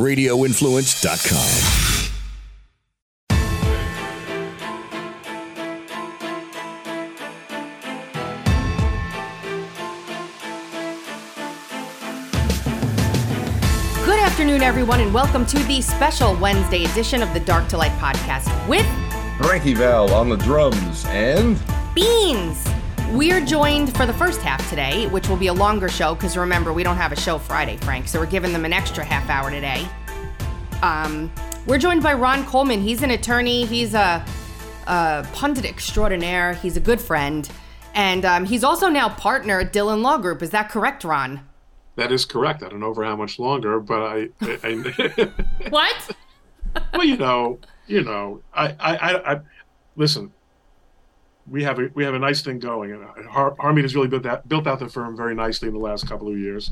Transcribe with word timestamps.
radioinfluence.com. 0.00 1.90
Good 14.06 14.18
afternoon, 14.18 14.62
everyone, 14.62 15.00
and 15.00 15.12
welcome 15.12 15.44
to 15.46 15.58
the 15.64 15.82
special 15.82 16.34
Wednesday 16.36 16.84
edition 16.84 17.22
of 17.22 17.34
the 17.34 17.40
Dark 17.40 17.68
to 17.68 17.76
Light 17.76 17.92
podcast 17.98 18.48
with 18.66 18.86
Frankie 19.36 19.74
Val 19.74 20.12
on 20.14 20.30
the 20.30 20.36
drums 20.36 21.04
and 21.08 21.56
Beanz. 21.94 22.69
We're 23.12 23.44
joined 23.44 23.96
for 23.96 24.06
the 24.06 24.12
first 24.12 24.40
half 24.40 24.70
today, 24.70 25.08
which 25.08 25.28
will 25.28 25.36
be 25.36 25.48
a 25.48 25.52
longer 25.52 25.88
show 25.88 26.14
because 26.14 26.36
remember, 26.36 26.72
we 26.72 26.84
don't 26.84 26.96
have 26.96 27.10
a 27.10 27.16
show 27.16 27.38
Friday, 27.38 27.76
Frank, 27.78 28.06
so 28.06 28.20
we're 28.20 28.26
giving 28.26 28.52
them 28.52 28.64
an 28.64 28.72
extra 28.72 29.04
half 29.04 29.28
hour 29.28 29.50
today. 29.50 29.84
Um, 30.80 31.28
we're 31.66 31.78
joined 31.78 32.04
by 32.04 32.14
Ron 32.14 32.46
Coleman. 32.46 32.80
He's 32.80 33.02
an 33.02 33.10
attorney, 33.10 33.66
he's 33.66 33.94
a, 33.94 34.24
a 34.86 35.26
pundit 35.32 35.64
extraordinaire, 35.64 36.54
he's 36.54 36.76
a 36.76 36.80
good 36.80 37.00
friend, 37.00 37.50
and 37.94 38.24
um, 38.24 38.44
he's 38.44 38.62
also 38.62 38.88
now 38.88 39.08
partner 39.08 39.58
at 39.58 39.72
Dhillon 39.72 40.02
Law 40.02 40.18
Group. 40.18 40.40
Is 40.40 40.50
that 40.50 40.68
correct, 40.70 41.02
Ron? 41.02 41.40
That 41.96 42.12
is 42.12 42.24
correct. 42.24 42.62
I 42.62 42.68
don't 42.68 42.78
know 42.78 42.94
for 42.94 43.02
how 43.02 43.16
much 43.16 43.40
longer, 43.40 43.80
but 43.80 44.02
I, 44.02 44.28
I, 44.40 44.58
I 44.62 45.32
What? 45.70 46.16
well, 46.94 47.04
you 47.04 47.16
know, 47.16 47.58
you 47.88 48.04
know, 48.04 48.40
I, 48.54 48.68
I, 48.78 48.96
I, 48.96 49.32
I 49.32 49.40
listen. 49.96 50.32
We 51.48 51.62
have 51.64 51.78
a 51.78 51.90
we 51.94 52.04
have 52.04 52.14
a 52.14 52.18
nice 52.18 52.42
thing 52.42 52.58
going, 52.58 52.92
and 52.92 53.26
Har- 53.26 53.54
Harmeet 53.56 53.82
has 53.82 53.94
really 53.94 54.08
built 54.08 54.22
that 54.24 54.48
built 54.48 54.66
out 54.66 54.78
the 54.78 54.88
firm 54.88 55.16
very 55.16 55.34
nicely 55.34 55.68
in 55.68 55.74
the 55.74 55.80
last 55.80 56.06
couple 56.06 56.28
of 56.28 56.38
years, 56.38 56.70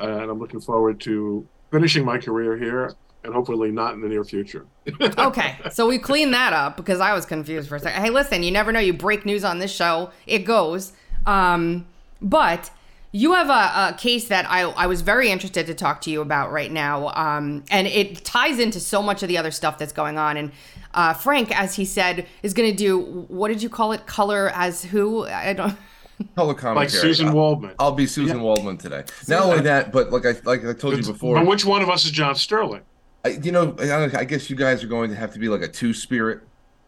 uh, 0.00 0.04
and 0.04 0.30
I'm 0.30 0.38
looking 0.38 0.60
forward 0.60 1.00
to 1.02 1.46
finishing 1.70 2.04
my 2.04 2.18
career 2.18 2.56
here, 2.56 2.94
and 3.22 3.32
hopefully 3.32 3.70
not 3.70 3.94
in 3.94 4.00
the 4.00 4.08
near 4.08 4.24
future. 4.24 4.66
okay, 5.18 5.56
so 5.72 5.86
we 5.86 5.98
cleaned 5.98 6.34
that 6.34 6.52
up 6.52 6.76
because 6.76 7.00
I 7.00 7.14
was 7.14 7.24
confused 7.24 7.68
for 7.68 7.76
a 7.76 7.80
second. 7.80 8.02
Hey, 8.02 8.10
listen, 8.10 8.42
you 8.42 8.50
never 8.50 8.72
know. 8.72 8.80
You 8.80 8.92
break 8.92 9.24
news 9.24 9.44
on 9.44 9.58
this 9.58 9.72
show, 9.72 10.10
it 10.26 10.40
goes. 10.40 10.92
Um, 11.26 11.86
but 12.20 12.70
you 13.14 13.32
have 13.32 13.48
a, 13.48 13.94
a 13.94 13.96
case 13.96 14.26
that 14.26 14.44
I, 14.50 14.62
I 14.62 14.88
was 14.88 15.00
very 15.00 15.30
interested 15.30 15.68
to 15.68 15.74
talk 15.74 16.00
to 16.00 16.10
you 16.10 16.20
about 16.20 16.50
right 16.50 16.72
now, 16.72 17.10
um, 17.14 17.62
and 17.70 17.86
it 17.86 18.24
ties 18.24 18.58
into 18.58 18.80
so 18.80 19.00
much 19.04 19.22
of 19.22 19.28
the 19.28 19.38
other 19.38 19.52
stuff 19.52 19.78
that's 19.78 19.92
going 19.92 20.18
on. 20.18 20.36
And 20.36 20.50
uh, 20.94 21.14
Frank, 21.14 21.56
as 21.56 21.76
he 21.76 21.84
said, 21.84 22.26
is 22.42 22.52
going 22.54 22.68
to 22.68 22.76
do 22.76 22.98
what 23.28 23.48
did 23.48 23.62
you 23.62 23.68
call 23.68 23.92
it? 23.92 24.04
Color 24.06 24.50
as 24.52 24.82
who? 24.82 25.26
I 25.26 25.52
don't. 25.52 25.76
color 26.34 26.54
commentary. 26.54 26.86
Like 26.86 26.90
Susan 26.90 27.28
I'll, 27.28 27.34
Waldman. 27.34 27.74
I'll 27.78 27.92
be 27.92 28.08
Susan 28.08 28.40
Waldman 28.40 28.78
today. 28.78 29.04
Not 29.28 29.44
only 29.44 29.60
that, 29.60 29.92
but 29.92 30.10
like 30.10 30.26
I 30.26 30.34
like 30.42 30.64
I 30.64 30.72
told 30.72 30.96
you 30.96 31.04
before, 31.04 31.36
But 31.36 31.46
which 31.46 31.64
one 31.64 31.82
of 31.82 31.88
us 31.88 32.04
is 32.04 32.10
John 32.10 32.34
Sterling? 32.34 32.82
I, 33.24 33.28
you 33.28 33.52
know, 33.52 33.76
I, 33.78 34.10
I 34.18 34.24
guess 34.24 34.50
you 34.50 34.56
guys 34.56 34.82
are 34.82 34.88
going 34.88 35.10
to 35.10 35.16
have 35.16 35.32
to 35.34 35.38
be 35.38 35.48
like 35.48 35.62
a 35.62 35.68
two 35.68 35.94
spirit. 35.94 36.40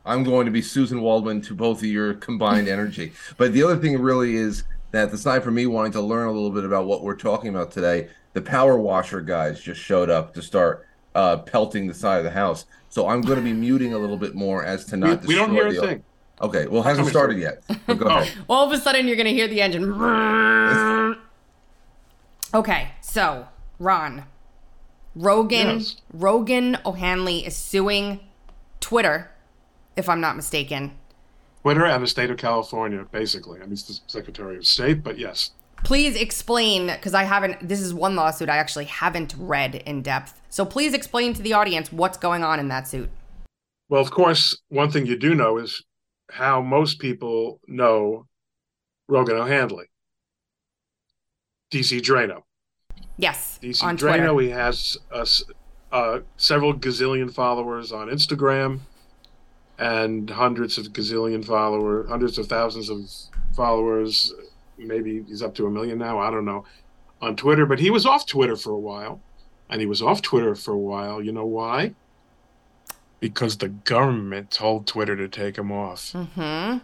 I'm 0.05 0.25
going 0.25 0.47
to 0.47 0.53
be 0.53 0.63
Susan 0.63 1.03
Waldman 1.03 1.41
to 1.43 1.55
both 1.55 1.79
of 1.79 1.85
your 1.85 2.15
combined 2.15 2.67
energy. 2.77 3.13
But 3.37 3.53
the 3.53 3.63
other 3.63 3.77
thing 3.77 3.97
really 4.03 4.35
is 4.35 4.65
that 4.97 5.13
aside 5.13 5.43
from 5.45 5.55
me 5.55 5.67
wanting 5.67 5.93
to 5.93 6.01
learn 6.01 6.27
a 6.27 6.33
little 6.33 6.51
bit 6.51 6.65
about 6.65 6.87
what 6.87 7.03
we're 7.03 7.17
talking 7.17 7.51
about 7.51 7.71
today, 7.71 8.09
the 8.33 8.43
power 8.43 8.77
washer 8.79 9.21
guys 9.21 9.61
just 9.61 9.81
showed 9.81 10.11
up 10.11 10.35
to 10.35 10.43
start 10.43 10.87
uh, 11.15 11.37
pelting 11.39 11.87
the 11.87 11.95
side 11.95 12.19
of 12.19 12.25
the 12.25 12.31
house. 12.31 12.67
So 12.89 13.09
I'm 13.09 13.21
going 13.21 13.37
to 13.39 13.45
be 13.45 13.53
muting 13.53 13.93
a 13.95 13.99
little 13.99 14.17
bit 14.17 14.35
more 14.35 14.65
as 14.65 14.85
to 14.87 14.97
We, 14.97 15.01
not. 15.01 15.25
we 15.27 15.35
don't 15.35 15.51
hear 15.51 15.69
a 15.69 15.73
the- 15.73 15.81
thing. 15.81 16.03
Okay, 16.43 16.67
well, 16.67 16.83
it 16.83 16.85
hasn't 16.85 17.09
started 17.09 17.39
yet. 17.39 17.63
But 17.87 17.95
go 17.99 18.07
ahead. 18.09 18.31
All 18.49 18.67
of 18.67 18.73
a 18.73 18.79
sudden, 18.79 19.07
you're 19.07 19.17
going 19.17 19.27
to 19.27 19.33
hear 19.33 19.49
the 19.49 19.61
engine. 19.63 21.17
Okay, 22.55 22.93
so 23.03 23.49
Ron, 23.79 24.25
Rogan, 25.15 25.79
Yes. 25.79 25.97
Rogan 26.13 26.79
O'Handley 26.87 27.45
is 27.45 27.57
suing 27.57 28.21
Twitter, 28.81 29.31
if 29.97 30.09
I'm 30.09 30.21
not 30.21 30.37
mistaken. 30.37 30.93
Twitter 31.67 31.85
and 31.85 32.01
the 32.01 32.07
state 32.07 32.31
of 32.31 32.37
California, 32.37 33.05
basically. 33.11 33.59
I 33.59 33.65
mean, 33.65 33.73
it's 33.73 33.83
the 33.83 33.99
Secretary 34.07 34.57
of 34.57 34.65
State, 34.65 35.03
but 35.03 35.19
yes. 35.19 35.51
Please 35.83 36.15
explain, 36.15 36.87
because 36.87 37.13
I 37.13 37.25
haven't. 37.25 37.69
This 37.69 37.81
is 37.81 37.93
one 37.93 38.15
lawsuit 38.15 38.49
I 38.49 38.57
actually 38.57 38.85
haven't 38.85 39.35
read 39.37 39.75
in 39.75 40.01
depth. 40.01 40.41
So 40.49 40.65
please 40.65 40.95
explain 40.95 41.35
to 41.35 41.43
the 41.43 41.55
audience 41.55 41.91
what's 41.91 42.19
going 42.19 42.45
on 42.45 42.61
in 42.61 42.69
that 42.69 42.87
suit. 42.87 43.11
Well, 43.89 44.01
of 44.01 44.13
course, 44.13 44.57
one 44.69 44.93
thing 44.93 45.07
you 45.07 45.19
do 45.19 45.35
know 45.35 45.59
is 45.59 45.83
how 46.31 46.61
most 46.61 47.01
people 47.01 47.59
know 47.67 48.29
Rogan 49.09 49.35
O'Handley. 49.35 49.87
DC 51.73 52.01
Draino. 52.01 52.43
Yes, 53.17 53.59
DC 53.61 53.83
on 53.83 53.97
Twitter. 53.97 54.19
Draino, 54.23 54.41
he 54.41 54.51
has 54.51 54.97
uh, 55.13 55.23
s- 55.23 55.43
uh, 55.91 56.21
several 56.37 56.75
gazillion 56.75 57.35
followers 57.35 57.91
on 57.91 58.07
Instagram 58.07 58.83
and 59.79 60.29
hundreds 60.31 60.79
of 60.79 60.87
gazillion 60.87 61.45
followers, 61.45 62.09
hundreds 62.09 62.39
of 62.39 62.47
thousands 62.47 62.89
of 62.89 63.09
followers. 63.55 64.33
Maybe 64.79 65.23
he's 65.27 65.43
up 65.43 65.55
to 65.57 65.67
a 65.67 65.71
million 65.71 65.99
now. 65.99 66.19
I 66.19 66.31
don't 66.31 66.45
know 66.45 66.65
on 67.21 67.37
Twitter, 67.37 67.67
but 67.67 67.79
he 67.79 67.91
was 67.91 68.07
off 68.07 68.27
Twitter 68.27 68.57
for 68.57 68.73
a 68.73 68.79
while. 68.79 69.21
And 69.69 69.81
he 69.81 69.87
was 69.87 70.01
off 70.01 70.23
Twitter 70.23 70.55
for 70.55 70.73
a 70.73 70.79
while. 70.79 71.21
You 71.21 71.33
know 71.33 71.47
why? 71.47 71.95
Because 73.19 73.57
the 73.57 73.69
government 73.69 74.51
told 74.51 74.87
Twitter 74.87 75.17
to 75.17 75.29
take 75.29 75.59
him 75.59 75.73
off. 75.73 76.13
Mm-hmm. 76.13 76.79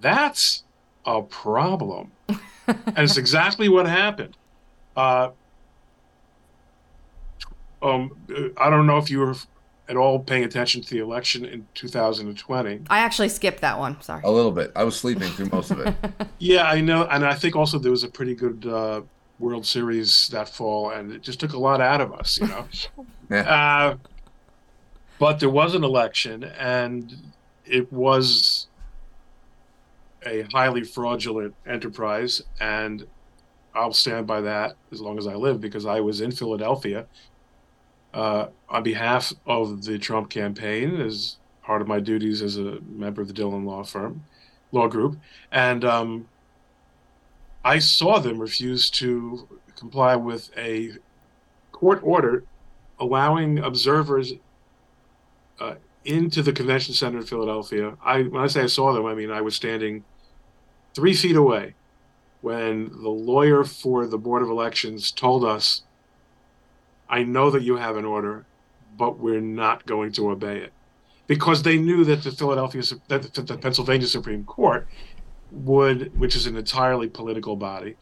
That's 0.00 0.64
a 1.06 1.22
problem. 1.22 2.12
and 2.66 2.98
it's 2.98 3.16
exactly 3.16 3.68
what 3.68 3.86
happened. 3.86 4.36
Uh, 4.94 5.30
um, 7.80 8.10
I 8.58 8.68
don't 8.68 8.86
know 8.86 8.98
if 8.98 9.10
you 9.10 9.20
were 9.20 9.34
at 9.88 9.96
all 9.96 10.18
paying 10.18 10.44
attention 10.44 10.80
to 10.80 10.90
the 10.90 11.00
election 11.00 11.44
in 11.44 11.66
2020. 11.74 12.82
I 12.88 12.98
actually 12.98 13.28
skipped 13.28 13.60
that 13.60 13.78
one. 13.78 14.00
Sorry. 14.00 14.22
A 14.24 14.30
little 14.30 14.52
bit. 14.52 14.72
I 14.76 14.84
was 14.84 14.96
sleeping 14.96 15.28
through 15.30 15.48
most 15.52 15.70
of 15.70 15.80
it. 15.80 15.94
Yeah, 16.38 16.64
I 16.64 16.80
know. 16.80 17.04
And 17.06 17.24
I 17.24 17.34
think 17.34 17.54
also 17.54 17.78
there 17.78 17.90
was 17.92 18.02
a 18.02 18.08
pretty 18.08 18.34
good 18.34 18.66
uh, 18.66 19.02
World 19.38 19.64
Series 19.66 20.28
that 20.28 20.48
fall, 20.48 20.90
and 20.90 21.12
it 21.12 21.22
just 21.22 21.38
took 21.40 21.52
a 21.52 21.58
lot 21.58 21.80
out 21.80 22.00
of 22.00 22.12
us, 22.12 22.38
you 22.40 22.46
know. 22.48 22.66
Yeah. 23.30 23.40
uh, 23.42 23.96
but 25.18 25.40
there 25.40 25.48
was 25.48 25.74
an 25.74 25.84
election, 25.84 26.44
and 26.44 27.14
it 27.64 27.90
was 27.92 28.66
a 30.26 30.42
highly 30.52 30.84
fraudulent 30.84 31.54
enterprise, 31.66 32.42
and 32.60 33.06
I'll 33.74 33.92
stand 33.94 34.26
by 34.26 34.40
that 34.42 34.76
as 34.90 35.00
long 35.00 35.16
as 35.18 35.26
I 35.26 35.34
live 35.34 35.60
because 35.60 35.86
I 35.86 36.00
was 36.00 36.20
in 36.20 36.30
Philadelphia 36.32 37.06
uh, 38.14 38.48
on 38.68 38.82
behalf 38.82 39.32
of 39.46 39.84
the 39.84 39.98
Trump 39.98 40.30
campaign 40.30 41.00
as 41.00 41.36
part 41.62 41.80
of 41.80 41.88
my 41.88 42.00
duties 42.00 42.42
as 42.42 42.56
a 42.56 42.78
member 42.88 43.22
of 43.22 43.28
the 43.28 43.34
Dhillon 43.34 43.64
Law 43.64 43.84
Firm, 43.84 44.24
Law 44.72 44.88
Group, 44.88 45.16
and 45.50 45.84
um, 45.84 46.28
I 47.64 47.78
saw 47.78 48.18
them 48.18 48.38
refuse 48.38 48.90
to 48.90 49.48
comply 49.76 50.16
with 50.16 50.50
a 50.56 50.92
court 51.70 52.00
order 52.02 52.44
allowing 52.98 53.58
observers 53.58 54.32
uh, 55.60 55.74
into 56.04 56.42
the 56.42 56.52
convention 56.52 56.94
center 56.94 57.18
in 57.18 57.26
Philadelphia. 57.26 57.96
I 58.04 58.22
when 58.22 58.42
I 58.42 58.46
say 58.46 58.62
I 58.62 58.66
saw 58.66 58.92
them, 58.92 59.06
I 59.06 59.14
mean 59.14 59.30
I 59.30 59.40
was 59.40 59.54
standing 59.54 60.04
three 60.94 61.14
feet 61.14 61.36
away 61.36 61.74
when 62.40 62.90
the 63.02 63.08
lawyer 63.08 63.64
for 63.64 64.06
the 64.06 64.18
Board 64.18 64.42
of 64.42 64.48
Elections 64.48 65.12
told 65.12 65.44
us, 65.44 65.82
"I 67.12 67.22
know 67.22 67.50
that 67.50 67.62
you 67.62 67.76
have 67.76 67.96
an 67.96 68.04
order, 68.04 68.44
but 68.98 69.18
we're 69.20 69.40
not 69.40 69.86
going 69.86 70.10
to 70.12 70.30
obey 70.30 70.58
it," 70.58 70.72
because 71.28 71.62
they 71.62 71.78
knew 71.78 72.04
that 72.04 72.24
the 72.24 72.32
Philadelphia 72.32 72.82
that 73.08 73.32
the, 73.34 73.58
Pennsylvania 73.58 74.08
Supreme 74.08 74.42
Court 74.44 74.88
would, 75.52 76.18
which 76.18 76.34
is 76.34 76.46
an 76.46 76.56
entirely 76.56 77.08
political 77.08 77.54
body, 77.54 77.94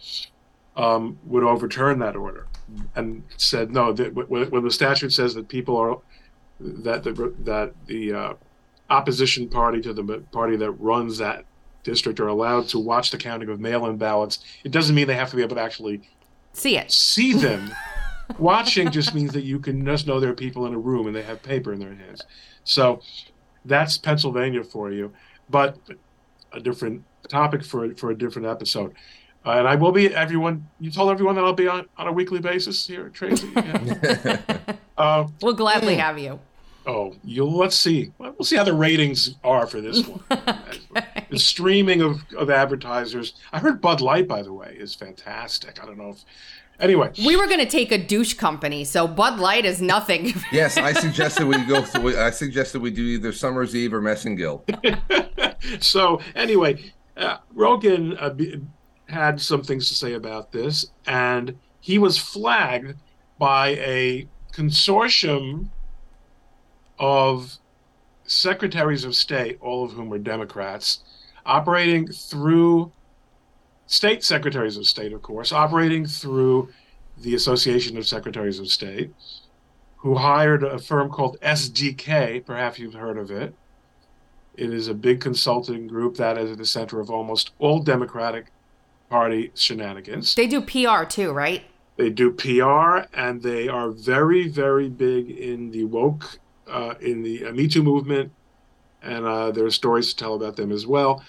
um, 0.77 1.19
would 1.27 1.43
overturn 1.43 1.99
that 1.99 2.17
order 2.17 2.47
and 2.95 3.23
said 3.37 3.71
no. 3.73 3.93
That 3.93 4.15
when, 4.15 4.49
when 4.51 4.65
the 4.65 4.71
statute 4.71 5.13
says 5.13 5.35
that 5.35 5.49
people 5.49 5.77
are 5.77 5.99
that 6.61 7.03
the 7.05 7.35
that 7.41 7.75
the 7.87 8.13
uh, 8.13 8.35
opposition 8.89 9.49
party 9.49 9.81
to 9.83 9.93
the 9.93 10.23
party 10.33 10.57
that 10.57 10.71
runs 10.73 11.19
that 11.19 11.45
district 11.83 12.21
are 12.21 12.29
allowed 12.29 12.69
to 12.69 12.79
watch 12.79 13.11
the 13.11 13.17
counting 13.17 13.49
of 13.49 13.59
mail-in 13.59 13.97
ballots, 13.97 14.41
it 14.65 14.71
doesn't 14.71 14.95
mean 14.95 15.07
they 15.07 15.15
have 15.15 15.31
to 15.31 15.37
be 15.37 15.43
able 15.43 15.57
to 15.57 15.63
actually 15.63 16.03
See 16.53 16.77
it. 16.77 16.91
see 16.93 17.33
them. 17.33 17.73
Watching 18.39 18.91
just 18.91 19.15
means 19.15 19.33
that 19.33 19.45
you 19.45 19.59
can 19.59 19.85
just 19.85 20.07
know 20.07 20.21
there 20.21 20.31
are 20.31 20.35
people 20.35 20.67
in 20.67 20.75
a 20.75 20.79
room 20.79 21.07
and 21.07 21.15
they 21.17 21.23
have 21.23 21.43
paper 21.43 21.73
in 21.73 21.81
their 21.81 21.95
hands. 21.95 22.23
So 22.65 23.01
that's 23.65 23.99
Pennsylvania 23.99 24.65
for 24.65 24.91
you, 24.91 25.13
but 25.49 25.77
a 26.53 26.61
different 26.61 27.05
topic 27.29 27.65
for 27.65 27.95
for 27.95 28.11
a 28.11 28.17
different 28.17 28.47
episode. 28.49 28.95
Uh, 29.45 29.53
and 29.53 29.67
I 29.69 29.75
will 29.75 29.93
be 29.93 30.15
everyone. 30.15 30.69
You 30.81 30.91
told 30.91 31.11
everyone 31.11 31.35
that 31.37 31.45
I'll 31.45 31.55
be 31.55 31.67
on, 31.69 31.87
on 31.97 32.07
a 32.09 32.13
weekly 32.13 32.41
basis 32.41 32.87
here, 32.87 33.07
at 33.07 33.15
Tracy. 33.15 33.51
Yeah. 33.57 34.39
uh, 34.99 35.27
We'll 35.41 35.55
gladly 35.55 35.97
have 35.97 36.19
you. 36.19 36.39
oh, 36.87 37.15
you'll 37.25 37.57
let's 37.57 37.77
see. 37.77 38.13
Well, 38.19 38.35
We'll 38.39 38.45
see 38.45 38.57
how 38.57 38.65
the 38.65 38.75
ratings 38.75 39.37
are 39.43 39.67
for 39.67 39.81
this 39.81 40.07
one. 40.07 40.23
The 41.31 41.39
streaming 41.39 42.03
of, 42.03 42.23
of 42.37 42.51
advertisers. 42.51 43.35
I 43.53 43.61
heard 43.61 43.81
Bud 43.81 44.01
Light, 44.01 44.27
by 44.27 44.43
the 44.43 44.53
way, 44.53 44.75
is 44.77 44.97
fantastic. 44.97 45.81
I 45.81 45.87
don't 45.87 45.97
know 45.97 46.09
if 46.11 46.25
Anyway, 46.81 47.13
We 47.25 47.37
were 47.37 47.47
going 47.47 47.61
to 47.61 47.67
take 47.67 47.93
a 47.93 47.99
douche 47.99 48.35
company, 48.35 48.85
so 48.85 49.07
Bud 49.07 49.39
Light 49.39 49.65
is 49.65 49.81
nothing. 49.83 50.33
Yes, 50.53 50.77
I 50.77 50.93
suggested 50.93 51.47
we 51.47 51.63
go 51.65 51.83
through. 51.83 52.19
I 52.19 52.31
suggested 52.31 52.81
we 52.83 52.91
do 52.91 53.03
either 53.03 53.33
Summer's 53.33 53.77
Eve 53.77 53.95
or 53.95 54.01
Massengill. 54.01 54.63
so 55.83 56.21
anyway, 56.35 56.93
uh, 57.17 57.37
Rogan 57.53 58.17
uh, 58.19 58.31
be, 58.31 58.61
had 59.09 59.41
some 59.41 59.63
things 59.63 59.89
to 59.89 59.95
say 59.95 60.15
about 60.15 60.51
this, 60.51 60.87
and 61.07 61.57
he 61.81 61.99
was 61.99 62.19
flagged 62.19 62.97
by 63.39 63.69
a 63.69 64.29
consortium 64.53 65.69
of 66.99 67.59
secretaries 68.25 69.05
of 69.05 69.15
state, 69.15 69.59
all 69.61 69.85
of 69.85 69.93
whom 69.93 70.09
were 70.09 70.19
Democrats, 70.19 71.01
operating 71.47 72.07
through 72.09 72.93
state 73.91 74.23
secretaries 74.23 74.77
of 74.77 74.87
state, 74.87 75.13
of 75.13 75.21
course, 75.21 75.53
operating 75.53 76.07
through 76.07 76.69
the 77.19 77.35
Association 77.35 77.99
of 77.99 78.07
Secretaries 78.07 78.61
of 78.61 78.69
State, 78.69 79.13
who 79.97 80.15
hired 80.15 80.63
a 80.63 80.79
firm 80.79 81.11
called 81.11 81.39
SDK. 81.41 82.47
Perhaps 82.47 82.79
you've 82.79 82.95
heard 82.95 83.19
of 83.19 83.31
it. 83.31 83.53
It 84.57 84.73
is 84.73 84.87
a 84.87 84.95
big 84.95 85.21
consulting 85.21 85.89
group 85.89 86.17
that 86.17 86.39
is 86.39 86.53
at 86.53 86.59
the 86.59 86.67
center 86.67 87.01
of 87.01 87.11
almost 87.11 87.51
all 87.59 87.81
Democratic 87.81 88.53
Party 89.11 89.51
shenanigans. 89.55 90.37
they 90.37 90.47
do 90.47 90.61
PR 90.61 91.05
too, 91.05 91.33
right? 91.33 91.63
They 91.97 92.11
do 92.11 92.31
PR, 92.31 93.09
and 93.13 93.43
they 93.43 93.67
are 93.69 93.91
very, 93.91 94.47
very 94.49 94.89
big 94.89 95.31
in 95.31 95.73
the 95.73 95.85
woke, 95.85 96.39
uh, 96.69 96.95
in 97.01 97.23
the 97.23 97.47
uh, 97.47 97.53
Me 97.53 97.67
Too 97.67 97.83
movement, 97.83 98.31
and 99.03 99.27
uh, 99.27 99.51
there 99.51 99.65
are 99.65 99.71
stories 99.71 100.11
to 100.11 100.17
tell 100.17 100.35
about 100.35 100.55
them 100.55 100.71
as 100.71 100.87
well. 100.87 101.25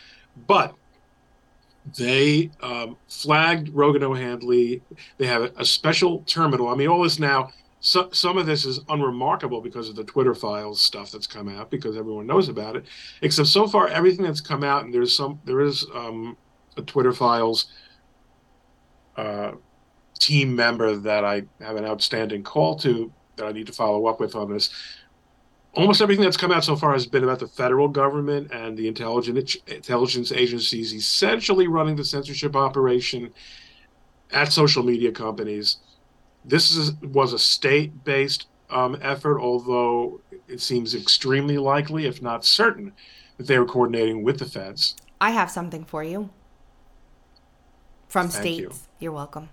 But 0.47 0.75
they 1.97 2.51
um, 2.61 2.97
flagged 3.07 3.69
Rogan 3.69 4.03
O'Handley. 4.03 4.81
They 5.17 5.27
have 5.27 5.51
a, 5.57 5.65
special 5.65 6.19
terminal. 6.27 6.67
I 6.67 6.75
mean, 6.75 6.87
all 6.87 7.03
this 7.03 7.19
now. 7.19 7.51
So, 7.79 8.09
some 8.11 8.37
of 8.37 8.45
this 8.45 8.63
is 8.65 8.79
unremarkable 8.89 9.61
because 9.61 9.89
of 9.89 9.95
the 9.95 10.03
Twitter 10.03 10.35
files 10.35 10.79
stuff 10.79 11.11
that's 11.11 11.25
come 11.25 11.49
out 11.49 11.71
because 11.71 11.97
everyone 11.97 12.27
knows 12.27 12.47
about 12.47 12.75
it. 12.75 12.85
Except 13.23 13.47
so 13.47 13.67
far, 13.67 13.87
everything 13.87 14.23
that's 14.23 14.41
come 14.41 14.63
out, 14.63 14.85
and 14.85 14.93
there's 14.93 15.15
some, 15.15 15.41
there 15.45 15.61
is 15.61 15.85
um, 15.95 16.37
a 16.77 16.83
Twitter 16.83 17.11
files 17.11 17.71
uh, 19.17 19.53
team 20.19 20.55
member 20.55 20.95
that 20.95 21.25
I 21.25 21.43
have 21.59 21.75
an 21.75 21.85
outstanding 21.85 22.43
call 22.43 22.75
to 22.77 23.11
that 23.37 23.47
I 23.47 23.51
need 23.51 23.65
to 23.67 23.73
follow 23.73 24.05
up 24.05 24.19
with 24.19 24.35
on 24.35 24.51
this. 24.51 24.69
Almost 25.73 26.01
everything 26.01 26.23
that's 26.25 26.37
come 26.37 26.51
out 26.51 26.65
so 26.65 26.75
far 26.75 26.91
has 26.91 27.05
been 27.05 27.23
about 27.23 27.39
the 27.39 27.47
federal 27.47 27.87
government 27.87 28.51
and 28.51 28.77
the 28.77 28.87
intelligence 28.87 29.55
intelligence 29.67 30.31
agencies 30.31 30.93
essentially 30.93 31.67
running 31.67 31.95
the 31.95 32.03
censorship 32.03 32.55
operation 32.57 33.33
at 34.31 34.51
social 34.51 34.83
media 34.83 35.11
companies. 35.11 35.77
This 36.43 36.75
is, 36.75 36.93
was 37.01 37.31
a 37.31 37.39
state-based 37.39 38.47
um, 38.69 38.97
effort, 39.01 39.39
although 39.39 40.19
it 40.47 40.59
seems 40.59 40.93
extremely 40.93 41.57
likely, 41.57 42.05
if 42.05 42.21
not 42.21 42.43
certain, 42.43 42.93
that 43.37 43.47
they 43.47 43.57
were 43.59 43.65
coordinating 43.65 44.23
with 44.23 44.39
the 44.39 44.45
feds. 44.45 44.95
I 45.21 45.31
have 45.31 45.51
something 45.51 45.85
for 45.85 46.03
you. 46.03 46.31
From 48.09 48.27
Thank 48.27 48.43
states. 48.43 48.59
you. 48.59 48.71
You're 48.99 49.11
welcome. 49.13 49.49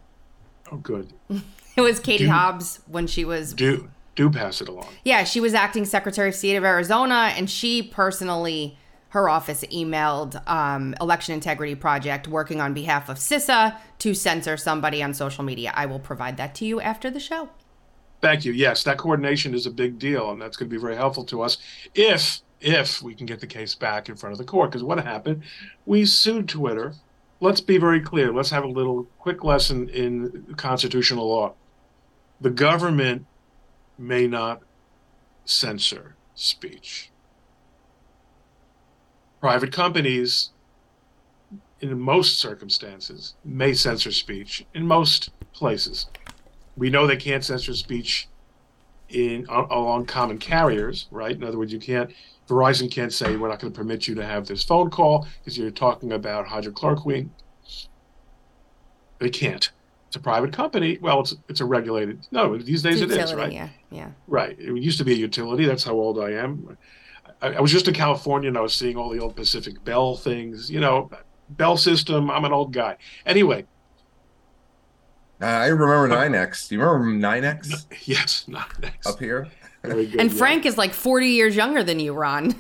Oh, 0.73 0.79
good. 0.79 1.13
It 1.77 1.83
was 1.83 2.01
Katie 2.01 2.25
Do- 2.25 2.33
Hobbs 2.33 2.81
when 2.89 3.07
she 3.07 3.25
was 3.25 3.55
Do 3.55 3.89
do 4.19 4.29
pass 4.29 4.61
it 4.61 4.69
along. 4.69 4.89
Yeah, 5.05 5.23
she 5.23 5.41
was 5.41 5.55
acting 5.55 5.85
Secretary 5.85 6.31
of 6.31 6.35
State 6.35 6.57
of 6.57 6.65
Arizona, 6.65 7.33
and 7.37 7.49
she 7.49 7.85
personally, 7.85 8.77
her 9.11 9.29
office 9.29 9.63
emailed 9.73 10.43
um, 10.49 10.97
Election 11.01 11.35
Integrity 11.35 11.77
Project 11.77 12.27
working 12.27 12.61
on 12.61 12.75
behalf 12.75 13.09
of 13.09 13.19
CISA 13.19 13.79
to 14.01 14.15
censor 14.15 14.57
somebody 14.57 15.05
on 15.05 15.15
social 15.15 15.45
media. 15.45 15.73
I 15.73 15.87
will 15.87 16.01
provide 16.01 16.37
that 16.39 16.57
to 16.57 16.65
you 16.65 16.81
after 16.81 17.13
the 17.13 17.21
show. 17.21 17.51
Thank 18.21 18.45
you. 18.45 18.53
Yes, 18.53 18.83
that 18.83 18.99
coordination 18.99 19.55
is 19.55 19.67
a 19.67 19.71
big 19.71 20.01
deal, 20.01 20.33
and 20.33 20.43
that's 20.43 20.57
going 20.57 20.69
to 20.69 20.75
be 20.75 20.81
very 20.81 20.97
helpful 20.97 21.25
to 21.27 21.41
us 21.43 21.59
if 21.95 22.41
if 22.61 23.01
we 23.01 23.15
can 23.15 23.25
get 23.25 23.39
the 23.39 23.47
case 23.47 23.77
back 23.77 24.09
in 24.09 24.17
front 24.17 24.33
of 24.33 24.39
the 24.39 24.45
court. 24.45 24.73
Because 24.73 24.83
what 24.83 24.99
happened? 24.99 25.45
We 25.87 26.05
sued 26.05 26.49
Twitter. 26.49 26.95
Let's 27.39 27.61
be 27.61 27.79
very 27.79 28.01
clear. 28.01 28.33
Let's 28.33 28.51
have 28.51 28.65
a 28.65 28.69
little 28.69 29.05
quick 29.21 29.45
lesson 29.45 29.89
in 29.91 30.57
constitutional 30.57 31.29
law. 31.29 31.55
The 32.41 32.51
government 32.51 33.27
may 33.99 34.27
not 34.27 34.63
censor 35.45 36.15
speech. 36.35 37.11
Private 39.41 39.73
companies, 39.73 40.51
in 41.81 41.99
most 41.99 42.39
circumstances, 42.39 43.35
may 43.45 43.75
censor 43.75 44.13
speech 44.13 44.67
in 44.75 44.87
most 44.87 45.31
places 45.53 46.07
we 46.79 46.89
know 46.89 47.07
they 47.07 47.17
can't 47.17 47.45
censor 47.45 47.75
speech 47.75 48.29
in 49.09 49.47
along 49.49 50.07
common 50.07 50.39
carriers, 50.39 51.09
right? 51.11 51.35
In 51.35 51.43
other 51.43 51.59
words, 51.59 51.73
you 51.73 51.81
can't 51.81 52.11
Verizon 52.47 52.91
can't 52.91 53.13
say 53.13 53.37
we're 53.37 53.49
not 53.49 53.61
going 53.61 53.73
to 53.73 53.79
permit 53.79 54.09
you 54.09 54.15
to 54.15 54.25
have 54.25 54.47
this 54.47 54.65
phone 54.65 54.89
call 54.89 55.27
because 55.39 55.59
you're 55.59 55.71
talking 55.71 56.13
about 56.13 56.47
hydrochloroquine. 56.47 57.29
They 59.19 59.29
can't. 59.29 59.71
It's 60.09 60.17
a 60.17 60.21
private 60.21 60.53
company. 60.55 60.99
Well, 61.03 61.21
it's 61.21 61.37
it's 61.49 61.61
a 61.61 61.67
regulated. 61.67 62.27
No, 62.31 62.57
these 62.57 62.83
days 62.83 63.03
it 63.03 63.11
is, 63.11 63.35
right? 63.35 63.53
Yeah, 63.53 63.69
yeah. 63.91 64.11
Right. 64.27 64.59
It 64.59 64.75
used 64.83 64.97
to 64.99 65.05
be 65.05 65.13
a 65.13 65.17
utility. 65.17 65.67
That's 65.67 65.85
how 65.85 65.93
old 65.93 66.19
I 66.19 66.31
am. 66.31 66.79
I, 67.43 67.49
I 67.49 67.61
was 67.61 67.71
just 67.71 67.87
in 67.89 67.95
California 67.95 68.49
and 68.49 68.57
I 68.57 68.63
was 68.63 68.73
seeing 68.75 68.97
all 68.97 69.11
the 69.11 69.19
old 69.19 69.37
Pacific 69.37 69.85
Bell 69.85 70.17
things. 70.17 70.71
You 70.71 70.81
know, 70.81 71.11
Bell 71.51 71.77
system. 71.77 72.31
I'm 72.31 72.47
an 72.47 72.53
old 72.53 72.73
guy. 72.73 72.97
Anyway, 73.27 73.67
Uh, 75.43 75.45
I 75.45 75.67
remember 75.67 76.09
NYNEX. 76.09 76.69
Do 76.69 76.77
you 76.77 76.83
remember 76.83 77.27
NYNEX 77.29 77.85
yes, 78.07 78.47
not 78.49 78.81
next. 78.81 79.07
up 79.07 79.19
here? 79.19 79.47
Good. 79.83 80.15
And 80.15 80.33
yeah. 80.33 80.37
Frank 80.39 80.65
is 80.65 80.79
like 80.79 80.95
40 80.95 81.29
years 81.29 81.55
younger 81.55 81.83
than 81.85 82.01
you, 82.01 82.15
Ron. 82.15 82.55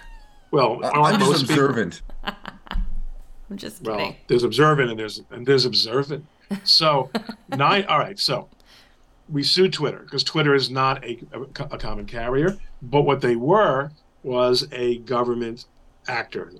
well, 0.50 0.84
uh, 0.84 0.90
I'm 0.90 1.18
just 1.20 1.30
most 1.30 1.42
observant. 1.42 2.02
I'm 3.50 3.56
just 3.56 3.82
Well, 3.82 4.14
there's 4.26 4.42
observant 4.42 4.90
and 4.90 4.98
there's 4.98 5.22
and 5.30 5.46
there's 5.46 5.64
observant. 5.64 6.26
So 6.64 7.10
nine. 7.48 7.84
All 7.84 7.98
right. 7.98 8.18
So 8.18 8.48
we 9.28 9.42
sued 9.42 9.72
Twitter 9.72 9.98
because 9.98 10.24
Twitter 10.24 10.54
is 10.54 10.70
not 10.70 11.04
a, 11.04 11.18
a, 11.32 11.42
a 11.64 11.78
common 11.78 12.06
carrier, 12.06 12.56
but 12.82 13.02
what 13.02 13.20
they 13.20 13.36
were 13.36 13.90
was 14.22 14.66
a 14.72 14.98
government 14.98 15.66
actor. 16.06 16.52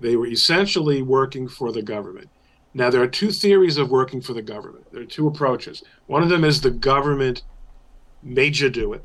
They 0.00 0.16
were 0.16 0.26
essentially 0.26 1.02
working 1.02 1.48
for 1.48 1.72
the 1.72 1.82
government. 1.82 2.28
Now 2.74 2.90
there 2.90 3.02
are 3.02 3.08
two 3.08 3.30
theories 3.30 3.78
of 3.78 3.90
working 3.90 4.20
for 4.20 4.32
the 4.34 4.42
government. 4.42 4.90
There 4.92 5.02
are 5.02 5.06
two 5.06 5.28
approaches. 5.28 5.82
One 6.06 6.22
of 6.22 6.28
them 6.28 6.44
is 6.44 6.60
the 6.60 6.70
government 6.70 7.42
made 8.22 8.58
you 8.58 8.68
do 8.68 8.92
it, 8.92 9.04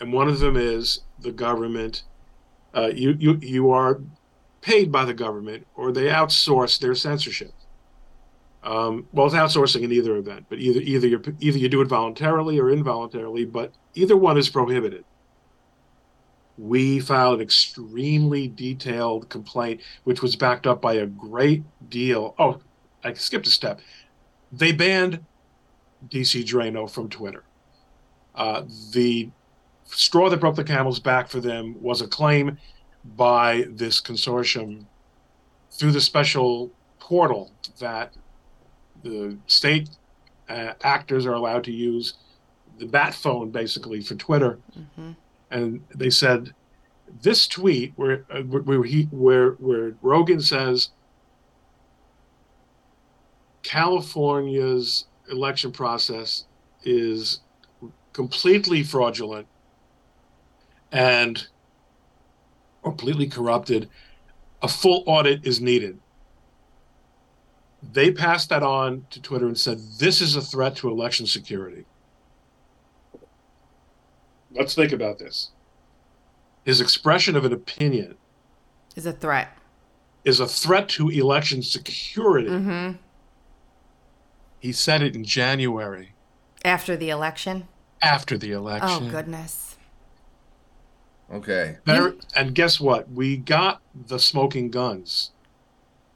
and 0.00 0.12
one 0.12 0.28
of 0.28 0.40
them 0.40 0.56
is 0.56 1.00
the 1.20 1.32
government. 1.32 2.02
Uh, 2.74 2.90
you 2.94 3.16
you 3.18 3.38
you 3.40 3.70
are 3.70 4.00
paid 4.60 4.90
by 4.90 5.04
the 5.04 5.14
government 5.14 5.66
or 5.74 5.92
they 5.92 6.06
outsource 6.06 6.78
their 6.78 6.94
censorship. 6.94 7.52
Um, 8.68 9.06
well, 9.12 9.24
it's 9.24 9.34
outsourcing 9.34 9.82
in 9.82 9.92
either 9.92 10.16
event, 10.16 10.44
but 10.50 10.58
either 10.58 10.80
either 10.80 11.06
you 11.06 11.22
either 11.40 11.56
you 11.56 11.70
do 11.70 11.80
it 11.80 11.88
voluntarily 11.88 12.58
or 12.58 12.70
involuntarily, 12.70 13.46
but 13.46 13.72
either 13.94 14.14
one 14.14 14.36
is 14.36 14.50
prohibited. 14.50 15.06
We 16.58 17.00
filed 17.00 17.36
an 17.36 17.40
extremely 17.40 18.46
detailed 18.46 19.30
complaint, 19.30 19.80
which 20.04 20.20
was 20.20 20.36
backed 20.36 20.66
up 20.66 20.82
by 20.82 20.94
a 20.94 21.06
great 21.06 21.62
deal. 21.88 22.34
Oh, 22.38 22.60
I 23.02 23.14
skipped 23.14 23.46
a 23.46 23.50
step. 23.50 23.80
They 24.52 24.72
banned 24.72 25.24
DC 26.08 26.44
Draino 26.44 26.90
from 26.90 27.08
Twitter. 27.08 27.44
Uh, 28.34 28.64
the 28.92 29.30
straw 29.86 30.28
that 30.28 30.40
broke 30.40 30.56
the 30.56 30.64
camel's 30.64 31.00
back 31.00 31.28
for 31.28 31.40
them 31.40 31.74
was 31.80 32.02
a 32.02 32.06
claim 32.06 32.58
by 33.16 33.64
this 33.70 33.98
consortium 33.98 34.84
through 35.70 35.92
the 35.92 36.02
special 36.02 36.70
portal 36.98 37.50
that 37.78 38.12
the 39.02 39.36
state 39.46 39.88
uh, 40.48 40.72
actors 40.82 41.26
are 41.26 41.34
allowed 41.34 41.64
to 41.64 41.72
use 41.72 42.14
the 42.78 42.86
bat 42.86 43.14
phone 43.14 43.50
basically 43.50 44.00
for 44.00 44.14
Twitter. 44.14 44.58
Mhm. 44.98 45.16
And 45.50 45.84
they 45.94 46.10
said 46.10 46.54
this 47.22 47.46
tweet 47.48 47.92
where 47.96 48.24
uh, 48.30 48.42
where 48.42 48.82
he 48.84 49.04
where 49.10 49.52
where 49.52 49.94
Rogan 50.02 50.40
says 50.40 50.90
California's 53.62 55.06
election 55.30 55.72
process 55.72 56.44
is 56.84 57.40
completely 58.12 58.82
fraudulent 58.82 59.46
and 60.92 61.46
completely 62.82 63.26
corrupted, 63.26 63.88
a 64.62 64.68
full 64.68 65.02
audit 65.06 65.46
is 65.46 65.60
needed. 65.60 65.98
They 67.82 68.10
passed 68.10 68.48
that 68.48 68.62
on 68.62 69.06
to 69.10 69.20
Twitter 69.22 69.46
and 69.46 69.58
said, 69.58 69.78
this 69.98 70.20
is 70.20 70.34
a 70.36 70.40
threat 70.42 70.76
to 70.76 70.88
election 70.90 71.26
security. 71.26 71.84
Let's 74.52 74.74
think 74.74 74.92
about 74.92 75.18
this. 75.18 75.50
His 76.64 76.80
expression 76.80 77.36
of 77.36 77.44
an 77.44 77.52
opinion 77.52 78.16
Is 78.96 79.06
a 79.06 79.12
threat. 79.12 79.56
is 80.24 80.40
a 80.40 80.46
threat 80.46 80.88
to 80.90 81.08
election 81.08 81.62
security. 81.62 82.48
Mm-hmm. 82.48 82.96
He 84.60 84.72
said 84.72 85.02
it 85.02 85.14
in 85.14 85.24
January 85.24 86.14
After 86.64 86.96
the 86.96 87.10
election. 87.10 87.68
after 88.02 88.36
the 88.36 88.52
election. 88.52 89.08
Oh 89.08 89.10
goodness. 89.10 89.76
Okay. 91.32 91.76
There, 91.84 92.14
and 92.34 92.54
guess 92.54 92.80
what? 92.80 93.10
We 93.10 93.36
got 93.36 93.82
the 93.94 94.18
smoking 94.18 94.70
guns 94.70 95.30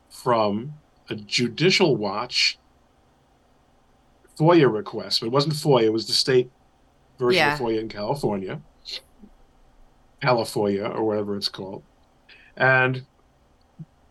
from 0.08 0.74
a 1.12 1.16
Judicial 1.16 1.96
Watch 1.96 2.58
FOIA 4.38 4.72
request. 4.72 5.20
But 5.20 5.26
it 5.26 5.32
wasn't 5.32 5.54
FOIA, 5.54 5.84
it 5.84 5.92
was 5.92 6.06
the 6.06 6.12
state 6.12 6.50
version 7.18 7.38
Yeah. 7.38 7.54
of 7.54 7.60
FOIA 7.60 7.80
in 7.80 7.88
California. 7.88 8.60
California 10.20 10.84
or 10.84 11.04
whatever 11.04 11.36
it's 11.36 11.48
called. 11.48 11.82
And 12.56 13.04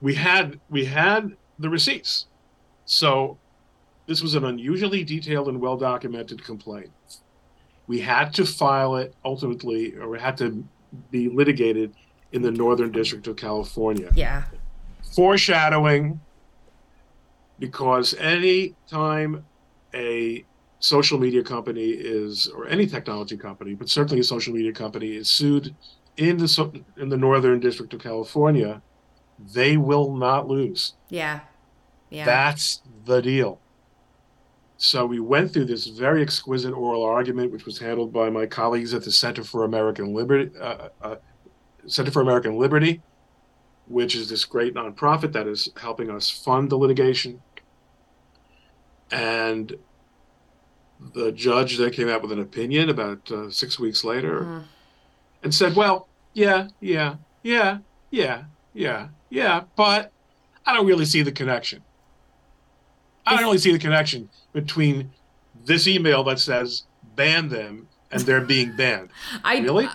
we 0.02 0.16
had 0.16 0.60
we 0.70 0.86
had 0.86 1.36
the 1.60 1.70
receipts. 1.70 2.28
So 2.86 3.38
this 4.08 4.22
was 4.22 4.36
an 4.36 4.44
unusually 4.46 5.04
detailed 5.04 5.48
and 5.48 5.60
well 5.62 5.78
documented 5.78 6.44
complaint. 6.44 6.92
We 7.88 8.00
had 8.02 8.34
to 8.36 8.46
file 8.46 8.96
it 8.98 9.16
ultimately, 9.24 9.96
or 9.96 10.16
it 10.16 10.22
had 10.22 10.38
to 10.38 10.64
be 11.12 11.30
litigated 11.30 11.94
in 12.32 12.42
the 12.42 12.52
Northern 12.52 12.92
District 12.92 13.26
of 13.28 13.36
California. 13.38 14.12
Yeah. 14.16 14.44
Foreshadowing, 15.16 16.20
because 17.62 18.16
any 18.16 18.76
time 18.90 19.46
a 19.94 20.44
social 20.80 21.20
media 21.20 21.44
company 21.44 21.92
is, 21.92 22.48
or 22.48 22.68
any 22.68 22.88
technology 22.88 23.38
company, 23.38 23.76
but 23.76 23.88
certainly 23.88 24.20
a 24.20 24.24
social 24.24 24.52
media 24.52 24.74
company 24.74 25.16
is 25.16 25.30
sued 25.30 25.76
in 26.18 26.38
the 26.38 26.84
in 26.98 27.08
the 27.08 27.18
Northern 27.18 27.60
District 27.60 27.94
of 27.94 28.02
California, 28.02 28.82
they 29.54 29.78
will 29.78 30.16
not 30.16 30.48
lose. 30.48 30.94
Yeah. 31.10 31.42
Yeah. 32.10 32.26
That's 32.26 32.82
the 33.06 33.22
deal. 33.22 33.60
So 34.78 35.06
we 35.06 35.20
went 35.20 35.54
through 35.54 35.66
this 35.66 35.86
very 35.86 36.24
exquisite 36.24 36.74
oral 36.74 37.04
argument, 37.04 37.52
which 37.52 37.66
was 37.66 37.78
handled 37.78 38.12
by 38.12 38.32
my 38.32 38.48
colleagues 38.48 38.96
at 38.96 39.04
the 39.04 39.12
Center 39.12 39.44
for 39.44 39.64
American 39.64 40.14
Liberty, 40.14 40.52
uh, 40.60 40.90
uh, 41.02 41.16
Center 41.86 42.10
for 42.10 42.24
American 42.24 42.58
Liberty, 42.58 43.02
which 43.88 44.16
is 44.16 44.30
this 44.30 44.44
great 44.44 44.74
nonprofit 44.74 45.32
that 45.34 45.48
is 45.48 45.70
helping 45.78 46.10
us 46.10 46.30
fund 46.30 46.70
the 46.72 46.78
litigation. 46.78 47.42
And 49.12 49.76
the 51.14 51.32
judge 51.32 51.78
then 51.78 51.92
came 51.92 52.08
out 52.10 52.22
with 52.22 52.32
an 52.32 52.40
opinion 52.40 52.90
about 52.90 53.30
uh, 53.32 53.50
six 53.50 53.80
weeks 53.80 54.04
later 54.04 54.42
Mhm. 54.42 54.64
and 55.44 55.54
said, 55.54 55.76
"Well, 55.76 56.08
yeah, 56.34 56.68
yeah, 56.80 57.16
yeah, 57.44 57.80
yeah, 58.12 58.44
yeah, 58.74 59.08
yeah, 59.30 59.64
but 59.76 60.12
I 60.66 60.74
don't 60.74 60.86
really 60.86 61.06
see 61.06 61.24
the 61.24 61.32
connection. 61.32 61.82
I 63.26 63.36
don't 63.36 63.46
really 63.46 63.58
see 63.58 63.72
the 63.72 63.80
connection 63.80 64.30
between 64.54 65.12
this 65.66 65.88
email 65.88 66.24
that 66.26 66.40
says 66.40 66.84
ban 67.16 67.50
them 67.50 67.88
and 68.12 68.22
they're 68.22 68.42
being 68.42 68.76
banned. 68.78 69.10
I 69.44 69.58
Really? 69.60 69.90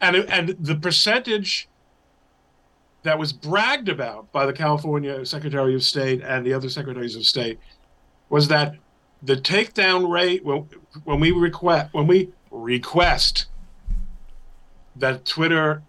And 0.00 0.16
and 0.16 0.48
the 0.60 0.74
percentage 0.76 1.68
that 3.02 3.18
was 3.18 3.32
bragged 3.32 3.88
about 3.88 4.30
by 4.32 4.46
the 4.46 4.52
California 4.52 5.24
Secretary 5.26 5.74
of 5.74 5.82
State 5.82 6.20
and 6.22 6.44
the 6.46 6.52
other 6.52 6.68
secretaries 6.68 7.16
of 7.16 7.24
state 7.24 7.58
was 8.32 8.48
that 8.48 8.74
the 9.22 9.36
takedown 9.36 10.10
rate 10.10 10.42
when 10.42 10.66
when 11.04 11.20
we 11.20 11.30
request 11.30 11.92
when 11.92 12.06
we 12.06 12.30
request 12.50 13.46
that 14.96 15.26
Twitter 15.26 15.82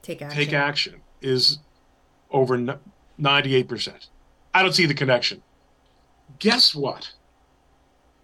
take 0.00 0.22
action. 0.22 0.38
take 0.38 0.52
action 0.54 0.94
is 1.20 1.58
over 2.30 2.80
ninety-eight 3.18 3.68
percent. 3.68 4.08
I 4.54 4.62
don't 4.62 4.72
see 4.72 4.86
the 4.86 4.94
connection. 4.94 5.42
Guess 6.38 6.74
what? 6.74 7.12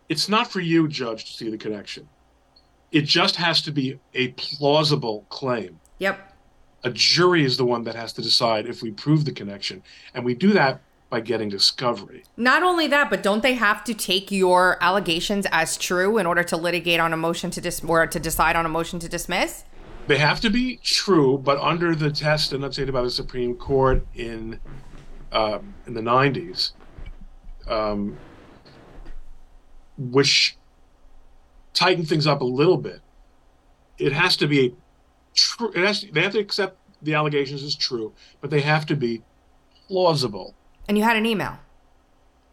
It's 0.08 0.30
not 0.30 0.50
for 0.50 0.60
you, 0.60 0.88
judge, 0.88 1.26
to 1.26 1.32
see 1.32 1.50
the 1.50 1.58
connection. 1.58 2.08
It 2.90 3.02
just 3.02 3.36
has 3.36 3.60
to 3.62 3.70
be 3.70 3.98
a 4.14 4.28
plausible 4.28 5.26
claim. 5.28 5.78
Yep. 5.98 6.34
A 6.84 6.90
jury 6.90 7.44
is 7.44 7.58
the 7.58 7.66
one 7.66 7.84
that 7.84 7.94
has 7.94 8.14
to 8.14 8.22
decide 8.22 8.66
if 8.66 8.80
we 8.82 8.92
prove 8.92 9.26
the 9.26 9.32
connection, 9.32 9.82
and 10.14 10.24
we 10.24 10.34
do 10.34 10.54
that 10.54 10.80
by 11.12 11.20
getting 11.20 11.50
discovery. 11.50 12.24
Not 12.38 12.62
only 12.62 12.86
that, 12.88 13.10
but 13.10 13.22
don't 13.22 13.42
they 13.42 13.52
have 13.52 13.84
to 13.84 13.92
take 13.92 14.32
your 14.32 14.78
allegations 14.80 15.46
as 15.52 15.76
true 15.76 16.16
in 16.16 16.24
order 16.24 16.42
to 16.44 16.56
litigate 16.56 17.00
on 17.00 17.12
a 17.12 17.18
motion 17.18 17.50
to 17.50 17.60
dis 17.60 17.84
or 17.84 18.06
to 18.06 18.18
decide 18.18 18.56
on 18.56 18.64
a 18.64 18.70
motion 18.70 18.98
to 18.98 19.10
dismiss? 19.10 19.64
They 20.06 20.16
have 20.16 20.40
to 20.40 20.48
be 20.48 20.78
true, 20.82 21.36
but 21.36 21.58
under 21.58 21.94
the 21.94 22.10
test 22.10 22.54
enunciated 22.54 22.94
by 22.94 23.02
the 23.02 23.10
Supreme 23.10 23.54
Court 23.56 24.06
in 24.14 24.58
uh, 25.32 25.58
in 25.86 25.92
the 25.92 26.00
'90s, 26.00 26.72
um, 27.68 28.16
which 29.98 30.56
tightened 31.74 32.08
things 32.08 32.26
up 32.26 32.40
a 32.40 32.44
little 32.60 32.78
bit. 32.78 33.00
It 33.98 34.14
has 34.14 34.34
to 34.38 34.46
be 34.46 34.66
a 34.66 34.72
true. 35.34 35.72
It 35.74 35.84
has. 35.86 36.00
To, 36.00 36.10
they 36.10 36.22
have 36.22 36.32
to 36.32 36.40
accept 36.40 36.78
the 37.02 37.12
allegations 37.12 37.62
as 37.62 37.76
true, 37.76 38.14
but 38.40 38.48
they 38.48 38.62
have 38.62 38.86
to 38.86 38.96
be 38.96 39.20
plausible. 39.88 40.54
And 40.88 40.98
you 40.98 41.04
had 41.04 41.16
an 41.16 41.26
email. 41.26 41.58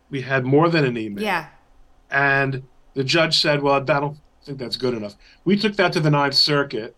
We 0.09 0.21
had 0.21 0.45
more 0.45 0.69
than 0.69 0.85
an 0.85 0.97
email. 0.97 1.23
Yeah. 1.23 1.47
And 2.09 2.63
the 2.93 3.03
judge 3.03 3.39
said, 3.39 3.61
Well, 3.61 3.75
I 3.75 3.79
don't 3.79 4.17
think 4.43 4.57
that's 4.57 4.77
good 4.77 4.93
enough. 4.93 5.15
We 5.45 5.57
took 5.57 5.75
that 5.75 5.93
to 5.93 5.99
the 5.99 6.09
Ninth 6.09 6.33
Circuit, 6.33 6.95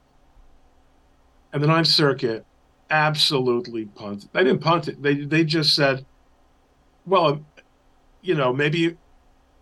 and 1.52 1.62
the 1.62 1.68
Ninth 1.68 1.88
Circuit 1.88 2.46
absolutely 2.90 3.86
punted. 3.86 4.30
They 4.34 4.44
didn't 4.44 4.62
punt 4.62 4.88
it. 4.88 5.02
They 5.02 5.16
they 5.26 5.44
just 5.44 5.76
said, 5.76 6.06
Well, 7.06 7.44
you 8.22 8.36
know, 8.36 8.54
maybe 8.54 8.98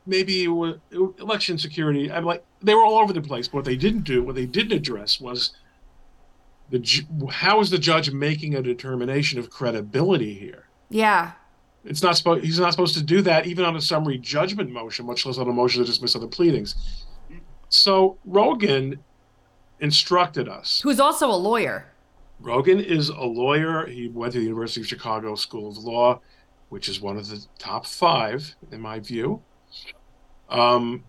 maybe 0.05 0.43
it 0.43 0.47
was 0.47 0.75
election 0.91 1.57
security. 1.57 2.11
I'm 2.11 2.25
like 2.25 2.43
they 2.61 2.75
were 2.75 2.83
all 2.83 2.99
over 2.99 3.13
the 3.13 3.21
place. 3.21 3.47
But 3.47 3.57
what 3.57 3.65
they 3.65 3.77
didn't 3.77 4.03
do, 4.03 4.23
what 4.23 4.35
they 4.35 4.45
didn't 4.45 4.73
address 4.73 5.19
was 5.21 5.55
the 6.69 7.05
how 7.31 7.61
is 7.61 7.69
the 7.69 7.79
judge 7.79 8.11
making 8.11 8.55
a 8.55 8.61
determination 8.61 9.39
of 9.39 9.49
credibility 9.49 10.33
here? 10.33 10.65
Yeah. 10.89 11.31
It's 11.85 12.03
not 12.03 12.17
supposed. 12.17 12.43
He's 12.43 12.59
not 12.59 12.71
supposed 12.71 12.95
to 12.95 13.03
do 13.03 13.21
that 13.21 13.47
even 13.47 13.65
on 13.65 13.75
a 13.75 13.81
summary 13.81 14.17
judgment 14.17 14.71
motion, 14.71 15.05
much 15.05 15.25
less 15.25 15.37
on 15.37 15.47
a 15.47 15.53
motion 15.53 15.81
to 15.81 15.87
dismiss 15.87 16.15
other 16.15 16.27
pleadings. 16.27 17.05
So 17.69 18.17
Rogan 18.25 18.99
instructed 19.79 20.49
us. 20.49 20.81
Who's 20.81 20.99
also 20.99 21.29
a 21.29 21.35
lawyer. 21.35 21.93
Rogan 22.39 22.79
is 22.79 23.09
a 23.09 23.23
lawyer. 23.23 23.85
He 23.85 24.07
went 24.07 24.33
to 24.33 24.39
the 24.39 24.45
University 24.45 24.81
of 24.81 24.87
Chicago 24.87 25.35
School 25.35 25.69
of 25.69 25.77
Law, 25.77 26.21
which 26.69 26.89
is 26.89 26.99
one 27.01 27.17
of 27.17 27.27
the 27.27 27.45
top 27.57 27.85
five 27.85 28.55
in 28.71 28.81
my 28.81 28.99
view. 28.99 29.41
Um, 30.49 31.03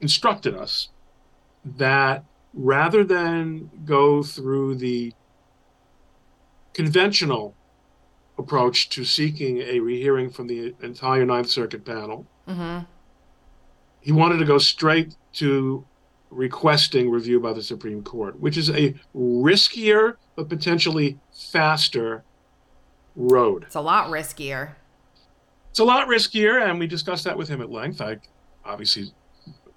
instructed 0.00 0.54
us 0.54 0.90
that 1.64 2.24
rather 2.52 3.04
than 3.04 3.70
go 3.84 4.22
through 4.22 4.76
the 4.76 5.12
conventional 6.72 7.54
approach 8.38 8.88
to 8.90 9.04
seeking 9.04 9.58
a 9.58 9.80
rehearing 9.80 10.30
from 10.30 10.46
the 10.46 10.74
entire 10.82 11.24
Ninth 11.24 11.48
Circuit 11.48 11.84
panel. 11.84 12.26
Mm-hmm. 12.48 12.84
He 14.00 14.12
wanted 14.12 14.38
to 14.38 14.44
go 14.44 14.58
straight 14.58 15.16
to 15.34 15.84
requesting 16.30 17.10
review 17.10 17.40
by 17.40 17.52
the 17.52 17.62
Supreme 17.62 18.02
Court, 18.02 18.38
which 18.40 18.56
is 18.56 18.70
a 18.70 18.94
riskier 19.16 20.16
but 20.36 20.48
potentially 20.48 21.18
faster 21.32 22.24
road. 23.14 23.64
It's 23.64 23.76
a 23.76 23.80
lot 23.80 24.08
riskier. 24.08 24.74
It's 25.70 25.78
a 25.78 25.84
lot 25.84 26.08
riskier, 26.08 26.68
and 26.68 26.78
we 26.78 26.86
discussed 26.86 27.24
that 27.24 27.38
with 27.38 27.48
him 27.48 27.60
at 27.60 27.70
length. 27.70 28.00
I 28.00 28.18
obviously, 28.64 29.12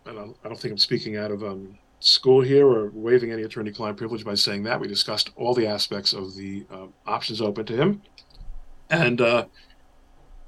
I 0.05 0.13
don't, 0.13 0.35
I 0.43 0.47
don't 0.47 0.59
think 0.59 0.71
I'm 0.71 0.77
speaking 0.77 1.17
out 1.17 1.31
of 1.31 1.43
um, 1.43 1.77
school 1.99 2.41
here 2.41 2.67
or 2.67 2.91
waiving 2.93 3.31
any 3.31 3.43
attorney-client 3.43 3.97
privilege 3.97 4.23
by 4.23 4.35
saying 4.35 4.63
that. 4.63 4.79
We 4.79 4.87
discussed 4.87 5.31
all 5.35 5.53
the 5.53 5.67
aspects 5.67 6.13
of 6.13 6.35
the 6.35 6.65
uh, 6.71 6.87
options 7.05 7.41
open 7.41 7.65
to 7.65 7.75
him, 7.75 8.01
and 8.89 9.21
uh, 9.21 9.45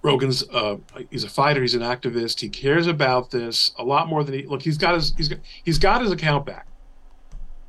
Rogan's 0.01 0.48
uh, 0.50 0.77
he's 1.10 1.24
a 1.24 1.29
fighter, 1.29 1.62
he's 1.62 1.75
an 1.75 1.81
activist, 1.81 2.39
he 2.39 2.50
cares 2.50 2.88
about 2.88 3.31
this 3.31 3.74
a 3.77 3.84
lot 3.84 4.08
more 4.08 4.24
than 4.24 4.34
he 4.34 4.46
look. 4.46 4.62
He's 4.62 4.77
got 4.77 4.96
his 4.96 5.13
he's 5.17 5.27
got 5.27 5.39
he's 5.63 5.77
got 5.77 6.01
his 6.01 6.12
account 6.12 6.46
back. 6.46 6.67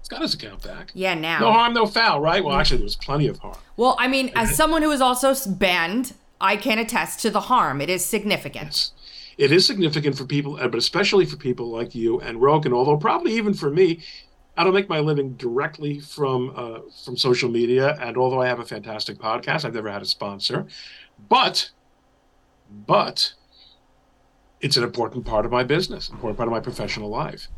He's 0.00 0.08
got 0.08 0.22
his 0.22 0.34
account 0.34 0.62
back. 0.62 0.90
Yeah, 0.94 1.14
now. 1.14 1.40
No 1.40 1.52
harm, 1.52 1.74
no 1.74 1.86
foul, 1.86 2.20
right? 2.20 2.42
Well, 2.42 2.56
actually, 2.56 2.78
there 2.78 2.84
was 2.84 2.96
plenty 2.96 3.26
of 3.26 3.38
harm. 3.38 3.58
Well, 3.76 3.96
I 3.98 4.08
mean, 4.08 4.30
as 4.34 4.54
someone 4.54 4.82
who 4.82 4.90
is 4.90 5.00
also 5.00 5.34
banned, 5.50 6.14
I 6.40 6.56
can 6.56 6.78
attest 6.78 7.20
to 7.20 7.30
the 7.30 7.40
harm. 7.40 7.80
It 7.80 7.90
is 7.90 8.04
significant. 8.04 8.66
Yes. 8.66 8.92
It 9.36 9.52
is 9.52 9.66
significant 9.66 10.18
for 10.18 10.26
people, 10.26 10.56
uh, 10.60 10.68
but 10.68 10.78
especially 10.78 11.24
for 11.24 11.36
people 11.36 11.70
like 11.70 11.94
you 11.94 12.20
and 12.20 12.42
Rogan. 12.42 12.72
Although 12.72 12.98
probably 12.98 13.32
even 13.32 13.54
for 13.54 13.70
me, 13.70 14.00
I 14.60 14.64
don't 14.64 14.74
make 14.74 14.90
my 14.90 15.00
living 15.00 15.36
directly 15.36 16.00
from 16.00 16.52
uh, 16.54 16.80
from 17.02 17.16
social 17.16 17.50
media. 17.50 17.96
And 17.98 18.18
although 18.18 18.42
I 18.42 18.46
have 18.46 18.58
a 18.58 18.64
fantastic 18.66 19.16
podcast, 19.16 19.64
I've 19.64 19.72
never 19.72 19.90
had 19.90 20.02
a 20.02 20.04
sponsor. 20.04 20.66
But, 21.30 21.70
but, 22.68 23.32
it's 24.60 24.76
an 24.76 24.84
important 24.84 25.24
part 25.24 25.46
of 25.46 25.50
my 25.50 25.64
business, 25.64 26.10
important 26.10 26.36
part 26.36 26.46
of 26.46 26.52
my 26.52 26.60
professional 26.60 27.08
life. 27.08 27.48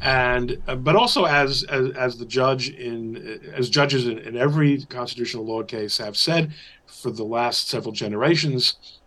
And 0.00 0.62
uh, 0.68 0.76
but 0.76 0.94
also 0.94 1.24
as, 1.24 1.64
as 1.64 1.90
as 1.96 2.18
the 2.18 2.24
judge 2.24 2.68
in 2.70 3.40
as 3.52 3.68
judges 3.68 4.06
in, 4.06 4.18
in 4.18 4.36
every 4.36 4.84
constitutional 4.84 5.44
law 5.44 5.64
case 5.64 5.98
have 5.98 6.16
said 6.16 6.52
for 6.86 7.10
the 7.10 7.24
last 7.24 7.68
several 7.68 7.92
generations, 7.92 9.00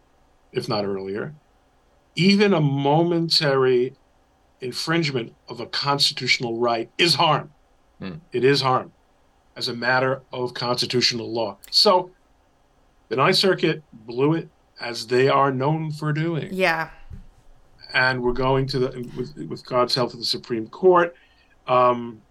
if 0.52 0.68
not 0.68 0.84
earlier, 0.84 1.34
even 2.18 2.54
a 2.54 2.60
momentary 2.60 3.96
infringement 4.62 5.34
of 5.48 5.60
a 5.60 5.66
constitutional 5.68 6.60
right 6.60 6.90
is 6.98 7.16
harm. 7.16 7.52
Hmm. 8.00 8.16
It 8.32 8.44
is 8.44 8.62
harm 8.62 8.92
as 9.56 9.68
a 9.68 9.74
matter 9.74 10.22
of 10.32 10.54
constitutional 10.54 11.32
law. 11.32 11.58
So 11.72 12.12
the 13.10 13.16
Ninth 13.16 13.38
Circuit 13.38 13.84
blew 13.92 14.34
it 14.34 14.50
as 14.80 15.08
they 15.08 15.28
are 15.28 15.52
known 15.52 15.92
for 15.92 16.14
doing. 16.14 16.50
Yeah. 16.52 16.90
And 17.94 18.22
we're 18.22 18.34
going 18.34 18.68
to 18.68 18.80
the, 18.80 19.12
with, 19.18 19.36
with 19.50 19.66
God's 19.66 19.96
help, 19.96 20.12
to 20.12 20.18
the 20.18 20.26
Supreme 20.26 20.68
Court. 20.68 21.16
Um, 21.68 22.22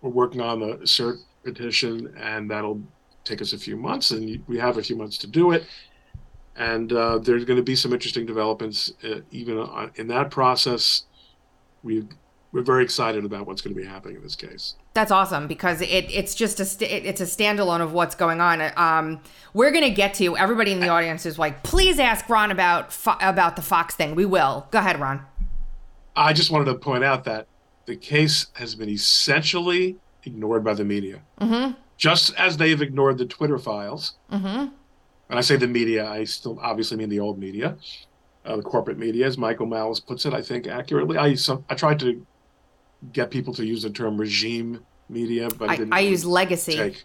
we're 0.00 0.10
working 0.10 0.40
on 0.40 0.60
the 0.60 0.76
cert 0.84 1.18
petition, 1.42 2.14
and 2.16 2.50
that'll 2.50 2.82
take 3.24 3.40
us 3.40 3.52
a 3.52 3.58
few 3.58 3.76
months, 3.76 4.10
and 4.10 4.42
we 4.46 4.58
have 4.58 4.78
a 4.78 4.82
few 4.82 4.96
months 4.96 5.18
to 5.18 5.26
do 5.26 5.52
it. 5.52 5.64
And 6.56 6.92
uh, 6.92 7.18
there's 7.18 7.44
going 7.44 7.56
to 7.56 7.62
be 7.62 7.74
some 7.74 7.92
interesting 7.92 8.26
developments 8.26 8.92
uh, 9.04 9.20
even 9.30 9.58
on, 9.58 9.90
in 9.96 10.06
that 10.08 10.30
process. 10.30 11.04
We 11.82 12.04
we're 12.52 12.62
very 12.62 12.84
excited 12.84 13.24
about 13.24 13.46
what's 13.46 13.62
going 13.62 13.74
to 13.74 13.80
be 13.80 13.86
happening 13.86 14.16
in 14.16 14.22
this 14.22 14.36
case. 14.36 14.74
That's 14.92 15.10
awesome 15.10 15.46
because 15.46 15.80
it 15.80 15.86
it's 16.10 16.34
just 16.34 16.60
a 16.60 16.64
st- 16.64 16.90
it's 17.06 17.20
a 17.20 17.24
standalone 17.24 17.80
of 17.80 17.92
what's 17.92 18.14
going 18.14 18.40
on. 18.40 18.60
Um, 18.76 19.20
we're 19.54 19.70
gonna 19.70 19.88
get 19.90 20.14
to 20.14 20.36
everybody 20.36 20.72
in 20.72 20.80
the 20.80 20.88
audience 20.88 21.24
is 21.24 21.38
like, 21.38 21.62
please 21.62 21.98
ask 21.98 22.28
Ron 22.28 22.50
about 22.50 22.92
Fo- 22.92 23.16
about 23.20 23.56
the 23.56 23.62
Fox 23.62 23.94
thing. 23.94 24.14
We 24.14 24.26
will. 24.26 24.66
Go 24.70 24.78
ahead, 24.80 25.00
Ron. 25.00 25.22
I 26.14 26.34
just 26.34 26.50
wanted 26.50 26.66
to 26.66 26.74
point 26.74 27.04
out 27.04 27.24
that 27.24 27.46
the 27.86 27.96
case 27.96 28.48
has 28.54 28.74
been 28.74 28.90
essentially 28.90 29.96
ignored 30.24 30.62
by 30.62 30.74
the 30.74 30.84
media, 30.84 31.22
Mm-hmm. 31.40 31.72
just 31.96 32.34
as 32.34 32.58
they've 32.58 32.80
ignored 32.82 33.16
the 33.18 33.24
Twitter 33.26 33.58
files. 33.58 34.14
Mm-hmm. 34.30 34.66
When 35.28 35.38
I 35.38 35.40
say 35.40 35.56
the 35.56 35.66
media, 35.66 36.06
I 36.06 36.24
still 36.24 36.58
obviously 36.60 36.98
mean 36.98 37.08
the 37.08 37.18
old 37.20 37.38
media, 37.38 37.76
uh, 38.44 38.56
the 38.56 38.62
corporate 38.62 38.98
media, 38.98 39.26
as 39.26 39.38
Michael 39.38 39.66
Malice 39.66 40.00
puts 40.00 40.26
it. 40.26 40.34
I 40.34 40.42
think 40.42 40.66
accurately. 40.66 41.16
I 41.16 41.34
some, 41.34 41.64
I 41.68 41.74
tried 41.74 41.98
to 42.00 42.24
get 43.12 43.30
people 43.30 43.52
to 43.54 43.64
use 43.64 43.82
the 43.82 43.90
term 43.90 44.16
regime 44.16 44.84
media, 45.08 45.48
but 45.58 45.70
I, 45.70 45.86
I 45.92 46.00
use 46.00 46.24
legacy. 46.24 46.76
take. 46.76 47.04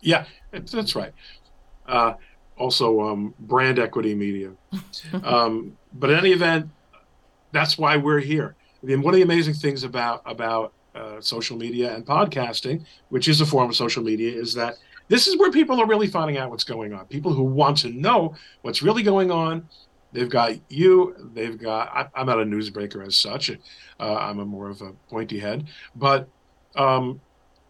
Yeah, 0.00 0.24
that's 0.50 0.96
right. 0.96 1.12
Uh, 1.86 2.14
also, 2.56 3.00
um, 3.00 3.34
brand 3.40 3.78
equity 3.78 4.14
media. 4.14 4.52
um, 5.24 5.76
but 5.94 6.10
in 6.10 6.18
any 6.18 6.32
event, 6.32 6.68
that's 7.52 7.78
why 7.78 7.96
we're 7.96 8.20
here. 8.20 8.56
I 8.82 8.86
mean, 8.86 9.02
one 9.02 9.14
of 9.14 9.16
the 9.16 9.22
amazing 9.22 9.54
things 9.54 9.84
about 9.84 10.22
about 10.26 10.72
uh, 10.94 11.20
social 11.20 11.56
media 11.56 11.94
and 11.94 12.04
podcasting, 12.04 12.84
which 13.10 13.28
is 13.28 13.40
a 13.40 13.46
form 13.46 13.70
of 13.70 13.76
social 13.76 14.02
media, 14.02 14.32
is 14.32 14.54
that 14.54 14.76
this 15.08 15.26
is 15.26 15.38
where 15.38 15.50
people 15.50 15.80
are 15.80 15.86
really 15.86 16.06
finding 16.06 16.38
out 16.38 16.50
what's 16.50 16.64
going 16.64 16.92
on. 16.92 17.06
People 17.06 17.32
who 17.32 17.42
want 17.42 17.76
to 17.78 17.90
know 17.90 18.34
what's 18.62 18.82
really 18.82 19.02
going 19.02 19.30
on. 19.30 19.68
They've 20.12 20.28
got 20.28 20.52
you. 20.70 21.14
They've 21.34 21.58
got. 21.58 21.88
I, 21.88 22.08
I'm 22.20 22.26
not 22.26 22.38
a 22.40 22.44
newsbreaker 22.44 23.06
as 23.06 23.16
such. 23.16 23.50
Uh, 23.50 24.14
I'm 24.14 24.38
a 24.40 24.44
more 24.44 24.68
of 24.68 24.82
a 24.82 24.92
pointy 25.08 25.38
head, 25.38 25.68
but 25.96 26.28
um, 26.76 27.20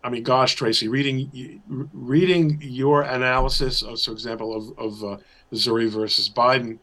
I 0.03 0.11
mean, 0.11 0.23
gosh, 0.25 0.55
Tracy, 0.57 0.89
reading 0.89 1.63
reading 1.93 2.59
your 2.61 3.03
analysis 3.03 3.83
of, 3.83 4.01
for 4.03 4.11
example, 4.13 4.57
of 4.57 4.79
of 4.79 5.05
uh, 5.05 5.17
Missouri 5.53 5.89
versus 5.89 6.29
Biden, 6.29 6.79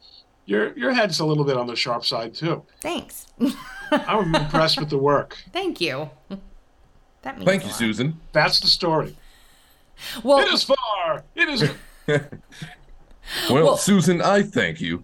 your 0.46 0.76
your 0.78 0.92
head's 0.92 1.20
a 1.20 1.26
little 1.26 1.44
bit 1.44 1.56
on 1.58 1.66
the 1.66 1.76
sharp 1.76 2.04
side 2.06 2.34
too. 2.34 2.64
Thanks. 2.80 3.26
I'm 3.90 4.34
impressed 4.34 4.78
with 4.80 4.88
the 4.90 4.98
work. 4.98 5.36
Thank 5.52 5.80
you. 5.80 6.08
That 7.22 7.36
means 7.36 7.44
Thank 7.44 7.62
you, 7.64 7.68
lot. 7.68 7.76
Susan. 7.76 8.20
That's 8.32 8.60
the 8.60 8.66
story. 8.68 9.14
Well, 10.22 10.38
It 10.38 10.48
is 10.54 10.62
far. 10.62 11.24
It 11.34 11.48
is. 11.50 11.70
Well, 13.48 13.64
Well- 13.64 13.76
Susan, 13.76 14.20
I 14.20 14.42
thank 14.42 14.80
you. 14.80 15.02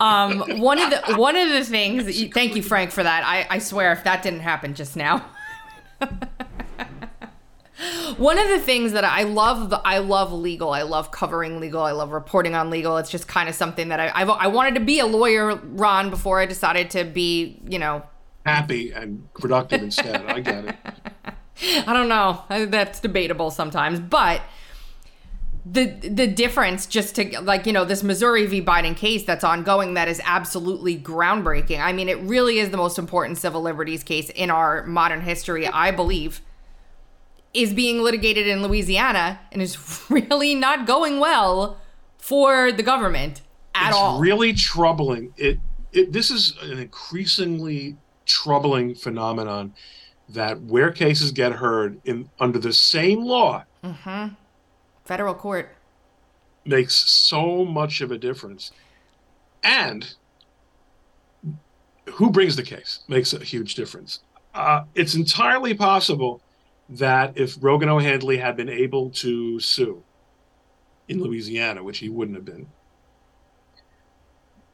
Um, 0.00 0.60
one 0.60 0.80
of 0.80 0.90
the 0.90 1.16
one 1.16 1.36
of 1.36 1.48
the 1.48 1.64
things. 1.64 2.04
That 2.04 2.14
you, 2.14 2.30
thank 2.30 2.56
you, 2.56 2.62
Frank, 2.62 2.90
for 2.90 3.02
that. 3.02 3.24
I, 3.24 3.46
I 3.48 3.58
swear, 3.58 3.92
if 3.92 4.04
that 4.04 4.22
didn't 4.22 4.40
happen 4.40 4.74
just 4.74 4.96
now. 4.96 5.24
One 8.16 8.38
of 8.38 8.48
the 8.48 8.58
things 8.58 8.92
that 8.92 9.04
I 9.04 9.22
love, 9.22 9.70
the, 9.70 9.80
I 9.84 9.98
love 9.98 10.32
legal. 10.32 10.72
I 10.72 10.82
love 10.82 11.12
covering 11.12 11.60
legal. 11.60 11.82
I 11.82 11.92
love 11.92 12.10
reporting 12.10 12.56
on 12.56 12.70
legal. 12.70 12.96
It's 12.96 13.10
just 13.10 13.28
kind 13.28 13.48
of 13.48 13.54
something 13.54 13.88
that 13.90 14.00
I, 14.00 14.10
I've, 14.14 14.30
I 14.30 14.48
wanted 14.48 14.74
to 14.74 14.80
be 14.80 14.98
a 14.98 15.06
lawyer, 15.06 15.54
Ron, 15.54 16.10
before 16.10 16.40
I 16.40 16.46
decided 16.46 16.90
to 16.90 17.04
be, 17.04 17.60
you 17.68 17.78
know, 17.78 18.02
happy 18.44 18.90
and 18.90 19.32
productive 19.34 19.82
instead. 19.82 20.24
I 20.26 20.40
get 20.40 20.64
it. 20.64 20.76
I 21.86 21.92
don't 21.92 22.08
know. 22.08 22.42
That's 22.66 22.98
debatable 22.98 23.52
sometimes, 23.52 24.00
but 24.00 24.42
the 25.70 25.86
the 25.86 26.26
difference 26.26 26.86
just 26.86 27.14
to 27.16 27.40
like 27.40 27.66
you 27.66 27.72
know 27.72 27.84
this 27.84 28.02
Missouri 28.02 28.46
v 28.46 28.62
Biden 28.62 28.96
case 28.96 29.24
that's 29.24 29.44
ongoing 29.44 29.94
that 29.94 30.08
is 30.08 30.20
absolutely 30.24 30.98
groundbreaking. 30.98 31.80
I 31.80 31.92
mean, 31.92 32.08
it 32.08 32.18
really 32.20 32.58
is 32.58 32.70
the 32.70 32.76
most 32.76 32.98
important 32.98 33.38
civil 33.38 33.60
liberties 33.60 34.02
case 34.02 34.30
in 34.30 34.50
our 34.50 34.84
modern 34.86 35.20
history, 35.20 35.66
I 35.66 35.90
believe. 35.90 36.40
Is 37.54 37.72
being 37.72 38.02
litigated 38.02 38.46
in 38.46 38.62
Louisiana 38.62 39.40
and 39.50 39.62
is 39.62 39.78
really 40.10 40.54
not 40.54 40.86
going 40.86 41.18
well 41.18 41.78
for 42.18 42.70
the 42.70 42.82
government 42.82 43.40
at 43.74 43.88
it's 43.88 43.96
all. 43.96 44.20
really 44.20 44.52
troubling. 44.52 45.32
It, 45.36 45.58
it 45.92 46.12
this 46.12 46.30
is 46.30 46.54
an 46.62 46.78
increasingly 46.78 47.96
troubling 48.26 48.94
phenomenon 48.94 49.74
that 50.28 50.60
where 50.60 50.92
cases 50.92 51.32
get 51.32 51.52
heard 51.52 52.00
in 52.04 52.28
under 52.38 52.58
the 52.58 52.72
same 52.72 53.24
law 53.24 53.64
mm-hmm. 53.82 54.34
Federal 55.08 55.34
court. 55.34 55.70
makes 56.66 56.94
so 56.94 57.64
much 57.64 58.02
of 58.02 58.12
a 58.12 58.18
difference. 58.18 58.72
And 59.64 60.14
who 62.12 62.30
brings 62.30 62.56
the 62.56 62.62
case 62.62 63.00
makes 63.08 63.32
a 63.32 63.42
huge 63.42 63.74
difference. 63.74 64.20
Uh, 64.54 64.84
it's 64.94 65.14
entirely 65.14 65.72
possible 65.72 66.42
that 66.90 67.32
if 67.36 67.56
Rogan 67.58 67.88
O'Handley 67.88 68.36
had 68.36 68.54
been 68.54 68.68
able 68.68 69.08
to 69.10 69.58
sue 69.60 70.02
in 71.08 71.22
Louisiana, 71.22 71.82
which 71.82 71.98
he 71.98 72.10
wouldn't 72.10 72.36
have 72.36 72.44
been, 72.44 72.66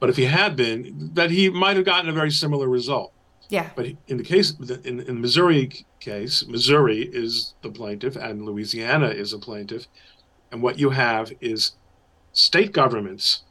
but 0.00 0.10
if 0.10 0.16
he 0.16 0.24
had 0.24 0.56
been, 0.56 1.10
that 1.14 1.30
he 1.30 1.48
might 1.48 1.76
have 1.76 1.86
gotten 1.86 2.10
a 2.10 2.12
very 2.12 2.32
similar 2.32 2.68
result. 2.68 3.12
Yeah. 3.50 3.70
But 3.76 3.86
in 4.08 4.16
the 4.16 4.24
case, 4.24 4.52
in, 4.58 4.98
in 5.00 5.06
the 5.06 5.12
Missouri 5.12 5.86
case, 6.00 6.44
Missouri 6.46 7.02
is 7.02 7.54
the 7.62 7.70
plaintiff 7.70 8.16
and 8.16 8.44
Louisiana 8.44 9.08
is 9.08 9.32
a 9.32 9.38
plaintiff. 9.38 9.86
And 10.54 10.62
what 10.62 10.78
you 10.78 10.90
have 10.90 11.32
is 11.40 11.72
state 12.32 12.70
governments 12.70 13.42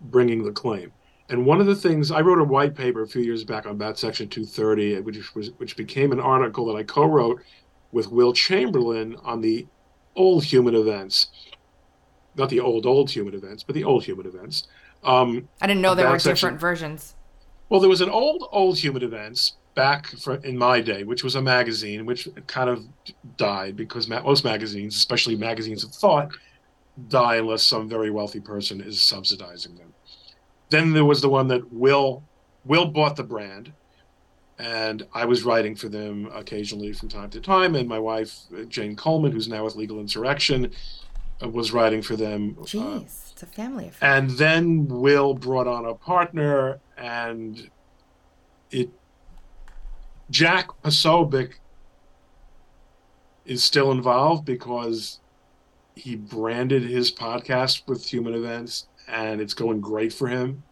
bringing 0.00 0.42
the 0.42 0.52
claim. 0.52 0.90
And 1.28 1.44
one 1.44 1.60
of 1.60 1.66
the 1.66 1.74
things 1.74 2.10
I 2.10 2.22
wrote 2.22 2.40
a 2.40 2.44
white 2.44 2.74
paper 2.74 3.02
a 3.02 3.06
few 3.06 3.20
years 3.20 3.44
back 3.44 3.66
on 3.66 3.72
about 3.72 3.98
Section 3.98 4.26
230, 4.30 5.00
which 5.00 5.34
was 5.34 5.50
which 5.58 5.76
became 5.76 6.10
an 6.10 6.18
article 6.18 6.64
that 6.64 6.76
I 6.76 6.82
co-wrote 6.82 7.42
with 7.92 8.10
Will 8.10 8.32
Chamberlain 8.32 9.16
on 9.22 9.42
the 9.42 9.66
old 10.16 10.44
human 10.44 10.74
events, 10.74 11.26
not 12.36 12.48
the 12.48 12.60
old 12.60 12.86
old 12.86 13.10
human 13.10 13.34
events, 13.34 13.62
but 13.62 13.74
the 13.74 13.84
old 13.84 14.02
human 14.02 14.24
events. 14.24 14.66
Um, 15.04 15.50
I 15.60 15.66
didn't 15.66 15.82
know 15.82 15.94
there 15.94 16.08
were 16.08 16.18
section- 16.18 16.54
different 16.54 16.60
versions. 16.60 17.16
well, 17.68 17.80
there 17.80 17.90
was 17.90 18.00
an 18.00 18.08
old, 18.08 18.48
old 18.50 18.78
Human 18.78 19.02
Events 19.02 19.57
back 19.78 20.08
for, 20.22 20.34
in 20.50 20.58
my 20.58 20.80
day, 20.80 21.04
which 21.04 21.22
was 21.22 21.36
a 21.36 21.40
magazine 21.40 22.04
which 22.04 22.28
kind 22.48 22.68
of 22.68 22.84
died 23.36 23.76
because 23.76 24.08
ma- 24.08 24.20
most 24.22 24.42
magazines, 24.44 24.96
especially 24.96 25.36
magazines 25.36 25.84
of 25.84 25.90
thought, 25.92 26.28
die 27.08 27.36
unless 27.36 27.62
some 27.62 27.88
very 27.88 28.10
wealthy 28.10 28.40
person 28.40 28.80
is 28.80 29.00
subsidizing 29.00 29.76
them. 29.76 29.94
Then 30.70 30.92
there 30.92 31.04
was 31.04 31.20
the 31.20 31.28
one 31.28 31.46
that 31.48 31.62
Will 31.72 32.24
Will 32.64 32.86
bought 32.86 33.14
the 33.14 33.22
brand, 33.22 33.72
and 34.58 35.06
I 35.14 35.24
was 35.24 35.44
writing 35.44 35.76
for 35.76 35.88
them 35.88 36.28
occasionally 36.34 36.92
from 36.92 37.08
time 37.08 37.30
to 37.30 37.40
time. 37.40 37.76
And 37.76 37.88
my 37.88 38.00
wife 38.00 38.32
uh, 38.52 38.64
Jane 38.64 38.96
Coleman, 38.96 39.30
who's 39.30 39.48
now 39.48 39.62
with 39.64 39.76
Legal 39.76 40.00
Insurrection, 40.00 40.72
uh, 41.40 41.48
was 41.48 41.72
writing 41.72 42.02
for 42.02 42.16
them. 42.16 42.56
uh, 42.58 43.00
it's 43.04 43.42
a 43.42 43.46
family 43.46 43.86
affair. 43.88 44.10
and 44.16 44.30
then 44.30 44.88
Will 44.88 45.34
brought 45.34 45.68
on 45.68 45.86
a 45.86 45.94
partner, 45.94 46.80
and 46.96 47.70
it 48.72 48.90
Jack 50.30 50.68
Posobiec 50.82 51.54
is 53.46 53.64
still 53.64 53.90
involved 53.90 54.44
because 54.44 55.20
he 55.94 56.16
branded 56.16 56.82
his 56.82 57.10
podcast 57.10 57.88
with 57.88 58.04
Human 58.06 58.34
Events, 58.34 58.86
and 59.08 59.40
it's 59.40 59.54
going 59.54 59.80
great 59.80 60.12
for 60.12 60.28
him. 60.28 60.62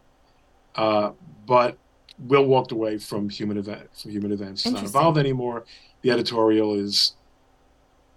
Uh, 0.75 1.11
but 1.45 1.77
Will 2.19 2.45
walked 2.45 2.71
away 2.71 2.97
from 2.97 3.29
Human 3.29 3.57
Event 3.57 3.89
from 3.99 4.11
Human 4.11 4.31
Events. 4.31 4.63
He's 4.63 4.73
not 4.73 4.83
involved 4.83 5.17
anymore. 5.17 5.65
The 6.01 6.11
editorial 6.11 6.75
is. 6.75 7.13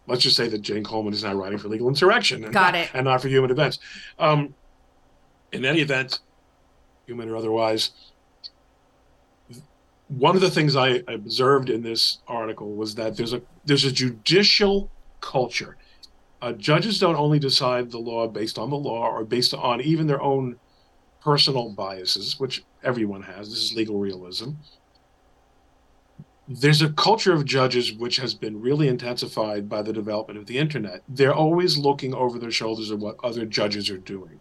Let's 0.07 0.23
just 0.23 0.37
say 0.37 0.49
that 0.49 0.63
Jane 0.63 0.83
Coleman 0.83 1.13
is 1.13 1.23
now 1.23 1.35
writing 1.35 1.59
for 1.59 1.69
Legal 1.69 1.89
Insurrection 1.89 2.43
and, 2.43 2.53
Got 2.53 2.75
not, 2.75 2.83
it. 2.83 2.91
and 2.95 3.05
not 3.05 3.23
for 3.23 3.29
Human 3.29 3.51
Events. 3.51 3.79
Um, 4.19 4.55
in 5.53 5.65
any 5.65 5.81
event, 5.81 6.21
human 7.07 7.29
or 7.29 7.37
otherwise, 7.37 7.91
one 10.11 10.35
of 10.35 10.43
the 10.43 10.51
things 10.51 10.75
I 10.75 11.03
observed 11.07 11.71
in 11.71 11.83
this 11.83 12.19
article 12.27 12.75
was 12.75 12.97
that 12.97 13.17
there's 13.17 13.33
a 13.33 13.43
there's 13.65 13.85
a 13.85 13.93
judicial 13.93 14.91
culture. 15.21 15.77
Uh, 16.43 16.53
judges 16.53 16.99
don't 16.99 17.17
only 17.17 17.39
decide 17.39 17.91
the 17.91 17.99
law 17.99 18.27
based 18.27 18.59
on 18.59 18.71
the 18.71 18.77
law 18.77 19.07
or 19.07 19.25
based 19.25 19.55
on 19.55 19.81
even 19.81 20.07
their 20.07 20.21
own 20.21 20.59
personal 21.23 21.71
biases, 21.71 22.41
which 22.41 22.65
everyone 22.83 23.23
has. 23.23 23.51
This 23.51 23.63
is 23.63 23.75
legal 23.75 23.99
realism. 23.99 24.53
There's 26.49 26.83
a 26.83 26.91
culture 26.91 27.33
of 27.33 27.45
judges 27.45 27.93
which 27.93 28.17
has 28.17 28.35
been 28.35 28.61
really 28.61 28.89
intensified 28.89 29.69
by 29.69 29.83
the 29.83 29.93
development 29.93 30.41
of 30.41 30.47
the 30.47 30.59
internet. 30.59 31.03
They're 31.09 31.35
always 31.35 31.79
looking 31.79 32.15
over 32.15 32.39
their 32.39 32.51
shoulders 32.51 32.91
at 32.91 32.99
what 32.99 33.17
other 33.23 33.47
judges 33.47 33.89
are 33.91 33.99
doing. 33.99 34.41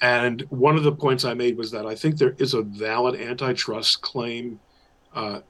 And 0.00 0.42
one 0.50 0.76
of 0.76 0.84
the 0.84 0.92
points 0.92 1.24
I 1.24 1.34
made 1.34 1.56
was 1.56 1.70
that 1.72 1.86
I 1.86 1.94
think 1.94 2.18
there 2.18 2.34
is 2.38 2.54
a 2.54 2.62
valid 2.62 3.20
antitrust 3.20 4.00
claim 4.00 4.60
uh, 5.14 5.40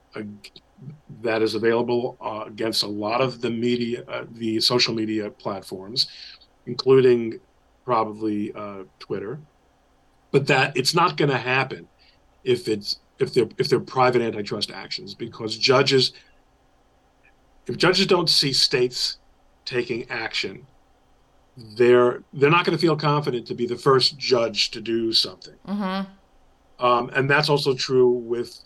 that 1.22 1.42
is 1.42 1.54
available 1.54 2.16
uh, 2.20 2.44
against 2.46 2.82
a 2.82 2.86
lot 2.86 3.20
of 3.20 3.40
the 3.40 3.50
media, 3.50 4.04
uh, 4.08 4.24
the 4.32 4.60
social 4.60 4.94
media 4.94 5.30
platforms, 5.30 6.08
including 6.66 7.40
probably 7.84 8.52
uh, 8.54 8.84
Twitter, 8.98 9.38
but 10.30 10.46
that 10.46 10.76
it's 10.76 10.94
not 10.94 11.16
going 11.16 11.30
to 11.30 11.38
happen 11.38 11.88
if 12.44 12.68
it's 12.68 13.00
if 13.18 13.34
they're 13.34 13.48
if 13.58 13.68
they're 13.68 13.80
private 13.80 14.22
antitrust 14.22 14.70
actions 14.70 15.14
because 15.14 15.56
judges 15.58 16.12
if 17.66 17.76
judges 17.76 18.06
don't 18.06 18.30
see 18.30 18.52
states 18.52 19.18
taking 19.64 20.08
action 20.10 20.66
they're 21.76 22.22
they're 22.32 22.50
not 22.50 22.64
going 22.64 22.76
to 22.76 22.80
feel 22.80 22.96
confident 22.96 23.46
to 23.46 23.54
be 23.54 23.66
the 23.66 23.76
first 23.76 24.16
judge 24.16 24.70
to 24.70 24.80
do 24.80 25.12
something 25.12 25.54
Mm-hmm. 25.66 26.84
um, 26.84 27.10
and 27.14 27.28
that's 27.28 27.48
also 27.48 27.74
true 27.74 28.10
with 28.10 28.60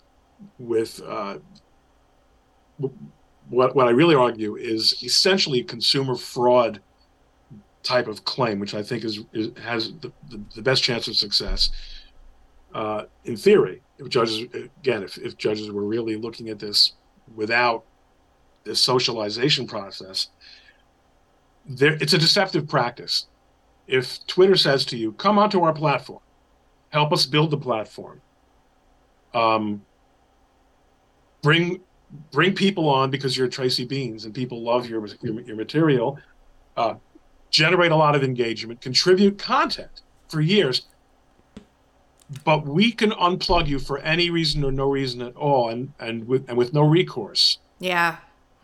with 0.59 1.01
uh, 1.07 1.37
what 3.49 3.75
what 3.75 3.87
I 3.87 3.91
really 3.91 4.15
argue 4.15 4.55
is 4.55 5.01
essentially 5.03 5.63
consumer 5.63 6.15
fraud 6.15 6.81
type 7.83 8.07
of 8.07 8.23
claim, 8.23 8.59
which 8.59 8.73
I 8.73 8.81
think 8.81 9.03
is, 9.03 9.19
is 9.33 9.51
has 9.61 9.93
the, 10.01 10.11
the, 10.29 10.41
the, 10.55 10.61
best 10.61 10.83
chance 10.83 11.07
of 11.07 11.15
success. 11.15 11.69
Uh, 12.73 13.03
in 13.25 13.35
theory, 13.35 13.81
if 13.99 14.09
judges 14.09 14.39
again, 14.53 15.03
if, 15.03 15.17
if 15.17 15.37
judges 15.37 15.69
were 15.69 15.83
really 15.83 16.15
looking 16.15 16.49
at 16.49 16.59
this 16.59 16.93
without 17.35 17.83
this 18.63 18.79
socialization 18.79 19.67
process, 19.67 20.29
there 21.65 21.93
it's 22.01 22.13
a 22.13 22.17
deceptive 22.17 22.67
practice. 22.67 23.27
If 23.87 24.25
Twitter 24.27 24.55
says 24.55 24.85
to 24.85 24.97
you, 24.97 25.13
"Come 25.13 25.37
onto 25.37 25.61
our 25.61 25.73
platform, 25.73 26.21
help 26.89 27.11
us 27.11 27.25
build 27.25 27.51
the 27.51 27.57
platform," 27.57 28.21
um, 29.33 29.85
bring 31.41 31.81
bring 32.31 32.53
people 32.53 32.87
on 32.89 33.09
because 33.09 33.37
you're 33.37 33.47
Tracy 33.47 33.87
Beanz 33.87 34.25
and 34.25 34.33
people 34.33 34.61
love 34.61 34.87
your 34.87 35.05
your, 35.21 35.41
your 35.41 35.55
material. 35.55 36.19
Uh, 36.75 36.95
generate 37.49 37.91
a 37.91 37.95
lot 37.95 38.15
of 38.15 38.23
engagement, 38.23 38.81
contribute 38.81 39.37
content 39.37 40.01
for 40.27 40.41
years. 40.41 40.87
But 42.43 42.65
we 42.65 42.91
can 42.91 43.11
unplug 43.11 43.67
you 43.67 43.77
for 43.77 43.99
any 43.99 44.31
reason 44.31 44.63
or 44.63 44.71
no 44.71 44.89
reason 44.89 45.21
at 45.21 45.35
all, 45.35 45.69
and 45.69 45.93
and 45.99 46.27
with 46.27 46.49
and 46.49 46.57
with 46.57 46.73
no 46.73 46.81
recourse. 46.81 47.59
Yeah. 47.79 48.17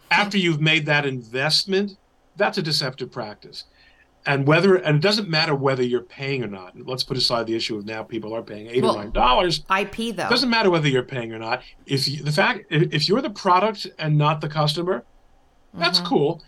After 0.10 0.40
you've 0.40 0.60
made 0.60 0.88
that 0.88 1.06
investment, 1.06 1.98
that's 2.39 2.58
a 2.58 2.62
deceptive 2.63 3.12
practice. 3.12 3.65
And 4.25 4.45
whether 4.47 4.75
and 4.75 4.97
it 4.97 5.02
doesn't 5.02 5.30
matter 5.30 5.56
whether 5.56 5.82
you're 5.84 6.02
paying 6.02 6.43
or 6.43 6.47
not. 6.47 6.73
Let's 6.86 7.04
put 7.04 7.15
aside 7.17 7.47
the 7.47 7.56
issue 7.56 7.78
of 7.78 7.86
now 7.86 8.04
people 8.04 8.36
are 8.36 8.41
paying 8.41 8.67
eight 8.67 8.84
Well, 8.84 8.95
or 8.95 9.04
nine 9.04 9.12
dollars. 9.12 9.63
IP 9.69 10.15
though. 10.15 10.25
It 10.25 10.30
doesn't 10.30 10.49
matter 10.49 10.69
whether 10.69 10.88
you're 10.89 11.04
paying 11.04 11.32
or 11.34 11.39
not. 11.39 11.62
If 11.86 12.08
you, 12.08 12.23
the 12.23 12.32
fact 12.32 12.65
if 12.69 13.08
you're 13.08 13.21
the 13.21 13.30
product 13.30 13.88
and 13.97 14.17
not 14.17 14.41
the 14.41 14.49
customer, 14.49 15.04
that's 15.73 15.99
Mhm. 16.02 16.06
cool. 16.06 16.43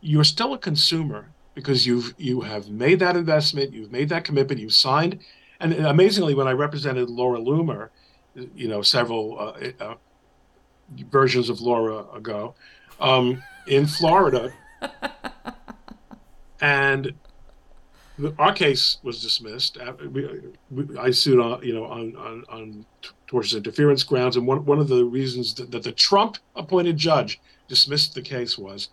You're 0.00 0.24
still 0.24 0.52
a 0.54 0.58
consumer 0.58 1.28
because 1.54 1.86
you've 1.86 2.12
you 2.18 2.40
have 2.40 2.70
made 2.70 2.98
that 3.00 3.14
investment, 3.16 3.72
you've 3.72 3.92
made 3.92 4.08
that 4.08 4.24
commitment, 4.24 4.60
you've 4.60 4.74
signed. 4.74 5.20
And 5.60 5.72
amazingly, 5.74 6.34
when 6.34 6.48
I 6.48 6.52
represented 6.52 7.08
Laura 7.08 7.38
Loomer, 7.38 7.90
you 8.56 8.66
know, 8.66 8.82
several 8.82 9.38
uh, 9.38 9.70
uh, 9.84 9.94
versions 11.10 11.48
of 11.48 11.60
Laura 11.60 12.04
ago, 12.12 12.54
um, 13.00 13.42
in 13.68 13.86
Florida, 13.86 14.52
and 16.62 17.12
the, 18.18 18.34
our 18.38 18.52
case 18.52 18.98
was 19.02 19.20
dismissed. 19.20 19.76
Uh, 19.78 19.92
we, 20.10 20.40
we, 20.70 20.98
I 20.98 21.10
sued 21.10 21.40
on, 21.40 21.62
you 21.62 21.74
know, 21.74 21.84
on 21.84 22.16
on, 22.16 22.44
on 22.48 22.86
tortious 23.28 23.56
interference 23.56 24.02
grounds, 24.04 24.36
and 24.36 24.46
one 24.46 24.64
one 24.64 24.78
of 24.78 24.88
the 24.88 25.04
reasons 25.04 25.54
that, 25.54 25.70
that 25.72 25.82
the 25.82 25.92
Trump-appointed 25.92 26.96
judge 26.96 27.40
dismissed 27.68 28.14
the 28.14 28.22
case 28.22 28.56
was, 28.56 28.88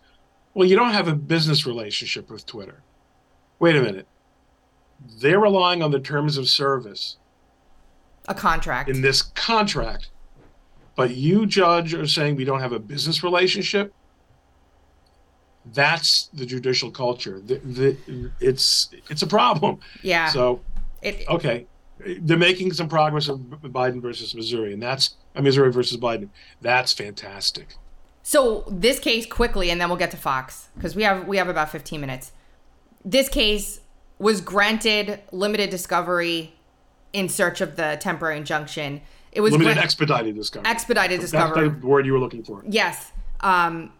well, 0.54 0.68
you 0.68 0.76
don't 0.76 0.92
have 0.92 1.08
a 1.08 1.14
business 1.14 1.66
relationship 1.66 2.30
with 2.30 2.44
Twitter. 2.44 2.82
Wait 3.58 3.76
a 3.76 3.82
minute. 3.82 4.06
They're 5.18 5.40
relying 5.40 5.82
on 5.82 5.90
the 5.90 6.00
terms 6.00 6.36
of 6.36 6.48
service 6.48 7.16
a 8.28 8.34
contract. 8.34 8.88
in 8.90 9.00
this 9.00 9.22
contract, 9.22 10.10
but 10.96 11.10
you, 11.10 11.46
judge, 11.46 11.94
are 11.94 12.06
saying 12.06 12.36
we 12.36 12.44
don't 12.44 12.60
have 12.60 12.72
a 12.72 12.78
business 12.78 13.22
relationship. 13.22 13.94
That's 15.66 16.28
the 16.32 16.46
judicial 16.46 16.90
culture. 16.90 17.40
The, 17.40 17.56
the, 17.58 18.30
it's 18.40 18.88
it's 19.08 19.22
a 19.22 19.26
problem. 19.26 19.80
yeah. 20.02 20.28
So 20.28 20.60
it, 21.02 21.28
okay, 21.28 21.66
they're 22.20 22.36
making 22.36 22.72
some 22.72 22.88
progress 22.88 23.28
on 23.28 23.44
Biden 23.64 24.00
versus 24.00 24.34
Missouri, 24.34 24.72
and 24.72 24.82
that's 24.82 25.16
uh, 25.36 25.42
Missouri 25.42 25.70
versus 25.72 25.98
Biden. 25.98 26.30
That's 26.60 26.92
fantastic. 26.92 27.76
So 28.22 28.64
this 28.68 28.98
case 28.98 29.26
quickly, 29.26 29.70
and 29.70 29.80
then 29.80 29.88
we'll 29.88 29.98
get 29.98 30.10
to 30.12 30.16
Fox 30.16 30.68
because 30.76 30.96
we 30.96 31.02
have 31.02 31.26
we 31.26 31.36
have 31.36 31.48
about 31.48 31.70
fifteen 31.70 32.00
minutes. 32.00 32.32
This 33.04 33.28
case 33.28 33.80
was 34.18 34.40
granted 34.40 35.20
limited 35.32 35.70
discovery 35.70 36.54
in 37.12 37.28
search 37.28 37.60
of 37.60 37.76
the 37.76 37.96
temporary 38.00 38.36
injunction. 38.36 39.00
It 39.32 39.40
was 39.40 39.52
Limited 39.52 39.78
expedited 39.78 40.34
discovery. 40.34 40.70
expedited 40.70 41.20
That's 41.20 41.30
discovery. 41.32 41.68
the 41.68 41.86
word 41.86 42.04
you 42.04 42.12
were 42.12 42.18
looking 42.18 42.42
for. 42.42 42.62
Yes. 42.68 43.12
Um, 43.40 43.92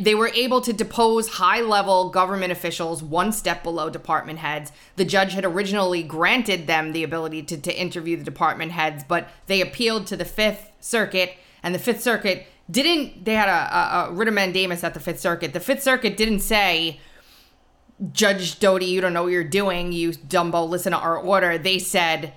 they 0.00 0.14
were 0.14 0.30
able 0.34 0.60
to 0.60 0.72
depose 0.72 1.28
high 1.28 1.60
level 1.60 2.10
government 2.10 2.52
officials 2.52 3.02
one 3.02 3.32
step 3.32 3.62
below 3.62 3.90
department 3.90 4.38
heads. 4.38 4.72
The 4.96 5.04
judge 5.04 5.32
had 5.34 5.44
originally 5.44 6.02
granted 6.02 6.66
them 6.66 6.92
the 6.92 7.04
ability 7.04 7.42
to, 7.44 7.56
to 7.56 7.80
interview 7.80 8.16
the 8.16 8.24
department 8.24 8.72
heads, 8.72 9.04
but 9.06 9.28
they 9.46 9.60
appealed 9.60 10.06
to 10.08 10.16
the 10.16 10.24
Fifth 10.24 10.70
Circuit, 10.80 11.34
and 11.62 11.74
the 11.74 11.78
Fifth 11.78 12.02
Circuit 12.02 12.46
didn't. 12.70 13.24
They 13.24 13.34
had 13.34 13.48
a, 13.48 13.76
a, 13.76 14.08
a 14.08 14.12
writ 14.12 14.28
of 14.28 14.34
mandamus 14.34 14.84
at 14.84 14.94
the 14.94 15.00
Fifth 15.00 15.20
Circuit. 15.20 15.52
The 15.52 15.60
Fifth 15.60 15.82
Circuit 15.82 16.16
didn't 16.16 16.40
say, 16.40 17.00
Judge 18.12 18.58
Doughty, 18.58 18.86
you 18.86 19.00
don't 19.00 19.12
know 19.12 19.24
what 19.24 19.32
you're 19.32 19.44
doing, 19.44 19.92
you 19.92 20.10
Dumbo, 20.10 20.68
listen 20.68 20.92
to 20.92 20.98
our 20.98 21.16
order. 21.16 21.58
They 21.58 21.78
said, 21.78 22.32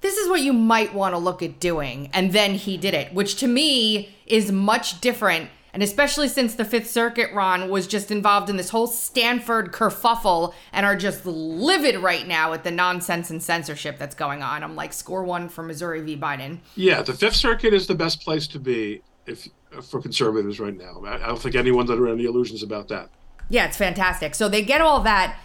this 0.00 0.16
is 0.16 0.28
what 0.28 0.42
you 0.42 0.52
might 0.52 0.94
want 0.94 1.14
to 1.14 1.18
look 1.18 1.42
at 1.42 1.58
doing. 1.58 2.10
And 2.12 2.32
then 2.32 2.54
he 2.54 2.76
did 2.76 2.94
it, 2.94 3.12
which 3.14 3.36
to 3.36 3.46
me 3.46 4.14
is 4.26 4.52
much 4.52 5.00
different. 5.00 5.50
And 5.78 5.82
especially 5.84 6.26
since 6.26 6.56
the 6.56 6.64
Fifth 6.64 6.90
Circuit, 6.90 7.32
Ron, 7.32 7.70
was 7.70 7.86
just 7.86 8.10
involved 8.10 8.50
in 8.50 8.56
this 8.56 8.70
whole 8.70 8.88
Stanford 8.88 9.70
kerfuffle 9.70 10.52
and 10.72 10.84
are 10.84 10.96
just 10.96 11.24
livid 11.24 11.98
right 11.98 12.26
now 12.26 12.52
at 12.52 12.64
the 12.64 12.72
nonsense 12.72 13.30
and 13.30 13.40
censorship 13.40 13.96
that's 13.96 14.16
going 14.16 14.42
on. 14.42 14.64
I'm 14.64 14.74
like, 14.74 14.92
score 14.92 15.22
one 15.22 15.48
for 15.48 15.62
Missouri 15.62 16.00
v. 16.00 16.16
Biden. 16.16 16.58
Yeah, 16.74 17.02
the 17.02 17.12
Fifth 17.12 17.36
Circuit 17.36 17.72
is 17.72 17.86
the 17.86 17.94
best 17.94 18.22
place 18.22 18.48
to 18.48 18.58
be 18.58 19.02
if 19.24 19.46
for 19.88 20.02
conservatives 20.02 20.58
right 20.58 20.76
now. 20.76 21.00
I 21.06 21.14
I 21.14 21.26
don't 21.28 21.40
think 21.40 21.54
anyone's 21.54 21.92
under 21.92 22.08
any 22.08 22.24
illusions 22.24 22.64
about 22.64 22.88
that. 22.88 23.10
Yeah, 23.48 23.66
it's 23.66 23.76
fantastic. 23.76 24.34
So 24.34 24.48
they 24.48 24.62
get 24.62 24.80
all 24.80 24.98
that. 25.02 25.38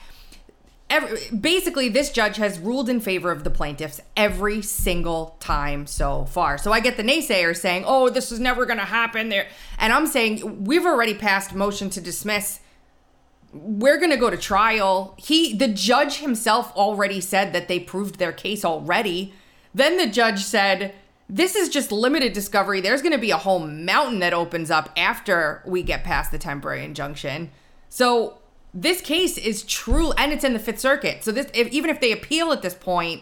Every, 0.94 1.36
basically, 1.36 1.90
this 1.90 2.12
judge 2.12 2.38
has 2.38 2.60
ruled 2.60 2.88
in 2.88 3.00
favor 3.00 3.32
of 3.32 3.44
the 3.44 3.50
plaintiffs 3.50 4.00
every 4.16 4.62
single 4.62 5.38
time 5.40 5.88
so 5.88 6.26
far. 6.26 6.60
So 6.60 6.72
I 6.72 6.82
get 6.82 6.98
the 6.98 7.04
naysayers 7.04 7.58
saying, 7.58 7.84
"Oh, 7.88 8.10
this 8.10 8.32
is 8.32 8.40
never 8.40 8.68
going 8.68 8.78
to 8.78 8.86
happen." 8.86 9.30
There, 9.30 9.48
and 9.80 9.92
I'm 9.92 10.06
saying 10.06 10.66
we've 10.66 10.86
already 10.86 11.16
passed 11.16 11.56
motion 11.56 11.90
to 11.90 12.00
dismiss. 12.00 12.60
We're 13.52 13.98
going 13.98 14.12
to 14.12 14.18
go 14.18 14.30
to 14.30 14.38
trial. 14.38 15.16
He, 15.18 15.56
the 15.56 15.68
judge 15.68 16.18
himself, 16.18 16.72
already 16.76 17.22
said 17.22 17.54
that 17.54 17.68
they 17.68 17.80
proved 17.80 18.20
their 18.20 18.32
case 18.32 18.64
already. 18.64 19.34
Then 19.74 19.98
the 19.98 20.06
judge 20.06 20.44
said, 20.44 20.94
"This 21.28 21.56
is 21.56 21.70
just 21.70 21.92
limited 21.92 22.34
discovery. 22.34 22.82
There's 22.82 23.02
going 23.02 23.14
to 23.14 23.18
be 23.18 23.32
a 23.32 23.38
whole 23.38 23.66
mountain 23.66 24.20
that 24.20 24.34
opens 24.34 24.70
up 24.70 24.92
after 24.96 25.64
we 25.66 25.82
get 25.82 26.04
past 26.04 26.32
the 26.32 26.38
temporary 26.38 26.86
injunction." 26.86 27.50
So 27.90 28.38
this 28.74 29.02
case 29.02 29.38
is 29.38 29.64
true, 29.64 30.12
and 30.14 30.32
it's 30.32 30.44
in 30.44 30.54
the 30.54 30.60
Fifth 30.60 30.80
Circuit. 30.80 31.24
So 31.24 31.32
this, 31.32 31.48
if, 31.54 31.68
even 31.70 31.90
if 31.90 32.00
they 32.00 32.12
appeal 32.12 32.52
at 32.52 32.62
this 32.62 32.74
point, 32.74 33.22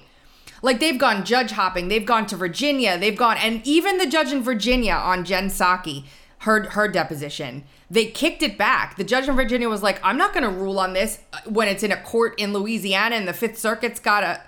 like 0.61 0.79
they've 0.79 0.97
gone 0.97 1.25
judge 1.25 1.51
hopping, 1.51 1.87
they've 1.87 2.05
gone 2.05 2.25
to 2.27 2.37
Virginia, 2.37 2.97
they've 2.97 3.17
gone, 3.17 3.37
and 3.37 3.65
even 3.65 3.97
the 3.97 4.05
judge 4.05 4.31
in 4.31 4.41
Virginia 4.41 4.93
on 4.93 5.25
Jen 5.25 5.47
Psaki, 5.47 6.05
her 6.39 6.69
her 6.71 6.87
deposition, 6.87 7.63
they 7.89 8.05
kicked 8.05 8.41
it 8.41 8.57
back. 8.57 8.95
The 8.95 9.03
judge 9.03 9.27
in 9.27 9.35
Virginia 9.35 9.69
was 9.69 9.83
like, 9.83 9.99
"I'm 10.03 10.17
not 10.17 10.33
going 10.33 10.43
to 10.43 10.49
rule 10.49 10.79
on 10.79 10.93
this 10.93 11.19
uh, 11.33 11.39
when 11.45 11.67
it's 11.67 11.83
in 11.83 11.91
a 11.91 12.01
court 12.01 12.33
in 12.39 12.53
Louisiana, 12.53 13.15
and 13.15 13.27
the 13.27 13.33
Fifth 13.33 13.59
Circuit's 13.59 13.99
got 13.99 14.23
a, 14.23 14.41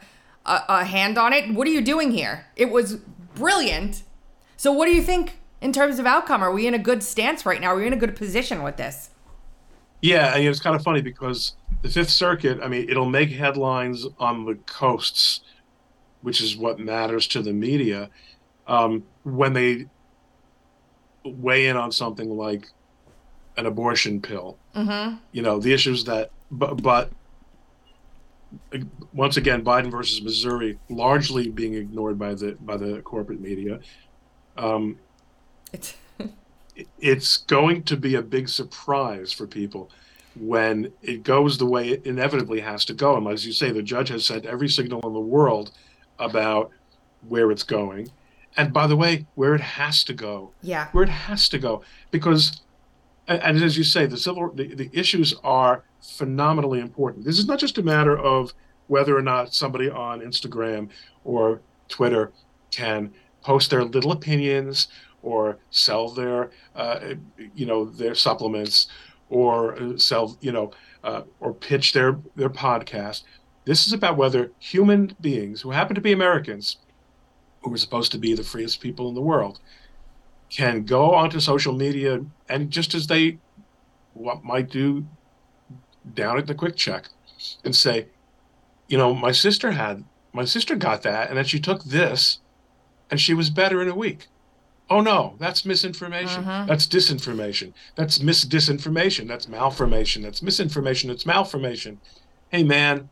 a 0.45 0.63
a 0.69 0.85
hand 0.85 1.17
on 1.17 1.33
it. 1.33 1.53
What 1.53 1.67
are 1.67 1.71
you 1.71 1.81
doing 1.81 2.11
here?" 2.11 2.47
It 2.55 2.71
was 2.71 2.95
brilliant. 3.35 4.03
So, 4.57 4.71
what 4.71 4.85
do 4.85 4.91
you 4.93 5.01
think 5.03 5.39
in 5.61 5.71
terms 5.71 5.99
of 5.99 6.05
outcome? 6.05 6.41
Are 6.41 6.51
we 6.51 6.65
in 6.65 6.73
a 6.73 6.79
good 6.79 7.03
stance 7.03 7.45
right 7.45 7.59
now? 7.61 7.73
Are 7.73 7.75
we 7.75 7.85
in 7.85 7.93
a 7.93 7.97
good 7.97 8.15
position 8.15 8.63
with 8.63 8.77
this? 8.77 9.09
Yeah, 10.03 10.35
and 10.35 10.45
it's 10.45 10.59
kind 10.59 10.75
of 10.75 10.83
funny 10.83 11.01
because 11.01 11.55
the 11.81 11.89
Fifth 11.89 12.11
Circuit, 12.11 12.59
I 12.61 12.67
mean, 12.67 12.89
it'll 12.89 13.09
make 13.09 13.31
headlines 13.31 14.05
on 14.19 14.45
the 14.45 14.55
coasts 14.65 15.41
which 16.23 16.41
is 16.41 16.57
what 16.57 16.79
matters 16.79 17.27
to 17.27 17.41
the 17.41 17.53
media, 17.53 18.09
um, 18.65 19.03
when 19.23 19.53
they 19.53 19.85
weigh 21.25 21.67
in 21.67 21.77
on 21.77 21.91
something 21.91 22.29
like 22.29 22.69
an 23.57 23.65
abortion 23.65 24.21
pill. 24.21 24.57
Mm-hmm. 24.73 25.17
You 25.33 25.41
know, 25.41 25.59
the 25.59 25.73
issues 25.73 26.05
that, 26.05 26.31
but, 26.49 26.81
but 26.81 27.11
once 29.13 29.35
again, 29.37 29.63
Biden 29.63 29.91
versus 29.91 30.21
Missouri 30.21 30.79
largely 30.89 31.49
being 31.49 31.73
ignored 31.73 32.17
by 32.17 32.33
the 32.33 32.53
by 32.61 32.77
the 32.77 33.01
corporate 33.01 33.41
media. 33.41 33.79
Um, 34.57 34.97
It's 35.73 35.95
it's 36.99 37.38
going 37.38 37.83
to 37.83 37.97
be 37.97 38.15
a 38.15 38.21
big 38.21 38.49
surprise 38.49 39.31
for 39.31 39.47
people 39.47 39.89
when 40.36 40.91
it 41.01 41.23
goes 41.23 41.57
the 41.57 41.65
way 41.65 41.89
it 41.89 42.05
inevitably 42.05 42.59
has 42.59 42.86
to 42.86 42.93
go. 42.93 43.15
And 43.15 43.27
as 43.27 43.45
you 43.45 43.53
say, 43.53 43.71
the 43.71 43.83
judge 43.83 44.09
has 44.09 44.25
sent 44.25 44.45
every 44.45 44.69
signal 44.69 45.01
in 45.05 45.13
the 45.13 45.19
world 45.19 45.71
about 46.19 46.71
where 47.27 47.51
it's 47.51 47.63
going. 47.63 48.09
And 48.57 48.73
by 48.73 48.88
the 48.88 48.95
way, 48.95 49.25
where 49.36 49.55
it 49.55 49.62
has 49.62 50.03
to 50.05 50.13
go, 50.13 50.51
yeah. 50.62 50.89
where 50.91 51.03
it 51.03 51.09
has 51.09 51.49
to 51.49 51.59
go, 51.59 51.83
because, 52.12 52.62
and 53.27 53.62
as 53.62 53.77
you 53.77 53.83
say, 53.83 54.05
the 54.05 54.17
civil 54.17 54.51
the, 54.51 54.73
the 54.75 54.89
issues 54.93 55.33
are 55.43 55.83
phenomenally 56.01 56.79
important. 56.79 57.25
This 57.25 57.39
is 57.39 57.47
not 57.47 57.59
just 57.59 57.77
a 57.77 57.83
matter 57.83 58.17
of 58.17 58.53
whether 58.88 59.17
or 59.17 59.21
not 59.21 59.53
somebody 59.53 59.89
on 59.89 60.21
Instagram 60.21 60.89
or 61.23 61.62
Twitter 61.88 62.31
can 62.69 63.13
post 63.41 63.69
their 63.69 63.83
little 63.83 64.12
opinions 64.12 64.88
or 65.23 65.57
sell 65.71 66.09
their, 66.09 66.51
uh, 66.75 67.15
you 67.55 67.65
know, 67.65 67.86
their 67.86 68.13
supplements 68.13 68.88
or 69.29 69.97
sell, 69.97 70.38
you 70.41 70.51
know, 70.51 70.71
uh, 71.03 71.23
or 71.39 71.53
pitch 71.53 71.93
their 71.93 72.17
their 72.36 72.49
podcast. 72.49 73.23
This 73.65 73.88
is 73.88 73.93
about 73.93 74.17
whether 74.17 74.51
human 74.59 75.15
beings 75.21 75.62
who 75.62 75.71
happen 75.71 75.95
to 75.95 76.01
be 76.01 76.12
Americans, 76.12 76.77
who 77.62 77.73
are 77.73 77.77
supposed 77.77 78.12
to 78.12 78.17
be 78.17 78.33
the 78.33 78.43
freest 78.43 78.81
people 78.81 79.07
in 79.07 79.15
the 79.15 79.21
world, 79.21 79.59
can 80.49 80.83
go 80.83 81.13
onto 81.15 81.39
social 81.39 81.73
media 81.73 82.23
and 82.49 82.69
just 82.69 82.93
as 82.93 83.07
they 83.07 83.39
what 84.13 84.43
might 84.43 84.69
do 84.69 85.05
down 86.13 86.38
at 86.38 86.45
the 86.45 86.53
quick 86.53 86.75
check 86.75 87.07
and 87.63 87.75
say, 87.75 88.07
you 88.88 88.97
know, 88.97 89.13
my 89.15 89.31
sister 89.31 89.71
had 89.71 90.03
my 90.33 90.45
sister 90.45 90.75
got 90.75 91.01
that 91.03 91.29
and 91.29 91.38
then 91.38 91.45
she 91.45 91.59
took 91.59 91.83
this 91.83 92.39
and 93.09 93.19
she 93.19 93.33
was 93.33 93.49
better 93.49 93.81
in 93.81 93.88
a 93.88 93.95
week. 93.95 94.27
Oh 94.93 95.01
no, 95.01 95.34
that's 95.39 95.65
misinformation. 95.65 96.43
Mhm. 96.43 96.67
That's 96.67 96.86
disinformation. 96.86 97.73
That's 97.95 98.19
misdisinformation. 98.19 99.27
That's 99.27 99.47
malformation. 99.47 100.21
That's 100.21 100.43
misinformation. 100.43 101.10
That's 101.10 101.25
malformation. 101.25 101.99
Hey 102.49 102.63
man, 102.63 103.10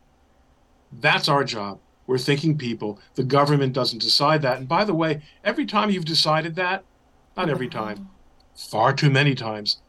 that's 0.92 1.28
our 1.28 1.44
job. 1.44 1.80
We're 2.06 2.20
thinking 2.20 2.56
people. 2.56 3.00
The 3.16 3.24
government 3.24 3.74
doesn't 3.74 3.98
decide 3.98 4.44
that. 4.44 4.60
And 4.60 4.68
by 4.68 4.86
the 4.86 4.94
way, 4.94 5.24
every 5.44 5.66
time 5.66 5.90
you've 5.90 6.06
decided 6.06 6.54
that, 6.58 6.84
not 7.36 7.50
every 7.50 7.68
time, 7.68 8.10
far 8.56 8.94
too 8.94 9.10
many 9.10 9.34
times, 9.34 9.82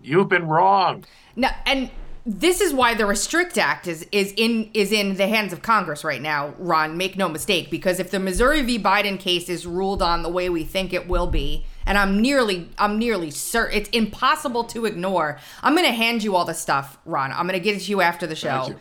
you've 0.00 0.28
been 0.28 0.46
wrong. 0.46 1.04
No, 1.34 1.48
and 1.66 1.90
this 2.26 2.60
is 2.60 2.74
why 2.74 2.94
the 2.94 3.06
Restrict 3.06 3.56
Act 3.56 3.86
is 3.86 4.06
is 4.12 4.34
in 4.36 4.70
is 4.74 4.92
in 4.92 5.16
the 5.16 5.26
hands 5.26 5.52
of 5.52 5.62
Congress 5.62 6.04
right 6.04 6.20
now, 6.20 6.54
Ron. 6.58 6.96
Make 6.96 7.16
no 7.16 7.28
mistake, 7.28 7.70
because 7.70 7.98
if 7.98 8.10
the 8.10 8.18
Missouri 8.18 8.62
v. 8.62 8.78
Biden 8.78 9.18
case 9.18 9.48
is 9.48 9.66
ruled 9.66 10.02
on 10.02 10.22
the 10.22 10.28
way 10.28 10.48
we 10.48 10.64
think 10.64 10.92
it 10.92 11.08
will 11.08 11.26
be, 11.26 11.64
and 11.86 11.96
I'm 11.96 12.20
nearly 12.20 12.68
I'm 12.78 12.98
nearly 12.98 13.30
certain 13.30 13.78
it's 13.78 13.88
impossible 13.90 14.64
to 14.64 14.84
ignore. 14.84 15.38
I'm 15.62 15.74
going 15.74 15.86
to 15.86 15.92
hand 15.92 16.22
you 16.22 16.36
all 16.36 16.44
the 16.44 16.54
stuff, 16.54 16.98
Ron. 17.06 17.32
I'm 17.32 17.46
going 17.46 17.58
to 17.58 17.64
get 17.64 17.76
it 17.76 17.80
to 17.84 17.90
you 17.90 18.00
after 18.00 18.26
the 18.26 18.36
show. 18.36 18.74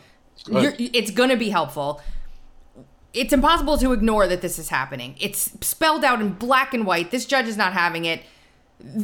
Good. 0.45 0.75
It's 0.77 1.11
going 1.11 1.29
to 1.29 1.37
be 1.37 1.49
helpful. 1.49 2.01
It's 3.13 3.33
impossible 3.33 3.77
to 3.79 3.91
ignore 3.93 4.27
that 4.27 4.41
this 4.41 4.59
is 4.59 4.69
happening. 4.69 5.15
It's 5.19 5.51
spelled 5.65 6.03
out 6.03 6.21
in 6.21 6.33
black 6.33 6.73
and 6.73 6.85
white. 6.85 7.09
This 7.11 7.25
judge 7.25 7.47
is 7.47 7.57
not 7.57 7.73
having 7.73 8.05
it. 8.05 8.21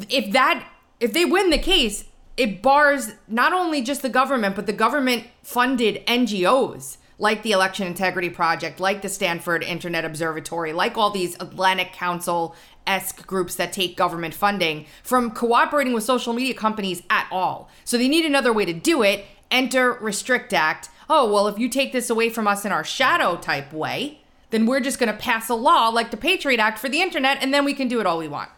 If 0.09 0.31
that 0.33 0.67
if 0.99 1.13
they 1.13 1.25
win 1.25 1.49
the 1.49 1.57
case, 1.57 2.05
it 2.37 2.61
bars 2.61 3.13
not 3.27 3.53
only 3.53 3.81
just 3.81 4.01
the 4.01 4.09
government 4.09 4.55
but 4.55 4.65
the 4.65 4.73
government 4.73 5.25
funded 5.41 6.05
NGOs 6.05 6.97
like 7.17 7.43
the 7.43 7.51
Election 7.51 7.87
Integrity 7.87 8.29
Project, 8.29 8.79
like 8.79 9.01
the 9.01 9.09
Stanford 9.09 9.63
Internet 9.63 10.03
Observatory, 10.03 10.73
like 10.73 10.97
all 10.97 11.11
these 11.11 11.35
Atlantic 11.35 11.93
Council 11.93 12.55
esque 12.85 13.25
groups 13.25 13.55
that 13.55 13.73
take 13.73 13.97
government 13.97 14.33
funding 14.33 14.85
from 15.01 15.31
cooperating 15.31 15.93
with 15.93 16.03
social 16.03 16.33
media 16.33 16.53
companies 16.53 17.01
at 17.09 17.27
all. 17.31 17.69
So 17.83 17.97
they 17.97 18.07
need 18.07 18.25
another 18.25 18.53
way 18.53 18.65
to 18.65 18.73
do 18.73 19.01
it. 19.01 19.25
Enter 19.49 19.93
Restrict 19.93 20.51
Act. 20.53 20.89
Oh, 21.09 21.31
well, 21.31 21.47
if 21.47 21.57
you 21.57 21.69
take 21.69 21.93
this 21.93 22.09
away 22.09 22.29
from 22.29 22.47
us 22.47 22.65
in 22.65 22.71
our 22.71 22.83
shadow 22.83 23.37
type 23.37 23.71
way, 23.71 24.21
then 24.49 24.65
we're 24.65 24.79
just 24.79 24.99
going 24.99 25.11
to 25.11 25.17
pass 25.17 25.49
a 25.49 25.55
law 25.55 25.89
like 25.89 26.11
the 26.11 26.17
Patriot 26.17 26.59
Act 26.59 26.79
for 26.79 26.89
the 26.89 27.01
internet, 27.01 27.37
and 27.41 27.53
then 27.53 27.63
we 27.65 27.73
can 27.73 27.87
do 27.87 27.99
it 27.99 28.05
all 28.05 28.17
we 28.17 28.27
want. 28.27 28.49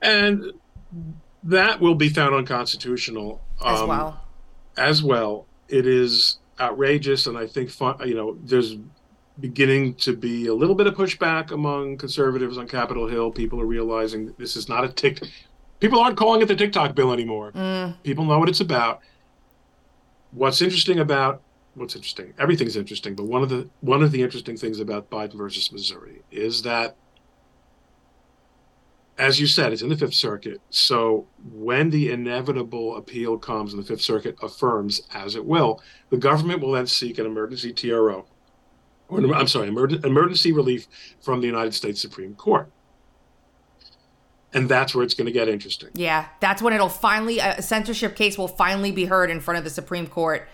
and 0.00 0.52
that 1.44 1.80
will 1.80 1.94
be 1.94 2.08
found 2.08 2.34
unconstitutional 2.34 3.42
As 3.64 3.80
um, 3.80 3.88
well. 3.88 4.20
As 4.76 5.02
well, 5.02 5.46
it 5.68 5.86
is 5.86 6.38
outrageous, 6.58 7.26
and 7.26 7.36
I 7.38 7.46
think 7.46 7.70
you 8.04 8.14
know 8.14 8.36
there's 8.42 8.76
beginning 9.38 9.94
to 9.94 10.16
be 10.16 10.46
a 10.46 10.54
little 10.54 10.74
bit 10.74 10.86
of 10.86 10.94
pushback 10.94 11.50
among 11.50 11.98
conservatives 11.98 12.56
on 12.56 12.66
Capitol 12.66 13.06
Hill. 13.06 13.30
People 13.30 13.60
are 13.60 13.66
realizing 13.66 14.34
this 14.38 14.56
is 14.56 14.68
not 14.68 14.84
a 14.84 14.88
tick. 14.88 15.22
People 15.80 16.00
aren't 16.00 16.16
calling 16.16 16.40
it 16.40 16.46
the 16.46 16.56
TikTok 16.56 16.94
bill 16.94 17.12
anymore. 17.12 17.52
Mm, 17.52 18.02
People 18.02 18.24
know 18.24 18.38
what 18.38 18.48
it's 18.48 18.60
about. 18.60 19.00
What's 20.30 20.62
interesting 20.62 20.98
about 20.98 21.42
what's 21.74 21.94
interesting? 21.94 22.32
Everything's 22.38 22.76
interesting, 22.76 23.14
but 23.14 23.26
one 23.26 23.42
of 23.42 23.48
the 23.48 23.68
one 23.80 24.02
of 24.02 24.12
the 24.12 24.22
interesting 24.22 24.56
things 24.56 24.80
about 24.80 25.10
Biden 25.10 25.34
versus 25.34 25.70
Missouri 25.70 26.22
is 26.30 26.62
that 26.62 26.96
as 29.18 29.38
you 29.40 29.46
said, 29.46 29.72
it's 29.72 29.82
in 29.82 29.88
the 29.88 29.96
Fifth 29.96 30.14
Circuit. 30.14 30.60
So 30.70 31.26
when 31.52 31.90
the 31.90 32.10
inevitable 32.10 32.96
appeal 32.96 33.38
comes 33.38 33.72
and 33.72 33.82
the 33.82 33.86
Fifth 33.86 34.02
Circuit 34.02 34.36
affirms, 34.42 35.02
as 35.12 35.36
it 35.36 35.44
will, 35.44 35.80
the 36.10 36.16
government 36.16 36.60
will 36.60 36.72
then 36.72 36.86
seek 36.86 37.18
an 37.18 37.26
emergency 37.26 37.72
TRO, 37.72 38.26
or 39.08 39.18
an- 39.18 39.32
I'm 39.32 39.46
sorry, 39.46 39.68
emer- 39.68 40.04
emergency 40.04 40.50
relief 40.52 40.88
from 41.20 41.40
the 41.40 41.46
United 41.46 41.74
States 41.74 42.00
Supreme 42.00 42.34
Court. 42.34 42.70
And 44.52 44.68
that's 44.68 44.94
where 44.94 45.02
it's 45.04 45.14
going 45.14 45.26
to 45.26 45.32
get 45.32 45.48
interesting. 45.48 45.90
yeah, 45.94 46.26
that's 46.40 46.62
when 46.62 46.72
it'll 46.72 46.88
finally, 46.88 47.40
a 47.40 47.60
censorship 47.60 48.14
case 48.14 48.38
will 48.38 48.46
finally 48.48 48.92
be 48.92 49.04
heard 49.06 49.28
in 49.30 49.40
front 49.40 49.58
of 49.58 49.64
the 49.64 49.70
Supreme 49.70 50.06
Court 50.06 50.48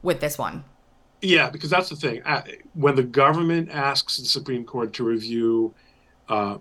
with 0.00 0.20
this 0.20 0.38
one. 0.38 0.64
Yeah, 1.20 1.50
because 1.50 1.70
that's 1.70 1.88
the 1.88 1.96
thing. 1.96 2.22
Uh, 2.24 2.42
When 2.74 2.94
the 2.96 3.02
government 3.04 3.68
asks 3.70 4.16
the 4.18 4.24
Supreme 4.24 4.64
Court 4.64 4.92
to 4.94 5.04
review 5.04 5.74
uh, 6.28 6.58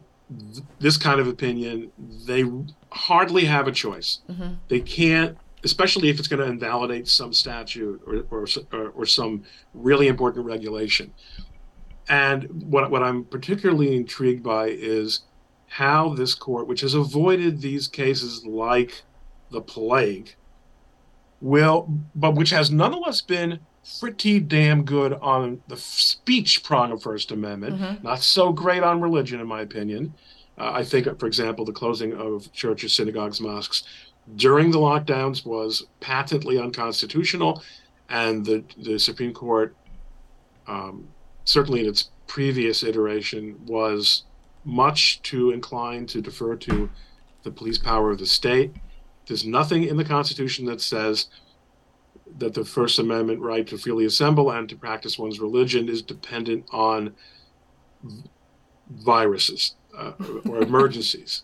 th- 0.53 0.65
this 0.79 0.97
kind 0.97 1.19
of 1.19 1.27
opinion, 1.27 1.91
they 2.25 2.43
hardly 2.91 3.45
have 3.45 3.67
a 3.67 3.71
choice. 3.71 4.19
Mhm. 4.29 4.57
They 4.67 4.79
can't, 4.79 5.37
especially 5.63 6.09
if 6.09 6.19
it's 6.19 6.27
going 6.27 6.41
to 6.41 6.47
invalidate 6.51 7.07
some 7.07 7.33
statute 7.33 8.01
or, 8.05 8.25
or, 8.31 8.47
or, 8.71 8.89
or 8.89 9.05
some 9.05 9.43
really 9.73 10.07
important 10.07 10.45
regulation. 10.45 11.13
And 12.09 12.43
what, 12.63 12.91
what 12.91 13.03
I'm 13.03 13.23
particularly 13.25 13.95
intrigued 13.95 14.43
by 14.43 14.67
is 14.67 15.21
how 15.67 16.13
this 16.13 16.33
court, 16.33 16.67
which 16.67 16.81
has 16.81 16.93
avoided 16.93 17.61
these 17.61 17.87
cases 17.87 18.45
like 18.45 19.03
the 19.51 19.61
plague, 19.61 20.35
will, 21.39 21.87
but 22.15 22.35
which 22.35 22.49
has 22.49 22.71
nonetheless 22.71 23.21
been 23.21 23.59
pretty 23.99 24.39
damn 24.39 24.83
good 24.83 25.13
on 25.13 25.61
the 25.67 25.77
speech 25.77 26.63
prong 26.63 26.91
of 26.91 27.01
First 27.01 27.31
Amendment. 27.31 27.79
Mhm. 27.79 28.03
Not 28.03 28.21
so 28.21 28.51
great 28.51 28.83
on 28.83 29.01
religion, 29.01 29.39
in 29.39 29.47
my 29.47 29.61
opinion. 29.61 30.13
Uh, 30.57 30.71
I 30.73 30.83
think, 30.83 31.07
for 31.19 31.25
example, 31.27 31.65
the 31.65 31.71
closing 31.71 32.13
of 32.13 32.51
churches, 32.53 32.93
synagogues, 32.93 33.41
mosques 33.41 33.83
during 34.35 34.71
the 34.71 34.77
lockdowns 34.77 35.45
was 35.45 35.85
patently 35.99 36.59
unconstitutional, 36.59 37.63
and 38.09 38.45
the 38.45 38.63
the 38.77 38.99
Supreme 38.99 39.33
Court, 39.33 39.75
um, 40.67 41.07
certainly 41.45 41.81
in 41.81 41.87
its 41.87 42.09
previous 42.27 42.83
iteration, 42.83 43.59
was 43.65 44.23
much 44.63 45.21
too 45.23 45.49
inclined 45.51 46.07
to 46.09 46.21
defer 46.21 46.55
to 46.55 46.89
the 47.43 47.51
police 47.51 47.79
power 47.79 48.11
of 48.11 48.19
the 48.19 48.25
state. 48.27 48.71
There's 49.25 49.45
nothing 49.45 49.83
in 49.83 49.97
the 49.97 50.05
Constitution 50.05 50.65
that 50.65 50.81
says 50.81 51.27
that 52.37 52.53
the 52.53 52.65
First 52.65 52.99
Amendment 52.99 53.39
right 53.39 53.65
to 53.67 53.77
freely 53.77 54.05
assemble 54.05 54.51
and 54.51 54.67
to 54.69 54.75
practice 54.75 55.17
one's 55.17 55.39
religion 55.39 55.89
is 55.89 56.01
dependent 56.01 56.65
on 56.71 57.13
viruses 58.89 59.75
uh, 59.97 60.13
or, 60.45 60.57
or 60.57 60.61
emergencies. 60.63 61.43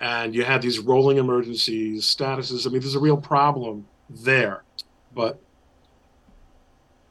And 0.00 0.34
you 0.34 0.44
had 0.44 0.62
these 0.62 0.78
rolling 0.80 1.18
emergencies, 1.18 2.04
statuses. 2.04 2.66
I 2.66 2.70
mean, 2.70 2.80
there's 2.80 2.96
a 2.96 3.00
real 3.00 3.16
problem 3.16 3.86
there. 4.10 4.64
But 5.14 5.40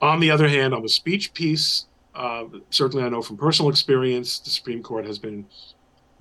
on 0.01 0.19
the 0.19 0.31
other 0.31 0.47
hand, 0.47 0.73
on 0.73 0.81
the 0.81 0.89
speech 0.89 1.33
piece, 1.33 1.85
uh, 2.13 2.45
certainly 2.69 3.05
I 3.05 3.09
know 3.09 3.21
from 3.21 3.37
personal 3.37 3.71
experience, 3.71 4.39
the 4.39 4.49
Supreme 4.49 4.83
Court 4.83 5.05
has 5.05 5.19
been 5.19 5.45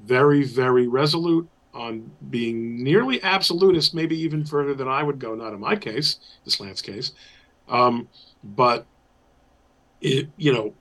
very, 0.04 0.44
very 0.44 0.86
resolute 0.86 1.48
on 1.72 2.10
being 2.30 2.82
nearly 2.82 3.22
absolutist, 3.22 3.94
maybe 3.94 4.18
even 4.20 4.44
further 4.44 4.74
than 4.74 4.88
I 4.88 5.02
would 5.02 5.18
go. 5.18 5.34
Not 5.34 5.52
in 5.52 5.60
my 5.60 5.76
case, 5.76 6.18
this 6.44 6.54
Slants 6.54 6.82
case, 6.82 7.12
um, 7.68 8.08
but 8.42 8.86
it, 10.00 10.28
you 10.36 10.52
know, 10.52 10.74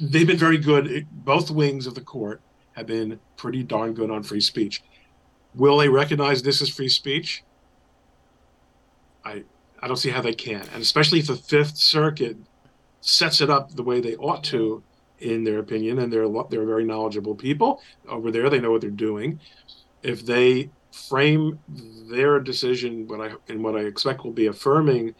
they've 0.00 0.26
been 0.26 0.36
very 0.38 0.58
good. 0.58 1.06
Both 1.10 1.50
wings 1.50 1.86
of 1.86 1.94
the 1.94 2.00
court 2.00 2.40
have 2.72 2.86
been 2.86 3.18
pretty 3.36 3.62
darn 3.62 3.92
good 3.94 4.10
on 4.10 4.22
free 4.22 4.40
speech. 4.40 4.82
Will 5.54 5.76
they 5.78 5.88
recognize 5.88 6.42
this 6.42 6.62
as 6.62 6.68
free 6.68 6.88
speech? 6.88 7.44
I 9.24 9.44
I 9.80 9.88
don't 9.88 9.96
see 9.96 10.10
how 10.10 10.22
they 10.22 10.34
can, 10.34 10.64
and 10.72 10.82
especially 10.82 11.18
if 11.18 11.26
the 11.26 11.36
Fifth 11.36 11.76
Circuit 11.76 12.36
sets 13.00 13.40
it 13.40 13.50
up 13.50 13.74
the 13.74 13.82
way 13.82 14.00
they 14.00 14.14
ought 14.16 14.44
to, 14.44 14.82
in 15.22 15.44
their 15.44 15.58
opinion, 15.58 15.98
and 15.98 16.12
they're 16.12 16.28
they're 16.50 16.66
very 16.66 16.84
knowledgeable 16.84 17.34
people 17.34 17.80
over 18.08 18.30
there. 18.30 18.50
They 18.50 18.60
know 18.60 18.72
what 18.72 18.80
they're 18.80 18.90
doing. 18.90 19.40
If 20.02 20.26
they 20.26 20.70
frame 20.90 21.60
their 22.10 22.40
decision, 22.40 23.06
what 23.06 23.20
I 23.20 23.32
and 23.48 23.62
what 23.62 23.76
I 23.76 23.80
expect 23.80 24.24
will 24.24 24.32
be 24.32 24.46
affirming 24.46 25.14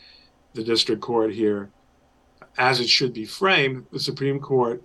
the 0.54 0.64
district 0.64 1.00
court 1.00 1.32
here, 1.32 1.70
as 2.58 2.80
it 2.80 2.88
should 2.88 3.12
be 3.12 3.24
framed, 3.24 3.86
the 3.92 4.00
Supreme 4.00 4.40
Court 4.40 4.82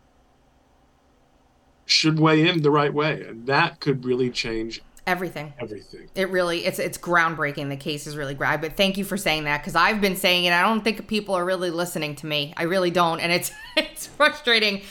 should 1.86 2.20
weigh 2.20 2.48
in 2.48 2.62
the 2.62 2.72
right 2.72 2.94
way, 2.94 3.24
and 3.24 3.48
that 3.48 3.80
could 3.80 4.06
really 4.06 4.30
change 4.30 4.82
everything 5.08 5.54
everything 5.58 6.10
it 6.16 6.30
really 6.30 6.66
it's 6.66 6.80
it's 6.80 6.98
groundbreaking 6.98 7.70
the 7.70 7.78
case 7.78 8.06
is 8.08 8.18
really 8.18 8.34
great 8.34 8.60
but 8.60 8.74
thank 8.74 8.98
you 8.98 9.06
for 9.06 9.16
saying 9.16 9.46
that 9.46 9.60
because 9.60 9.74
i've 9.74 10.02
been 10.02 10.18
saying 10.18 10.44
it 10.44 10.52
i 10.52 10.62
don't 10.62 10.84
think 10.84 11.08
people 11.08 11.34
are 11.34 11.46
really 11.46 11.72
listening 11.72 12.14
to 12.14 12.26
me 12.26 12.54
i 12.58 12.64
really 12.64 12.92
don't 12.92 13.22
and 13.22 13.32
it's 13.32 13.50
it's 13.78 14.06
frustrating 14.06 14.82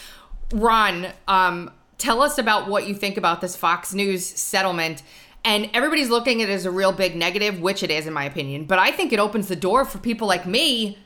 ron 0.52 1.08
um 1.28 1.70
tell 1.98 2.22
us 2.22 2.38
about 2.38 2.68
what 2.68 2.86
you 2.86 2.94
think 2.94 3.16
about 3.16 3.40
this 3.40 3.56
fox 3.56 3.94
news 3.94 4.24
settlement 4.24 5.02
and 5.44 5.70
everybody's 5.74 6.10
looking 6.10 6.42
at 6.42 6.48
it 6.48 6.52
as 6.52 6.64
a 6.64 6.70
real 6.70 6.92
big 6.92 7.16
negative 7.16 7.60
which 7.60 7.82
it 7.82 7.90
is 7.90 8.06
in 8.06 8.12
my 8.12 8.24
opinion 8.24 8.64
but 8.64 8.78
i 8.78 8.90
think 8.90 9.12
it 9.12 9.18
opens 9.18 9.48
the 9.48 9.56
door 9.56 9.84
for 9.84 9.98
people 9.98 10.26
like 10.26 10.46
me 10.46 10.98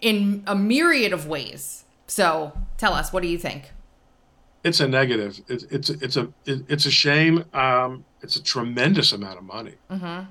in 0.00 0.42
a 0.46 0.54
myriad 0.54 1.12
of 1.12 1.26
ways 1.26 1.84
so 2.06 2.52
tell 2.76 2.92
us 2.92 3.12
what 3.12 3.22
do 3.22 3.28
you 3.28 3.38
think 3.38 3.72
it's 4.64 4.80
a 4.80 4.88
negative. 4.88 5.40
It's 5.46 5.64
it's 5.64 5.90
it's 5.90 6.16
a 6.16 6.32
it's 6.46 6.86
a 6.86 6.90
shame. 6.90 7.44
Um, 7.52 8.06
it's 8.22 8.36
a 8.36 8.42
tremendous 8.42 9.12
amount 9.12 9.36
of 9.36 9.44
money, 9.44 9.74
mm-hmm. 9.90 10.30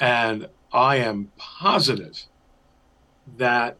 and 0.00 0.48
I 0.72 0.96
am 0.96 1.30
positive 1.36 2.24
that 3.38 3.76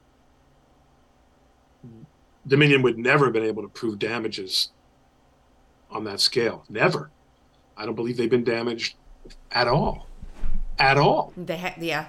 Dominion 2.46 2.82
would 2.82 2.98
never 2.98 3.26
have 3.26 3.32
been 3.32 3.44
able 3.44 3.62
to 3.62 3.68
prove 3.68 3.98
damages 3.98 4.70
on 5.90 6.04
that 6.04 6.20
scale. 6.20 6.64
Never. 6.68 7.10
I 7.76 7.86
don't 7.86 7.94
believe 7.94 8.16
they've 8.16 8.30
been 8.30 8.44
damaged 8.44 8.96
at 9.52 9.68
all. 9.68 10.08
At 10.78 10.98
all. 10.98 11.32
They 11.36 11.56
ha- 11.56 11.74
yeah. 11.78 12.08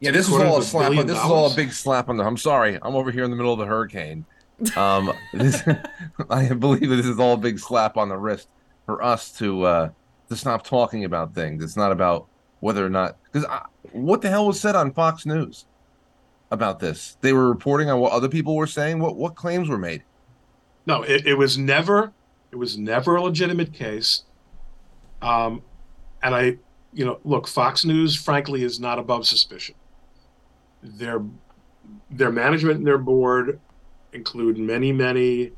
Yeah, 0.00 0.12
this 0.12 0.28
is 0.28 0.34
all 0.34 0.58
a 0.58 0.62
slap. 0.62 0.90
On, 0.90 1.06
this 1.06 1.16
is 1.16 1.22
all 1.22 1.52
a 1.52 1.54
big 1.54 1.72
slap 1.72 2.08
on 2.08 2.16
the. 2.16 2.24
I'm 2.24 2.38
sorry, 2.38 2.78
I'm 2.80 2.94
over 2.94 3.10
here 3.10 3.24
in 3.24 3.30
the 3.30 3.36
middle 3.36 3.52
of 3.52 3.58
the 3.58 3.66
hurricane. 3.66 4.24
Um, 4.76 5.12
this, 5.34 5.62
I 6.30 6.54
believe 6.54 6.88
this 6.88 7.06
is 7.06 7.18
all 7.18 7.34
a 7.34 7.38
big 7.38 7.58
slap 7.58 7.96
on 7.98 8.08
the 8.08 8.16
wrist 8.16 8.48
for 8.86 9.02
us 9.02 9.30
to 9.32 9.62
uh, 9.64 9.90
to 10.30 10.36
stop 10.36 10.64
talking 10.64 11.04
about 11.04 11.34
things. 11.34 11.62
It's 11.62 11.76
not 11.76 11.92
about 11.92 12.28
whether 12.60 12.84
or 12.84 12.88
not 12.88 13.16
because 13.30 13.46
what 13.92 14.22
the 14.22 14.30
hell 14.30 14.46
was 14.46 14.58
said 14.58 14.74
on 14.74 14.92
Fox 14.92 15.26
News 15.26 15.66
about 16.50 16.80
this? 16.80 17.16
They 17.20 17.32
were 17.32 17.48
reporting 17.48 17.90
on 17.90 18.00
what 18.00 18.12
other 18.12 18.28
people 18.28 18.56
were 18.56 18.66
saying. 18.66 18.98
What 18.98 19.16
what 19.16 19.34
claims 19.34 19.68
were 19.68 19.78
made? 19.78 20.02
No, 20.86 21.02
it, 21.02 21.26
it 21.26 21.34
was 21.34 21.56
never 21.56 22.12
it 22.50 22.56
was 22.56 22.76
never 22.76 23.16
a 23.16 23.22
legitimate 23.22 23.72
case. 23.72 24.24
Um, 25.22 25.62
and 26.22 26.34
I, 26.34 26.58
you 26.92 27.04
know, 27.04 27.20
look, 27.24 27.46
Fox 27.46 27.84
News, 27.84 28.16
frankly, 28.16 28.64
is 28.64 28.80
not 28.80 28.98
above 28.98 29.26
suspicion. 29.26 29.74
Their 30.82 31.22
their 32.10 32.30
management 32.30 32.78
and 32.78 32.86
their 32.86 32.98
board 32.98 33.60
include 34.12 34.58
many, 34.58 34.92
many 34.92 35.52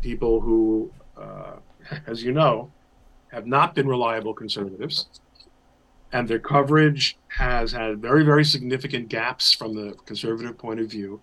people 0.00 0.40
who, 0.40 0.90
uh, 1.16 1.56
as 2.06 2.22
you 2.22 2.32
know, 2.32 2.70
have 3.28 3.46
not 3.46 3.74
been 3.74 3.88
reliable 3.88 4.34
conservatives. 4.34 5.06
And 6.12 6.28
their 6.28 6.38
coverage 6.38 7.18
has 7.28 7.72
had 7.72 7.98
very, 7.98 8.24
very 8.24 8.44
significant 8.44 9.08
gaps 9.08 9.52
from 9.52 9.74
the 9.74 9.94
conservative 10.06 10.56
point 10.56 10.80
of 10.80 10.88
view. 10.88 11.20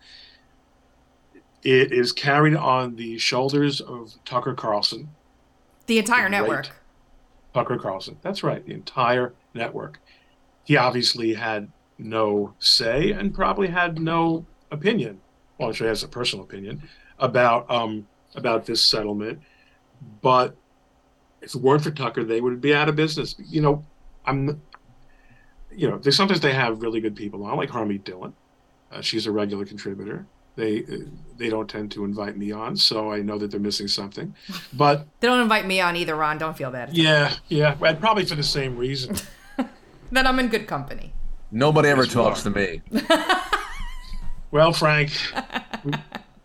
It 1.64 1.92
is 1.92 2.12
carried 2.12 2.56
on 2.56 2.96
the 2.96 3.18
shoulders 3.18 3.80
of 3.80 4.14
Tucker 4.26 4.54
Carlson. 4.54 5.10
The 5.88 6.00
entire 6.00 6.26
the 6.26 6.32
network. 6.32 6.70
Tucker 7.54 7.78
Carlson. 7.78 8.18
That's 8.22 8.44
right. 8.44 8.66
The 8.66 8.74
entire 8.74 9.34
network. 9.54 10.00
He 10.66 10.76
obviously 10.76 11.34
had 11.34 11.72
no 11.98 12.54
say 12.60 13.12
and 13.12 13.34
probably 13.34 13.68
had 13.68 14.00
no 14.00 14.46
opinion 14.72 15.22
well, 15.58 15.70
actually 15.70 15.90
has 15.90 16.04
a 16.04 16.08
personal 16.08 16.46
opinion 16.46 16.82
about 17.20 17.70
um, 17.70 18.08
about 18.36 18.66
this 18.66 18.84
settlement. 18.84 19.40
But 20.22 20.56
if 21.42 21.56
it 21.56 21.62
weren't 21.62 21.84
for 21.84 21.92
Tucker, 21.92 22.24
they 22.24 22.42
would 22.42 22.60
be 22.62 22.74
out 22.74 22.90
of 22.90 22.96
business. 22.96 23.36
You 23.38 23.62
know, 23.62 23.86
I'm, 24.26 24.62
you 25.76 25.90
know, 25.90 25.98
they 25.98 26.12
sometimes 26.12 26.42
they 26.42 26.54
have 26.54 26.82
really 26.82 27.00
good 27.00 27.16
people 27.16 27.44
on, 27.46 27.58
like 27.58 27.70
Harmeet 27.70 28.04
Dhillon. 28.04 28.34
Uh, 28.92 29.02
she's 29.02 29.26
a 29.26 29.32
regular 29.32 29.66
contributor. 29.66 30.26
They 30.56 30.86
they 31.38 31.50
don't 31.50 31.68
tend 31.68 31.92
to 31.94 32.06
invite 32.06 32.38
me 32.38 32.52
on, 32.52 32.76
so 32.78 33.12
I 33.12 33.22
know 33.22 33.40
that 33.40 33.50
they're 33.52 33.60
missing 33.60 33.88
something. 33.88 34.36
But 34.74 35.08
they 35.20 35.28
don't 35.28 35.42
invite 35.42 35.66
me 35.66 35.82
on 35.82 35.96
either, 35.96 36.16
Ron. 36.16 36.38
Don't 36.38 36.56
feel 36.56 36.72
bad. 36.72 36.96
Yeah, 36.96 37.34
yeah, 37.48 37.76
well, 37.80 37.96
probably 37.96 38.26
for 38.26 38.36
the 38.36 38.44
same 38.44 38.78
reason. 38.78 39.16
that 40.12 40.28
I'm 40.28 40.40
in 40.40 40.50
good 40.50 40.68
company. 40.68 41.14
Nobody 41.52 41.90
ever 41.90 42.06
talks 42.06 42.44
to 42.44 42.50
me. 42.50 42.82
Well, 44.54 44.72
Frank, 44.72 45.10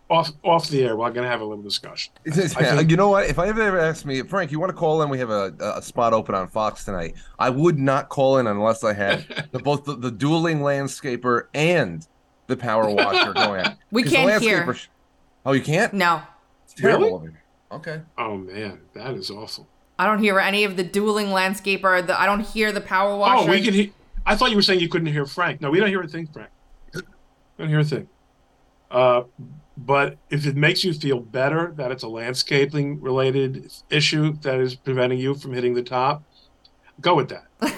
off 0.09 0.31
off 0.43 0.67
the 0.69 0.83
air, 0.83 0.95
we're 0.95 1.11
gonna 1.11 1.27
have 1.27 1.41
a 1.41 1.45
little 1.45 1.63
discussion. 1.63 2.11
Think, 2.25 2.89
you 2.91 2.97
know 2.97 3.09
what? 3.09 3.25
If 3.25 3.39
I 3.39 3.47
ever 3.47 3.79
ask 3.79 4.05
me, 4.05 4.21
Frank, 4.23 4.51
you 4.51 4.59
want 4.59 4.71
to 4.71 4.75
call 4.75 5.01
in? 5.01 5.09
We 5.09 5.19
have 5.19 5.29
a, 5.29 5.53
a 5.59 5.81
spot 5.81 6.13
open 6.13 6.35
on 6.35 6.47
Fox 6.47 6.83
tonight. 6.83 7.15
I 7.37 7.49
would 7.49 7.77
not 7.77 8.09
call 8.09 8.37
in 8.37 8.47
unless 8.47 8.83
I 8.83 8.93
had 8.93 9.47
the, 9.51 9.59
both 9.59 9.85
the, 9.85 9.95
the 9.95 10.11
dueling 10.11 10.59
landscaper 10.59 11.47
and 11.53 12.07
the 12.47 12.57
power 12.57 12.89
washer 12.89 13.33
going. 13.33 13.65
On. 13.65 13.77
We 13.91 14.03
can't 14.03 14.41
hear. 14.41 14.75
Oh, 15.45 15.53
you 15.53 15.61
can't? 15.61 15.93
No. 15.93 16.21
It's 16.65 16.73
terrible. 16.73 17.19
Really? 17.19 17.35
Okay. 17.71 18.01
Oh 18.17 18.35
man, 18.35 18.81
that 18.93 19.13
is 19.15 19.29
awful. 19.29 19.67
I 19.99 20.05
don't 20.05 20.19
hear 20.19 20.39
any 20.39 20.63
of 20.63 20.77
the 20.77 20.83
dueling 20.83 21.27
landscaper. 21.27 22.05
The, 22.05 22.19
I 22.19 22.25
don't 22.25 22.39
hear 22.39 22.71
the 22.71 22.81
power 22.81 23.15
washer. 23.15 23.47
Oh, 23.47 23.51
we 23.51 23.61
can 23.61 23.73
hear. 23.73 23.89
I 24.25 24.35
thought 24.35 24.49
you 24.49 24.55
were 24.55 24.61
saying 24.61 24.79
you 24.79 24.89
couldn't 24.89 25.11
hear 25.11 25.25
Frank. 25.25 25.61
No, 25.61 25.69
we 25.69 25.79
don't 25.79 25.89
hear 25.89 26.01
a 26.01 26.07
thing, 26.07 26.27
Frank 26.27 26.49
We 26.93 27.01
don't 27.57 27.69
hear 27.69 27.79
a 27.79 27.83
thing. 27.83 28.07
Uh, 28.89 29.23
but 29.85 30.17
if 30.29 30.45
it 30.45 30.55
makes 30.55 30.83
you 30.83 30.93
feel 30.93 31.19
better 31.19 31.73
that 31.77 31.91
it's 31.91 32.03
a 32.03 32.07
landscaping 32.07 32.99
related 32.99 33.71
issue 33.89 34.33
that 34.41 34.59
is 34.59 34.75
preventing 34.75 35.19
you 35.19 35.35
from 35.35 35.53
hitting 35.53 35.73
the 35.73 35.83
top, 35.83 36.23
go 36.99 37.15
with 37.15 37.29
that. 37.29 37.45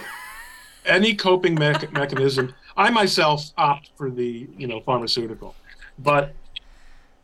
Any 0.86 1.14
coping 1.14 1.56
me- 1.56 1.74
mechanism. 1.92 2.56
I 2.76 2.90
myself 2.90 3.52
opt 3.58 3.92
for 3.98 4.10
the 4.10 4.48
you 4.58 4.68
know 4.68 4.80
pharmaceutical, 4.80 5.56
but 6.00 6.34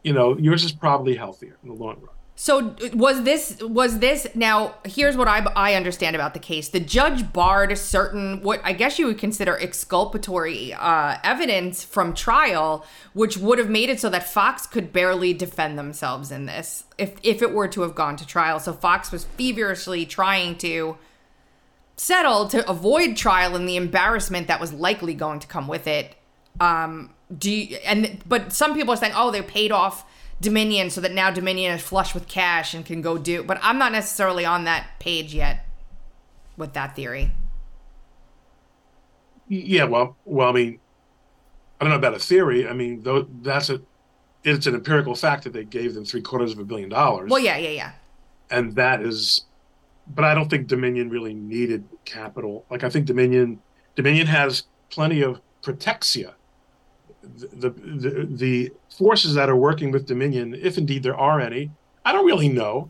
you 0.04 0.14
know 0.14 0.38
yours 0.38 0.64
is 0.64 0.72
probably 0.72 1.16
healthier 1.16 1.58
in 1.64 1.70
the 1.70 1.76
long 1.76 1.96
run. 2.00 2.17
So 2.40 2.76
was 2.94 3.24
this 3.24 3.58
was 3.64 3.98
this 3.98 4.28
now 4.36 4.76
here's 4.86 5.18
what 5.18 5.28
I 5.28 5.40
I 5.56 5.74
understand 5.74 6.16
about 6.16 6.36
the 6.36 6.40
case. 6.40 6.70
The 6.70 6.80
judge 6.80 7.34
barred 7.34 7.76
certain 7.76 8.44
what 8.44 8.62
I 8.64 8.74
guess 8.74 9.00
you 9.00 9.08
would 9.08 9.18
consider 9.18 9.58
exculpatory 9.58 10.72
uh, 10.72 11.18
evidence 11.24 11.84
from 11.84 12.14
trial, 12.14 12.86
which 13.14 13.38
would 13.40 13.58
have 13.58 13.72
made 13.72 13.90
it 13.90 14.00
so 14.00 14.10
that 14.12 14.30
Fox 14.30 14.68
could 14.68 14.94
barely 14.94 15.34
defend 15.34 15.80
themselves 15.80 16.32
in 16.32 16.46
this 16.46 16.84
if 17.00 17.16
if 17.24 17.42
it 17.42 17.54
were 17.54 17.68
to 17.70 17.82
have 17.82 17.96
gone 17.96 18.16
to 18.18 18.26
trial. 18.26 18.60
So 18.60 18.72
Fox 18.72 19.12
was 19.12 19.26
feverishly 19.26 20.06
trying 20.06 20.60
to 20.60 20.96
settle 21.96 22.48
to 22.50 22.70
avoid 22.70 23.18
trial 23.18 23.56
and 23.56 23.68
the 23.68 23.78
embarrassment 23.78 24.48
that 24.48 24.60
was 24.60 24.72
likely 24.72 25.16
going 25.16 25.40
to 25.40 25.48
come 25.48 25.68
with 25.68 25.88
it. 25.88 26.14
Um, 26.60 27.16
do 27.36 27.50
you, 27.50 27.78
and 27.78 28.20
but 28.28 28.54
some 28.54 28.76
people 28.76 28.94
are 28.94 28.98
saying, 28.98 29.14
oh, 29.16 29.32
they 29.32 29.42
paid 29.42 29.72
off 29.72 30.06
Dominion 30.40 30.90
so 30.90 31.02
that 31.02 31.14
now 31.14 31.32
Dominion 31.32 31.74
is 31.74 31.82
flush 31.82 32.14
with 32.14 32.28
cash 32.28 32.74
and 32.74 32.86
can 32.86 33.02
go 33.02 33.18
do. 33.18 33.44
But 33.44 33.60
I'm 33.62 33.78
not 33.78 33.92
necessarily 33.92 34.46
on 34.46 34.66
that 34.66 34.88
page 35.00 35.34
yet 35.34 35.66
with 36.56 36.74
that 36.74 36.96
theory. 36.96 37.32
Yeah, 39.48 39.86
well, 39.86 40.18
well, 40.26 40.50
I 40.50 40.52
mean, 40.52 40.80
I 41.80 41.84
don't 41.84 41.92
know 41.92 41.98
about 41.98 42.16
a 42.16 42.20
theory. 42.20 42.68
I 42.68 42.74
mean, 42.74 43.02
though 43.04 43.28
that's 43.42 43.70
a 43.70 43.82
it's 44.44 44.68
an 44.68 44.76
empirical 44.76 45.16
fact 45.16 45.44
that 45.44 45.54
they 45.54 45.64
gave 45.64 45.94
them 45.94 46.06
three 46.06 46.22
quarters 46.22 46.54
of 46.54 46.60
a 46.60 46.64
billion 46.64 46.90
dollars. 46.90 47.30
Well, 47.30 47.40
yeah, 47.40 47.58
yeah, 47.58 47.70
yeah. 47.70 47.92
And 48.50 48.76
that 48.76 49.02
is, 49.02 49.46
but 50.08 50.24
I 50.24 50.34
don't 50.34 50.50
think 50.50 50.68
Dominion 50.68 51.10
really 51.10 51.34
needed 51.34 51.84
capital. 52.06 52.66
Like 52.70 52.84
I 52.84 52.90
think 52.90 53.06
Dominion 53.06 53.60
Dominion 53.96 54.28
has 54.28 54.64
plenty 54.90 55.22
of 55.22 55.42
protexia 55.62 56.34
the, 57.36 57.70
the, 58.30 58.72
forces 58.90 59.34
that 59.36 59.50
are 59.50 59.56
working 59.56 59.92
with 59.92 60.06
Dominion, 60.06 60.56
if 60.56 60.78
indeed 60.78 61.04
there 61.04 61.16
are 61.16 61.40
any, 61.40 61.70
I 62.04 62.12
don't 62.12 62.26
really 62.26 62.50
know. 62.50 62.90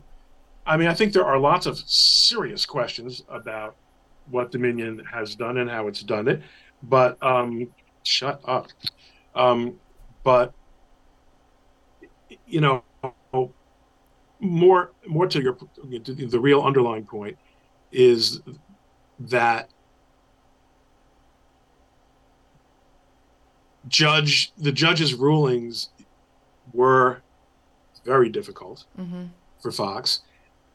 I 0.66 0.76
mean, 0.76 0.88
I 0.88 0.94
think 0.94 1.12
there 1.12 1.24
are 1.24 1.38
lots 1.38 1.66
of 1.66 1.78
serious 1.78 2.64
questions 2.64 3.24
about 3.28 3.76
what 4.30 4.50
Dominion 4.50 5.02
has 5.10 5.34
done 5.34 5.58
and 5.58 5.70
how 5.70 5.88
it's 5.88 6.02
done 6.02 6.28
it. 6.28 6.42
But 6.82 7.22
um, 7.22 7.68
shut 8.04 8.40
up. 8.44 8.68
Um, 9.34 9.78
but 10.24 10.52
you 12.46 12.60
know, 12.60 12.82
more 14.40 14.92
more 15.06 15.26
to 15.26 15.42
your 15.42 15.56
the 15.88 16.40
real 16.40 16.62
underlying 16.62 17.04
point 17.04 17.36
is 17.92 18.40
that 19.20 19.70
judge 23.86 24.52
the 24.58 24.72
judge's 24.72 25.14
rulings 25.14 25.90
were 26.72 27.22
very 28.04 28.28
difficult 28.28 28.84
Mm-hmm. 28.98 29.24
for 29.60 29.70
Fox, 29.70 30.20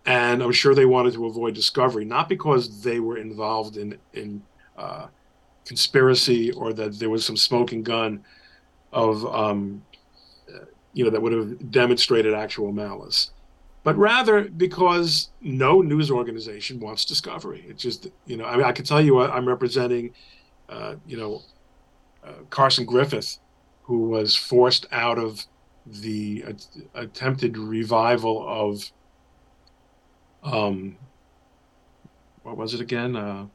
and 0.06 0.42
I'm 0.44 0.52
sure 0.52 0.74
they 0.76 0.86
wanted 0.86 1.14
to 1.14 1.26
avoid 1.26 1.54
discovery, 1.56 2.06
not 2.06 2.30
because 2.30 2.82
they 2.84 3.00
were 3.00 3.18
involved 3.18 3.78
in 3.78 3.98
in 4.14 4.42
uh, 4.78 5.08
conspiracy 5.66 6.52
or 6.52 6.74
that 6.74 7.00
there 7.00 7.10
was 7.10 7.26
some 7.26 7.38
smoking 7.38 7.84
gun 7.84 8.24
of 8.92 9.26
um, 9.26 9.84
uh, 10.54 10.66
you 10.94 11.04
know 11.04 11.10
that 11.10 11.22
would 11.22 11.34
have 11.34 11.72
demonstrated 11.72 12.34
actual 12.34 12.72
malice, 12.72 13.32
but 13.84 13.96
rather 13.98 14.44
because 14.44 15.30
no 15.42 15.82
news 15.82 16.12
organization 16.12 16.80
wants 16.80 17.06
discovery. 17.06 17.66
It's 17.68 17.82
just 17.82 18.08
you 18.26 18.38
know 18.38 18.46
I 18.46 18.58
mean 18.58 18.66
I 18.66 18.72
can 18.72 18.86
tell 18.86 19.02
you 19.02 19.20
I'm 19.22 19.48
representing 19.48 20.14
uh, 20.70 20.96
you 21.08 21.18
know 21.18 21.42
Carson 22.50 22.86
Griffith, 22.86 23.38
who 23.84 24.10
was 24.10 24.36
forced 24.36 24.86
out 24.92 25.18
of 25.18 25.46
the 25.86 26.44
at- 26.48 26.68
attempted 26.94 27.58
revival 27.58 28.46
of 28.48 28.92
um 30.44 30.98
what 32.44 32.56
was 32.56 32.74
it 32.74 32.80
again 32.82 33.16
uh 33.18 33.46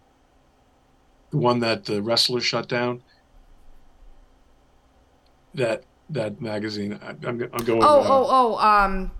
the 1.30 1.38
one 1.38 1.60
that 1.60 1.84
the 1.86 2.02
wrestler 2.02 2.40
shut 2.40 2.68
down 2.68 3.02
that 5.54 5.84
that 6.10 6.40
magazine 6.40 6.98
I, 7.02 7.10
I'm, 7.26 7.40
I'm 7.52 7.64
going 7.64 7.82
Oh, 7.82 8.00
uh, 8.00 8.06
oh, 8.08 8.26
oh, 8.28 8.58
um, 8.58 9.10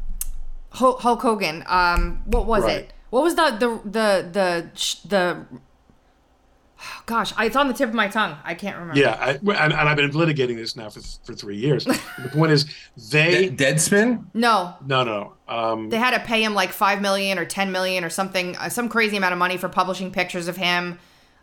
Hulk, 0.71 1.01
Hulk 1.01 1.21
Hogan. 1.23 1.65
Um, 1.67 2.23
what 2.27 2.47
was 2.47 2.65
Right. 2.65 2.77
it? 2.85 2.93
What 3.11 3.23
was 3.23 3.35
the 3.35 3.51
the 3.59 3.81
the 3.91 4.29
the 4.33 4.71
sh- 4.75 5.01
the? 5.03 5.47
Gosh, 7.07 7.33
it's 7.39 7.57
on 7.57 7.67
the 7.69 7.75
tip 7.75 7.89
of 7.89 7.95
my 7.95 8.07
tongue. 8.09 8.37
I 8.45 8.55
can't 8.55 8.77
remember. 8.79 9.01
yeah 9.01 9.15
I, 9.21 9.31
and, 9.33 9.73
and 9.73 9.75
I've 9.75 9.97
been 9.97 10.11
litigating 10.13 10.57
this 10.57 10.77
now 10.77 10.89
for 10.91 11.01
for 11.25 11.35
three 11.35 11.57
years 11.57 11.85
the 11.85 12.31
point 12.33 12.53
is 12.53 12.67
they 13.11 13.49
De- 13.49 13.65
Deadspin? 13.73 14.27
No, 14.35 14.75
no 14.87 15.03
no 15.05 15.33
um 15.49 15.91
they 15.91 15.99
had 15.99 16.13
to 16.17 16.21
pay 16.21 16.43
him 16.43 16.55
like 16.55 16.71
five 16.73 17.01
million 17.03 17.39
or 17.39 17.45
ten 17.45 17.73
million 17.73 18.05
or 18.05 18.11
something, 18.11 18.57
uh, 18.57 18.69
some 18.69 18.89
crazy 18.89 19.17
amount 19.17 19.33
of 19.33 19.39
money 19.39 19.57
for 19.57 19.69
publishing 19.69 20.11
pictures 20.13 20.47
of 20.49 20.57
him. 20.57 20.99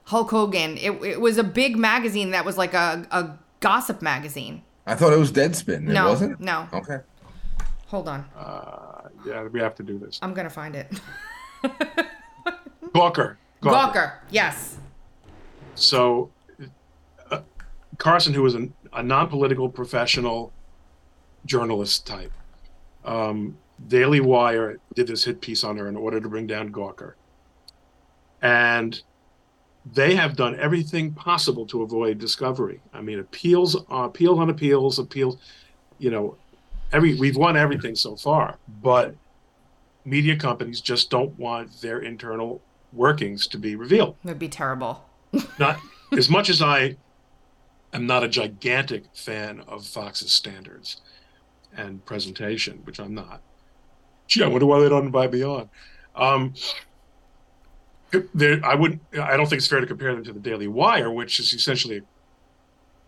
Hulk 0.05 0.29
Hogan. 0.29 0.77
It, 0.77 0.91
it 1.03 1.19
was 1.19 1.37
a 1.37 1.43
big 1.43 1.75
magazine 1.77 2.31
that 2.31 2.45
was 2.45 2.57
like 2.57 2.73
a, 2.75 3.05
a 3.11 3.37
gossip 3.59 4.01
magazine. 4.03 4.61
I 4.85 4.93
thought 4.95 5.11
it 5.13 5.17
was 5.19 5.31
Deadspin. 5.31 5.77
It 5.89 5.93
No, 5.93 6.09
wasn't? 6.09 6.39
no. 6.39 6.67
Okay. 6.71 6.99
Hold 7.87 8.07
on, 8.07 8.25
uh 8.37 9.09
yeah 9.25 9.43
we 9.47 9.59
have 9.59 9.75
to 9.75 9.83
do 9.83 9.97
this 9.99 10.19
I'm 10.21 10.33
gonna 10.33 10.49
find 10.49 10.75
it. 10.75 10.91
Gawker 12.93 13.35
Gawker. 13.61 14.13
Yes. 14.29 14.77
So, 15.75 16.31
uh, 17.29 17.41
Carson, 17.97 18.33
who 18.33 18.41
was 18.41 18.55
a, 18.55 18.67
a 18.93 19.03
non-political 19.03 19.69
professional 19.69 20.51
journalist 21.45 22.07
type, 22.07 22.31
um, 23.03 23.57
Daily 23.87 24.21
Wire 24.21 24.77
did 24.95 25.07
this 25.07 25.25
hit 25.25 25.41
piece 25.41 25.63
on 25.63 25.77
her 25.77 25.87
in 25.87 25.95
order 25.95 26.19
to 26.19 26.29
bring 26.29 26.47
down 26.47 26.71
Gawker, 26.71 27.13
and 28.41 29.01
they 29.93 30.15
have 30.15 30.35
done 30.35 30.57
everything 30.59 31.13
possible 31.13 31.65
to 31.67 31.83
avoid 31.83 32.17
discovery. 32.17 32.81
I 32.93 33.01
mean, 33.01 33.19
appeals, 33.19 33.75
uh, 33.75 34.09
on 34.09 34.49
appeals, 34.49 34.97
appeals. 34.97 35.37
You 35.99 36.09
know, 36.09 36.37
every 36.91 37.15
we've 37.15 37.37
won 37.37 37.57
everything 37.57 37.95
so 37.95 38.15
far, 38.15 38.57
but 38.81 39.13
media 40.05 40.35
companies 40.37 40.81
just 40.81 41.09
don't 41.09 41.37
want 41.37 41.81
their 41.81 41.99
internal 41.99 42.61
workings 42.93 43.47
to 43.47 43.57
be 43.57 43.75
revealed 43.75 44.15
It 44.23 44.27
would 44.27 44.39
be 44.39 44.47
terrible. 44.47 45.03
Not 45.59 45.79
as 46.11 46.29
much 46.29 46.49
as 46.49 46.61
I 46.61 46.95
am 47.93 48.05
not 48.07 48.23
a 48.23 48.27
gigantic 48.27 49.03
fan 49.13 49.61
of 49.67 49.85
Fox's 49.85 50.31
standards 50.31 51.01
and 51.75 52.05
presentation, 52.05 52.79
which 52.83 52.99
I'm 52.99 53.13
not. 53.13 53.41
Gee, 54.27 54.43
I 54.43 54.47
wonder 54.47 54.65
why 54.65 54.79
they 54.79 54.89
don't 54.89 55.11
buy 55.11 55.27
Beyond. 55.27 55.69
Um, 56.15 56.53
there, 58.33 58.59
I 58.63 58.75
wouldn't. 58.75 59.01
I 59.19 59.35
don't 59.35 59.47
think 59.47 59.59
it's 59.59 59.67
fair 59.67 59.81
to 59.81 59.87
compare 59.87 60.13
them 60.13 60.23
to 60.23 60.33
the 60.33 60.39
Daily 60.39 60.67
Wire, 60.67 61.11
which 61.11 61.39
is 61.39 61.53
essentially, 61.53 62.01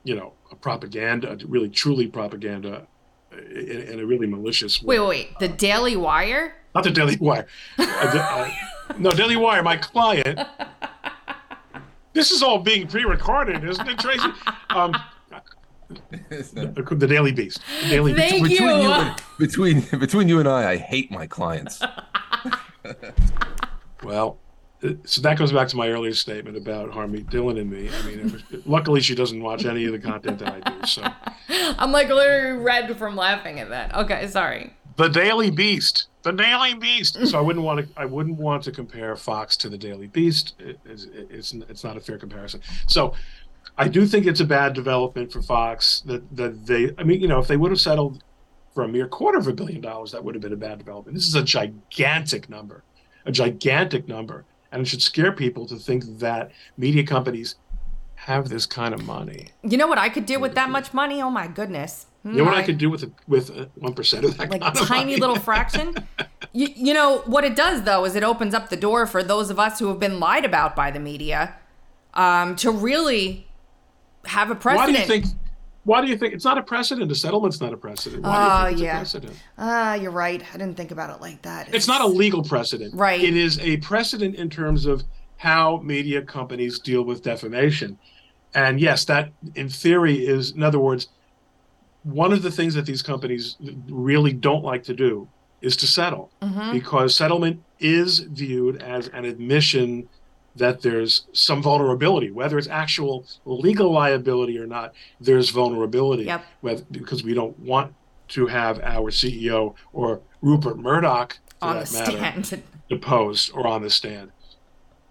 you 0.04 0.16
know, 0.16 0.34
a 0.52 0.56
propaganda, 0.56 1.38
really 1.48 1.70
truly 1.70 2.08
propaganda, 2.08 2.88
in, 3.32 3.82
in 3.82 4.00
a 4.00 4.06
really 4.06 4.28
malicious 4.28 4.82
way. 4.82 5.00
Wait, 5.00 5.08
wait. 5.08 5.40
The 5.40 5.48
Daily 5.48 5.96
Wire? 5.96 6.56
Not 6.76 6.84
the 6.84 6.92
Daily 6.92 7.18
Wire. 7.18 7.48
Uh, 7.80 8.12
the- 8.12 8.22
uh, 8.22 8.52
no, 9.00 9.12
Daily 9.12 9.36
Wire, 9.36 9.64
my 9.64 9.76
client. 9.78 10.40
This 12.18 12.32
is 12.32 12.42
all 12.42 12.58
being 12.58 12.88
pre-recorded, 12.88 13.64
isn't 13.64 13.88
it, 13.88 14.00
Tracy? 14.00 14.28
Um, 14.72 14.96
the, 16.10 16.96
the 16.98 17.06
Daily 17.08 17.32
Beast. 17.32 17.62
The 17.84 17.90
Daily 17.90 18.14
Beast. 18.14 18.30
Thank 18.30 18.50
between 18.50 18.70
you. 18.70 18.82
you 18.82 18.92
and, 18.92 19.22
between 19.38 20.00
between 20.00 20.28
you 20.28 20.40
and 20.40 20.50
I, 20.50 20.72
I 20.72 20.78
hate 20.78 21.12
my 21.12 21.28
clients. 21.28 21.80
Well, 24.04 24.38
uh, 24.84 24.90
so 25.06 25.22
that 25.22 25.38
goes 25.38 25.52
back 25.52 25.68
to 25.70 25.76
my 25.76 25.90
earlier 25.90 26.14
statement 26.14 26.56
about 26.56 26.92
Harmony 26.92 27.24
Dhillon 27.24 27.60
and 27.60 27.70
me. 27.70 27.90
I 27.90 28.02
mean, 28.06 28.32
was, 28.32 28.44
luckily 28.66 29.02
she 29.02 29.16
doesn't 29.16 29.42
watch 29.42 29.66
any 29.66 29.86
of 29.86 29.92
the 29.92 30.00
content 30.00 30.40
that 30.40 30.54
I 30.54 30.70
do. 30.70 30.88
So, 30.88 31.04
I'm 31.50 31.92
like 31.92 32.10
literally 32.10 32.64
red 32.64 32.96
from 32.98 33.16
laughing 33.16 33.60
at 33.60 33.70
that. 33.70 33.96
Okay, 33.96 34.28
sorry. 34.28 34.76
The 34.98 35.08
Daily 35.08 35.50
Beast, 35.50 36.08
the 36.24 36.32
Daily 36.32 36.74
Beast. 36.74 37.26
So 37.28 37.38
I 37.38 37.42
wouldn't 37.42 37.64
want 37.64 37.80
to. 37.80 38.00
I 38.00 38.06
wouldn't 38.06 38.38
want 38.38 38.64
to 38.64 38.72
compare 38.72 39.16
Fox 39.16 39.56
to 39.58 39.70
the 39.70 39.78
Daily 39.78 40.08
Beast. 40.08 40.56
It, 40.60 40.80
it's, 40.86 41.06
it's 41.06 41.54
it's 41.54 41.84
not 41.84 41.98
a 41.98 42.00
fair 42.00 42.18
comparison. 42.18 42.62
So. 42.88 43.14
I 43.80 43.88
do 43.88 44.08
think 44.08 44.26
it's 44.26 44.40
a 44.40 44.46
bad 44.46 44.74
development 44.74 45.32
for 45.32 45.40
Fox 45.40 46.02
that, 46.08 46.36
that 46.36 46.66
they, 46.66 46.90
I 46.98 47.04
mean, 47.04 47.22
you 47.22 47.28
know, 47.28 47.38
if 47.38 47.48
they 47.48 47.58
would 47.58 47.70
have 47.70 47.80
settled 47.80 48.24
for 48.74 48.84
a 48.84 48.88
mere 48.88 49.08
quarter 49.08 49.38
of 49.38 49.48
a 49.48 49.54
billion 49.54 49.82
dollars, 49.82 50.12
that 50.14 50.24
would 50.24 50.34
have 50.34 50.42
been 50.42 50.54
a 50.54 50.56
bad 50.56 50.80
development. 50.80 51.16
This 51.16 51.28
is 51.28 51.36
a 51.36 51.44
gigantic 51.44 52.50
number, 52.50 52.84
a 53.28 53.32
gigantic 53.32 54.08
number. 54.08 54.46
And 54.72 54.82
it 54.82 54.86
should 54.86 55.04
scare 55.04 55.32
people 55.32 55.68
to 55.68 55.76
think 55.76 56.06
that 56.18 56.52
media 56.76 57.04
companies 57.06 57.58
have 58.16 58.50
this 58.50 58.66
kind 58.66 58.96
of 58.96 59.06
money. 59.06 59.50
You 59.62 59.78
know 59.78 59.86
what 59.86 60.00
I 60.00 60.10
could 60.10 60.26
do 60.26 60.40
with 60.40 60.56
that 60.56 60.72
much 60.72 60.92
money? 60.92 61.22
Oh 61.22 61.30
my 61.30 61.46
goodness. 61.46 62.08
You 62.32 62.38
know 62.40 62.44
what 62.46 62.56
I 62.56 62.64
could 62.64 62.78
do 62.78 62.90
with 62.90 63.04
a, 63.04 63.12
with 63.28 63.50
one 63.76 63.94
percent 63.94 64.26
of 64.26 64.38
that 64.38 64.50
like 64.50 64.62
kind 64.62 64.78
of 64.78 64.88
tiny 64.88 65.12
money? 65.12 65.18
little 65.18 65.36
fraction. 65.40 65.96
You, 66.54 66.70
you 66.76 66.94
know 66.94 67.20
what 67.26 67.44
it 67.44 67.56
does 67.56 67.84
though 67.84 68.04
is 68.06 68.16
it 68.16 68.24
opens 68.24 68.54
up 68.56 68.70
the 68.70 68.78
door 68.78 69.06
for 69.06 69.22
those 69.22 69.52
of 69.52 69.60
us 69.60 69.78
who 69.78 69.90
have 69.90 70.00
been 70.00 70.20
lied 70.20 70.44
about 70.46 70.76
by 70.76 70.90
the 70.90 71.00
media 71.00 71.56
um, 72.16 72.56
to 72.58 72.72
really 72.72 73.48
have 74.26 74.50
a 74.50 74.56
precedent. 74.56 74.88
Why 74.88 75.06
do 75.06 75.14
you 75.14 75.22
think? 75.22 75.26
Why 75.84 76.02
do 76.02 76.08
you 76.08 76.18
think 76.18 76.34
it's 76.34 76.46
not 76.46 76.58
a 76.58 76.64
precedent? 76.64 77.12
A 77.12 77.16
settlement's 77.16 77.62
not 77.62 77.74
a 77.74 77.78
precedent. 77.78 78.24
Why 78.24 78.72
Oh, 78.72 78.76
do 78.76 78.82
you 78.82 78.88
think 78.90 79.02
it's 79.02 79.14
yeah. 79.14 79.18
a 79.20 79.22
precedent? 79.22 79.44
Ah, 79.58 79.94
you're 79.96 80.12
right. 80.12 80.44
I 80.54 80.58
didn't 80.58 80.76
think 80.78 80.92
about 80.92 81.16
it 81.16 81.22
like 81.22 81.42
that. 81.44 81.74
It's 81.74 81.88
not 81.88 82.02
a 82.02 82.08
legal 82.08 82.44
precedent. 82.44 82.96
Right. 82.96 83.22
It 83.22 83.36
is 83.36 83.60
a 83.60 83.78
precedent 83.78 84.36
in 84.36 84.50
terms 84.50 84.86
of 84.86 85.04
how 85.38 85.78
media 85.84 86.22
companies 86.24 86.80
deal 86.80 87.04
with 87.04 87.22
defamation. 87.24 88.00
And 88.54 88.80
yes, 88.80 89.06
that 89.06 89.32
in 89.56 89.70
theory 89.70 90.26
is, 90.26 90.52
in 90.52 90.64
other 90.64 90.80
words, 90.80 91.08
one 92.04 92.32
of 92.32 92.42
the 92.42 92.52
things 92.52 92.74
that 92.76 92.86
these 92.86 93.02
companies 93.02 93.58
really 93.90 94.34
don't 94.34 94.64
like 94.64 94.84
to 94.84 94.94
do 94.94 95.28
is 95.62 95.76
to 95.78 95.88
settle 95.88 96.30
Mhm. 96.42 96.72
because 96.72 97.16
settlement 97.16 97.62
is 97.80 98.20
viewed 98.20 98.82
as 98.82 99.08
an 99.10 99.26
admission 99.26 100.08
that 100.56 100.82
there's 100.82 101.28
some 101.34 101.62
vulnerability, 101.62 102.32
whether 102.32 102.58
it's 102.58 102.68
actual 102.68 103.26
legal 103.46 103.92
liability 103.92 104.58
or 104.58 104.66
not, 104.66 104.94
there's 105.20 105.50
vulnerability. 105.52 106.24
Yep. 106.24 106.46
Whether, 106.62 106.84
because 106.90 107.24
we 107.24 107.34
don't 107.34 107.58
want 107.60 107.94
to 108.30 108.48
have 108.48 108.80
our 108.82 109.12
CEO 109.12 109.76
or 109.94 110.22
Rupert 110.42 110.78
Murdoch 110.78 111.38
for 111.60 111.66
on 111.68 111.76
the 111.84 111.92
matter, 111.94 112.44
stand. 112.44 112.64
deposed 112.90 113.52
or 113.54 113.68
on 113.68 113.82
the 113.84 113.90
stand. 113.90 114.32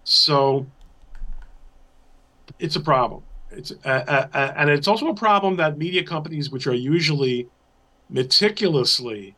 So 0.03 0.65
it's 2.59 2.75
a 2.75 2.81
problem. 2.81 3.23
It's 3.51 3.71
uh, 3.71 3.87
uh, 3.87 4.27
uh, 4.33 4.53
and 4.57 4.69
it's 4.69 4.87
also 4.87 5.07
a 5.07 5.15
problem 5.15 5.55
that 5.57 5.77
media 5.77 6.03
companies, 6.03 6.49
which 6.49 6.67
are 6.67 6.73
usually 6.73 7.47
meticulously 8.09 9.35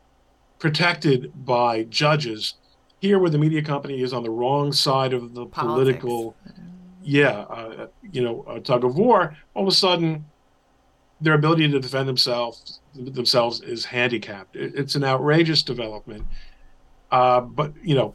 protected 0.58 1.32
by 1.44 1.84
judges, 1.84 2.54
here 3.00 3.18
where 3.18 3.30
the 3.30 3.38
media 3.38 3.62
company 3.62 4.02
is 4.02 4.12
on 4.12 4.22
the 4.22 4.30
wrong 4.30 4.72
side 4.72 5.12
of 5.12 5.34
the 5.34 5.46
Politics. 5.46 6.00
political, 6.00 6.36
yeah, 7.02 7.40
uh, 7.40 7.86
you 8.12 8.22
know, 8.22 8.44
uh, 8.48 8.60
tug 8.60 8.84
of 8.84 8.96
war. 8.96 9.36
All 9.54 9.62
of 9.62 9.68
a 9.68 9.74
sudden, 9.74 10.24
their 11.20 11.34
ability 11.34 11.68
to 11.68 11.80
defend 11.80 12.08
themselves 12.08 12.80
themselves 12.94 13.60
is 13.60 13.84
handicapped. 13.84 14.56
It, 14.56 14.74
it's 14.74 14.94
an 14.96 15.04
outrageous 15.04 15.62
development. 15.62 16.26
Uh, 17.10 17.40
but 17.40 17.72
you 17.82 17.94
know, 17.94 18.14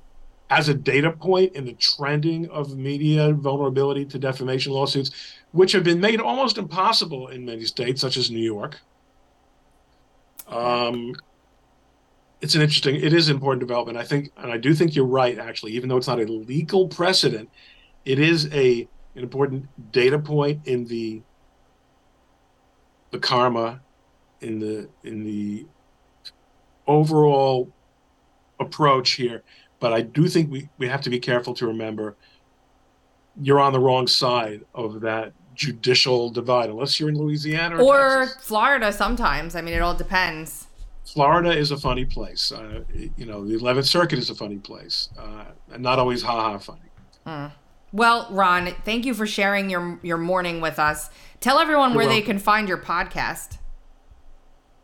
as 0.49 0.69
a 0.69 0.73
data 0.73 1.11
point 1.11 1.53
in 1.55 1.65
the 1.65 1.73
trending 1.73 2.47
of 2.49 2.77
media 2.77 3.33
vulnerability 3.33 4.05
to 4.05 4.19
defamation 4.19 4.71
lawsuits, 4.71 5.11
which 5.55 5.71
have 5.71 5.85
been 5.85 6.01
made 6.01 6.19
almost 6.19 6.57
impossible 6.57 7.29
in 7.29 7.45
many 7.45 7.63
states, 7.63 8.01
such 8.01 8.17
as 8.17 8.29
New 8.29 8.43
York. 8.43 8.77
Um, 10.49 11.15
it's 12.41 12.55
an 12.55 12.61
interesting. 12.61 12.97
It 12.97 13.13
is 13.13 13.29
an 13.29 13.35
important 13.35 13.61
development. 13.61 13.97
I 13.97 14.03
think, 14.03 14.31
and 14.35 14.51
I 14.51 14.57
do 14.57 14.73
think 14.73 14.95
you're 14.95 15.05
right. 15.05 15.39
Actually, 15.39 15.71
even 15.71 15.87
though 15.87 15.95
it's 15.95 16.07
not 16.07 16.19
a 16.19 16.25
legal 16.25 16.89
precedent, 16.89 17.49
it 18.03 18.19
is 18.19 18.53
a 18.53 18.85
an 19.15 19.23
important 19.23 19.65
data 19.93 20.19
point 20.19 20.59
in 20.67 20.85
the 20.85 21.21
the 23.11 23.19
karma, 23.19 23.79
in 24.41 24.59
the 24.59 24.89
in 25.05 25.23
the 25.23 25.65
overall 26.85 27.71
approach 28.59 29.11
here. 29.11 29.41
But 29.79 29.93
I 29.93 30.01
do 30.01 30.27
think 30.27 30.51
we, 30.51 30.67
we 30.77 30.89
have 30.89 31.01
to 31.01 31.09
be 31.09 31.19
careful 31.19 31.53
to 31.55 31.67
remember 31.67 32.17
you're 33.41 33.59
on 33.59 33.73
the 33.73 33.79
wrong 33.79 34.07
side 34.07 34.65
of 34.73 35.01
that 35.01 35.33
judicial 35.55 36.29
divide, 36.29 36.69
unless 36.69 36.99
you're 36.99 37.09
in 37.09 37.17
Louisiana 37.17 37.77
or, 37.83 38.21
Or. 38.21 38.27
Florida 38.39 38.91
sometimes. 38.91 39.55
I 39.55 39.61
mean, 39.61 39.73
it 39.73 39.81
all 39.81 39.95
depends. 39.95 40.67
Florida 41.05 41.51
is 41.51 41.71
a 41.71 41.77
funny 41.77 42.05
place. 42.05 42.51
Uh, 42.51 42.83
you 43.15 43.25
know, 43.25 43.45
the 43.45 43.55
11th 43.55 43.85
Circuit 43.85 44.19
is 44.19 44.29
a 44.29 44.35
funny 44.35 44.57
place, 44.57 45.09
uh, 45.17 45.45
and 45.71 45.83
not 45.83 45.99
always 45.99 46.21
ha 46.23 46.41
ha 46.41 46.57
funny. 46.57 47.51
Well, 47.95 48.27
Ron, 48.31 48.73
thank 48.83 49.05
you 49.05 49.13
for 49.13 49.25
sharing 49.25 49.69
your 49.69 49.99
your 50.03 50.17
morning 50.17 50.59
with 50.61 50.79
us. 50.79 51.09
Tell 51.39 51.59
everyone 51.59 51.91
You're 51.91 51.97
where 51.97 52.07
they 52.07 52.21
can 52.21 52.39
find 52.39 52.67
your 52.67 52.77
podcast. 52.77 53.57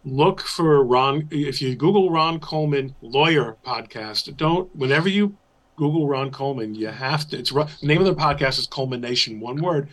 Look 0.05 0.41
for 0.41 0.83
Ron. 0.83 1.27
If 1.29 1.61
you 1.61 1.75
Google 1.75 2.09
Ron 2.09 2.39
Coleman 2.39 2.95
lawyer 3.01 3.57
podcast, 3.65 4.35
don't. 4.37 4.73
Whenever 4.75 5.09
you 5.09 5.35
Google 5.75 6.07
Ron 6.07 6.31
Coleman, 6.31 6.73
you 6.73 6.87
have 6.87 7.27
to. 7.29 7.37
It's 7.37 7.51
the 7.51 7.67
name 7.81 7.99
of 7.99 8.05
the 8.05 8.15
podcast 8.15 8.59
is 8.59 8.67
Coleman 8.67 9.01
Nation, 9.01 9.39
one 9.39 9.61
word. 9.61 9.89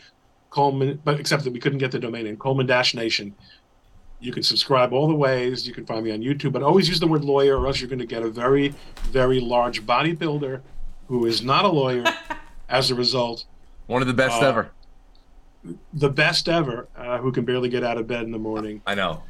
Coleman, 0.58 1.00
but 1.04 1.20
except 1.20 1.44
that 1.44 1.52
we 1.52 1.60
couldn't 1.60 1.78
get 1.78 1.92
the 1.92 2.00
domain 2.00 2.24
name. 2.24 2.36
Coleman 2.36 2.66
Dash 2.66 2.92
Nation. 2.92 3.32
You 4.18 4.32
can 4.32 4.42
subscribe 4.42 4.92
all 4.92 5.06
the 5.06 5.14
ways. 5.14 5.68
You 5.68 5.72
can 5.72 5.86
find 5.86 6.04
me 6.04 6.10
on 6.10 6.18
YouTube, 6.20 6.50
but 6.50 6.64
always 6.64 6.88
use 6.88 6.98
the 6.98 7.06
word 7.06 7.24
lawyer, 7.24 7.56
or 7.56 7.68
else 7.68 7.80
you're 7.80 7.88
going 7.88 8.00
to 8.00 8.06
get 8.06 8.24
a 8.24 8.28
very, 8.28 8.74
very 9.04 9.38
large 9.38 9.86
bodybuilder 9.86 10.60
who 11.06 11.26
is 11.26 11.44
not 11.44 11.64
a 11.64 11.68
lawyer. 11.68 12.02
as 12.68 12.90
a 12.90 12.94
result, 12.96 13.44
One 13.86 14.02
of 14.02 14.08
the 14.08 14.14
best 14.14 14.42
Uh, 14.42 14.46
ever. 14.48 14.70
the 15.94 16.10
best 16.10 16.48
ever, 16.48 16.88
uh, 16.96 17.18
who 17.18 17.30
can 17.30 17.44
barely 17.44 17.68
get 17.68 17.84
out 17.84 17.96
of 17.96 18.08
bed 18.08 18.24
in 18.24 18.32
the 18.32 18.38
morning. 18.38 18.82
I 18.84 18.94
know. 18.96 19.22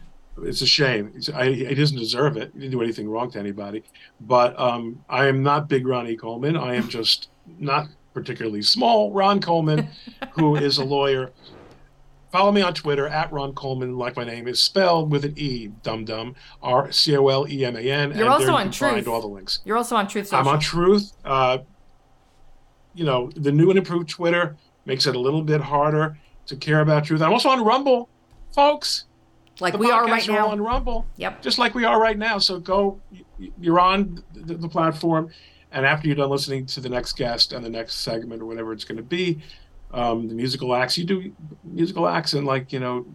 It's 0.42 0.62
a 0.62 0.66
shame. 0.66 1.12
It's, 1.14 1.28
I, 1.28 1.52
he 1.52 1.74
doesn't 1.74 1.98
deserve 1.98 2.36
it. 2.38 2.50
He 2.54 2.60
didn't 2.60 2.72
do 2.72 2.82
anything 2.82 3.06
wrong 3.08 3.30
to 3.32 3.38
anybody. 3.38 3.84
But 4.20 4.58
um, 4.58 5.04
I 5.10 5.26
am 5.26 5.42
not 5.42 5.68
big 5.68 5.86
Ronnie 5.86 6.16
Coleman. 6.16 6.56
I 6.56 6.74
am 6.76 6.88
just 6.88 7.28
not 7.58 7.88
particularly 8.18 8.62
small 8.62 9.12
Ron 9.12 9.40
Coleman, 9.40 9.88
who 10.32 10.56
is 10.56 10.78
a 10.78 10.84
lawyer. 10.84 11.32
Follow 12.30 12.52
me 12.52 12.60
on 12.60 12.74
Twitter 12.74 13.06
at 13.08 13.32
Ron 13.32 13.54
Coleman, 13.54 13.96
like 13.96 14.14
my 14.16 14.24
name 14.24 14.46
is 14.48 14.62
spelled 14.62 15.10
with 15.10 15.24
an 15.24 15.32
E, 15.36 15.68
dum 15.82 16.04
dum, 16.04 16.34
R 16.62 16.92
C 16.92 17.16
O 17.16 17.28
L 17.28 17.46
E 17.48 17.64
M 17.64 17.74
A 17.76 17.80
N. 17.80 18.16
You're 18.16 18.28
also 18.28 18.46
you 18.48 18.52
on 18.52 18.62
can 18.64 18.72
find 18.72 18.94
Truth. 18.96 19.08
all 19.08 19.20
the 19.22 19.26
links. 19.28 19.60
You're 19.64 19.76
also 19.78 19.96
on 19.96 20.08
Truth 20.08 20.26
Social. 20.28 20.40
I'm 20.40 20.48
on 20.54 20.60
Truth. 20.60 21.12
Uh, 21.24 21.58
you 22.94 23.04
know, 23.04 23.30
the 23.36 23.52
new 23.52 23.70
and 23.70 23.78
improved 23.78 24.08
Twitter 24.10 24.56
makes 24.84 25.06
it 25.06 25.14
a 25.14 25.18
little 25.18 25.42
bit 25.42 25.60
harder 25.60 26.18
to 26.46 26.56
care 26.56 26.80
about 26.80 27.04
truth. 27.04 27.22
I'm 27.22 27.32
also 27.32 27.48
on 27.50 27.62
Rumble, 27.64 28.08
folks. 28.54 29.04
like 29.60 29.72
The 29.74 29.78
we 29.78 29.90
are 29.90 30.04
right 30.06 30.26
now. 30.28 30.48
on 30.48 30.60
Rumble, 30.60 31.06
Yep. 31.16 31.42
just 31.42 31.58
like 31.58 31.74
we 31.74 31.84
are 31.84 32.00
right 32.00 32.18
now. 32.18 32.38
So 32.38 32.58
go, 32.58 33.00
you're 33.60 33.78
on 33.80 34.22
the, 34.34 34.54
the 34.54 34.68
platform, 34.68 35.30
and 35.78 35.86
after 35.86 36.06
you're 36.08 36.16
done 36.16 36.28
listening 36.28 36.66
to 36.66 36.80
the 36.80 36.88
next 36.88 37.16
guest 37.16 37.52
and 37.52 37.64
the 37.64 37.70
next 37.70 37.96
segment 38.00 38.42
or 38.42 38.46
whatever 38.46 38.72
it's 38.72 38.84
going 38.84 38.96
to 38.96 39.02
be, 39.02 39.38
um, 39.92 40.28
the 40.28 40.34
musical 40.34 40.74
acts 40.74 40.98
you 40.98 41.04
do 41.04 41.32
musical 41.64 42.06
acts 42.08 42.34
and 42.34 42.46
like 42.46 42.72
you 42.72 42.80
know 42.80 43.06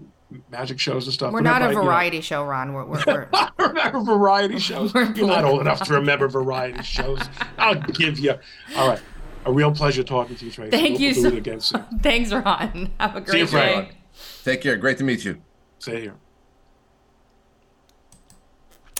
magic 0.50 0.80
shows 0.80 1.06
and 1.06 1.14
stuff. 1.14 1.32
We're 1.34 1.42
not 1.42 1.62
a 1.62 1.66
Whenever 1.66 1.68
I- 1.68 1.82
you 1.82 1.86
know, 1.86 1.92
variety 1.92 2.22
show, 2.22 2.44
Ron. 2.44 2.74
We're, 2.74 2.86
we're, 2.86 3.04
we're 3.06 3.50
remember 3.68 4.00
variety 4.02 4.58
shows. 4.60 4.94
We're 4.96 5.12
You're 5.14 5.28
not 5.28 5.44
old 5.46 5.62
enough 5.62 5.82
to 5.84 5.94
remember 6.00 6.28
variety 6.28 6.82
shows. 6.84 7.20
I'll 7.60 7.76
give 7.76 8.18
you. 8.18 8.34
All 8.76 8.88
right. 8.88 9.02
A 9.46 9.52
real 9.52 9.72
pleasure 9.74 10.04
talking 10.04 10.38
to 10.38 10.46
you, 10.46 10.52
Tracy. 10.52 10.72
Thank 10.72 10.94
we'll, 11.00 11.02
you 11.02 11.14
We'll 11.22 11.32
so- 11.32 11.36
it 11.36 11.38
again 11.38 11.60
soon. 11.60 11.86
Thanks, 12.02 12.32
Ron. 12.32 12.92
Have 13.00 13.16
a 13.18 13.22
great 13.22 13.30
See 13.32 13.40
you, 13.40 13.46
day. 13.46 13.52
Frank. 13.74 13.98
Take 14.46 14.62
care. 14.62 14.78
Great 14.78 14.98
to 15.00 15.04
meet 15.04 15.26
you. 15.26 15.42
Stay 15.80 16.00
here. 16.02 16.16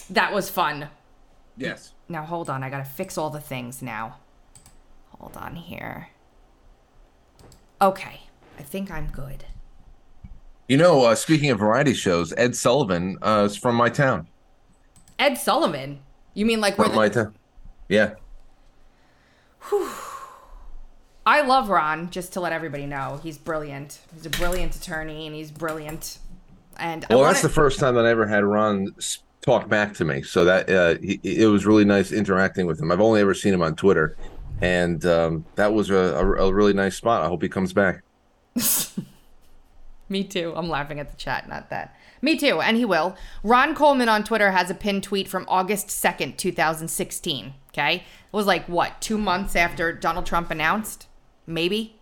That 0.10 0.34
was 0.34 0.50
fun. 0.50 0.90
Yes. 1.58 1.93
Now 2.14 2.26
hold 2.26 2.48
on, 2.48 2.62
I 2.62 2.70
gotta 2.70 2.86
fix 2.86 3.18
all 3.18 3.32
the 3.32 3.42
things 3.42 3.82
now. 3.82 4.18
Hold 5.18 5.36
on 5.36 5.56
here. 5.56 6.10
Okay, 7.82 8.22
I 8.60 8.62
think 8.62 8.92
I'm 8.92 9.08
good. 9.08 9.46
You 10.68 10.78
know, 10.78 11.06
uh, 11.06 11.16
speaking 11.16 11.50
of 11.50 11.58
variety 11.58 11.96
shows, 11.96 12.32
Ed 12.38 12.56
Sullivan 12.56 13.18
uh, 13.24 13.48
is 13.50 13.58
from 13.58 13.76
my 13.76 13.90
town. 13.90 14.28
Ed 15.18 15.40
Sullivan. 15.40 16.02
You 16.36 16.46
mean 16.46 16.62
like 16.62 16.78
where 16.78 16.86
From 16.86 16.94
the, 16.94 17.02
my 17.02 17.10
town. 17.10 17.36
Yeah. 17.90 18.14
Whew. 19.70 19.90
I 21.26 21.42
love 21.42 21.70
Ron, 21.70 22.12
just 22.12 22.32
to 22.34 22.42
let 22.42 22.54
everybody 22.54 22.86
know. 22.86 23.20
He's 23.24 23.40
brilliant. 23.40 24.02
He's 24.14 24.28
a 24.28 24.30
brilliant 24.30 24.76
attorney 24.76 25.26
and 25.26 25.36
he's 25.36 25.50
brilliant. 25.50 26.20
And 26.78 27.06
I 27.06 27.08
Well, 27.10 27.22
wanna, 27.22 27.32
that's 27.32 27.42
the 27.42 27.50
first 27.50 27.80
time 27.80 27.96
that 27.96 28.06
I 28.06 28.10
ever 28.12 28.28
had 28.28 28.44
Ron 28.44 28.94
talk 29.44 29.70
back 29.70 29.94
to 29.96 30.06
me. 30.06 30.24
So 30.24 30.46
that 30.46 30.70
uh, 30.70 30.96
he, 31.02 31.20
it 31.24 31.48
was 31.48 31.66
really 31.66 31.86
nice 31.86 32.12
interacting 32.12 32.66
with 32.66 32.82
him. 32.82 32.92
I've 32.92 33.02
only 33.02 33.22
ever 33.22 33.36
seen 33.36 33.54
him 33.54 33.62
on 33.62 33.76
Twitter, 33.76 34.18
and 34.62 35.06
um, 35.06 35.46
that 35.56 35.74
was 35.74 35.92
a, 35.92 35.96
a, 35.96 36.48
a 36.48 36.54
really 36.54 36.74
nice 36.74 36.96
spot. 36.96 37.22
I 37.22 37.28
hope 37.28 37.44
he 37.44 37.50
comes 37.50 37.74
back. 37.74 38.04
Me 40.10 40.24
too. 40.24 40.54
I'm 40.56 40.70
laughing 40.70 41.00
at 41.00 41.10
the 41.10 41.18
chat, 41.18 41.48
not 41.48 41.70
that. 41.70 41.96
Me 42.22 42.38
too, 42.38 42.62
and 42.62 42.78
he 42.78 42.86
will. 42.86 43.16
Ron 43.44 43.76
Coleman 43.76 44.10
on 44.10 44.24
Twitter 44.24 44.52
has 44.52 44.70
a 44.70 44.76
pinned 44.76 45.04
tweet 45.04 45.28
from 45.28 45.46
August 45.48 45.88
2nd, 45.88 46.38
2016. 46.38 47.54
Okay? 47.70 47.96
It 47.96 48.04
was 48.32 48.46
like, 48.46 48.66
what, 48.68 49.02
two 49.02 49.18
months 49.18 49.56
after 49.56 49.92
Donald 49.92 50.26
Trump 50.26 50.52
announced? 50.52 51.08
Maybe? 51.48 52.00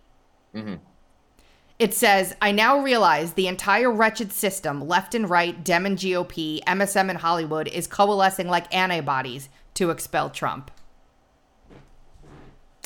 It 1.82 1.94
says, 1.94 2.36
I 2.40 2.52
now 2.52 2.78
realize 2.78 3.32
the 3.32 3.48
entire 3.48 3.90
wretched 3.90 4.30
system, 4.30 4.86
left 4.86 5.16
and 5.16 5.28
right, 5.28 5.64
Dem 5.64 5.84
and 5.84 5.98
GOP, 5.98 6.62
MSM 6.62 7.10
and 7.10 7.18
Hollywood, 7.18 7.66
is 7.66 7.88
coalescing 7.88 8.46
like 8.46 8.72
antibodies 8.72 9.48
to 9.74 9.90
expel 9.90 10.30
Trump. 10.30 10.70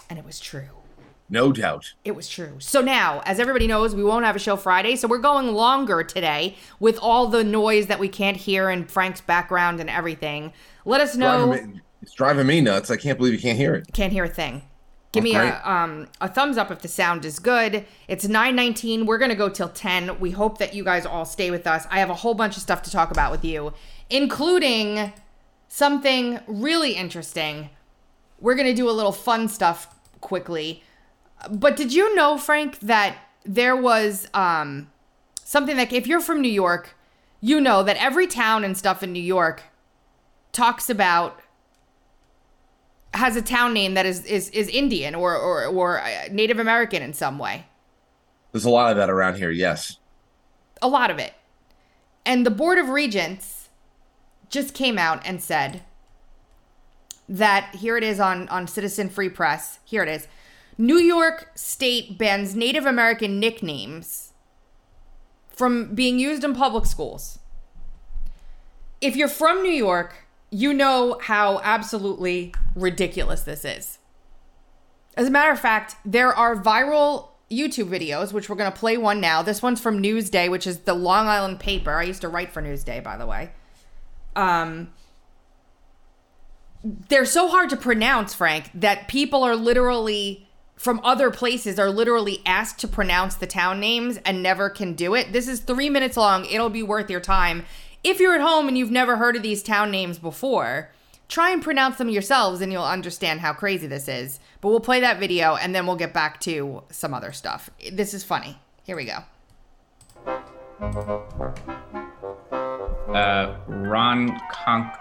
And 0.09 0.19
it 0.19 0.25
was 0.25 0.41
true. 0.41 0.71
No 1.29 1.53
doubt. 1.53 1.93
It 2.07 2.17
was 2.17 2.27
true. 2.27 2.55
So 2.59 2.81
now, 2.81 3.21
as 3.27 3.39
everybody 3.39 3.67
knows, 3.67 3.95
we 3.95 4.03
won't 4.03 4.25
have 4.25 4.35
a 4.35 4.39
show 4.39 4.57
Friday, 4.57 4.97
so 4.97 5.07
we're 5.07 5.19
going 5.19 5.49
longer 5.49 6.03
today 6.03 6.57
with 6.81 6.99
all 7.03 7.27
the 7.27 7.45
noise 7.45 7.89
that 7.89 7.99
we 7.99 8.09
can't 8.09 8.39
hear 8.39 8.71
and 8.71 8.91
Frank's 8.91 9.21
background 9.21 9.79
and 9.79 9.91
everything. 9.91 10.55
Let 10.87 11.03
us 11.03 11.15
know. 11.17 11.49
Driving 11.49 11.73
me, 11.73 11.81
it's 12.01 12.15
driving 12.15 12.47
me 12.47 12.63
nuts. 12.63 12.91
I 12.91 12.97
can't 12.97 13.19
believe 13.19 13.35
you 13.35 13.41
can't 13.41 13.59
hear 13.59 13.75
it. 13.75 13.93
Can't 13.93 14.15
hear 14.15 14.25
a 14.25 14.29
thing. 14.31 14.63
Give 15.17 15.25
me 15.25 15.35
a 15.35 15.61
um 15.65 16.09
a 16.21 16.29
thumbs 16.29 16.57
up 16.57 16.71
if 16.71 16.81
the 16.81 16.89
sound 16.89 17.25
is 17.25 17.39
good. 17.39 17.85
It's 18.09 18.27
9:19. 18.27 19.07
We're 19.07 19.19
going 19.19 19.31
to 19.31 19.37
go 19.37 19.49
till 19.49 19.69
10. 19.69 20.21
We 20.21 20.31
hope 20.31 20.59
that 20.59 20.75
you 20.75 20.85
guys 20.85 21.05
all 21.05 21.25
stay 21.25 21.51
with 21.51 21.67
us. 21.67 21.87
I 21.91 21.99
have 21.99 22.11
a 22.11 22.15
whole 22.15 22.35
bunch 22.35 22.57
of 22.57 22.63
stuff 22.63 22.83
to 22.83 22.91
talk 22.91 23.11
about 23.11 23.31
with 23.31 23.45
you, 23.45 23.73
including 24.11 25.13
something 25.69 26.41
really 26.47 26.93
interesting. 26.93 27.71
We're 28.41 28.55
going 28.55 28.69
to 28.69 28.75
do 28.75 28.89
a 28.89 28.93
little 28.93 29.13
fun 29.13 29.49
stuff 29.49 29.95
quickly. 30.21 30.83
But 31.51 31.77
did 31.77 31.93
you 31.93 32.15
know, 32.15 32.39
Frank, 32.39 32.81
that 32.81 33.17
there 33.45 33.77
was 33.77 34.29
um 34.35 34.91
something 35.45 35.77
that 35.77 35.93
if 35.93 36.07
you're 36.07 36.21
from 36.21 36.41
New 36.41 36.49
York, 36.51 36.97
you 37.41 37.61
know 37.61 37.83
that 37.83 37.97
every 38.03 38.27
town 38.27 38.65
and 38.65 38.77
stuff 38.77 39.03
in 39.03 39.13
New 39.13 39.23
York 39.23 39.63
talks 40.53 40.89
about 40.91 41.41
has 43.17 43.37
a 43.37 43.43
town 43.43 43.73
name 43.73 43.95
that 43.95 44.07
is 44.07 44.25
is, 44.25 44.51
is 44.51 44.69
Indian 44.69 45.15
or, 45.15 45.35
or 45.37 45.67
or 45.67 46.01
uh, 46.01 46.29
Native 46.31 46.59
American 46.59 47.03
in 47.03 47.13
some 47.13 47.39
way. 47.39 47.67
There's 48.53 48.65
a 48.65 48.71
lot 48.71 48.91
of 48.91 48.97
that 48.97 49.11
around 49.11 49.37
here. 49.37 49.51
Yes. 49.51 49.99
A 50.81 50.89
lot 50.89 51.11
of 51.11 51.19
it. 51.19 51.35
And 52.25 52.45
the 52.45 52.51
Board 52.51 52.79
of 52.79 52.89
Regents 52.89 53.69
just 54.51 54.75
came 54.75 54.99
out 54.99 55.23
and 55.27 55.43
said 55.43 55.83
that 57.29 57.75
here 57.77 57.97
it 57.97 58.05
is 58.05 58.21
on 58.21 58.49
on 58.49 58.67
Citizen 58.67 59.09
Free 59.09 59.29
Press. 59.29 59.79
Here 59.85 60.03
it 60.03 60.09
is. 60.09 60.29
New 60.79 60.99
York 60.99 61.51
State 61.55 62.19
bans 62.19 62.55
Native 62.55 62.85
American 62.85 63.41
nicknames 63.41 64.33
from 65.49 65.95
being 65.95 66.19
used 66.19 66.45
in 66.45 66.55
public 66.55 66.85
schools. 66.85 67.39
If 69.01 69.17
you're 69.17 69.29
from 69.29 69.63
New 69.63 69.73
York, 69.73 70.27
you 70.51 70.75
know 70.75 71.19
how 71.23 71.61
absolutely 71.65 72.53
ridiculous 72.77 73.43
this 73.43 73.65
is. 73.65 73.99
As 75.17 75.27
a 75.27 75.31
matter 75.31 75.51
of 75.51 75.59
fact, 75.59 75.97
there 76.05 76.33
are 76.33 76.55
viral 76.55 77.31
YouTube 77.51 77.89
videos, 77.89 78.33
which 78.33 78.49
we're 78.49 78.57
going 78.57 78.71
to 78.71 78.79
play 78.79 78.97
one 78.97 79.21
now. 79.21 79.43
This 79.43 79.63
one's 79.63 79.81
from 79.81 80.03
Newsday, 80.03 80.51
which 80.51 80.67
is 80.67 80.81
the 80.81 80.95
Long 80.95 81.27
Island 81.27 81.59
paper. 81.59 81.93
I 81.93 82.03
used 82.03 82.21
to 82.21 82.29
write 82.29 82.53
for 82.53 82.63
Newsday, 82.63 83.03
by 83.03 83.17
the 83.17 83.27
way. 83.27 83.51
Um, 84.35 84.93
they're 86.85 87.25
so 87.25 87.49
hard 87.49 87.71
to 87.71 87.77
pronounce, 87.77 88.35
Frank, 88.35 88.71
that 88.75 89.09
people 89.09 89.43
are 89.43 89.57
literally 89.57 90.47
from 90.77 91.01
other 91.03 91.31
places 91.31 91.79
are 91.79 91.91
literally 91.91 92.43
asked 92.45 92.79
to 92.81 92.87
pronounce 92.89 93.35
the 93.35 93.47
town 93.47 93.81
names 93.81 94.19
and 94.27 94.43
never 94.43 94.69
can 94.69 94.93
do 94.93 95.15
it. 95.15 95.33
This 95.33 95.49
is 95.49 95.61
three 95.61 95.89
minutes 95.89 96.19
long. 96.19 96.45
It'll 96.45 96.69
be 96.69 96.83
worth 96.83 97.11
your 97.11 97.21
time. 97.21 97.65
If 98.05 98.21
you're 98.21 98.35
at 98.35 98.43
home 98.43 98.69
and 98.69 98.77
you've 98.77 98.91
never 98.91 99.17
heard 99.17 99.37
of 99.37 99.43
these 99.43 99.63
town 99.63 99.91
names 99.91 100.19
before, 100.19 100.91
try 101.29 101.51
and 101.51 101.63
pronounce 101.63 101.99
them 101.99 102.09
yourselves 102.09 102.61
and 102.61 102.73
you'll 102.73 102.85
understand 102.85 103.41
how 103.41 103.53
crazy 103.53 103.87
this 103.87 104.09
is. 104.09 104.41
But 104.61 104.69
we'll 104.69 104.81
play 104.81 105.01
that 105.01 105.19
video 105.19 105.57
and 105.57 105.75
then 105.75 105.87
we'll 105.87 105.97
get 105.97 106.13
back 106.13 106.41
to 106.41 106.83
some 106.91 107.15
other 107.15 107.33
stuff. 107.33 107.71
This 107.93 108.15
is 108.15 108.25
funny. 108.25 108.59
Here 108.85 108.97
we 108.97 109.05
go. 109.05 109.19
Uh, 113.13 113.57
Ron 113.67 114.39
Conk, 114.51 114.93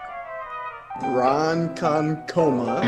Ron 1.02 1.74
Concoma. 1.76 2.80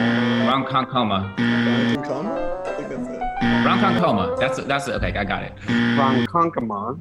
Ron 0.46 0.64
Concoma, 0.64 1.36
Ron 1.36 1.96
Concoma? 1.96 2.66
I 2.66 2.74
think 2.76 2.88
that's 2.88 3.08
it. 3.08 3.18
Ron 3.64 3.78
Concoma. 3.78 4.38
That's 4.38 4.58
that's 4.64 4.88
okay. 4.88 5.14
I 5.16 5.24
got 5.24 5.42
it. 5.42 5.54
Ronkonkoma. 5.66 6.98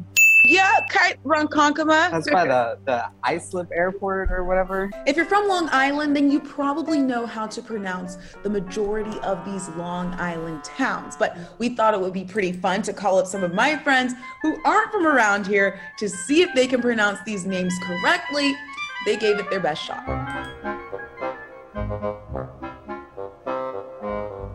Yeah, 0.48 0.80
Lake 1.08 1.22
Ronkonkoma. 1.24 2.10
That's 2.10 2.30
by 2.30 2.48
the, 2.48 2.80
the 2.86 3.10
Islip 3.24 3.70
Airport 3.74 4.32
or 4.32 4.46
whatever. 4.46 4.90
If 5.06 5.18
you're 5.18 5.26
from 5.26 5.48
Long 5.48 5.68
Island, 5.74 6.16
then 6.16 6.32
you 6.32 6.40
probably 6.40 7.00
know 7.00 7.26
how 7.26 7.48
to 7.48 7.62
pronounce 7.62 8.18
the 8.44 8.50
majority 8.50 9.20
of 9.20 9.44
these 9.44 9.68
Long 9.70 10.14
Island 10.14 10.64
towns. 10.64 11.18
But 11.18 11.38
we 11.60 11.70
thought 11.70 11.94
it 11.94 12.00
would 12.00 12.14
be 12.14 12.24
pretty 12.24 12.54
fun 12.54 12.82
to 12.84 12.94
call 12.94 13.20
up 13.20 13.28
some 13.28 13.44
of 13.44 13.54
my 13.54 13.78
friends 13.78 14.14
who 14.42 14.58
aren't 14.64 14.92
from 14.92 15.06
around 15.06 15.46
here 15.46 15.82
to 16.00 16.08
see 16.08 16.42
if 16.42 16.56
they 16.56 16.66
can 16.66 16.82
pronounce 16.82 17.20
these 17.26 17.46
names 17.46 17.74
correctly. 17.84 18.56
They 19.06 19.18
gave 19.18 19.40
it 19.40 19.50
their 19.50 19.60
best 19.60 19.84
shot. 19.84 20.04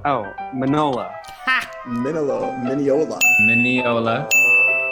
Oh, 0.05 0.33
Manola. 0.55 1.15
Ha! 1.45 1.71
Minolo, 1.87 2.63
Mineola. 2.65 3.19
Mineola. 3.47 4.29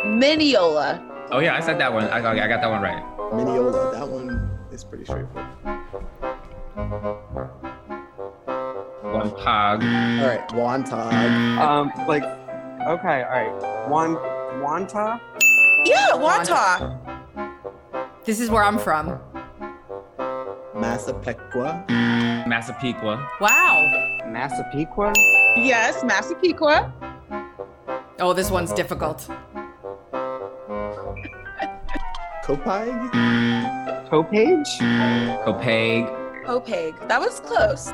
Mineola. 0.05 1.03
Oh 1.31 1.39
yeah, 1.41 1.57
I 1.57 1.61
said 1.61 1.79
that 1.81 1.93
one. 1.93 2.05
I, 2.05 2.19
I 2.19 2.49
got 2.49 2.61
that 2.61 2.71
one 2.71 2.83
right. 2.83 3.03
Mineola. 3.33 3.93
That 3.93 4.09
one 4.09 4.59
is 4.73 4.85
pretty 4.85 5.05
straightforward. 5.05 5.47
One 9.03 9.31
pog. 9.33 9.83
All 9.83 10.29
right, 10.29 10.49
Wantag. 10.51 11.59
Um, 11.59 11.93
like, 12.07 12.23
okay, 12.25 13.23
all 13.23 13.31
right. 13.31 13.89
Wan, 13.89 14.15
Wanta? 14.63 15.21
Yeah, 15.85 16.15
Wanta. 16.15 16.99
This 18.25 18.41
is 18.41 18.51
where 18.51 18.63
I'm 18.63 18.79
from. 18.79 19.19
Massapequa. 20.75 21.85
Massapequa. 22.47 23.29
Wow. 23.41 24.19
Massapequa? 24.27 25.13
Yes, 25.57 26.03
Massapequa. 26.05 26.93
Oh, 28.21 28.33
this 28.33 28.51
one's 28.51 28.73
difficult. 28.73 29.29
Copag. 32.45 32.91
Copage? 34.11 34.73
Copeg. 35.45 36.05
Popeg. 36.45 37.09
That 37.09 37.21
was 37.21 37.41
close. 37.41 37.93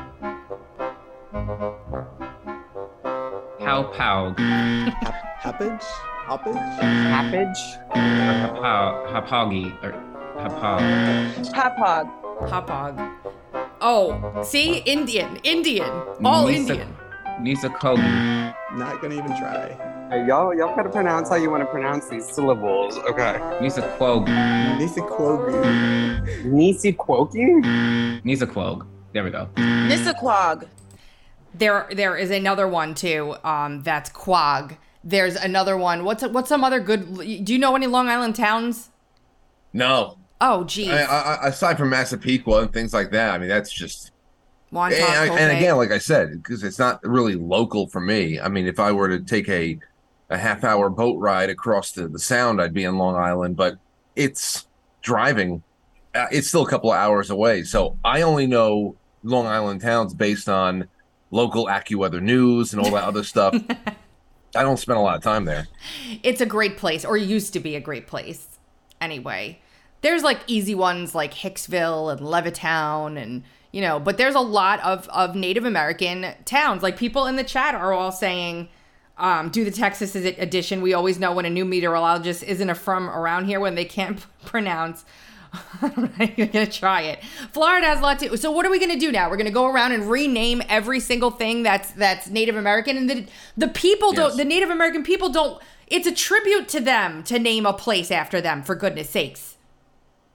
Haupaug. 3.59 4.39
Hap- 4.39 5.39
Happage. 5.43 5.83
Hoppage. 6.27 6.79
Happage? 7.13 7.63
Hapau. 7.93 9.07
Hapaugi. 9.11 9.65
Or 9.83 9.93
Hapau. 10.41 10.79
Hapog. 11.53 12.05
Hopog. 12.49 12.95
Oh, 13.81 14.41
see? 14.43 14.79
Indian. 14.85 15.37
Indian. 15.43 15.91
All 16.25 16.47
Indian. 16.47 16.95
Nisa- 17.41 17.69
Kogi. 17.69 18.53
Not 18.73 19.01
gonna 19.01 19.15
even 19.15 19.35
try. 19.37 19.75
Hey, 20.09 20.25
y'all, 20.25 20.53
y'all 20.55 20.73
gotta 20.75 20.89
pronounce 20.89 21.27
how 21.29 21.35
you 21.35 21.49
want 21.49 21.61
to 21.63 21.67
pronounce 21.67 22.07
these 22.07 22.25
syllables. 22.25 22.97
Okay. 22.97 23.37
Nisaquog. 23.59 24.25
Nisikwogu. 24.79 25.61
Nisiquoki? 26.45 28.21
Nisaquog. 28.23 28.85
There 29.11 29.23
we 29.23 29.31
go. 29.31 29.49
Nissaquag. 29.57 30.67
There, 31.53 31.87
there 31.93 32.15
is 32.15 32.31
another 32.31 32.67
one 32.69 32.95
too. 32.95 33.35
Um, 33.43 33.81
that's 33.83 34.09
Quag. 34.09 34.77
There's 35.03 35.35
another 35.35 35.75
one. 35.75 36.05
What's 36.05 36.23
what's 36.27 36.49
some 36.49 36.63
other 36.63 36.79
good? 36.79 37.15
Do 37.17 37.53
you 37.53 37.59
know 37.59 37.75
any 37.75 37.87
Long 37.87 38.07
Island 38.07 38.35
towns? 38.35 38.89
No, 39.73 40.17
Oh, 40.39 40.63
geez. 40.65 40.89
I, 40.89 41.03
I, 41.03 41.47
aside 41.47 41.77
from 41.77 41.89
Massapequa 41.89 42.61
and 42.61 42.71
things 42.73 42.93
like 42.93 43.11
that, 43.11 43.31
I 43.33 43.37
mean 43.39 43.49
that's 43.49 43.71
just 43.73 44.11
Wonton, 44.71 44.93
and, 44.99 45.31
I- 45.31 45.39
and 45.39 45.57
again, 45.57 45.75
like 45.77 45.91
I 45.91 45.97
said, 45.97 46.31
because 46.43 46.63
it's 46.63 46.79
not 46.79 47.03
really 47.03 47.35
local 47.35 47.87
for 47.87 47.99
me. 47.99 48.39
I 48.39 48.47
mean, 48.47 48.67
if 48.67 48.79
I 48.79 48.91
were 48.91 49.07
to 49.09 49.19
take 49.19 49.49
a 49.49 49.79
a 50.29 50.37
half 50.37 50.63
hour 50.63 50.89
boat 50.89 51.17
ride 51.19 51.49
across 51.49 51.91
the, 51.91 52.07
the 52.07 52.19
Sound, 52.19 52.61
I'd 52.61 52.73
be 52.73 52.83
in 52.83 52.97
Long 52.97 53.15
Island, 53.15 53.55
but 53.55 53.77
it's 54.15 54.67
driving. 55.01 55.63
Uh, 56.13 56.27
it's 56.31 56.47
still 56.47 56.65
a 56.65 56.69
couple 56.69 56.91
of 56.91 56.97
hours 56.97 57.29
away, 57.29 57.63
so 57.63 57.97
I 58.03 58.21
only 58.21 58.47
know 58.47 58.95
Long 59.23 59.45
Island 59.45 59.81
towns 59.81 60.13
based 60.13 60.49
on 60.49 60.87
local 61.31 61.67
AccuWeather 61.67 62.21
news 62.21 62.73
and 62.73 62.81
all 62.81 62.91
that 62.91 63.03
other 63.03 63.23
stuff. 63.23 63.55
I 64.55 64.63
don't 64.63 64.77
spend 64.77 64.97
a 64.97 65.01
lot 65.01 65.17
of 65.17 65.23
time 65.23 65.45
there. 65.45 65.67
it's 66.23 66.41
a 66.41 66.45
great 66.45 66.77
place, 66.77 67.05
or 67.05 67.17
used 67.17 67.53
to 67.53 67.59
be 67.59 67.75
a 67.75 67.81
great 67.81 68.07
place. 68.07 68.59
Anyway, 68.99 69.59
there's 70.01 70.23
like 70.23 70.39
easy 70.47 70.73
ones 70.73 71.13
like 71.13 71.33
Hicksville 71.33 72.11
and 72.11 72.21
Levittown, 72.21 73.21
and 73.21 73.43
you 73.71 73.81
know, 73.81 73.99
but 73.99 74.17
there's 74.17 74.35
a 74.35 74.39
lot 74.39 74.79
of 74.81 75.07
of 75.09 75.35
Native 75.35 75.65
American 75.65 76.33
towns. 76.45 76.81
Like 76.81 76.97
people 76.97 77.25
in 77.27 77.35
the 77.35 77.43
chat 77.43 77.75
are 77.75 77.93
all 77.93 78.11
saying, 78.11 78.69
um, 79.17 79.49
"Do 79.49 79.63
the 79.65 79.71
Texas 79.71 80.15
edi- 80.15 80.39
edition." 80.39 80.81
We 80.81 80.93
always 80.93 81.19
know 81.19 81.33
when 81.33 81.45
a 81.45 81.49
new 81.49 81.65
meteorologist 81.65 82.43
isn't 82.43 82.69
a 82.69 82.75
from 82.75 83.09
around 83.09 83.45
here 83.45 83.59
when 83.59 83.75
they 83.75 83.85
can't 83.85 84.25
pronounce. 84.45 85.05
I'm 85.81 86.13
not 86.17 86.29
even 86.31 86.51
gonna 86.51 86.67
try 86.67 87.01
it. 87.01 87.23
Florida 87.51 87.87
has 87.87 87.99
a 87.99 88.01
lot 88.01 88.19
to. 88.19 88.37
So 88.37 88.51
what 88.51 88.65
are 88.65 88.69
we 88.69 88.79
gonna 88.79 88.99
do 88.99 89.11
now? 89.11 89.29
We're 89.29 89.37
gonna 89.37 89.51
go 89.51 89.65
around 89.65 89.93
and 89.93 90.09
rename 90.09 90.61
every 90.69 90.99
single 90.99 91.31
thing 91.31 91.63
that's 91.63 91.91
that's 91.91 92.29
Native 92.29 92.55
American, 92.55 92.97
and 92.97 93.09
the 93.09 93.25
the 93.55 93.67
people 93.67 94.11
don't. 94.11 94.35
The 94.37 94.45
Native 94.45 94.69
American 94.69 95.03
people 95.03 95.29
don't. 95.29 95.61
It's 95.87 96.05
a 96.05 96.13
tribute 96.13 96.67
to 96.69 96.81
them 96.81 97.23
to 97.23 97.39
name 97.39 97.65
a 97.65 97.73
place 97.73 98.11
after 98.11 98.41
them. 98.41 98.61
For 98.61 98.75
goodness 98.75 99.09
sakes. 99.09 99.57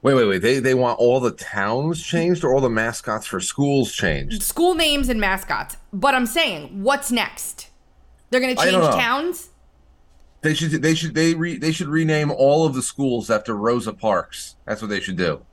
Wait, 0.01 0.15
wait, 0.15 0.25
wait. 0.25 0.41
They 0.41 0.59
they 0.59 0.73
want 0.73 0.99
all 0.99 1.21
the 1.21 1.31
towns 1.31 2.03
changed 2.03 2.43
or 2.43 2.53
all 2.53 2.59
the 2.59 2.69
mascots 2.69 3.25
for 3.25 3.39
schools 3.39 3.93
changed? 3.93 4.43
School 4.43 4.75
names 4.75 5.07
and 5.07 5.19
mascots. 5.19 5.77
But 5.93 6.13
I'm 6.13 6.25
saying, 6.25 6.83
what's 6.83 7.09
next? 7.09 7.69
They're 8.33 8.41
gonna 8.41 8.55
change 8.55 8.95
towns. 8.95 9.49
They 10.41 10.55
should 10.55 10.71
they 10.81 10.95
should 10.95 11.13
they 11.13 11.35
re, 11.35 11.55
they 11.55 11.71
should 11.71 11.87
rename 11.87 12.31
all 12.31 12.65
of 12.65 12.73
the 12.73 12.81
schools 12.81 13.29
after 13.29 13.55
Rosa 13.55 13.93
Parks. 13.93 14.55
That's 14.65 14.81
what 14.81 14.89
they 14.89 14.99
should 14.99 15.17
do. 15.17 15.45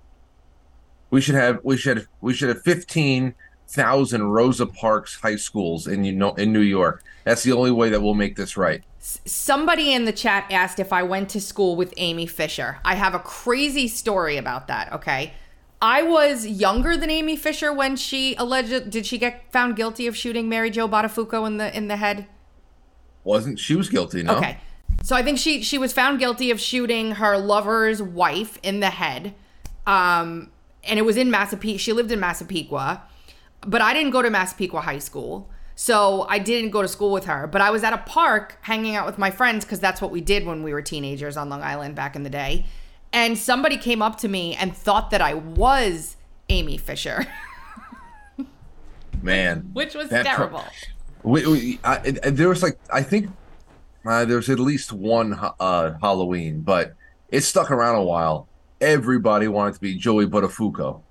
We 1.11 1.21
should 1.21 1.35
have 1.35 1.61
we 1.63 1.77
should 1.77 2.09
we 2.23 2.33
should 2.33 2.49
have 2.49 2.63
fifteen 2.63 3.35
thousand 3.69 4.31
Rosa 4.31 4.67
Parks 4.67 5.21
high 5.21 5.37
schools 5.37 5.87
in 5.87 6.05
you 6.05 6.13
know 6.13 6.33
in 6.35 6.55
New 6.55 6.61
York. 6.61 7.05
That's 7.25 7.43
the 7.43 7.53
only 7.53 7.71
way 7.71 7.91
that 7.91 8.01
we'll 8.01 8.15
make 8.15 8.37
this 8.37 8.57
right. 8.57 8.83
Somebody 8.99 9.93
in 9.93 10.07
the 10.07 10.13
chat 10.13 10.47
asked 10.51 10.81
if 10.81 10.91
I 10.93 11.03
went 11.03 11.29
to 11.31 11.41
school 11.41 11.77
with 11.77 11.93
Amy 11.99 12.27
Fisher. 12.27 12.79
I 12.83 12.95
have 12.95 13.15
a 13.15 13.19
crazy 13.19 13.89
story 13.89 14.39
about 14.39 14.69
that, 14.69 14.93
okay? 14.93 15.35
I 15.83 16.03
was 16.03 16.47
younger 16.47 16.97
than 16.97 17.11
Amy 17.11 17.37
Fisher 17.37 17.73
when 17.73 17.97
she 17.97 18.35
alleged 18.37 18.91
did 18.91 19.07
she 19.07 19.19
get 19.19 19.51
found 19.53 19.77
guilty 19.77 20.07
of 20.07 20.17
shooting 20.17 20.49
Mary 20.49 20.71
Jo 20.71 20.89
Buttafuoco 20.89 21.47
in 21.47 21.59
the 21.59 21.75
in 21.77 21.89
the 21.89 21.97
head? 21.97 22.27
Wasn't 23.25 23.59
she 23.59 23.77
was 23.77 23.89
guilty? 23.89 24.23
No. 24.23 24.37
Okay. 24.37 24.59
So 25.03 25.15
I 25.17 25.23
think 25.23 25.39
she 25.39 25.63
she 25.63 25.79
was 25.79 25.93
found 25.93 26.19
guilty 26.19 26.51
of 26.51 26.61
shooting 26.61 27.13
her 27.13 27.37
lover's 27.39 28.03
wife 28.03 28.59
in 28.63 28.81
the 28.81 28.91
head. 28.91 29.35
Um 29.87 30.51
and 30.85 30.99
it 30.99 31.03
was 31.03 31.17
in 31.17 31.31
Massapequa. 31.31 31.79
She 31.79 31.93
lived 31.93 32.11
in 32.13 32.21
Massapequa. 32.21 33.03
But 33.67 33.83
I 33.83 33.93
didn't 33.93 34.11
go 34.13 34.23
to 34.23 34.31
Massapequa 34.31 34.81
High 34.81 34.99
School. 34.99 35.51
So 35.75 36.27
I 36.29 36.39
didn't 36.39 36.71
go 36.71 36.83
to 36.83 36.89
school 36.89 37.11
with 37.13 37.25
her, 37.25 37.47
but 37.47 37.61
I 37.63 37.71
was 37.71 37.83
at 37.85 37.93
a 37.93 37.99
park 37.99 38.59
hanging 38.63 38.97
out 38.97 39.07
with 39.07 39.17
my 39.19 39.31
friends 39.31 39.65
cuz 39.65 39.79
that's 39.81 40.01
what 40.03 40.11
we 40.11 40.21
did 40.21 40.45
when 40.47 40.63
we 40.63 40.73
were 40.73 40.83
teenagers 40.83 41.37
on 41.37 41.49
Long 41.49 41.63
Island 41.63 41.95
back 41.95 42.15
in 42.17 42.23
the 42.23 42.31
day. 42.31 42.67
And 43.13 43.37
somebody 43.39 43.77
came 43.77 44.03
up 44.03 44.19
to 44.19 44.29
me 44.29 44.55
and 44.55 44.77
thought 44.77 45.11
that 45.11 45.21
I 45.21 45.35
was 45.35 46.17
Amy 46.49 46.77
Fisher, 46.77 47.27
Man, 49.23 49.71
which 49.73 49.95
was 49.95 50.09
That 50.11 50.25
pro- 50.27 50.37
terrible. 50.37 50.65
We, 51.23 51.47
we, 51.47 51.81
I, 51.85 51.99
there 51.99 52.49
was 52.49 52.63
like 52.63 52.79
I 52.93 53.03
think 53.03 53.31
uh, 54.07 54.25
there 54.25 54.37
was 54.37 54.49
at 54.49 54.59
least 54.59 54.93
one 54.93 55.39
uh, 55.61 55.95
Halloween, 56.01 56.61
but 56.63 56.95
it 57.31 57.43
stuck 57.43 57.71
around 57.71 57.97
a 57.97 58.03
while. 58.05 58.49
Everybody 58.81 59.47
wanted 59.49 59.75
to 59.75 59.81
be 59.81 59.95
Joey 59.97 60.27
Buttafuoco. 60.27 61.03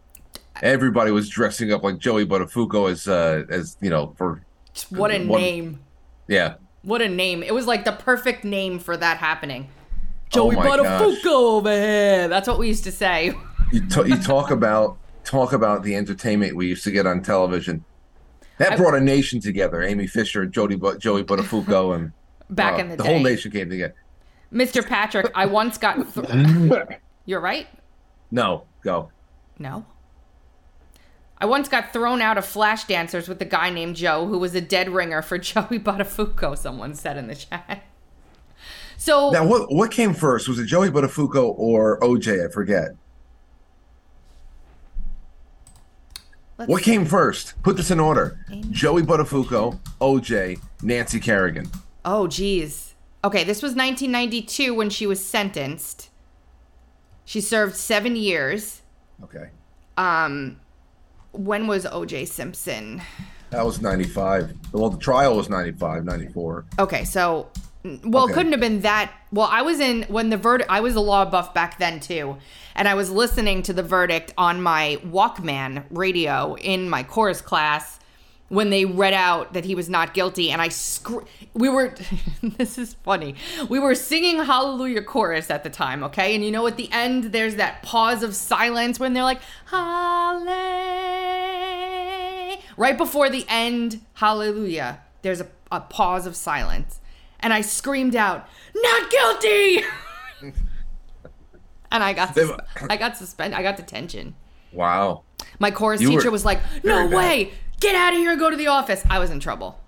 Everybody 0.61 1.11
was 1.11 1.29
dressing 1.29 1.71
up 1.71 1.83
like 1.83 1.99
Joey 1.99 2.25
Buttafuoco 2.25 2.91
as 2.91 3.07
uh, 3.07 3.43
as 3.49 3.77
you 3.81 3.89
know 3.89 4.13
for 4.17 4.41
what 4.89 5.11
a 5.11 5.25
One- 5.25 5.41
name. 5.41 5.79
yeah. 6.27 6.55
What 6.81 7.01
a 7.01 7.09
name. 7.09 7.43
It 7.43 7.53
was 7.53 7.67
like 7.67 7.83
the 7.83 7.91
perfect 7.91 8.45
name 8.45 8.79
for 8.79 8.95
that 8.95 9.17
happening. 9.17 9.67
Oh 9.69 10.51
Joey 10.51 10.55
my 10.55 10.65
Buttafuoco 10.67 11.25
over 11.25 11.71
here. 11.71 12.27
That's 12.27 12.47
what 12.47 12.57
we 12.57 12.67
used 12.69 12.85
to 12.85 12.91
say. 12.91 13.33
You, 13.71 13.87
t- 13.87 14.07
you 14.07 14.17
talk 14.17 14.49
about 14.49 14.97
talk 15.23 15.53
about 15.53 15.83
the 15.83 15.95
entertainment 15.95 16.55
we 16.55 16.67
used 16.67 16.83
to 16.85 16.91
get 16.91 17.05
on 17.05 17.21
television. 17.21 17.83
That 18.59 18.73
I- 18.73 18.75
brought 18.77 18.93
a 18.95 19.01
nation 19.01 19.39
together. 19.41 19.81
Amy 19.83 20.05
Fisher, 20.07 20.45
Jody, 20.45 20.75
but 20.75 20.99
Joey 20.99 21.23
Buttafuoco, 21.23 21.95
and 21.95 22.11
Back 22.51 22.75
uh, 22.75 22.77
in 22.77 22.89
the, 22.89 22.95
day. 22.95 22.97
the 22.97 23.03
day. 23.03 23.09
whole 23.15 23.23
nation 23.23 23.51
came 23.51 23.69
together. 23.69 23.95
Mr. 24.53 24.85
Patrick, 24.85 25.31
I 25.35 25.45
once 25.47 25.77
got. 25.77 26.13
Th- 26.13 26.27
You're 27.25 27.39
right? 27.41 27.67
No, 28.31 28.63
go. 28.83 29.11
No. 29.57 29.85
I 31.41 31.45
once 31.45 31.69
got 31.69 31.93
thrown 31.93 32.21
out 32.21 32.37
of 32.37 32.45
flash 32.45 32.83
dancers 32.85 33.27
with 33.29 33.41
a 33.41 33.45
guy 33.45 33.69
named 33.69 33.95
Joe 33.95 34.25
who 34.27 34.37
was 34.37 34.53
a 34.55 34.61
dead 34.61 34.89
ringer 34.89 35.21
for 35.21 35.37
Joey 35.37 35.79
Buttafuoco, 35.79 36.57
someone 36.57 36.95
said 36.95 37.15
in 37.17 37.27
the 37.27 37.35
chat. 37.35 37.83
So 38.97 39.29
Now, 39.29 39.47
what 39.47 39.71
what 39.73 39.91
came 39.91 40.13
first? 40.13 40.49
Was 40.49 40.59
it 40.59 40.65
Joey 40.65 40.89
Buttafuoco 40.89 41.53
or 41.57 41.97
OJ? 42.01 42.45
I 42.49 42.51
forget. 42.51 42.89
Let's- 46.59 46.69
What 46.69 46.83
came 46.83 47.05
first? 47.05 47.53
Put 47.63 47.77
this 47.77 47.89
in 47.91 47.99
order. 47.99 48.39
Joey 48.69 49.01
Buttafuoco, 49.01 49.79
OJ, 49.99 50.59
Nancy 50.83 51.19
Kerrigan. 51.19 51.69
Oh, 52.05 52.27
geez. 52.27 52.93
Okay, 53.23 53.43
this 53.43 53.61
was 53.61 53.75
1992 53.75 54.73
when 54.73 54.89
she 54.89 55.05
was 55.07 55.23
sentenced. 55.25 56.09
She 57.25 57.41
served 57.41 57.75
seven 57.75 58.15
years. 58.15 58.81
Okay. 59.23 59.49
Um, 59.97 60.59
when 61.31 61.67
was 61.67 61.85
O.J. 61.85 62.25
Simpson? 62.25 63.01
That 63.51 63.65
was 63.65 63.81
95. 63.81 64.53
Well, 64.71 64.89
the 64.89 64.97
trial 64.97 65.35
was 65.35 65.49
95, 65.49 66.05
94. 66.05 66.65
Okay, 66.79 67.03
so 67.03 67.49
well, 67.83 68.23
Okay. 68.25 68.31
it 68.31 68.35
couldn't 68.35 68.51
have 68.51 68.61
been 68.61 68.81
that. 68.81 69.11
Well, 69.31 69.47
I 69.49 69.61
was 69.61 69.79
in 69.79 70.03
when 70.03 70.29
the 70.29 70.37
verdict. 70.37 70.69
I 70.69 70.79
was 70.81 70.95
a 70.95 70.99
law 70.99 71.23
buff 71.25 71.53
back 71.53 71.77
then 71.79 71.99
too, 71.99 72.37
and 72.75 72.87
I 72.87 72.93
was 72.93 73.09
listening 73.09 73.61
to 73.63 73.73
the 73.73 73.83
verdict 73.83 74.33
on 74.37 74.61
my 74.61 74.99
Walkman 75.05 75.83
radio 75.89 76.55
in 76.55 76.89
my 76.89 77.03
chorus 77.03 77.41
class 77.41 77.99
when 78.49 78.69
they 78.71 78.83
read 78.83 79.13
out 79.13 79.53
that 79.53 79.63
he 79.63 79.75
was 79.75 79.87
not 79.89 80.13
guilty, 80.15 80.51
and 80.51 80.61
I 80.61 80.69
scr- 80.69 81.19
we 81.53 81.69
were. 81.69 81.95
this 82.43 82.77
is 82.77 82.95
funny. 83.05 83.35
We 83.69 83.79
were 83.79 83.95
singing 83.95 84.43
Hallelujah 84.43 85.03
chorus 85.03 85.49
at 85.49 85.63
the 85.63 85.69
time, 85.69 86.03
okay, 86.03 86.35
and 86.35 86.43
you 86.43 86.51
know 86.51 86.67
at 86.67 86.75
the 86.75 86.89
end 86.91 87.25
there's 87.25 87.55
that 87.55 87.81
pause 87.83 88.23
of 88.23 88.35
silence 88.35 88.99
when 88.99 89.13
they're 89.13 89.23
like 89.23 89.39
Hallelujah. 91.29 92.57
Right 92.77 92.97
before 92.97 93.29
the 93.29 93.45
end, 93.49 94.01
Hallelujah. 94.15 94.99
There's 95.21 95.41
a, 95.41 95.47
a 95.71 95.81
pause 95.81 96.25
of 96.25 96.35
silence 96.35 96.98
and 97.41 97.53
I 97.53 97.61
screamed 97.61 98.15
out, 98.15 98.47
"Not 98.75 99.09
guilty!" 99.11 99.83
and 101.91 102.03
I 102.03 102.13
got 102.13 102.35
sus- 102.35 102.51
I 102.89 102.97
got 102.97 103.17
suspended. 103.17 103.57
I 103.57 103.63
got 103.63 103.77
detention. 103.77 104.35
Wow. 104.71 105.23
My 105.59 105.71
chorus 105.71 106.01
You 106.01 106.09
teacher 106.09 106.31
was 106.31 106.45
like, 106.45 106.59
"No 106.83 106.95
very 106.95 107.09
bad. 107.09 107.15
way! 107.17 107.51
Get 107.79 107.95
out 107.95 108.13
of 108.13 108.19
here 108.19 108.31
and 108.31 108.39
go 108.39 108.49
to 108.49 108.55
the 108.55 108.67
office." 108.67 109.03
I 109.09 109.19
was 109.19 109.29
in 109.31 109.39
trouble. 109.39 109.79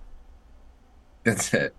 That's 1.23 1.53
it. 1.53 1.75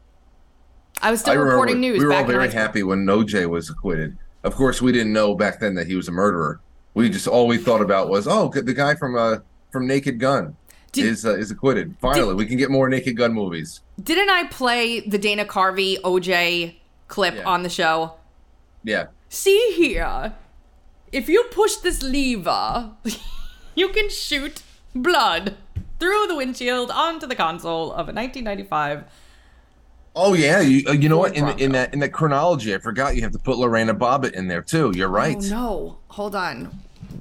I 1.00 1.10
was 1.10 1.20
still 1.20 1.32
I 1.32 1.36
reporting 1.36 1.80
news. 1.80 1.98
we 1.98 2.06
were 2.06 2.12
all 2.12 2.24
very 2.24 2.50
happy 2.50 2.82
when 2.82 3.04
OJ 3.06 3.48
was 3.48 3.68
acquitted. 3.70 4.16
Of 4.44 4.54
course, 4.54 4.80
we 4.80 4.92
didn't 4.92 5.12
know 5.12 5.34
back 5.34 5.58
then 5.60 5.74
that 5.74 5.86
he 5.86 5.96
was 5.96 6.08
a 6.08 6.12
murderer. 6.12 6.60
We 6.94 7.08
just 7.08 7.26
all 7.26 7.46
we 7.46 7.58
thought 7.58 7.80
about 7.80 8.08
was, 8.08 8.28
oh, 8.28 8.50
the 8.54 8.74
guy 8.74 8.94
from 8.94 9.16
uh 9.16 9.38
from 9.70 9.86
Naked 9.86 10.20
Gun 10.20 10.56
Did- 10.92 11.06
is 11.06 11.24
uh, 11.24 11.34
is 11.36 11.50
acquitted. 11.50 11.96
Finally, 12.00 12.34
we 12.34 12.46
can 12.46 12.56
get 12.58 12.70
more 12.70 12.88
Naked 12.88 13.16
Gun 13.16 13.32
movies. 13.32 13.80
Didn't 14.02 14.28
I 14.30 14.44
play 14.48 15.00
the 15.00 15.18
Dana 15.18 15.44
Carvey 15.44 15.98
OJ 16.02 16.76
clip 17.08 17.34
Yeah. 17.34 17.44
on 17.44 17.62
the 17.62 17.68
show? 17.70 18.14
Yeah. 18.84 19.06
See 19.28 19.72
here. 19.76 20.34
If 21.12 21.28
you 21.28 21.44
push 21.50 21.76
this 21.76 22.02
lever, 22.02 22.90
you 23.74 23.88
can 23.88 24.08
shoot 24.10 24.62
blood 24.94 25.56
through 25.98 26.26
the 26.26 26.34
windshield 26.36 26.90
onto 26.90 27.26
the 27.26 27.36
console 27.36 27.92
of 27.92 28.08
a 28.08 28.12
1995. 28.12 29.04
Oh 30.14 30.34
yeah, 30.34 30.60
you, 30.60 30.86
uh, 30.88 30.92
you 30.92 31.08
know 31.08 31.16
what? 31.16 31.34
In, 31.34 31.48
in 31.58 31.72
that 31.72 31.94
in 31.94 32.00
that 32.00 32.10
chronology, 32.12 32.74
I 32.74 32.78
forgot 32.78 33.16
you 33.16 33.22
have 33.22 33.32
to 33.32 33.38
put 33.38 33.56
Lorena 33.56 33.94
Bobbitt 33.94 34.32
in 34.32 34.46
there 34.46 34.60
too. 34.60 34.92
You're 34.94 35.08
right. 35.08 35.36
Oh 35.38 35.48
no. 35.48 35.98
Hold 36.08 36.34
on. 36.34 36.64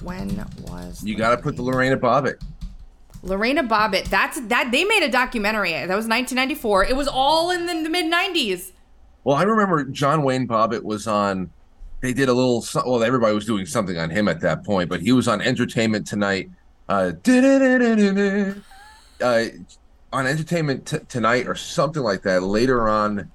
When 0.04 0.46
was 0.68 1.04
You 1.04 1.16
got 1.16 1.36
to 1.36 1.42
put 1.42 1.56
the 1.56 1.62
Lorena 1.62 1.96
Bobbitt. 1.98 2.42
Lorena 3.24 3.64
Bobbitt? 3.64 4.06
That's 4.06 4.40
that 4.42 4.72
they 4.72 4.84
made 4.84 5.04
a 5.04 5.10
documentary. 5.10 5.72
That 5.72 5.96
was 5.96 6.08
1994. 6.08 6.86
It 6.86 6.96
was 6.96 7.08
all 7.08 7.52
in 7.52 7.68
the, 7.68 7.84
the 7.84 7.90
mid 7.90 8.12
90s. 8.12 8.72
Well, 9.24 9.36
I 9.36 9.44
remember 9.44 9.86
John 9.86 10.24
Wayne 10.24 10.48
Bobbitt 10.48 10.84
was 10.84 11.08
on. 11.08 11.52
They 12.02 12.14
did 12.14 12.30
a 12.30 12.34
little. 12.34 12.66
Well, 12.86 13.04
everybody 13.04 13.36
was 13.36 13.46
doing 13.46 13.66
something 13.66 13.98
on 13.98 14.10
him 14.10 14.28
at 14.28 14.42
that 14.42 14.66
point, 14.66 14.90
but 14.90 15.02
he 15.02 15.12
was 15.12 15.28
on 15.28 15.42
Entertainment 15.42 16.08
Tonight. 16.08 16.50
Uh, 16.90 17.12
uh, 19.22 19.46
on 20.14 20.28
Entertainment 20.28 20.88
T- 20.88 20.98
Tonight 21.08 21.48
or 21.48 21.56
something 21.56 22.02
like 22.02 22.24
that. 22.24 22.42
Later 22.42 22.90
on 22.90 23.32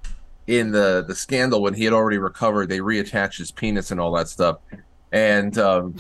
in 0.48 0.72
the 0.72 1.04
the 1.06 1.14
scandal, 1.14 1.62
when 1.62 1.74
he 1.74 1.84
had 1.84 1.92
already 1.92 2.18
recovered, 2.18 2.68
they 2.68 2.80
reattached 2.80 3.38
his 3.38 3.52
penis 3.52 3.92
and 3.92 4.00
all 4.00 4.12
that 4.12 4.28
stuff, 4.28 4.58
and 5.12 5.56
um, 5.58 5.94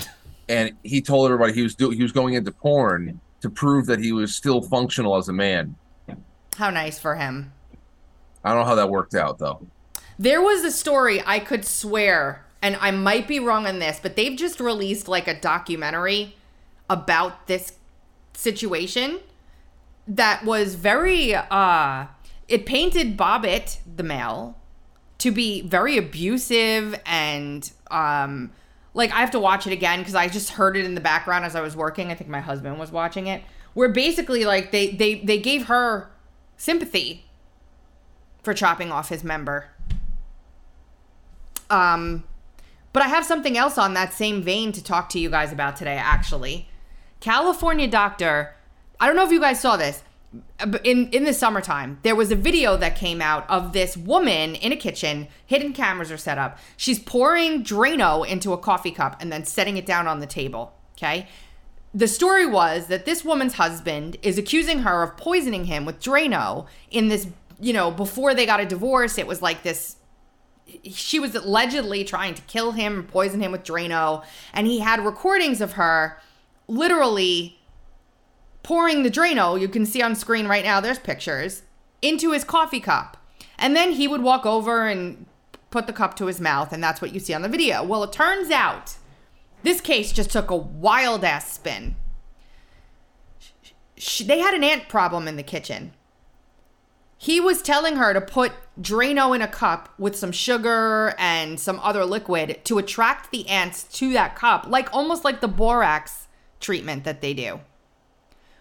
and 0.48 0.72
he 0.82 1.00
told 1.00 1.26
everybody 1.26 1.52
he 1.52 1.62
was 1.62 1.76
do- 1.76 1.90
he 1.90 2.02
was 2.02 2.12
going 2.12 2.34
into 2.34 2.50
porn 2.50 3.20
to 3.46 3.50
prove 3.50 3.86
that 3.86 4.00
he 4.00 4.12
was 4.12 4.34
still 4.34 4.60
functional 4.60 5.16
as 5.16 5.28
a 5.28 5.32
man. 5.32 5.76
How 6.56 6.70
nice 6.70 6.98
for 6.98 7.14
him. 7.14 7.52
I 8.42 8.50
don't 8.50 8.62
know 8.62 8.66
how 8.66 8.74
that 8.74 8.90
worked 8.90 9.14
out 9.14 9.38
though. 9.38 9.66
There 10.18 10.42
was 10.42 10.64
a 10.64 10.72
story 10.72 11.22
I 11.24 11.38
could 11.38 11.64
swear, 11.64 12.44
and 12.60 12.76
I 12.80 12.90
might 12.90 13.28
be 13.28 13.38
wrong 13.38 13.66
on 13.66 13.78
this, 13.78 14.00
but 14.02 14.16
they've 14.16 14.36
just 14.36 14.58
released 14.58 15.06
like 15.06 15.28
a 15.28 15.38
documentary 15.38 16.36
about 16.88 17.46
this 17.46 17.74
situation 18.34 19.20
that 20.08 20.44
was 20.44 20.74
very 20.74 21.34
uh 21.34 22.06
it 22.48 22.66
painted 22.66 23.16
Bobbitt, 23.16 23.78
the 23.96 24.02
male, 24.02 24.56
to 25.18 25.30
be 25.30 25.62
very 25.62 25.96
abusive 25.96 27.00
and 27.06 27.70
um 27.90 28.50
like 28.96 29.12
I 29.12 29.20
have 29.20 29.30
to 29.32 29.38
watch 29.38 29.66
it 29.66 29.72
again 29.72 30.00
because 30.00 30.14
I 30.14 30.26
just 30.26 30.50
heard 30.50 30.76
it 30.76 30.84
in 30.84 30.94
the 30.94 31.00
background 31.00 31.44
as 31.44 31.54
I 31.54 31.60
was 31.60 31.76
working. 31.76 32.10
I 32.10 32.14
think 32.14 32.30
my 32.30 32.40
husband 32.40 32.78
was 32.78 32.90
watching 32.90 33.26
it. 33.26 33.42
Where 33.74 33.90
basically 33.90 34.44
like 34.44 34.72
they 34.72 34.92
they 34.92 35.16
they 35.16 35.38
gave 35.38 35.66
her 35.66 36.10
sympathy 36.56 37.26
for 38.42 38.54
chopping 38.54 38.90
off 38.90 39.10
his 39.10 39.22
member. 39.22 39.66
Um, 41.68 42.24
but 42.92 43.02
I 43.02 43.08
have 43.08 43.26
something 43.26 43.58
else 43.58 43.76
on 43.76 43.92
that 43.94 44.14
same 44.14 44.42
vein 44.42 44.72
to 44.72 44.82
talk 44.82 45.10
to 45.10 45.18
you 45.18 45.28
guys 45.28 45.52
about 45.52 45.76
today, 45.76 45.96
actually. 45.96 46.68
California 47.20 47.88
doctor, 47.88 48.54
I 48.98 49.06
don't 49.06 49.16
know 49.16 49.24
if 49.24 49.32
you 49.32 49.40
guys 49.40 49.60
saw 49.60 49.76
this. 49.76 50.02
In 50.84 51.08
in 51.10 51.24
the 51.24 51.32
summertime, 51.32 51.98
there 52.02 52.16
was 52.16 52.30
a 52.30 52.36
video 52.36 52.76
that 52.76 52.96
came 52.96 53.20
out 53.20 53.48
of 53.48 53.72
this 53.72 53.96
woman 53.96 54.54
in 54.54 54.72
a 54.72 54.76
kitchen. 54.76 55.28
Hidden 55.46 55.72
cameras 55.72 56.10
are 56.10 56.16
set 56.16 56.38
up. 56.38 56.58
She's 56.76 56.98
pouring 56.98 57.62
Drano 57.62 58.26
into 58.26 58.52
a 58.52 58.58
coffee 58.58 58.90
cup 58.90 59.20
and 59.20 59.30
then 59.32 59.44
setting 59.44 59.76
it 59.76 59.86
down 59.86 60.06
on 60.06 60.20
the 60.20 60.26
table. 60.26 60.74
Okay. 60.96 61.28
The 61.94 62.08
story 62.08 62.46
was 62.46 62.88
that 62.88 63.06
this 63.06 63.24
woman's 63.24 63.54
husband 63.54 64.18
is 64.22 64.36
accusing 64.36 64.80
her 64.80 65.02
of 65.02 65.16
poisoning 65.16 65.64
him 65.64 65.86
with 65.86 65.98
Drano 66.00 66.66
in 66.90 67.08
this, 67.08 67.26
you 67.58 67.72
know, 67.72 67.90
before 67.90 68.34
they 68.34 68.44
got 68.44 68.60
a 68.60 68.66
divorce, 68.66 69.16
it 69.16 69.26
was 69.26 69.40
like 69.40 69.62
this 69.62 69.96
she 70.82 71.18
was 71.18 71.34
allegedly 71.34 72.04
trying 72.04 72.34
to 72.34 72.42
kill 72.42 72.72
him, 72.72 73.04
poison 73.04 73.40
him 73.40 73.52
with 73.52 73.62
Drano, 73.62 74.24
and 74.52 74.66
he 74.66 74.80
had 74.80 75.04
recordings 75.04 75.60
of 75.60 75.72
her 75.72 76.20
literally 76.68 77.55
pouring 78.66 79.04
the 79.04 79.10
Drano, 79.10 79.50
oh, 79.52 79.54
you 79.54 79.68
can 79.68 79.86
see 79.86 80.02
on 80.02 80.16
screen 80.16 80.48
right 80.48 80.64
now, 80.64 80.80
there's 80.80 80.98
pictures, 80.98 81.62
into 82.02 82.32
his 82.32 82.42
coffee 82.42 82.80
cup. 82.80 83.16
And 83.56 83.76
then 83.76 83.92
he 83.92 84.08
would 84.08 84.22
walk 84.22 84.44
over 84.44 84.88
and 84.88 85.24
put 85.70 85.86
the 85.86 85.92
cup 85.92 86.16
to 86.16 86.26
his 86.26 86.40
mouth, 86.40 86.72
and 86.72 86.82
that's 86.82 87.00
what 87.00 87.14
you 87.14 87.20
see 87.20 87.32
on 87.32 87.42
the 87.42 87.48
video. 87.48 87.84
Well, 87.84 88.02
it 88.02 88.12
turns 88.12 88.50
out 88.50 88.96
this 89.62 89.80
case 89.80 90.10
just 90.10 90.30
took 90.30 90.50
a 90.50 90.56
wild 90.56 91.22
ass 91.22 91.52
spin. 91.52 91.94
Sh- 93.96 94.22
They 94.22 94.40
had 94.40 94.52
an 94.52 94.64
ant 94.64 94.88
problem 94.88 95.28
in 95.28 95.36
the 95.36 95.44
kitchen. 95.44 95.92
He 97.16 97.38
was 97.38 97.62
telling 97.62 97.94
her 97.94 98.12
to 98.12 98.20
put 98.20 98.50
Drano 98.80 99.32
in 99.32 99.42
a 99.42 99.48
cup 99.48 99.94
with 99.96 100.16
some 100.16 100.32
sugar 100.32 101.14
and 101.18 101.60
some 101.60 101.78
other 101.84 102.04
liquid 102.04 102.62
to 102.64 102.78
attract 102.78 103.30
the 103.30 103.48
ants 103.48 103.84
to 103.98 104.12
that 104.14 104.34
cup, 104.34 104.66
like 104.68 104.92
almost 104.92 105.24
like 105.24 105.40
the 105.40 105.46
borax 105.46 106.26
treatment 106.58 107.04
that 107.04 107.20
they 107.20 107.32
do. 107.32 107.60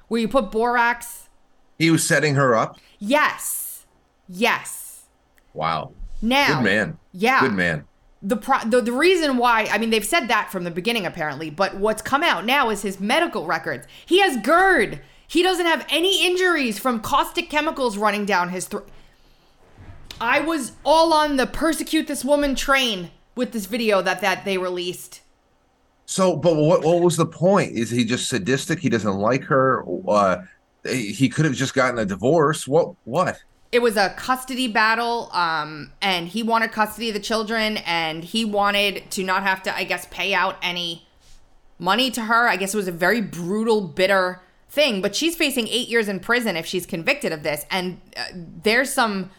Where 0.08 0.22
you 0.22 0.28
put 0.28 0.51
borax. 0.51 1.30
He 1.78 1.91
was 1.91 2.08
setting 2.08 2.36
her 2.36 2.56
up. 2.56 2.78
Yes. 2.99 3.86
Yes. 4.28 5.03
Wow. 5.53 5.91
Now. 6.22 6.58
Good 6.58 6.64
man. 6.64 6.97
Yeah. 7.12 7.41
Good 7.41 7.53
man. 7.53 7.86
the, 8.22 8.38
pro- 8.38 8.64
the 8.66 8.82
the 8.82 8.91
reason 8.91 9.38
why 9.38 9.68
I 9.72 9.78
mean 9.78 9.89
they've 9.89 10.06
said 10.06 10.28
that 10.28 10.51
from 10.51 10.64
the 10.64 10.72
beginning 10.72 11.06
apparently, 11.06 11.49
but 11.49 11.76
what's 11.78 12.01
come 12.01 12.24
out 12.24 12.45
now 12.45 12.70
is 12.70 12.82
his 12.82 12.99
medical 12.99 13.45
records. 13.45 13.86
He 14.06 14.22
has 14.22 14.38
GERD. 14.38 15.01
He 15.28 15.43
doesn't 15.43 15.66
have 15.66 15.86
any 15.89 16.26
injuries 16.26 16.80
from 16.80 17.01
caustic 17.01 17.49
chemicals 17.49 17.97
running 17.97 18.26
down 18.26 18.49
his 18.49 18.68
throat. 18.68 18.88
I 20.22 20.39
was 20.39 20.72
all 20.86 21.14
on 21.14 21.36
the 21.36 21.45
persecute 21.47 22.08
this 22.08 22.24
woman 22.24 22.56
train 22.56 23.12
with 23.36 23.51
this 23.51 23.66
video 23.66 24.01
that 24.01 24.22
that 24.22 24.45
they 24.45 24.58
released. 24.58 25.22
So, 26.06 26.36
but 26.36 26.56
what 26.56 26.84
what 26.84 27.01
was 27.01 27.18
the 27.18 27.26
point? 27.26 27.74
Is 27.74 27.89
he 27.89 28.06
just 28.06 28.30
sadistic? 28.30 28.80
He 28.80 28.89
doesn't 28.89 29.18
like 29.18 29.43
her. 29.45 29.84
Uh, 30.08 30.43
he 30.88 31.30
could 31.30 31.45
have 31.45 31.56
just 31.56 31.74
gotten 31.74 31.97
a 31.97 32.06
divorce. 32.06 32.68
What? 32.68 32.93
What? 33.06 33.43
It 33.72 33.82
was 33.82 33.97
a 33.97 34.10
custody 34.12 34.68
battle, 34.68 35.30
um, 35.34 35.91
and 36.01 36.28
he 36.28 36.43
wanted 36.43 36.72
custody 36.72 37.10
of 37.10 37.14
the 37.14 37.20
children, 37.20 37.78
and 37.86 38.24
he 38.24 38.45
wanted 38.45 39.10
to 39.12 39.24
not 39.24 39.43
have 39.43 39.64
to, 39.64 39.76
I 39.76 39.84
guess, 39.84 40.08
pay 40.12 40.34
out 40.34 40.58
any 40.62 41.08
money 41.80 42.10
to 42.12 42.22
her. 42.22 42.47
I 42.47 42.56
guess 42.56 42.74
it 42.74 42.78
was 42.78 42.88
a 42.88 42.93
very 42.93 43.20
brutal, 43.20 43.82
bitter 43.82 44.41
thing, 44.70 45.01
but 45.01 45.16
she's 45.16 45.36
facing 45.36 45.68
8 45.68 45.88
years 45.88 46.08
in 46.08 46.20
prison 46.20 46.56
if 46.56 46.66
she's 46.66 46.86
convicted 46.86 47.32
of 47.32 47.43
this 47.43 47.66
and 47.72 48.01
uh, 48.18 48.24
there's 48.34 48.91
some 48.91 49.32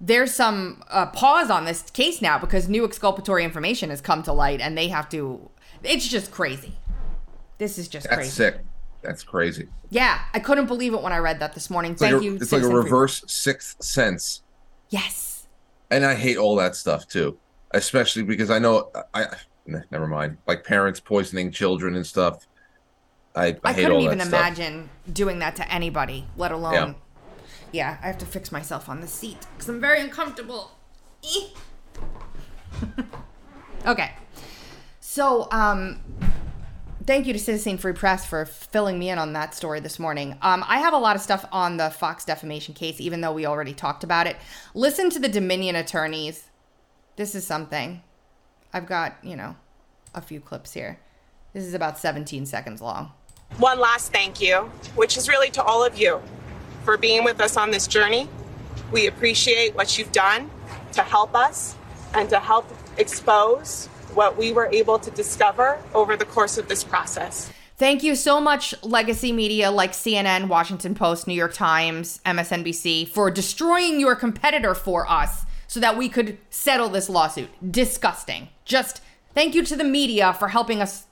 there's 0.00 0.34
some 0.34 0.82
uh, 0.88 1.06
pause 1.06 1.50
on 1.50 1.64
this 1.66 1.82
case 1.90 2.22
now 2.22 2.38
because 2.38 2.68
new 2.68 2.84
exculpatory 2.84 3.44
information 3.44 3.90
has 3.90 4.00
come 4.00 4.22
to 4.22 4.32
light 4.32 4.60
and 4.60 4.76
they 4.76 4.88
have 4.88 5.08
to 5.10 5.50
it's 5.82 6.06
just 6.06 6.30
crazy. 6.30 6.76
This 7.58 7.78
is 7.78 7.88
just 7.88 8.04
That's 8.08 8.16
crazy. 8.16 8.30
sick. 8.30 8.60
That's 9.02 9.22
crazy. 9.22 9.68
Yeah, 9.90 10.20
I 10.34 10.40
couldn't 10.40 10.66
believe 10.66 10.94
it 10.94 11.02
when 11.02 11.12
I 11.12 11.18
read 11.18 11.40
that 11.40 11.54
this 11.54 11.70
morning. 11.70 11.92
It's 11.92 12.00
like 12.00 12.12
Thank 12.12 12.22
a, 12.22 12.24
you. 12.24 12.34
It's 12.36 12.52
like 12.52 12.62
a 12.62 12.68
reverse 12.68 13.24
sixth 13.26 13.82
sense. 13.82 14.42
Yes. 14.90 15.46
and 15.90 16.04
I 16.04 16.14
hate 16.14 16.36
all 16.36 16.56
that 16.56 16.74
stuff 16.74 17.06
too, 17.06 17.38
especially 17.72 18.22
because 18.22 18.50
I 18.50 18.58
know 18.58 18.90
I. 19.14 19.26
never 19.66 20.06
mind 20.08 20.36
like 20.46 20.64
parents 20.64 20.98
poisoning 21.00 21.52
children 21.52 21.94
and 21.94 22.06
stuff. 22.06 22.46
I, 23.36 23.46
I, 23.46 23.56
I 23.64 23.74
couldn't 23.74 24.00
even 24.00 24.20
imagine 24.20 24.90
doing 25.12 25.38
that 25.38 25.54
to 25.56 25.72
anybody, 25.72 26.26
let 26.36 26.50
alone. 26.50 26.72
Yeah. 26.72 26.94
Yeah, 27.72 27.98
I 28.02 28.08
have 28.08 28.18
to 28.18 28.26
fix 28.26 28.50
myself 28.50 28.88
on 28.88 29.00
the 29.00 29.06
seat 29.06 29.46
because 29.54 29.68
I'm 29.68 29.80
very 29.80 30.00
uncomfortable. 30.00 30.72
Okay. 33.86 34.12
So, 35.12 35.48
um, 35.50 35.98
thank 37.04 37.26
you 37.26 37.32
to 37.32 37.38
Citizen 37.40 37.78
Free 37.78 37.94
Press 37.94 38.24
for 38.24 38.44
filling 38.44 38.96
me 38.96 39.10
in 39.10 39.18
on 39.18 39.32
that 39.32 39.56
story 39.56 39.80
this 39.80 39.98
morning. 39.98 40.38
Um, 40.40 40.64
I 40.68 40.78
have 40.78 40.94
a 40.94 40.98
lot 40.98 41.16
of 41.16 41.20
stuff 41.20 41.44
on 41.50 41.78
the 41.78 41.90
Fox 41.90 42.24
defamation 42.24 42.74
case, 42.74 43.00
even 43.00 43.20
though 43.20 43.32
we 43.32 43.44
already 43.44 43.74
talked 43.74 44.04
about 44.04 44.28
it. 44.28 44.36
Listen 44.72 45.10
to 45.10 45.18
the 45.18 45.28
Dominion 45.28 45.74
attorneys. 45.74 46.44
This 47.16 47.34
is 47.34 47.44
something. 47.44 48.04
I've 48.72 48.86
got, 48.86 49.16
you 49.20 49.34
know, 49.34 49.56
a 50.14 50.20
few 50.20 50.38
clips 50.38 50.72
here. 50.72 51.00
This 51.54 51.64
is 51.64 51.74
about 51.74 51.98
17 51.98 52.46
seconds 52.46 52.80
long. 52.80 53.10
One 53.56 53.80
last 53.80 54.12
thank 54.12 54.40
you, 54.40 54.58
which 54.94 55.16
is 55.16 55.28
really 55.28 55.50
to 55.50 55.62
all 55.64 55.84
of 55.84 55.98
you 55.98 56.22
for 56.84 56.96
being 56.96 57.24
with 57.24 57.40
us 57.40 57.56
on 57.56 57.72
this 57.72 57.88
journey. 57.88 58.28
We 58.92 59.08
appreciate 59.08 59.74
what 59.74 59.98
you've 59.98 60.12
done 60.12 60.48
to 60.92 61.02
help 61.02 61.34
us 61.34 61.74
and 62.14 62.30
to 62.30 62.38
help 62.38 62.64
expose 62.96 63.88
what 64.14 64.36
we 64.36 64.52
were 64.52 64.66
able 64.66 64.98
to 64.98 65.10
discover 65.10 65.78
over 65.94 66.16
the 66.16 66.24
course 66.24 66.58
of 66.58 66.68
this 66.68 66.84
process. 66.84 67.50
Thank 67.76 68.02
you 68.02 68.14
so 68.14 68.40
much, 68.40 68.74
legacy 68.82 69.32
media 69.32 69.70
like 69.70 69.92
CNN, 69.92 70.48
Washington 70.48 70.94
Post, 70.94 71.26
New 71.26 71.34
York 71.34 71.54
Times, 71.54 72.20
MSNBC, 72.26 73.08
for 73.08 73.30
destroying 73.30 73.98
your 73.98 74.14
competitor 74.14 74.74
for 74.74 75.10
us 75.10 75.46
so 75.66 75.80
that 75.80 75.96
we 75.96 76.08
could 76.08 76.36
settle 76.50 76.90
this 76.90 77.08
lawsuit. 77.08 77.48
Disgusting. 77.72 78.48
Just 78.66 79.00
thank 79.34 79.54
you 79.54 79.64
to 79.64 79.76
the 79.76 79.84
media 79.84 80.34
for 80.34 80.48
helping 80.48 80.82
us. 80.82 81.06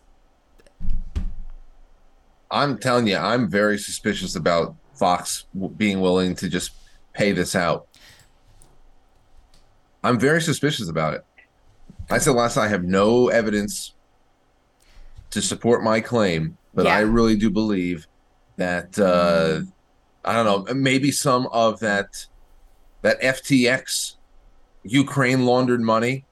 I'm 2.51 2.77
telling 2.77 3.07
you, 3.07 3.17
I'm 3.17 3.49
very 3.49 3.79
suspicious 3.79 4.37
about 4.37 4.75
Fox 4.95 5.47
being 5.77 6.01
willing 6.01 6.35
to 6.35 6.49
just 6.49 6.73
pay 7.15 7.33
this 7.33 7.55
out. 7.57 7.89
I'm 10.05 10.19
very 10.19 10.43
suspicious 10.43 10.89
about 10.89 11.15
it. 11.15 11.25
I 12.11 12.19
said 12.19 12.35
last 12.35 12.57
night 12.57 12.65
I 12.65 12.69
have 12.69 12.85
no 12.85 13.29
evidence 13.29 13.95
to 15.31 15.43
support 15.43 15.83
my 15.83 16.01
claim, 16.01 16.57
but 16.75 16.87
Yeah. 16.87 16.97
I 16.97 17.01
really 17.01 17.37
do 17.37 17.51
believe 17.51 18.07
that 18.57 18.99
uh, 18.99 19.61
I 20.25 20.33
don't 20.33 20.45
know, 20.69 20.75
maybe 20.75 21.11
some 21.11 21.47
of 21.49 21.81
that 21.81 22.27
that 23.03 23.21
FTX 23.21 24.17
Ukraine 24.85 25.45
laundered 25.45 25.81
money 25.81 26.25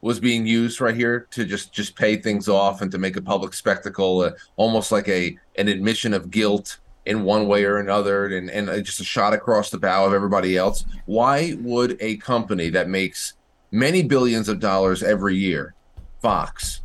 was 0.00 0.20
being 0.20 0.46
used 0.46 0.80
right 0.80 0.94
here 0.94 1.26
to 1.32 1.44
just 1.44 1.72
just 1.72 1.96
pay 1.96 2.16
things 2.16 2.48
off 2.48 2.82
and 2.82 2.92
to 2.92 2.98
make 2.98 3.16
a 3.16 3.22
public 3.22 3.54
spectacle, 3.54 4.20
uh, 4.20 4.30
almost 4.56 4.92
like 4.92 5.08
a 5.08 5.36
an 5.56 5.68
admission 5.68 6.14
of 6.14 6.30
guilt 6.30 6.78
in 7.06 7.24
one 7.24 7.48
way 7.48 7.64
or 7.64 7.78
another, 7.78 8.26
and 8.26 8.50
and 8.50 8.84
just 8.84 9.00
a 9.00 9.04
shot 9.04 9.32
across 9.32 9.70
the 9.70 9.78
bow 9.78 10.04
of 10.04 10.12
everybody 10.12 10.56
else. 10.56 10.84
Why 11.06 11.56
would 11.60 11.96
a 12.00 12.18
company 12.18 12.68
that 12.70 12.88
makes 12.88 13.34
many 13.70 14.02
billions 14.02 14.48
of 14.48 14.60
dollars 14.60 15.02
every 15.02 15.36
year, 15.36 15.74
Fox, 16.20 16.80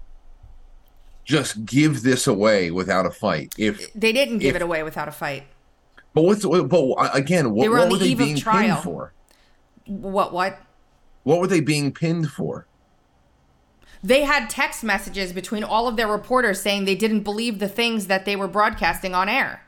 just 1.26 1.66
give 1.66 2.04
this 2.04 2.28
away 2.28 2.72
without 2.72 3.06
a 3.06 3.12
fight? 3.12 3.54
If 3.58 3.94
They 3.94 4.12
didn't 4.12 4.40
give 4.40 4.52
If- 4.56 4.58
it 4.58 4.62
away 4.62 4.84
without 4.84 5.08
a 5.08 5.12
fight. 5.12 5.44
but 6.14 6.24
what's 6.24 6.46
but 6.46 7.10
again, 7.14 7.52
what, 7.52 7.64
They 7.64 7.70
were 7.70 7.78
what 7.80 7.92
were 7.92 7.98
the 7.98 8.10
they 8.10 8.14
being 8.16 8.38
trial. 8.38 8.74
pinned 8.76 8.84
for? 8.84 9.14
What, 9.86 10.34
what? 10.34 10.60
What 11.24 11.40
were 11.40 11.48
they 11.48 11.62
being 11.62 11.92
pinned 11.92 12.30
for? 12.30 12.68
They 14.04 14.24
had 14.24 14.50
text 14.50 14.84
messages 14.84 15.32
between 15.32 15.64
all 15.64 15.88
of 15.88 15.96
their 15.96 16.10
reporters 16.10 16.60
saying 16.62 16.84
they 16.84 16.96
didn't 16.96 17.22
believe 17.22 17.60
the 17.60 17.70
things 17.70 18.08
that 18.08 18.26
they 18.26 18.36
were 18.36 18.50
broadcasting 18.50 19.16
on 19.16 19.30
air. 19.30 19.62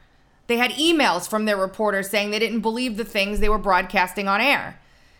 They 0.47 0.57
had 0.57 0.71
emails 0.71 1.27
from 1.27 1.45
their 1.45 1.55
reporters 1.57 2.09
saying 2.09 2.31
they 2.31 2.39
didn't 2.39 2.59
believe 2.59 2.97
the 2.97 3.05
things 3.05 3.39
they 3.39 3.47
were 3.49 3.57
broadcasting 3.57 4.27
on 4.27 4.41
air. 4.41 4.79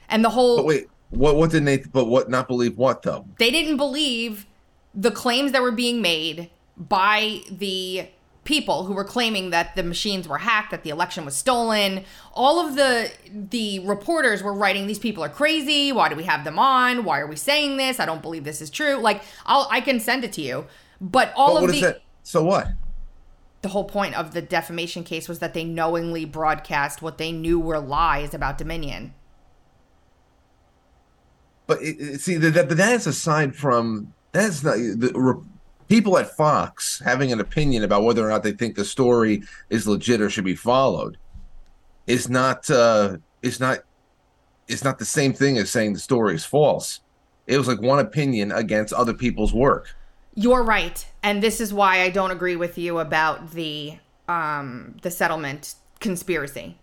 And 0.10 0.24
the 0.24 0.30
whole 0.32 0.58
But 0.58 0.66
wait, 0.66 0.88
what 1.10 1.36
what 1.36 1.52
didn't 1.52 1.66
they? 1.66 1.78
But 1.78 2.06
what 2.06 2.30
not 2.30 2.48
believe 2.48 2.78
what 2.78 3.04
though? 3.04 3.26
they 3.40 3.52
didn't 3.52 3.78
believe 3.78 4.46
the 4.94 5.12
claims 5.12 5.52
that 5.52 5.62
were 5.62 5.72
being 5.72 6.02
made 6.02 6.50
by 6.78 7.40
the 7.52 8.08
people 8.46 8.86
who 8.86 8.94
were 8.94 9.04
claiming 9.04 9.50
that 9.50 9.76
the 9.76 9.84
machines 9.84 10.28
were 10.28 10.38
hacked 10.38 10.70
that 10.72 10.84
the 10.84 10.90
election 10.92 11.26
was 11.26 11.36
stolen 11.36 12.04
all 12.34 12.66
of 12.66 12.76
the 12.76 13.12
the 13.28 13.80
reporters 13.80 14.44
were 14.44 14.54
writing 14.54 14.86
these 14.86 15.00
people 15.00 15.24
are 15.24 15.30
crazy 15.30 15.92
why 15.92 16.08
do 16.08 16.16
we 16.16 16.24
have 16.24 16.44
them 16.44 16.60
on 16.60 17.04
why 17.04 17.20
are 17.20 17.26
we 17.28 17.36
saying 17.36 17.78
this 17.78 18.00
i 18.00 18.06
don't 18.06 18.22
believe 18.22 18.44
this 18.44 18.62
is 18.62 18.70
true 18.70 18.96
like 18.98 19.24
i'll 19.48 19.68
i 19.72 19.82
can 19.82 20.00
send 20.00 20.24
it 20.24 20.32
to 20.32 20.42
you 20.42 20.66
but 21.02 21.34
all 21.36 21.56
But 21.56 21.64
of 21.66 21.72
the? 21.72 22.02
So 22.24 22.44
what? 22.44 22.68
the 23.64 23.70
whole 23.70 23.84
point 23.84 24.16
of 24.16 24.34
the 24.36 24.44
defamation 24.44 25.04
case 25.04 25.28
was 25.28 25.40
that 25.40 25.56
they 25.56 25.64
knowingly 25.64 26.24
broadcast 26.24 27.02
what 27.02 27.18
they 27.18 27.32
knew 27.32 27.60
were 27.60 27.80
lies 27.80 28.36
about 28.36 28.60
dominion 28.60 29.16
But 31.68 31.82
it, 31.82 32.22
see 32.22 32.38
that, 32.38 32.54
that, 32.54 32.70
that's 32.70 33.08
aside 33.08 33.56
from 33.56 34.14
that's 34.32 34.64
not 34.64 34.76
the 34.76 35.12
re, 35.16 35.36
people 35.88 36.18
at 36.18 36.36
Fox 36.36 37.02
having 37.04 37.32
an 37.32 37.40
opinion 37.40 37.84
about 37.84 38.04
whether 38.04 38.26
or 38.26 38.30
not 38.30 38.44
they 38.44 38.52
think 38.52 38.76
the 38.76 38.86
story 38.86 39.44
is 39.70 39.88
legit 39.88 40.22
or 40.22 40.30
should 40.30 40.46
be 40.46 40.56
followed 40.56 41.18
is 42.08 42.30
not 42.30 42.70
uh 42.70 43.18
is 43.42 43.60
not 43.60 43.80
is 44.68 44.84
not 44.84 45.00
the 45.00 45.06
same 45.06 45.34
thing 45.34 45.58
as 45.58 45.70
saying 45.70 45.94
the 45.94 46.00
story 46.00 46.36
is 46.36 46.46
false. 46.46 47.02
It 47.48 47.58
was 47.58 47.68
like 47.68 47.82
one 47.82 48.00
opinion 48.00 48.52
against 48.52 48.94
other 48.94 49.14
people's 49.14 49.54
work. 49.54 49.96
You're 50.34 50.64
right, 50.64 51.06
and 51.22 51.42
this 51.42 51.62
is 51.62 51.74
why 51.74 52.02
I 52.02 52.10
don't 52.10 52.32
agree 52.32 52.56
with 52.56 52.78
you 52.78 53.00
about 53.00 53.52
the 53.52 53.98
um 54.28 54.98
the 55.02 55.12
settlement 55.12 55.76
conspiracy. 56.00 56.78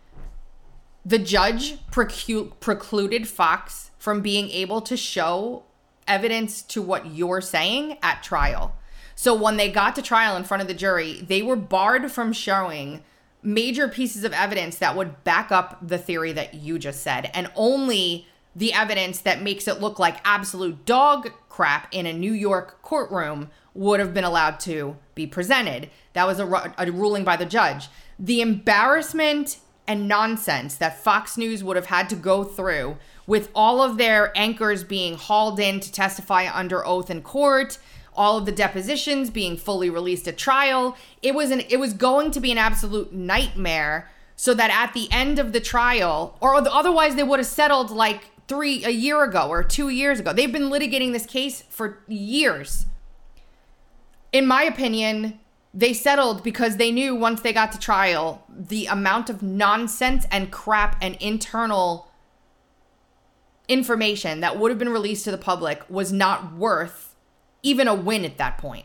The 1.05 1.19
judge 1.19 1.79
precu- 1.91 2.53
precluded 2.61 3.27
Fox 3.27 3.91
from 3.99 4.21
being 4.21 4.51
able 4.51 4.81
to 4.83 4.97
show 4.97 5.65
evidence 6.07 6.63
to 6.63 6.83
what 6.83 7.07
you're 7.07 7.41
saying 7.41 7.99
at 8.03 8.23
trial. 8.23 8.77
So 9.15 9.35
when 9.35 9.57
they 9.57 9.71
got 9.71 9.95
to 9.97 10.03
trial 10.03 10.37
in 10.37 10.45
front 10.45 10.63
of 10.63 10.69
the 10.69 10.75
jury, 10.75 11.23
they 11.23 11.43
were 11.43 11.57
barred 11.57 12.11
from 12.11 12.33
showing 12.33 13.03
major 13.43 13.89
pieces 13.89 14.25
of 14.25 14.33
evidence 14.33 14.77
that 14.77 14.97
would 14.97 15.23
back 15.25 15.51
up 15.51 15.79
the 15.87 15.99
theory 15.99 16.33
that 16.33 16.55
you 16.55 16.79
just 16.79 17.03
said, 17.03 17.31
and 17.35 17.51
only 17.57 18.27
the 18.55 18.73
evidence 18.73 19.19
that 19.21 19.43
makes 19.43 19.67
it 19.67 19.81
look 19.81 19.99
like 19.99 20.19
absolute 20.25 20.85
dog 20.85 21.33
crap 21.49 21.89
in 21.93 22.07
a 22.07 22.13
New 22.13 22.33
York 22.33 22.81
courtroom 22.83 23.51
would 23.75 23.99
have 24.01 24.15
been 24.15 24.25
allowed 24.25 24.61
to 24.61 24.97
be 25.15 25.27
presented. 25.27 25.91
That 26.13 26.27
was 26.27 26.39
a, 26.39 26.75
a 26.79 26.91
ruling 26.91 27.25
by 27.25 27.37
the 27.37 27.47
judge. 27.47 27.89
The 28.19 28.41
embarrassment 28.41 29.59
and 29.87 30.09
nonsense 30.09 30.77
that 30.77 31.03
Fox 31.03 31.37
News 31.37 31.65
would 31.65 31.77
have 31.77 31.87
had 31.87 32.09
to 32.11 32.17
go 32.17 32.45
through 32.45 32.97
with 33.27 33.51
all 33.55 33.83
of 33.83 33.99
their 33.99 34.37
anchors 34.37 34.85
being 34.85 35.15
hauled 35.15 35.59
in 35.59 35.81
to 35.81 35.93
testify 35.93 36.49
under 36.53 36.87
oath 36.87 37.11
in 37.11 37.23
court, 37.23 37.79
all 38.15 38.39
of 38.39 38.47
the 38.47 38.53
depositions 38.53 39.31
being 39.31 39.57
fully 39.57 39.91
released 39.91 40.29
at 40.29 40.37
trial. 40.37 40.97
It 41.23 41.35
was 41.35 41.51
an 41.51 41.61
it 41.69 41.79
was 41.79 41.95
going 41.95 42.31
to 42.33 42.41
be 42.41 42.53
an 42.53 42.59
absolute 42.59 43.13
nightmare 43.13 44.11
so 44.37 44.55
that 44.55 44.71
at 44.71 44.93
the 44.93 45.11
end 45.11 45.39
of 45.39 45.53
the 45.53 45.61
trial 45.61 46.37
or 46.41 46.55
otherwise 46.55 47.15
they 47.15 47.23
would 47.23 47.39
have 47.39 47.47
settled 47.47 47.91
like 47.91 48.31
3 48.49 48.85
a 48.85 48.91
year 48.91 49.23
ago 49.25 49.49
or 49.49 49.63
2 49.63 49.89
years 49.89 50.21
ago. 50.21 50.33
They've 50.33 50.53
been 50.53 50.71
litigating 50.71 51.13
this 51.13 51.27
case 51.27 51.63
for 51.63 51.99
years. 52.07 52.87
In 54.33 54.47
my 54.47 54.63
opinion, 54.63 55.41
they 55.75 55.93
settled 55.93 56.43
because 56.43 56.77
they 56.77 56.91
knew 56.91 57.15
once 57.15 57.41
they 57.41 57.53
got 57.53 57.73
to 57.73 57.79
trial 57.79 58.45
the 58.49 58.87
amount 58.87 59.31
of 59.31 59.43
nonsense 59.43 60.27
and 60.31 60.51
crap 60.51 60.97
and 61.01 61.17
internal 61.17 62.11
information 63.69 64.41
that 64.41 64.59
would 64.59 64.71
have 64.71 64.79
been 64.79 64.91
released 64.91 65.25
to 65.25 65.31
the 65.31 65.39
public 65.39 65.83
was 65.89 66.13
not 66.13 66.55
worth 66.55 67.15
even 67.63 67.89
a 67.89 67.95
win 67.95 68.25
at 68.25 68.37
that 68.39 68.59
point. 68.59 68.85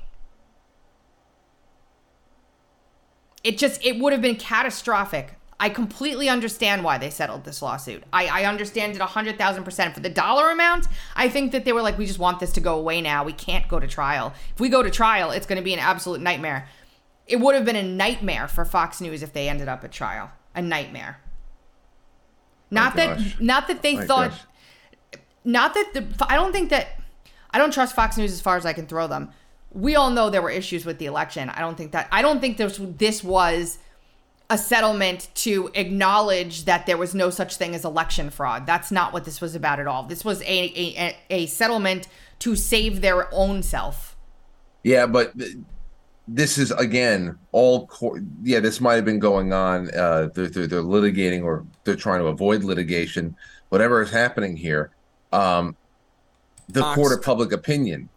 It 3.43 3.57
just 3.57 3.85
it 3.85 3.99
would 3.99 4.13
have 4.13 4.21
been 4.21 4.35
catastrophic. 4.35 5.33
I 5.59 5.69
completely 5.69 6.29
understand 6.29 6.83
why 6.83 6.99
they 6.99 7.09
settled 7.09 7.43
this 7.43 7.63
lawsuit. 7.63 8.03
I, 8.13 8.27
I 8.27 8.45
understand 8.45 8.95
it 8.95 9.01
100,000%. 9.01 9.93
For 9.93 9.99
the 9.99 10.09
dollar 10.09 10.51
amount, 10.51 10.85
I 11.15 11.29
think 11.29 11.51
that 11.51 11.65
they 11.65 11.73
were 11.73 11.81
like, 11.81 11.97
we 11.97 12.05
just 12.05 12.19
want 12.19 12.39
this 12.39 12.51
to 12.53 12.61
go 12.61 12.77
away 12.77 13.01
now. 13.01 13.23
We 13.23 13.33
can't 13.33 13.67
go 13.67 13.79
to 13.79 13.87
trial. 13.87 14.35
If 14.53 14.59
we 14.59 14.69
go 14.69 14.83
to 14.83 14.91
trial, 14.91 15.31
it's 15.31 15.47
going 15.47 15.57
to 15.57 15.63
be 15.63 15.73
an 15.73 15.79
absolute 15.79 16.21
nightmare. 16.21 16.69
It 17.27 17.39
would 17.39 17.55
have 17.55 17.65
been 17.65 17.75
a 17.75 17.83
nightmare 17.83 18.47
for 18.47 18.65
Fox 18.65 19.01
News 19.01 19.21
if 19.21 19.33
they 19.33 19.49
ended 19.49 19.67
up 19.67 19.83
at 19.83 19.91
trial. 19.91 20.31
A 20.55 20.61
nightmare. 20.61 21.19
Not 22.69 22.95
that 22.95 23.41
not 23.41 23.67
that 23.67 23.81
they 23.81 23.95
thought 23.95 24.31
gosh. 24.31 25.19
not 25.45 25.73
that 25.73 25.93
the 25.93 26.25
I 26.27 26.35
don't 26.35 26.51
think 26.51 26.69
that 26.69 26.99
I 27.51 27.57
don't 27.57 27.73
trust 27.73 27.95
Fox 27.95 28.17
News 28.17 28.33
as 28.33 28.41
far 28.41 28.57
as 28.57 28.65
I 28.65 28.73
can 28.73 28.87
throw 28.87 29.07
them. 29.07 29.31
We 29.71 29.95
all 29.95 30.09
know 30.09 30.29
there 30.29 30.41
were 30.41 30.49
issues 30.49 30.85
with 30.85 30.97
the 30.97 31.05
election. 31.05 31.49
I 31.49 31.59
don't 31.59 31.77
think 31.77 31.91
that 31.91 32.07
I 32.11 32.21
don't 32.21 32.41
think 32.41 32.57
this 32.57 32.79
this 32.81 33.23
was 33.23 33.79
a 34.49 34.57
settlement 34.57 35.29
to 35.35 35.69
acknowledge 35.75 36.65
that 36.65 36.85
there 36.85 36.97
was 36.97 37.13
no 37.13 37.29
such 37.29 37.57
thing 37.57 37.75
as 37.75 37.83
election 37.83 38.29
fraud. 38.29 38.65
That's 38.65 38.91
not 38.91 39.11
what 39.11 39.25
this 39.25 39.41
was 39.41 39.55
about 39.55 39.79
at 39.79 39.87
all. 39.87 40.03
This 40.03 40.25
was 40.25 40.41
a 40.41 40.45
a, 40.45 41.17
a 41.29 41.45
settlement 41.47 42.07
to 42.39 42.55
save 42.55 43.01
their 43.01 43.33
own 43.33 43.63
self. 43.63 44.15
Yeah, 44.83 45.05
but 45.05 45.33
this 46.27 46.57
is 46.57 46.71
again 46.71 47.37
all. 47.51 47.87
Cor- 47.87 48.21
yeah, 48.43 48.59
this 48.59 48.81
might 48.81 48.95
have 48.95 49.05
been 49.05 49.19
going 49.19 49.53
on. 49.53 49.89
Uh, 49.95 50.29
they're, 50.33 50.47
they're, 50.47 50.67
they're 50.67 50.81
litigating 50.81 51.43
or 51.43 51.65
they're 51.83 51.95
trying 51.95 52.19
to 52.19 52.27
avoid 52.27 52.63
litigation. 52.63 53.35
Whatever 53.69 54.01
is 54.01 54.11
happening 54.11 54.55
here, 54.55 54.91
um, 55.31 55.75
the 56.69 56.81
court 56.93 57.13
of 57.13 57.23
public 57.23 57.51
opinion 57.51 58.09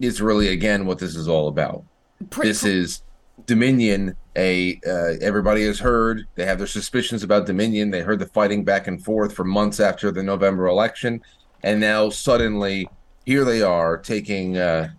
is 0.00 0.20
really 0.20 0.48
again 0.48 0.86
what 0.86 0.98
this 0.98 1.16
is 1.16 1.28
all 1.28 1.48
about. 1.48 1.84
Pre- 2.30 2.46
this 2.46 2.64
is 2.64 3.02
Dominion. 3.46 4.16
A 4.36 4.80
uh, 4.86 5.14
everybody 5.20 5.64
has 5.66 5.78
heard. 5.78 6.26
They 6.34 6.44
have 6.44 6.58
their 6.58 6.66
suspicions 6.66 7.22
about 7.22 7.46
Dominion. 7.46 7.90
They 7.90 8.00
heard 8.00 8.18
the 8.18 8.26
fighting 8.26 8.64
back 8.64 8.86
and 8.86 9.02
forth 9.04 9.32
for 9.32 9.44
months 9.44 9.80
after 9.80 10.10
the 10.10 10.22
November 10.22 10.66
election, 10.66 11.20
and 11.62 11.80
now 11.80 12.10
suddenly 12.10 12.88
here 13.26 13.44
they 13.44 13.62
are 13.62 13.96
taking 13.96 14.56
uh, 14.58 14.90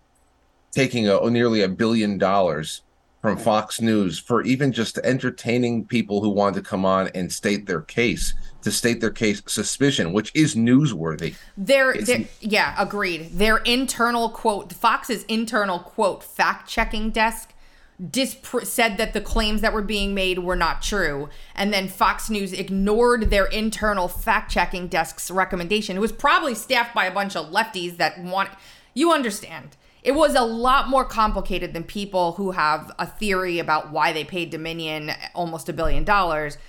taking 0.75 1.07
a, 1.07 1.29
nearly 1.29 1.61
a 1.61 1.69
billion 1.69 2.17
dollars 2.17 2.81
from 3.21 3.37
Fox 3.37 3.81
News 3.81 4.19
for 4.19 4.43
even 4.43 4.71
just 4.71 4.99
entertaining 4.99 5.85
people 5.85 6.21
who 6.21 6.29
want 6.29 6.55
to 6.57 6.61
come 6.61 6.85
on 6.85 7.09
and 7.15 7.31
state 7.31 7.65
their 7.65 7.81
case, 7.81 8.35
to 8.61 8.71
state 8.71 9.01
their 9.01 9.09
case 9.09 9.41
suspicion, 9.47 10.13
which 10.13 10.31
is 10.35 10.53
newsworthy. 10.53 11.33
Their, 11.57 11.95
their 11.95 12.25
yeah, 12.39 12.75
agreed. 12.77 13.31
Their 13.31 13.57
internal 13.57 14.29
quote, 14.29 14.73
Fox's 14.73 15.23
internal 15.23 15.79
quote 15.79 16.23
fact 16.23 16.69
checking 16.69 17.09
desk 17.09 17.55
dispr- 17.99 18.65
said 18.65 18.97
that 18.97 19.13
the 19.13 19.21
claims 19.21 19.61
that 19.61 19.73
were 19.73 19.81
being 19.81 20.13
made 20.13 20.39
were 20.39 20.55
not 20.55 20.83
true, 20.83 21.29
and 21.55 21.73
then 21.73 21.87
Fox 21.87 22.29
News 22.29 22.53
ignored 22.53 23.31
their 23.31 23.45
internal 23.45 24.07
fact 24.07 24.51
checking 24.51 24.87
desk's 24.87 25.31
recommendation. 25.31 25.97
It 25.97 26.01
was 26.01 26.11
probably 26.11 26.53
staffed 26.53 26.93
by 26.93 27.05
a 27.05 27.13
bunch 27.13 27.35
of 27.35 27.51
lefties 27.51 27.97
that 27.97 28.21
want. 28.21 28.49
You 28.93 29.11
understand. 29.11 29.77
It 30.05 30.13
was 30.13 30.35
a 30.35 30.43
lot 30.43 30.87
more 30.87 31.03
complicated 31.03 31.73
than 31.73 31.83
people 31.83 32.33
who 32.33 32.51
have 32.51 32.91
a 32.99 33.07
theory 33.07 33.57
about 33.57 33.91
why 33.91 34.13
they 34.13 34.23
paid 34.23 34.51
Dominion 34.51 35.11
almost 35.33 35.67
a 35.67 35.73
billion 35.73 36.03
dollars. 36.03 36.59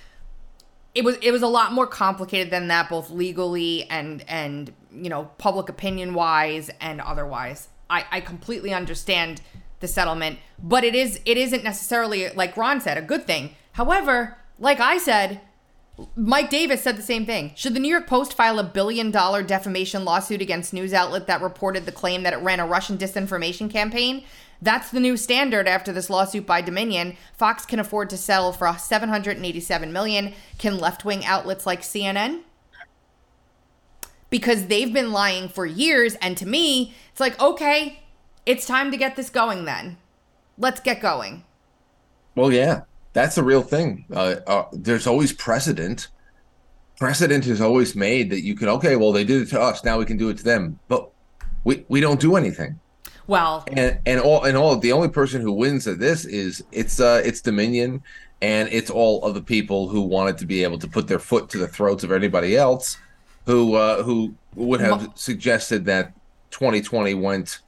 It 0.95 1.03
was 1.03 1.17
it 1.21 1.29
was 1.29 1.43
a 1.43 1.47
lot 1.47 1.71
more 1.71 1.85
complicated 1.85 2.49
than 2.49 2.67
that 2.69 2.89
both 2.89 3.11
legally 3.11 3.87
and 3.91 4.27
and 4.27 4.73
you 4.91 5.07
know 5.11 5.25
public 5.37 5.69
opinion 5.69 6.15
wise 6.15 6.71
and 6.81 6.99
otherwise. 6.99 7.69
I 7.91 8.05
i 8.09 8.21
completely 8.21 8.73
understand 8.73 9.41
the 9.81 9.87
settlement 9.87 10.39
but 10.57 10.83
it 10.83 10.95
is 10.95 11.19
it 11.23 11.37
isn't 11.37 11.63
necessarily 11.63 12.29
like 12.29 12.57
ron 12.57 12.81
said 12.81 12.97
a 12.97 13.03
good 13.03 13.27
thing. 13.27 13.55
However 13.73 14.39
like 14.57 14.79
i 14.79 14.97
said 14.97 15.41
Mike 16.15 16.49
Davis 16.49 16.83
said 16.83 16.95
the 16.95 17.01
same 17.01 17.25
thing. 17.25 17.51
Should 17.55 17.73
the 17.73 17.79
New 17.79 17.89
York 17.89 18.07
Post 18.07 18.33
file 18.33 18.59
a 18.59 18.63
billion 18.63 19.09
dollar 19.09 19.41
defamation 19.41 20.05
lawsuit 20.05 20.41
against 20.41 20.73
news 20.73 20.93
outlet 20.93 21.25
that 21.27 21.41
reported 21.41 21.85
the 21.85 21.91
claim 21.91 22.23
that 22.23 22.33
it 22.33 22.37
ran 22.37 22.59
a 22.59 22.67
Russian 22.67 22.97
disinformation 22.97 23.69
campaign? 23.71 24.23
That's 24.61 24.91
the 24.91 24.99
new 24.99 25.17
standard 25.17 25.67
after 25.67 25.91
this 25.91 26.09
lawsuit 26.09 26.45
by 26.45 26.61
Dominion. 26.61 27.15
Fox 27.33 27.65
can 27.65 27.79
afford 27.79 28.09
to 28.11 28.17
settle 28.17 28.51
for 28.51 28.71
787 28.75 29.91
million. 29.91 30.33
Can 30.57 30.77
left-wing 30.77 31.25
outlets 31.25 31.65
like 31.65 31.81
CNN? 31.81 32.41
Because 34.29 34.67
they've 34.67 34.93
been 34.93 35.11
lying 35.11 35.47
for 35.47 35.65
years 35.65 36.15
and 36.15 36.37
to 36.37 36.45
me, 36.45 36.93
it's 37.11 37.19
like, 37.19 37.39
okay, 37.41 38.01
it's 38.45 38.65
time 38.65 38.91
to 38.91 38.97
get 38.97 39.15
this 39.15 39.29
going 39.29 39.65
then. 39.65 39.97
Let's 40.57 40.81
get 40.81 41.01
going. 41.01 41.43
Well, 42.35 42.51
yeah, 42.51 42.81
that's 43.13 43.35
the 43.35 43.43
real 43.43 43.61
thing. 43.61 44.05
Uh, 44.13 44.35
uh, 44.45 44.65
there's 44.71 45.07
always 45.07 45.33
precedent. 45.33 46.07
Precedent 46.97 47.45
is 47.47 47.61
always 47.61 47.95
made 47.95 48.29
that 48.31 48.43
you 48.43 48.55
can 48.55 48.67
okay, 48.69 48.95
well, 48.95 49.11
they 49.11 49.23
did 49.23 49.41
it 49.41 49.49
to 49.49 49.61
us, 49.61 49.83
now 49.83 49.97
we 49.97 50.05
can 50.05 50.17
do 50.17 50.29
it 50.29 50.37
to 50.37 50.43
them, 50.43 50.79
but 50.87 51.09
we 51.63 51.85
we 51.87 52.01
don't 52.01 52.19
do 52.19 52.35
anything. 52.35 52.79
Well, 53.27 53.65
And 53.67 53.99
and 54.05 54.19
all 54.21 54.43
and 54.45 54.57
all 54.57 54.77
the 54.77 54.93
only 54.93 55.09
person 55.09 55.41
who 55.41 55.51
wins 55.51 55.87
at 55.87 55.99
this 55.99 56.25
is 56.25 56.63
it's 56.71 56.99
uh 56.99 57.21
it's 57.23 57.41
Dominion, 57.41 58.01
and 58.41 58.69
it's 58.71 58.89
all 58.89 59.23
of 59.23 59.33
the 59.33 59.41
people 59.41 59.89
who 59.89 60.01
wanted 60.01 60.37
to 60.39 60.45
be 60.45 60.63
able 60.63 60.79
to 60.79 60.87
put 60.87 61.07
their 61.07 61.19
foot 61.19 61.49
to 61.49 61.57
the 61.57 61.67
throats 61.67 62.03
of 62.03 62.11
anybody 62.11 62.55
else, 62.55 62.97
who 63.45 63.75
uh, 63.75 64.01
who 64.03 64.33
would 64.55 64.79
have 64.79 65.11
suggested 65.15 65.85
that 65.85 66.13
2020 66.51 67.13
went 67.15 67.59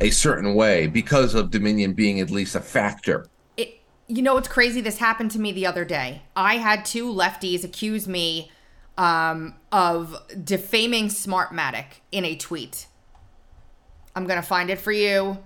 a 0.00 0.10
certain 0.10 0.54
way 0.54 0.86
because 0.86 1.34
of 1.34 1.50
Dominion 1.50 1.92
being 1.92 2.20
at 2.20 2.30
least 2.30 2.54
a 2.54 2.60
factor. 2.60 3.26
You 4.10 4.22
know 4.22 4.34
what's 4.34 4.48
crazy? 4.48 4.80
This 4.80 4.98
happened 4.98 5.30
to 5.32 5.38
me 5.38 5.52
the 5.52 5.66
other 5.66 5.84
day. 5.84 6.22
I 6.34 6.56
had 6.56 6.84
two 6.84 7.12
lefties 7.12 7.64
accuse 7.64 8.08
me 8.08 8.50
um, 8.98 9.54
of 9.72 10.20
defaming 10.44 11.08
Smartmatic 11.08 11.86
in 12.12 12.24
a 12.24 12.36
tweet. 12.36 12.86
I'm 14.14 14.26
gonna 14.26 14.42
find 14.42 14.70
it 14.70 14.80
for 14.80 14.92
you. 14.92 15.38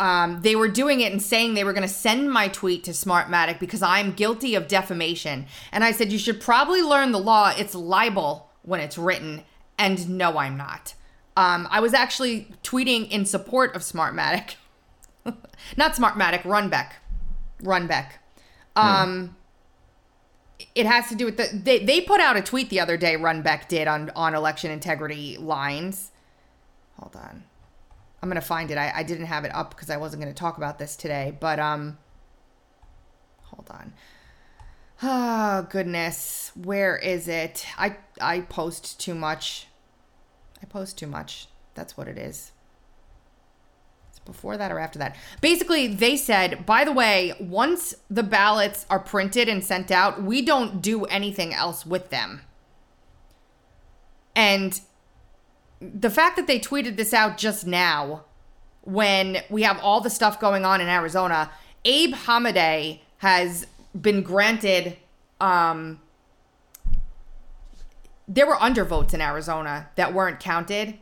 Um, 0.00 0.42
they 0.42 0.54
were 0.54 0.68
doing 0.68 1.00
it 1.00 1.12
and 1.12 1.20
saying 1.20 1.54
they 1.54 1.64
were 1.64 1.72
going 1.72 1.86
to 1.86 1.92
send 1.92 2.30
my 2.30 2.46
tweet 2.48 2.84
to 2.84 2.92
Smartmatic 2.92 3.58
because 3.58 3.82
I'm 3.82 4.12
guilty 4.12 4.54
of 4.54 4.68
defamation. 4.68 5.46
And 5.72 5.82
I 5.82 5.90
said, 5.90 6.12
You 6.12 6.18
should 6.18 6.40
probably 6.40 6.82
learn 6.82 7.10
the 7.10 7.18
law. 7.18 7.52
It's 7.56 7.74
libel 7.74 8.50
when 8.62 8.78
it's 8.78 8.96
written. 8.96 9.42
And 9.76 10.08
no, 10.10 10.38
I'm 10.38 10.56
not. 10.56 10.94
Um, 11.36 11.66
I 11.70 11.80
was 11.80 11.94
actually 11.94 12.48
tweeting 12.62 13.10
in 13.10 13.24
support 13.24 13.74
of 13.74 13.82
Smartmatic. 13.82 14.54
not 15.76 15.94
Smartmatic, 15.94 16.42
Runbeck. 16.42 16.90
Runbeck. 17.62 18.10
Um, 18.76 19.36
It 20.74 20.86
has 20.86 21.08
to 21.08 21.14
do 21.14 21.24
with 21.24 21.36
the. 21.36 21.48
They, 21.52 21.84
they 21.84 22.00
put 22.00 22.20
out 22.20 22.36
a 22.36 22.42
tweet 22.42 22.68
the 22.70 22.80
other 22.80 22.96
day, 22.96 23.16
Runbeck 23.16 23.68
did, 23.68 23.86
on, 23.88 24.10
on 24.16 24.34
election 24.34 24.70
integrity 24.70 25.36
lines. 25.36 26.10
Hold 26.98 27.16
on. 27.16 27.44
I'm 28.20 28.28
gonna 28.28 28.40
find 28.40 28.70
it. 28.70 28.78
I, 28.78 28.92
I 28.96 29.02
didn't 29.04 29.26
have 29.26 29.44
it 29.44 29.54
up 29.54 29.70
because 29.70 29.90
I 29.90 29.96
wasn't 29.96 30.20
gonna 30.22 30.34
talk 30.34 30.56
about 30.56 30.78
this 30.78 30.96
today, 30.96 31.36
but 31.38 31.60
um 31.60 31.98
hold 33.42 33.70
on. 33.70 33.92
Oh 35.00 35.66
goodness. 35.70 36.50
Where 36.56 36.96
is 36.96 37.28
it? 37.28 37.64
I 37.76 37.96
I 38.20 38.40
post 38.40 38.98
too 38.98 39.14
much. 39.14 39.68
I 40.60 40.66
post 40.66 40.98
too 40.98 41.06
much. 41.06 41.46
That's 41.74 41.96
what 41.96 42.08
it 42.08 42.18
is. 42.18 42.50
Before 44.28 44.58
that 44.58 44.70
or 44.70 44.78
after 44.78 44.98
that. 44.98 45.16
Basically, 45.40 45.86
they 45.86 46.14
said, 46.14 46.66
by 46.66 46.84
the 46.84 46.92
way, 46.92 47.32
once 47.40 47.94
the 48.10 48.22
ballots 48.22 48.84
are 48.90 49.00
printed 49.00 49.48
and 49.48 49.64
sent 49.64 49.90
out, 49.90 50.22
we 50.22 50.42
don't 50.42 50.82
do 50.82 51.06
anything 51.06 51.54
else 51.54 51.86
with 51.86 52.10
them. 52.10 52.42
And 54.36 54.78
the 55.80 56.10
fact 56.10 56.36
that 56.36 56.46
they 56.46 56.60
tweeted 56.60 56.96
this 56.96 57.14
out 57.14 57.38
just 57.38 57.66
now 57.66 58.24
when 58.82 59.38
we 59.48 59.62
have 59.62 59.80
all 59.80 60.02
the 60.02 60.10
stuff 60.10 60.38
going 60.38 60.66
on 60.66 60.82
in 60.82 60.88
Arizona, 60.88 61.50
Abe 61.86 62.12
Hamadeh 62.14 63.00
has 63.18 63.66
been 63.98 64.22
granted 64.22 64.96
um 65.40 65.98
there 68.28 68.46
were 68.46 68.56
undervotes 68.56 69.14
in 69.14 69.22
Arizona 69.22 69.88
that 69.96 70.12
weren't 70.12 70.38
counted. 70.38 70.98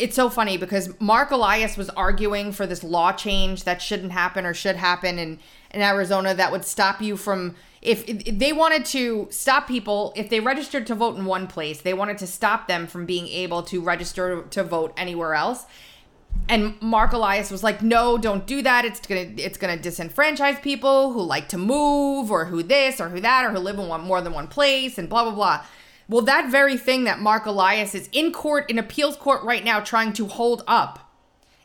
It's 0.00 0.16
so 0.16 0.30
funny 0.30 0.56
because 0.56 0.98
Marc 0.98 1.30
Elias 1.30 1.76
was 1.76 1.90
arguing 1.90 2.52
for 2.52 2.66
this 2.66 2.82
law 2.82 3.12
change 3.12 3.64
that 3.64 3.82
shouldn't 3.82 4.12
happen 4.12 4.46
or 4.46 4.54
should 4.54 4.76
happen 4.76 5.18
in, 5.18 5.38
in 5.72 5.82
Arizona 5.82 6.34
that 6.34 6.50
would 6.50 6.64
stop 6.64 7.02
you 7.02 7.16
from 7.16 7.54
if, 7.82 8.06
if 8.08 8.38
they 8.38 8.52
wanted 8.52 8.84
to 8.86 9.28
stop 9.30 9.66
people 9.66 10.12
if 10.16 10.28
they 10.28 10.40
registered 10.40 10.86
to 10.86 10.94
vote 10.94 11.16
in 11.16 11.24
one 11.24 11.46
place, 11.46 11.80
they 11.80 11.94
wanted 11.94 12.18
to 12.18 12.26
stop 12.26 12.66
them 12.66 12.86
from 12.86 13.06
being 13.06 13.28
able 13.28 13.62
to 13.64 13.80
register 13.80 14.42
to 14.42 14.62
vote 14.62 14.92
anywhere 14.96 15.34
else. 15.34 15.66
And 16.48 16.80
Marc 16.80 17.12
Elias 17.12 17.50
was 17.50 17.62
like, 17.62 17.82
"No, 17.82 18.18
don't 18.18 18.46
do 18.46 18.62
that. 18.62 18.84
It's 18.84 19.00
gonna 19.00 19.32
it's 19.36 19.58
gonna 19.58 19.78
disenfranchise 19.78 20.62
people 20.62 21.12
who 21.12 21.22
like 21.22 21.48
to 21.48 21.58
move 21.58 22.30
or 22.30 22.46
who 22.46 22.62
this 22.62 23.00
or 23.00 23.08
who 23.08 23.20
that 23.20 23.44
or 23.44 23.50
who 23.50 23.58
live 23.58 23.78
in 23.78 23.88
one 23.88 24.02
more 24.02 24.20
than 24.20 24.32
one 24.32 24.46
place 24.46 24.98
and 24.98 25.08
blah 25.08 25.24
blah 25.24 25.34
blah." 25.34 25.64
Well, 26.10 26.22
that 26.22 26.50
very 26.50 26.76
thing 26.76 27.04
that 27.04 27.20
Marc 27.20 27.46
Elias 27.46 27.94
is 27.94 28.08
in 28.10 28.32
court 28.32 28.68
in 28.68 28.80
appeals 28.80 29.14
court 29.14 29.44
right 29.44 29.62
now 29.62 29.78
trying 29.78 30.12
to 30.14 30.26
hold 30.26 30.64
up 30.66 31.08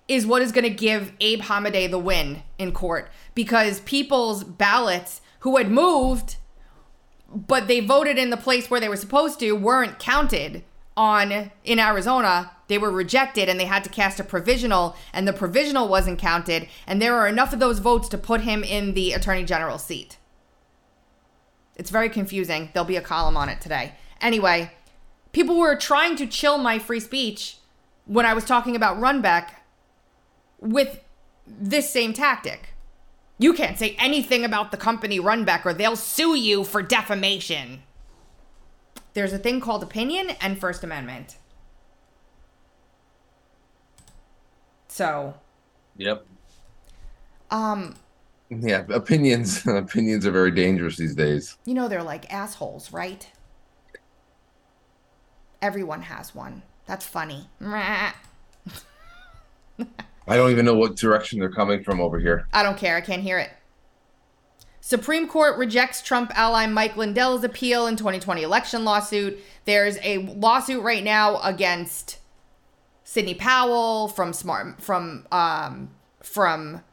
is 0.08 0.28
what 0.28 0.43
is 0.43 0.52
going 0.52 0.66
to 0.66 0.70
give 0.70 1.14
Abe 1.20 1.41
Hamadeh 1.41 1.89
the 1.89 1.98
win 1.98 2.43
in 2.60 2.72
court 2.72 3.10
because 3.34 3.80
people's 3.80 4.43
ballots 4.43 5.22
who 5.39 5.58
had 5.58 5.72
moved 5.72 6.36
but 7.34 7.68
they 7.68 7.80
voted 7.80 8.20
in 8.20 8.30
the 8.30 8.38
place 8.38 8.70
where 8.70 8.80
they 8.80 8.88
were 8.88 8.96
supposed 8.96 9.39
to 9.39 9.54
weren't 9.54 9.98
counted 9.98 10.64
on 10.96 11.50
in 11.64 11.80
Arizona. 11.80 12.52
They 12.68 12.78
were 12.78 12.91
rejected 12.91 13.50
and 13.50 13.60
they 13.60 13.66
had 13.66 13.84
to 13.86 13.89
cast 13.89 14.20
a 14.20 14.24
provisional 14.24 14.96
and 15.12 15.28
the 15.28 15.34
provisional 15.34 15.88
wasn't 15.88 16.20
counted 16.20 16.68
and 16.86 17.02
there 17.02 17.16
are 17.16 17.28
enough 17.28 17.52
of 17.52 17.60
those 17.60 17.80
votes 17.80 18.08
to 18.10 18.18
put 18.20 18.41
him 18.41 18.64
in 18.64 18.93
the 18.93 19.14
attorney 19.14 19.43
general 19.43 19.80
seat. 19.80 20.18
It's 21.76 21.89
very 21.89 22.10
confusing. 22.10 22.70
There'll 22.74 22.86
be 22.86 22.96
a 22.96 23.02
column 23.02 23.38
on 23.38 23.50
it 23.50 23.60
today. 23.60 23.93
Anyway, 24.22 24.72
people 25.32 25.57
were 25.57 25.76
trying 25.76 26.16
to 26.18 26.26
chill 26.28 26.57
my 26.57 26.80
free 26.80 26.99
speech 26.99 27.57
when 28.05 28.26
I 28.26 28.34
was 28.34 28.45
talking 28.45 28.76
about 28.76 28.97
Runbeck 28.97 29.49
with 30.59 30.99
this 31.47 31.89
same 31.89 32.13
tactic. 32.13 32.70
You 33.38 33.53
can't 33.53 33.78
say 33.78 33.95
anything 33.99 34.45
about 34.45 34.72
the 34.72 34.78
company 34.78 35.20
Runbeck 35.20 35.66
or 35.66 35.74
they'll 35.74 35.95
sue 35.97 36.36
you 36.36 36.63
for 36.63 36.82
defamation. 36.82 37.84
There's 39.13 39.34
a 39.34 39.38
thing 39.38 39.59
called 39.61 39.84
opinion 39.84 40.32
and 40.41 40.57
First 40.59 40.84
Amendment. 40.84 41.38
So, 44.88 45.36
Yep. 45.97 46.26
um, 47.51 47.95
Yeah, 48.49 48.86
opinions 48.89 49.66
opinions 49.68 50.26
are 50.26 50.32
very 50.32 50.51
dangerous 50.51 50.97
these 50.97 51.16
days. 51.16 51.57
you 51.66 51.74
know 51.74 51.88
they're 51.88 52.03
like 52.03 52.32
assholes, 52.32 52.91
right? 52.93 53.28
Everyone 55.66 56.03
has 56.03 56.36
one. 56.36 56.61
That's 56.86 57.03
funny. 57.07 57.49
I 57.59 58.13
don't 60.28 60.51
even 60.51 60.63
know 60.63 60.76
what 60.76 60.95
direction 60.95 61.39
they're 61.39 61.49
coming 61.49 61.84
from 61.84 61.99
over 61.99 62.20
here. 62.20 62.47
I 62.53 62.61
don't 62.61 62.78
care. 62.78 62.95
I 62.95 63.01
can't 63.01 63.24
hear 63.24 63.39
it. 63.39 63.49
Supreme 64.80 65.28
Court 65.28 65.57
rejects 65.57 66.03
Trump 66.03 66.32
ally 66.38 66.68
Mike 66.68 66.95
Lindell's 66.95 67.43
appeal 67.43 67.88
in 67.88 67.95
2020 67.95 68.43
election 68.43 68.86
lawsuit. 68.86 69.39
There's 69.66 69.97
a 70.03 70.20
lawsuit 70.20 70.84
right 70.84 71.03
now 71.03 71.39
against 71.41 72.20
Sidney 73.03 73.34
Powell 73.34 74.07
from 74.07 74.34
Smart 74.34 74.80
from 74.80 75.26
um, 75.32 75.89
from 76.22 76.84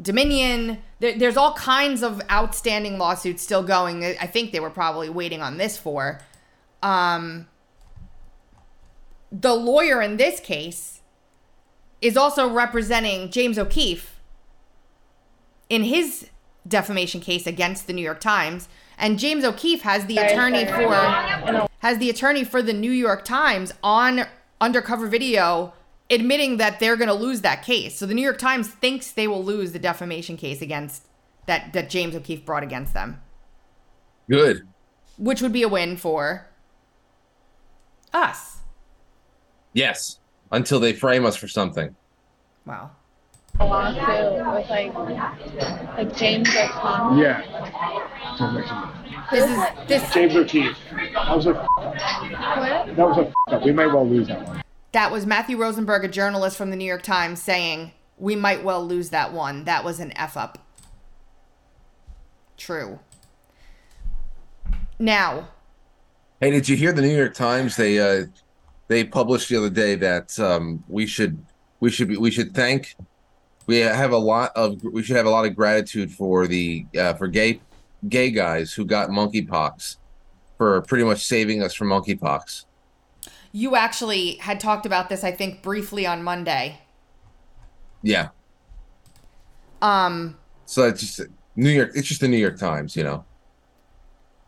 Dominion. 0.00 0.78
There, 1.00 1.18
there's 1.18 1.36
all 1.36 1.54
kinds 1.54 2.04
of 2.04 2.22
outstanding 2.30 2.96
lawsuits 2.96 3.42
still 3.42 3.64
going. 3.64 4.04
I 4.04 4.28
think 4.28 4.52
they 4.52 4.60
were 4.60 4.70
probably 4.70 5.08
waiting 5.08 5.42
on 5.42 5.56
this 5.56 5.76
for. 5.76 6.20
Um, 6.80 7.48
the 9.32 9.54
lawyer 9.54 10.02
in 10.02 10.16
this 10.16 10.40
case 10.40 11.00
is 12.00 12.16
also 12.16 12.50
representing 12.50 13.30
James 13.30 13.58
O'Keefe 13.58 14.20
in 15.68 15.84
his 15.84 16.30
defamation 16.66 17.20
case 17.20 17.46
against 17.46 17.86
the 17.86 17.92
New 17.92 18.02
York 18.02 18.20
Times. 18.20 18.68
And 18.98 19.18
James 19.18 19.44
O'Keefe 19.44 19.82
has 19.82 20.06
the 20.06 20.18
attorney 20.18 20.66
for 20.66 21.68
has 21.78 21.98
the 21.98 22.10
attorney 22.10 22.44
for 22.44 22.60
the 22.60 22.72
New 22.72 22.90
York 22.90 23.24
Times 23.24 23.72
on 23.82 24.26
undercover 24.60 25.06
video 25.06 25.72
admitting 26.10 26.58
that 26.58 26.80
they're 26.80 26.96
going 26.96 27.08
to 27.08 27.14
lose 27.14 27.40
that 27.40 27.62
case. 27.62 27.96
So 27.96 28.04
the 28.04 28.14
New 28.14 28.22
York 28.22 28.38
Times 28.38 28.68
thinks 28.68 29.12
they 29.12 29.28
will 29.28 29.42
lose 29.42 29.72
the 29.72 29.78
defamation 29.78 30.36
case 30.36 30.60
against 30.60 31.06
that 31.46 31.72
that 31.72 31.88
James 31.88 32.14
O'Keefe 32.14 32.44
brought 32.44 32.62
against 32.62 32.92
them, 32.92 33.20
Good. 34.28 34.68
which 35.16 35.40
would 35.40 35.52
be 35.52 35.62
a 35.62 35.68
win 35.68 35.96
for 35.96 36.50
us. 38.12 38.59
Yes. 39.72 40.18
Until 40.52 40.80
they 40.80 40.92
frame 40.92 41.24
us 41.24 41.36
for 41.36 41.48
something. 41.48 41.94
Wow. 42.66 42.90
a 43.60 43.64
lawsuit 43.64 44.54
with 44.54 44.68
like 44.70 44.94
like 45.96 46.16
James 46.16 46.48
O'Connell. 46.56 47.18
Yeah. 47.18 47.42
This 49.30 49.44
is 49.48 49.88
this 49.88 50.12
James 50.14 50.34
O'Keefe. 50.36 50.76
That 51.14 51.36
was 51.36 51.46
a 51.46 51.54
What? 51.54 52.96
that 52.96 52.96
was 52.98 53.18
a 53.48 53.54
up. 53.54 53.64
We 53.64 53.72
might 53.72 53.86
well 53.88 54.08
lose 54.08 54.28
that 54.28 54.46
one. 54.46 54.62
That 54.92 55.12
was 55.12 55.24
Matthew 55.24 55.56
Rosenberg, 55.56 56.04
a 56.04 56.08
journalist 56.08 56.56
from 56.56 56.70
the 56.70 56.76
New 56.76 56.84
York 56.84 57.02
Times, 57.02 57.40
saying, 57.40 57.92
We 58.18 58.34
might 58.34 58.64
well 58.64 58.84
lose 58.84 59.10
that 59.10 59.32
one. 59.32 59.64
That 59.64 59.84
was 59.84 60.00
an 60.00 60.12
F 60.16 60.36
up. 60.36 60.58
True. 62.56 62.98
Now, 64.98 65.48
Hey, 66.40 66.50
did 66.50 66.68
you 66.68 66.76
hear 66.76 66.92
the 66.92 67.02
New 67.02 67.14
York 67.16 67.34
Times? 67.34 67.76
They 67.76 67.98
uh 68.00 68.26
they 68.90 69.04
published 69.04 69.48
the 69.48 69.56
other 69.56 69.70
day 69.70 69.94
that 69.94 70.36
um 70.40 70.82
we 70.88 71.06
should 71.06 71.38
we 71.78 71.90
should 71.90 72.08
be 72.08 72.16
we 72.16 72.30
should 72.30 72.52
thank 72.52 72.96
we 73.66 73.76
have 73.76 74.10
a 74.10 74.18
lot 74.18 74.50
of 74.56 74.82
we 74.82 75.00
should 75.02 75.14
have 75.14 75.26
a 75.26 75.30
lot 75.30 75.46
of 75.46 75.54
gratitude 75.54 76.10
for 76.10 76.48
the 76.48 76.84
uh 76.98 77.14
for 77.14 77.28
gay 77.28 77.60
gay 78.08 78.30
guys 78.32 78.72
who 78.72 78.84
got 78.84 79.08
monkeypox 79.08 79.96
for 80.58 80.82
pretty 80.82 81.04
much 81.04 81.24
saving 81.24 81.62
us 81.62 81.72
from 81.72 81.88
monkeypox. 81.88 82.64
you 83.52 83.76
actually 83.76 84.34
had 84.36 84.60
talked 84.60 84.86
about 84.86 85.08
this, 85.08 85.24
I 85.24 85.32
think, 85.32 85.62
briefly 85.62 86.04
on 86.06 86.22
Monday. 86.22 86.80
Yeah. 88.02 88.28
Um, 89.80 90.36
So 90.66 90.86
it's 90.88 91.00
just 91.00 91.30
New 91.54 91.70
York 91.70 91.92
it's 91.94 92.08
just 92.08 92.20
the 92.20 92.28
New 92.28 92.38
York 92.38 92.58
Times, 92.58 92.96
you 92.96 93.04
know. 93.04 93.24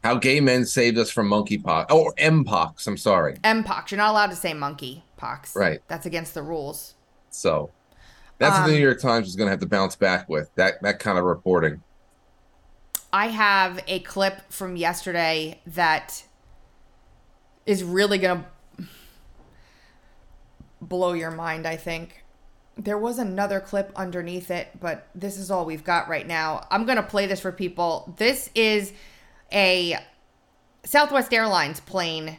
How 0.02 0.16
gay 0.16 0.40
men 0.40 0.64
saved 0.64 0.98
us 0.98 1.10
from 1.10 1.28
monkeypox. 1.28 1.86
Oh, 1.90 2.04
or 2.04 2.14
mpox, 2.14 2.86
I'm 2.86 2.96
sorry. 2.96 3.34
Mpox. 3.44 3.90
You're 3.90 3.98
not 3.98 4.10
allowed 4.10 4.30
to 4.30 4.36
say 4.36 4.52
monkey 4.52 5.04
pox. 5.16 5.54
Right. 5.54 5.80
That's 5.86 6.06
against 6.06 6.34
the 6.34 6.42
rules. 6.42 6.94
So 7.30 7.70
that's 8.38 8.54
what 8.54 8.64
Um, 8.64 8.70
the 8.70 8.76
New 8.76 8.82
York 8.82 9.00
Times 9.00 9.28
is 9.28 9.36
going 9.36 9.46
to 9.46 9.50
have 9.52 9.60
to 9.60 9.66
bounce 9.66 9.94
back 9.94 10.28
with. 10.28 10.50
That 10.56 10.82
that 10.82 10.98
kind 10.98 11.18
of 11.18 11.24
reporting. 11.24 11.82
I 13.12 13.28
have 13.28 13.80
a 13.86 14.00
clip 14.00 14.50
from 14.50 14.74
yesterday 14.74 15.60
that 15.66 16.24
is 17.66 17.84
really 17.84 18.18
going 18.18 18.44
to 18.78 18.84
blow 20.80 21.12
your 21.12 21.30
mind, 21.30 21.66
I 21.66 21.76
think. 21.76 22.24
There 22.76 22.98
was 22.98 23.18
another 23.18 23.60
clip 23.60 23.92
underneath 23.94 24.50
it, 24.50 24.68
but 24.80 25.06
this 25.14 25.36
is 25.38 25.50
all 25.50 25.66
we've 25.66 25.84
got 25.84 26.08
right 26.08 26.26
now. 26.26 26.66
I'm 26.70 26.86
going 26.86 26.96
to 26.96 27.02
play 27.02 27.26
this 27.26 27.38
for 27.40 27.52
people. 27.52 28.14
This 28.16 28.48
is 28.54 28.92
a 29.52 29.98
Southwest 30.84 31.32
Airlines 31.32 31.80
plane 31.80 32.38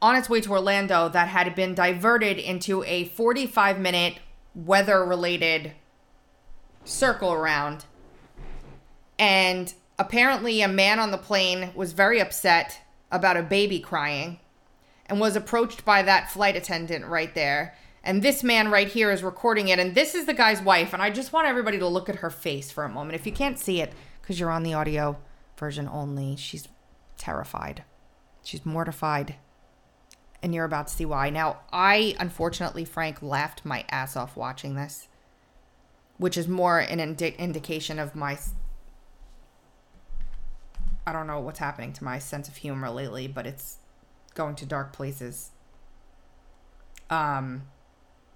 on 0.00 0.16
its 0.16 0.28
way 0.28 0.40
to 0.40 0.50
Orlando 0.50 1.08
that 1.08 1.28
had 1.28 1.54
been 1.54 1.74
diverted 1.74 2.38
into 2.38 2.84
a 2.84 3.04
45 3.06 3.78
minute 3.78 4.18
weather 4.54 5.04
related 5.04 5.72
circle 6.84 7.32
around. 7.32 7.84
And 9.18 9.72
apparently, 9.98 10.62
a 10.62 10.68
man 10.68 10.98
on 11.00 11.10
the 11.10 11.18
plane 11.18 11.70
was 11.74 11.92
very 11.92 12.20
upset 12.20 12.80
about 13.10 13.36
a 13.36 13.42
baby 13.42 13.80
crying 13.80 14.38
and 15.06 15.20
was 15.20 15.36
approached 15.36 15.84
by 15.84 16.02
that 16.02 16.30
flight 16.30 16.56
attendant 16.56 17.06
right 17.06 17.34
there. 17.34 17.74
And 18.04 18.22
this 18.22 18.44
man 18.44 18.70
right 18.70 18.88
here 18.88 19.10
is 19.10 19.22
recording 19.22 19.68
it. 19.68 19.78
And 19.78 19.94
this 19.94 20.14
is 20.14 20.26
the 20.26 20.34
guy's 20.34 20.62
wife. 20.62 20.92
And 20.92 21.02
I 21.02 21.10
just 21.10 21.32
want 21.32 21.48
everybody 21.48 21.78
to 21.78 21.88
look 21.88 22.08
at 22.08 22.16
her 22.16 22.30
face 22.30 22.70
for 22.70 22.84
a 22.84 22.88
moment. 22.88 23.16
If 23.16 23.26
you 23.26 23.32
can't 23.32 23.58
see 23.58 23.80
it, 23.80 23.92
because 24.20 24.38
you're 24.38 24.50
on 24.50 24.62
the 24.62 24.74
audio 24.74 25.16
version 25.58 25.88
only, 25.90 26.36
she's 26.36 26.68
terrified. 27.16 27.84
She's 28.42 28.64
mortified. 28.64 29.36
And 30.42 30.54
you're 30.54 30.64
about 30.64 30.86
to 30.86 30.94
see 30.94 31.04
why. 31.04 31.30
Now, 31.30 31.60
I, 31.72 32.14
unfortunately, 32.20 32.84
Frank, 32.84 33.22
laughed 33.22 33.64
my 33.64 33.84
ass 33.90 34.16
off 34.16 34.36
watching 34.36 34.76
this, 34.76 35.08
which 36.16 36.36
is 36.36 36.46
more 36.46 36.78
an 36.78 37.00
indi- 37.00 37.34
indication 37.38 37.98
of 37.98 38.14
my 38.14 38.38
I 41.08 41.12
don't 41.12 41.26
know 41.26 41.40
what's 41.40 41.58
happening 41.58 41.94
to 41.94 42.04
my 42.04 42.18
sense 42.18 42.48
of 42.48 42.56
humor 42.56 42.90
lately, 42.90 43.26
but 43.26 43.46
it's 43.46 43.78
going 44.34 44.54
to 44.56 44.66
dark 44.66 44.92
places. 44.92 45.52
Um, 47.08 47.62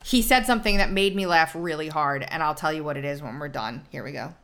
he 0.04 0.22
said 0.22 0.46
something 0.46 0.78
that 0.78 0.90
made 0.90 1.14
me 1.14 1.26
laugh 1.26 1.54
really 1.54 1.88
hard, 1.88 2.26
and 2.26 2.42
I'll 2.42 2.54
tell 2.54 2.72
you 2.72 2.82
what 2.82 2.96
it 2.96 3.04
is 3.04 3.20
when 3.20 3.38
we're 3.38 3.48
done. 3.48 3.84
Here 3.90 4.02
we 4.02 4.12
go. 4.12 4.34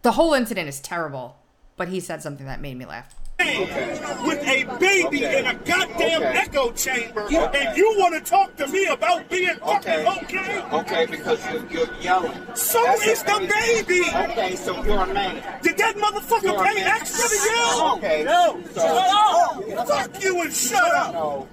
The 0.00 0.12
whole 0.12 0.32
incident 0.32 0.66
is 0.66 0.80
terrible, 0.80 1.36
but 1.76 1.88
he 1.88 2.00
said 2.00 2.22
something 2.22 2.46
that 2.46 2.60
made 2.60 2.76
me 2.76 2.84
laugh. 2.86 3.14
with 3.36 4.40
a 4.46 4.64
baby 4.78 5.24
in 5.24 5.44
a 5.46 5.54
goddamn 5.54 6.22
echo 6.22 6.70
chamber, 6.72 7.22
and 7.28 7.76
you 7.76 7.94
want 7.98 8.14
to 8.14 8.30
talk 8.30 8.56
to 8.56 8.66
me 8.68 8.86
about 8.86 9.28
being 9.28 9.54
fucking 9.56 10.06
okay? 10.06 10.62
Okay, 10.72 11.06
because 11.06 11.44
you're, 11.52 11.66
you're 11.68 11.94
yelling. 12.00 12.32
So 12.54 12.80
That's 12.84 13.06
is 13.06 13.22
the 13.24 13.36
a- 13.36 13.40
baby. 13.48 14.02
Okay, 14.30 14.54
so 14.54 14.82
you're 14.84 15.02
a 15.02 15.12
man. 15.12 15.42
Did 15.62 15.76
that 15.78 15.96
motherfucker 15.96 16.42
You're 16.44 16.62
a 16.62 16.64
pay 16.64 16.82
extra 16.84 17.28
to 17.28 17.50
yell? 17.56 17.96
Okay. 17.96 18.22
No. 18.24 18.62
So- 18.72 18.80
Shut 18.80 19.78
up. 19.78 19.88
Fuck 19.88 20.22
you 20.22 20.40
and 20.42 20.52
shut 20.54 20.94
up. 20.94 21.12
No. 21.12 21.48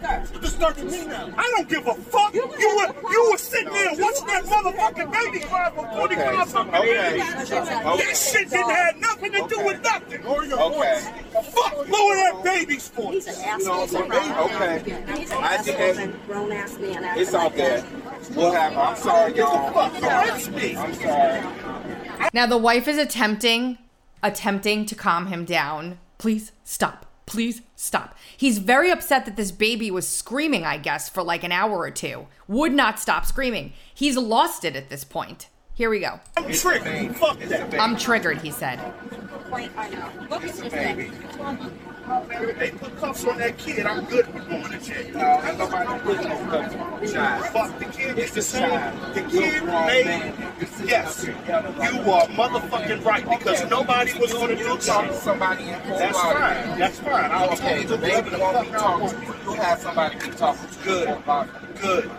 You're 0.00 0.40
disturbing 0.40 0.90
me 0.90 1.06
now. 1.06 1.28
I 1.36 1.54
don't 1.56 1.68
give 1.68 1.86
a 1.86 1.94
fuck. 1.94 2.34
You 2.34 2.46
were 2.46 3.10
you 3.10 3.30
were 3.30 3.38
sitting 3.38 3.72
there 3.72 3.90
watching 3.96 4.26
that 4.26 4.44
motherfucking 4.44 5.12
baby 5.12 5.40
cry 5.44 5.70
for 5.70 5.86
45 5.88 6.48
something 6.48 6.74
Okay. 6.74 7.18
minutes. 7.18 7.50
Okay. 7.50 7.64
That 7.64 8.16
shit 8.16 8.50
didn't 8.50 8.70
have 8.70 8.96
nothing 8.96 9.32
to 9.32 9.46
do 9.48 9.64
with 9.64 9.82
nothing. 9.82 10.26
Okay. 10.26 11.00
Fuck 11.42 11.88
lower 11.88 12.14
that 12.16 12.40
baby's 12.44 12.88
voice. 12.88 13.28
Okay. 13.28 14.82
He's 15.16 15.30
an 15.30 15.44
I 15.44 15.62
did 15.62 16.14
It's 17.18 17.34
all 17.34 17.50
good. 17.50 17.80
What 18.34 18.54
happened? 18.54 18.80
I'm 18.80 18.96
sorry, 18.96 19.36
y'all. 19.36 19.78
I'm 19.78 20.94
sorry. 20.94 22.30
Now 22.32 22.46
the 22.46 22.58
wife 22.58 22.88
is 22.88 22.98
attempting 22.98 23.78
attempting 24.22 24.84
to 24.86 24.94
calm 24.94 25.26
him 25.26 25.44
down 25.44 25.98
please 26.18 26.52
stop. 26.64 27.06
Please 27.28 27.62
stop. 27.76 28.16
He's 28.36 28.58
very 28.58 28.90
upset 28.90 29.26
that 29.26 29.36
this 29.36 29.52
baby 29.52 29.90
was 29.90 30.08
screaming, 30.08 30.64
I 30.64 30.78
guess, 30.78 31.08
for 31.08 31.22
like 31.22 31.44
an 31.44 31.52
hour 31.52 31.78
or 31.78 31.90
two. 31.90 32.26
Would 32.46 32.72
not 32.72 32.98
stop 32.98 33.26
screaming. 33.26 33.74
He's 33.94 34.16
lost 34.16 34.64
it 34.64 34.74
at 34.76 34.88
this 34.88 35.04
point. 35.04 35.48
Here 35.78 35.90
we 35.90 36.00
go. 36.00 36.18
I'm 36.36 36.52
triggered. 36.52 37.16
Fuck 37.18 37.38
that. 37.38 37.80
I'm 37.80 37.96
triggered, 37.96 38.38
he 38.38 38.50
said. 38.50 38.80
They 42.58 42.70
put 42.72 42.96
cuffs 42.96 43.24
on 43.24 43.38
that 43.38 43.56
kid. 43.58 43.86
I'm 43.86 44.04
good 44.06 44.34
with 44.34 44.48
going 44.48 44.72
to 44.72 44.80
jail. 44.80 45.16
No, 45.16 45.40
ain't 45.44 45.56
nobody 45.56 46.00
put 46.00 46.16
no 46.24 46.36
cuffs 46.46 46.74
on 46.74 47.00
the 47.00 47.06
child. 47.06 47.46
Fuck 47.46 47.78
the 47.78 47.84
kid. 47.84 48.18
It's 48.18 48.32
the 48.32 48.42
same. 48.42 48.70
The 49.14 49.22
kid 49.30 49.64
made. 49.66 50.34
Yes, 50.84 51.24
you 51.24 51.32
are 51.32 52.26
motherfucking 52.26 53.04
right 53.04 53.38
because 53.38 53.70
nobody 53.70 54.18
was 54.18 54.32
going 54.32 54.48
to 54.48 54.56
do 54.56 54.80
something. 54.80 55.14
Somebody 55.14 55.68
in 55.68 55.80
cold 55.82 56.00
That's 56.00 56.18
fine. 56.20 56.78
That's 56.80 56.98
fine. 56.98 57.30
I'll 57.30 57.56
tell 57.56 57.68
Okay, 57.68 57.82
you 57.82 57.86
the 57.86 57.94
to 57.94 58.02
baby 58.02 58.30
whatever 58.30 58.30
the 58.30 58.38
won't 58.40 58.56
fuck 58.56 58.66
be 58.66 58.72
talking. 58.72 59.44
You 59.44 59.52
have 59.54 59.78
somebody 59.78 60.18
to 60.18 60.30
talk 60.32 60.56
to. 60.58 60.84
Good. 60.84 61.24
Good. 61.80 62.10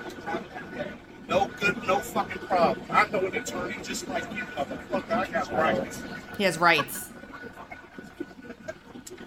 No 1.30 1.48
good, 1.60 1.86
no 1.86 2.00
fucking 2.00 2.42
problem. 2.48 2.84
I 2.90 3.08
know 3.10 3.20
an 3.20 3.36
attorney 3.36 3.76
just 3.84 4.08
like 4.08 4.24
you, 4.34 4.44
motherfucker. 4.58 5.12
I 5.12 5.28
got 5.30 5.52
rights. 5.52 6.02
He 6.38 6.44
has 6.44 6.58
rights. 6.58 7.10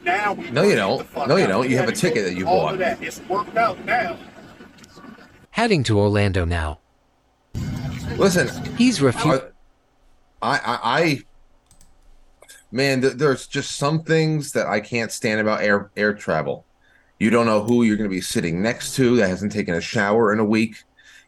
Now 0.02 0.32
we 0.32 0.50
No, 0.50 0.62
you 0.64 0.74
don't. 0.74 1.28
No, 1.28 1.36
you 1.36 1.46
don't. 1.46 1.70
You 1.70 1.76
have 1.76 1.88
a 1.88 1.92
ticket 1.92 2.24
that 2.24 2.34
you 2.34 2.46
all 2.48 2.62
bought. 2.62 2.72
of 2.74 2.78
that. 2.80 3.00
It's 3.00 3.20
worked 3.28 3.56
out 3.56 3.84
now. 3.84 4.16
Heading 5.50 5.84
to 5.84 5.98
Orlando 5.98 6.44
now. 6.44 6.80
Listen, 8.16 8.48
He's 8.76 9.00
refused. 9.00 9.44
I, 10.42 10.56
I, 10.56 10.78
I, 10.82 11.20
man, 12.72 13.00
th- 13.00 13.14
there's 13.14 13.46
just 13.46 13.76
some 13.76 14.02
things 14.02 14.52
that 14.52 14.66
I 14.66 14.80
can't 14.80 15.12
stand 15.12 15.40
about 15.40 15.62
air 15.62 15.90
air 15.96 16.12
travel. 16.14 16.64
You 17.20 17.30
don't 17.30 17.46
know 17.46 17.62
who 17.62 17.84
you're 17.84 17.96
going 17.96 18.10
to 18.10 18.14
be 18.14 18.20
sitting 18.20 18.60
next 18.60 18.96
to 18.96 19.14
that 19.16 19.28
hasn't 19.28 19.52
taken 19.52 19.74
a 19.74 19.80
shower 19.80 20.32
in 20.32 20.40
a 20.40 20.44
week. 20.44 20.82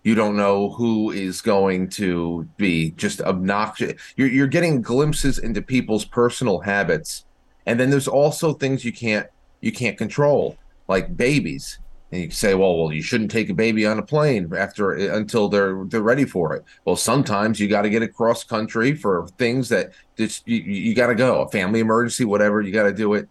You 0.05 0.15
don't 0.15 0.37
know 0.37 0.71
who 0.71 1.11
is 1.11 1.41
going 1.41 1.89
to 1.91 2.47
be 2.59 2.91
just 2.93 3.23
obnoxious. 3.23 4.01
You're 4.17 4.29
you're 4.29 4.47
getting 4.47 4.83
glimpses 4.83 5.39
into 5.39 5.63
people's 5.63 6.05
personal 6.05 6.61
habits, 6.61 7.25
and 7.65 7.81
then 7.81 7.89
there's 7.89 8.07
also 8.07 8.53
things 8.53 8.85
you 8.85 8.93
can't 8.93 9.27
you 9.63 9.73
can't 9.73 9.97
control, 9.97 10.57
like 10.89 11.17
babies. 11.17 11.79
And 12.13 12.23
you 12.23 12.31
say, 12.31 12.55
well, 12.55 12.77
well, 12.77 12.93
you 12.93 13.01
shouldn't 13.01 13.31
take 13.31 13.49
a 13.49 13.55
baby 13.55 13.87
on 13.87 13.99
a 13.99 14.03
plane 14.03 14.53
after 14.55 14.95
eh, 14.97 15.17
until 15.17 15.49
they're 15.49 15.85
they're 15.87 16.03
ready 16.03 16.27
for 16.27 16.55
it. 16.55 16.65
Well, 16.85 16.97
sometimes 16.97 17.59
you 17.59 17.67
got 17.67 17.83
to 17.83 17.91
get 17.91 18.03
across 18.03 18.45
country 18.45 18.95
for 18.95 19.27
things 19.39 19.71
that 19.71 19.93
just 20.19 20.47
you, 20.47 20.59
you 20.59 20.95
got 20.95 21.07
to 21.07 21.15
go, 21.15 21.41
a 21.41 21.49
family 21.49 21.81
emergency, 21.81 22.27
whatever. 22.27 22.61
You 22.61 22.73
got 22.73 22.85
to 22.85 22.93
do 22.93 23.15
it. 23.15 23.27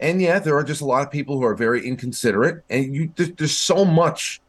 And 0.00 0.20
yeah, 0.20 0.40
there 0.40 0.56
are 0.56 0.64
just 0.64 0.80
a 0.80 0.84
lot 0.84 1.06
of 1.06 1.10
people 1.12 1.38
who 1.38 1.44
are 1.44 1.54
very 1.54 1.86
inconsiderate, 1.86 2.64
and 2.68 2.94
you 2.94 3.12
there, 3.14 3.28
there's 3.28 3.56
so 3.56 3.84
much. 3.84 4.40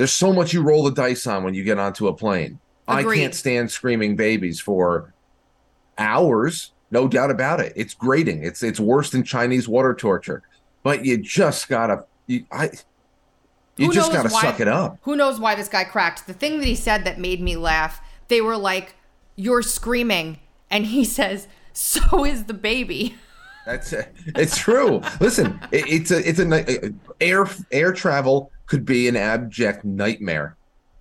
There's 0.00 0.12
so 0.12 0.32
much 0.32 0.54
you 0.54 0.62
roll 0.62 0.84
the 0.84 0.92
dice 0.92 1.26
on 1.26 1.44
when 1.44 1.52
you 1.52 1.62
get 1.62 1.78
onto 1.78 2.08
a 2.08 2.14
plane. 2.14 2.58
I 2.88 3.02
can't 3.02 3.34
stand 3.34 3.70
screaming 3.70 4.16
babies 4.16 4.58
for 4.58 5.12
hours, 5.98 6.72
no 6.90 7.06
doubt 7.06 7.30
about 7.30 7.60
it. 7.60 7.74
It's 7.76 7.92
grating. 7.92 8.42
It's 8.42 8.62
it's 8.62 8.80
worse 8.80 9.10
than 9.10 9.24
Chinese 9.24 9.68
water 9.68 9.92
torture. 9.92 10.42
But 10.82 11.04
you 11.04 11.18
just 11.18 11.68
gotta 11.68 12.04
you 12.26 12.46
I 12.50 12.70
you 13.76 13.88
Who 13.88 13.92
just 13.92 14.10
gotta 14.10 14.30
why- 14.30 14.40
suck 14.40 14.60
it 14.60 14.68
up. 14.68 14.96
Who 15.02 15.16
knows 15.16 15.38
why 15.38 15.54
this 15.54 15.68
guy 15.68 15.84
cracked? 15.84 16.26
The 16.26 16.32
thing 16.32 16.60
that 16.60 16.66
he 16.66 16.76
said 16.76 17.04
that 17.04 17.18
made 17.20 17.42
me 17.42 17.56
laugh, 17.58 18.00
they 18.28 18.40
were 18.40 18.56
like, 18.56 18.94
You're 19.36 19.60
screaming. 19.60 20.38
And 20.70 20.86
he 20.86 21.04
says, 21.18 21.46
So 21.74 22.24
is 22.24 22.44
the 22.44 22.54
baby. 22.54 23.16
That's 23.66 23.92
it. 23.92 24.14
it's 24.28 24.56
true. 24.56 25.02
Listen, 25.20 25.60
it, 25.72 25.84
it's 25.86 26.10
a 26.10 26.26
it's 26.26 26.38
a 26.38 26.46
ni- 26.46 26.78
uh, 26.78 26.88
air 27.20 27.46
air 27.70 27.92
travel 27.92 28.50
could 28.70 28.86
be 28.86 29.08
an 29.08 29.16
abject 29.16 29.84
nightmare, 29.84 30.56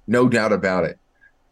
no 0.08 0.28
doubt 0.28 0.52
about 0.52 0.86
it. 0.86 0.98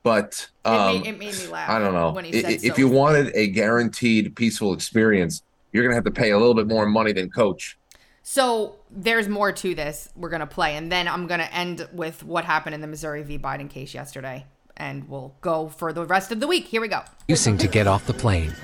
But 0.02 0.48
It, 0.66 0.70
um, 0.70 0.98
made, 0.98 1.06
it 1.08 1.20
made 1.20 1.38
me 1.38 1.48
laugh. 1.48 1.70
I 1.70 1.78
don't 1.78 1.94
know 1.94 2.12
When 2.12 2.26
he 2.26 2.40
I- 2.40 2.42
said 2.42 2.52
i- 2.52 2.66
if 2.66 2.74
so 2.76 2.80
you 2.80 2.88
wanted 2.90 3.32
a 3.36 3.48
guaranteed 3.48 4.36
peaceful 4.36 4.74
experience, 4.74 5.44
you're 5.72 5.84
gonna 5.84 5.94
have 5.96 6.06
to 6.06 6.12
pay 6.12 6.32
a 6.32 6.38
little 6.40 6.56
bit 6.56 6.68
more 6.68 6.88
money 6.88 7.14
than 7.14 7.30
Coach. 7.30 7.78
So 8.24 8.78
there's 8.90 9.30
more 9.30 9.52
to 9.52 9.76
this 9.76 10.10
we're 10.16 10.30
going 10.30 10.42
to 10.42 10.48
play. 10.48 10.76
And 10.76 10.92
then 10.92 11.08
I'm 11.08 11.28
going 11.28 11.40
to 11.40 11.54
end 11.54 11.88
with 11.94 12.24
what 12.26 12.44
happened 12.44 12.76
in 12.76 12.82
the 12.82 12.88
Missouri 12.88 13.24
v. 13.24 13.40
Biden 13.40 13.70
case 13.70 13.94
yesterday. 13.94 14.46
And 14.76 15.08
we'll 15.08 15.34
go 15.40 15.70
for 15.70 15.94
the 15.94 16.06
rest 16.06 16.34
of 16.34 16.42
the 16.42 16.48
week. 16.48 16.66
Here 16.66 16.82
we 16.82 16.90
go. 16.90 17.04
refusing 17.22 17.58
to 17.60 17.70
get 17.70 17.88
off 17.88 18.06
the 18.06 18.14
plane. 18.14 18.54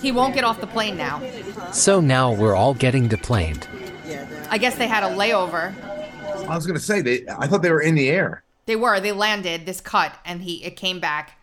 He 0.00 0.12
won't 0.12 0.34
get 0.34 0.44
off 0.44 0.60
the 0.60 0.66
plane 0.66 0.96
now. 0.96 1.22
So 1.72 2.00
now 2.00 2.32
we're 2.32 2.54
all 2.54 2.74
getting 2.74 3.08
deplaned. 3.08 3.68
I 4.50 4.58
guess 4.58 4.76
they 4.76 4.86
had 4.86 5.02
a 5.02 5.14
layover. 5.14 5.74
I 6.48 6.54
was 6.54 6.66
gonna 6.66 6.78
say 6.78 7.00
they. 7.00 7.24
I 7.28 7.46
thought 7.46 7.62
they 7.62 7.70
were 7.70 7.80
in 7.80 7.94
the 7.94 8.10
air. 8.10 8.44
They 8.66 8.76
were. 8.76 9.00
They 9.00 9.12
landed 9.12 9.66
this 9.66 9.80
cut, 9.80 10.12
and 10.24 10.42
he 10.42 10.64
it 10.64 10.76
came 10.76 11.00
back. 11.00 11.38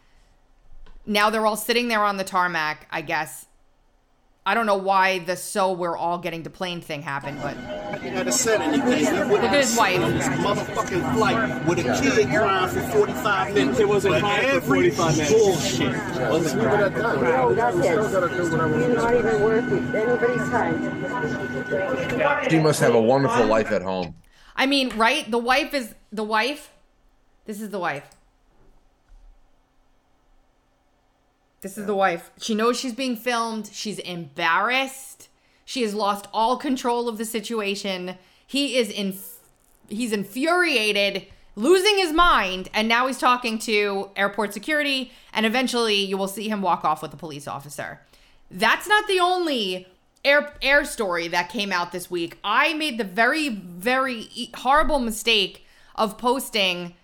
Now 1.06 1.30
they're 1.30 1.46
all 1.46 1.58
sitting 1.58 1.88
there 1.88 2.04
on 2.04 2.18
the 2.18 2.24
tarmac. 2.24 2.88
I 2.92 3.02
guess. 3.02 3.48
I 4.44 4.56
don't 4.56 4.66
know 4.66 4.78
why 4.78 5.20
the 5.20 5.38
so 5.38 5.72
we're 5.72 5.96
all 5.96 6.18
getting 6.18 6.42
deplaned 6.42 6.84
thing 6.84 7.04
happened, 7.04 7.38
but 7.44 7.56
He 8.02 8.10
had 8.10 8.34
said 8.34 8.60
anything. 8.60 8.98
He 8.98 9.06
Look 9.32 9.44
at 9.44 9.54
his 9.54 9.78
wife. 9.78 10.00
This 10.00 10.28
motherfucking 10.30 11.14
flight 11.14 11.64
with 11.68 11.78
a 11.78 11.84
kid 12.02 12.28
crying 12.28 12.70
for 12.70 12.82
45 12.82 13.54
minutes. 13.54 13.80
It 13.80 13.88
wasn't 13.88 14.16
crying 14.20 14.50
for 14.62 14.62
45 14.62 15.18
minutes. 15.18 15.32
Bullshit. 15.32 15.92
Let's 15.92 16.54
leave 16.56 16.64
it 16.64 16.68
at 16.68 16.96
that. 16.96 17.22
No, 17.22 17.54
that's 17.54 17.78
it. 17.78 17.84
You're 17.84 18.96
not 18.96 19.14
even 19.14 19.42
worth 19.44 19.72
it. 19.72 19.96
anybody's 19.96 20.50
time. 20.50 22.50
She 22.50 22.60
must 22.60 22.80
have 22.80 22.96
a 22.96 23.02
wonderful 23.02 23.46
life 23.46 23.72
at 23.72 23.84
home. 23.84 24.16
I 24.56 24.66
mean, 24.66 24.90
right? 24.98 25.30
The 25.30 25.38
wife 25.38 25.76
is 25.76 25.94
the 26.12 26.24
wife. 26.24 26.72
This 27.46 27.62
is 27.62 27.70
the 27.70 27.78
wife. 27.80 28.10
This 31.62 31.78
is 31.78 31.86
the 31.86 31.96
wife. 31.96 32.32
She 32.40 32.56
knows 32.56 32.80
she's 32.80 32.94
being 32.94 33.16
filmed. 33.16 33.70
She's 33.72 34.00
embarrassed. 34.00 35.30
She 35.64 35.84
has 35.84 35.94
lost 35.94 36.28
all 36.34 36.58
control 36.58 37.08
of 37.08 37.20
the 37.20 37.26
situation. 37.26 38.18
He 38.46 38.78
is 38.78 38.90
in 38.90 39.16
he's 39.88 40.12
infuriated, 40.12 41.28
losing 41.56 41.98
his 41.98 42.12
mind, 42.12 42.70
and 42.74 42.88
now 42.88 43.08
he's 43.08 43.20
talking 43.20 43.60
to 43.60 44.10
airport 44.16 44.54
security 44.54 45.12
and 45.34 45.46
eventually 45.46 45.96
you 45.96 46.18
will 46.18 46.28
see 46.28 46.50
him 46.50 46.62
walk 46.62 46.84
off 46.84 47.02
with 47.02 47.14
a 47.14 47.18
police 47.18 47.48
officer. 47.48 48.02
That's 48.50 48.88
not 48.88 49.08
the 49.08 49.20
only 49.20 49.88
air 50.26 50.54
air 50.64 50.84
story 50.84 51.28
that 51.28 51.50
came 51.50 51.72
out 51.72 51.92
this 51.92 52.10
week. 52.10 52.40
I 52.44 52.74
made 52.74 52.98
the 52.98 53.04
very 53.04 53.50
very 53.50 54.28
horrible 54.56 55.00
mistake 55.00 55.68
of 55.96 56.18
posting 56.18 56.96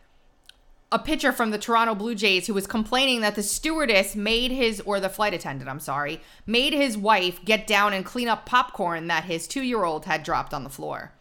a 0.92 1.00
pitcher 1.00 1.32
from 1.32 1.52
the 1.52 1.58
Toronto 1.58 1.94
Blue 1.94 2.16
Jays 2.16 2.48
who 2.48 2.54
was 2.54 2.66
complaining 2.66 3.22
that 3.22 3.36
the 3.36 3.44
stewardess 3.44 4.16
made 4.16 4.52
his 4.52 4.80
or 4.82 5.00
the 5.00 5.10
flight 5.10 5.34
attendant, 5.34 5.70
I'm 5.70 5.82
sorry, 5.82 6.22
made 6.46 6.74
his 6.74 6.98
wife 6.98 7.44
get 7.44 7.68
down 7.68 7.94
and 7.94 8.06
clean 8.06 8.30
up 8.30 8.46
popcorn 8.46 9.08
that 9.08 9.26
his 9.26 9.48
2-year-old 9.48 10.06
had 10.06 10.24
dropped 10.24 10.54
on 10.54 10.64
the 10.64 10.70
floor. 10.70 11.12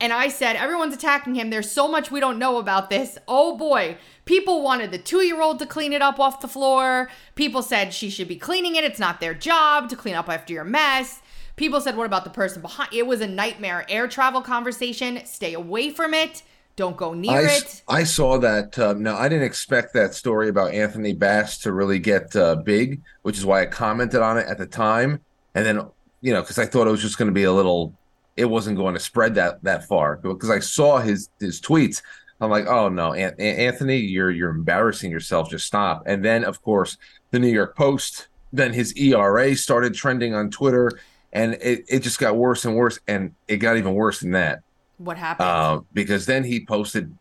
And 0.00 0.12
I 0.12 0.28
said, 0.28 0.54
everyone's 0.54 0.94
attacking 0.94 1.34
him. 1.34 1.50
There's 1.50 1.70
so 1.70 1.88
much 1.88 2.10
we 2.10 2.20
don't 2.20 2.38
know 2.38 2.58
about 2.58 2.88
this. 2.88 3.18
Oh 3.26 3.56
boy. 3.56 3.96
People 4.26 4.62
wanted 4.62 4.92
the 4.92 4.98
two 4.98 5.22
year 5.22 5.40
old 5.40 5.58
to 5.58 5.66
clean 5.66 5.92
it 5.92 6.02
up 6.02 6.20
off 6.20 6.40
the 6.40 6.46
floor. 6.46 7.10
People 7.34 7.62
said 7.62 7.92
she 7.92 8.10
should 8.10 8.28
be 8.28 8.36
cleaning 8.36 8.76
it. 8.76 8.84
It's 8.84 9.00
not 9.00 9.18
their 9.18 9.34
job 9.34 9.88
to 9.88 9.96
clean 9.96 10.14
up 10.14 10.28
after 10.28 10.52
your 10.52 10.64
mess. 10.64 11.20
People 11.56 11.80
said, 11.80 11.96
what 11.96 12.06
about 12.06 12.22
the 12.22 12.30
person 12.30 12.62
behind? 12.62 12.92
It 12.92 13.08
was 13.08 13.20
a 13.20 13.26
nightmare 13.26 13.84
air 13.88 14.06
travel 14.06 14.40
conversation. 14.40 15.24
Stay 15.24 15.54
away 15.54 15.90
from 15.90 16.14
it. 16.14 16.42
Don't 16.78 16.96
go 16.96 17.12
near 17.12 17.32
I, 17.32 17.42
it. 17.42 17.82
I 17.88 18.04
saw 18.04 18.38
that. 18.38 18.78
Uh, 18.78 18.92
no, 18.92 19.16
I 19.16 19.28
didn't 19.28 19.46
expect 19.46 19.94
that 19.94 20.14
story 20.14 20.48
about 20.48 20.72
Anthony 20.72 21.12
Bass 21.12 21.58
to 21.62 21.72
really 21.72 21.98
get 21.98 22.36
uh, 22.36 22.54
big, 22.54 23.02
which 23.22 23.36
is 23.36 23.44
why 23.44 23.62
I 23.62 23.66
commented 23.66 24.20
on 24.20 24.38
it 24.38 24.46
at 24.46 24.58
the 24.58 24.66
time. 24.66 25.20
And 25.56 25.66
then, 25.66 25.80
you 26.20 26.32
know, 26.32 26.40
because 26.40 26.56
I 26.56 26.66
thought 26.66 26.86
it 26.86 26.92
was 26.92 27.02
just 27.02 27.18
going 27.18 27.26
to 27.26 27.34
be 27.34 27.42
a 27.42 27.52
little, 27.52 27.94
it 28.36 28.44
wasn't 28.44 28.76
going 28.76 28.94
to 28.94 29.00
spread 29.00 29.34
that 29.34 29.60
that 29.64 29.88
far. 29.88 30.18
Because 30.18 30.50
I 30.50 30.60
saw 30.60 30.98
his 30.98 31.30
his 31.40 31.60
tweets, 31.60 32.00
I'm 32.40 32.48
like, 32.48 32.68
oh 32.68 32.88
no, 32.88 33.12
An- 33.12 33.34
Anthony, 33.40 33.96
you're 33.96 34.30
you're 34.30 34.50
embarrassing 34.50 35.10
yourself. 35.10 35.50
Just 35.50 35.66
stop. 35.66 36.04
And 36.06 36.24
then, 36.24 36.44
of 36.44 36.62
course, 36.62 36.96
the 37.32 37.40
New 37.40 37.48
York 37.48 37.76
Post, 37.76 38.28
then 38.52 38.72
his 38.72 38.94
ERA 38.96 39.56
started 39.56 39.94
trending 39.94 40.32
on 40.32 40.48
Twitter, 40.48 40.92
and 41.32 41.54
it 41.54 41.86
it 41.88 42.00
just 42.04 42.20
got 42.20 42.36
worse 42.36 42.64
and 42.64 42.76
worse, 42.76 43.00
and 43.08 43.34
it 43.48 43.56
got 43.56 43.78
even 43.78 43.94
worse 43.94 44.20
than 44.20 44.30
that 44.30 44.60
What 44.98 45.16
happened? 45.16 45.48
uh, 45.48 45.80
because 45.92 46.26
then 46.26 46.44
he 46.44 46.64
posted 46.64 47.16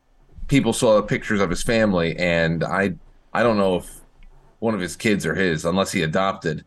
people 0.47 0.73
saw 0.73 0.95
the 0.95 1.03
pictures 1.03 1.41
of 1.41 1.49
his 1.49 1.61
family 1.61 2.17
and 2.17 2.63
i 2.63 2.93
i 3.33 3.43
don't 3.43 3.57
know 3.57 3.75
if 3.77 3.99
one 4.59 4.73
of 4.73 4.79
his 4.79 4.95
kids 4.95 5.25
are 5.25 5.35
his 5.35 5.65
unless 5.65 5.91
he 5.91 6.03
adopted 6.03 6.63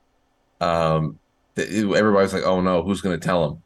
um 0.60 1.18
everybody's 1.56 2.32
like 2.34 2.44
oh 2.44 2.60
no 2.60 2.82
who's 2.82 3.00
going 3.00 3.18
to 3.18 3.24
tell 3.24 3.44
him 3.46 3.62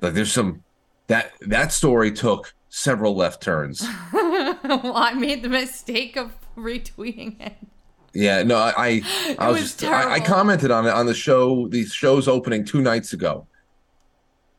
like 0.00 0.14
there's 0.14 0.32
some 0.32 0.62
that 1.06 1.32
that 1.42 1.70
story 1.70 2.10
took 2.10 2.54
several 2.70 3.14
left 3.14 3.42
turns 3.42 3.86
well, 4.12 4.96
I 4.96 5.12
made 5.14 5.42
the 5.42 5.48
mistake 5.48 6.16
of 6.16 6.32
retweeting 6.56 7.40
it. 7.40 7.54
Yeah, 8.14 8.42
no, 8.42 8.56
I 8.56 8.72
I, 8.76 9.02
I 9.38 9.48
was, 9.50 9.60
was 9.60 9.76
just 9.76 9.84
I, 9.84 10.14
I 10.14 10.20
commented 10.20 10.70
on 10.70 10.86
it 10.86 10.90
on 10.90 11.06
the 11.06 11.14
show, 11.14 11.68
the 11.68 11.84
show's 11.84 12.28
opening 12.28 12.64
two 12.64 12.80
nights 12.80 13.12
ago. 13.12 13.46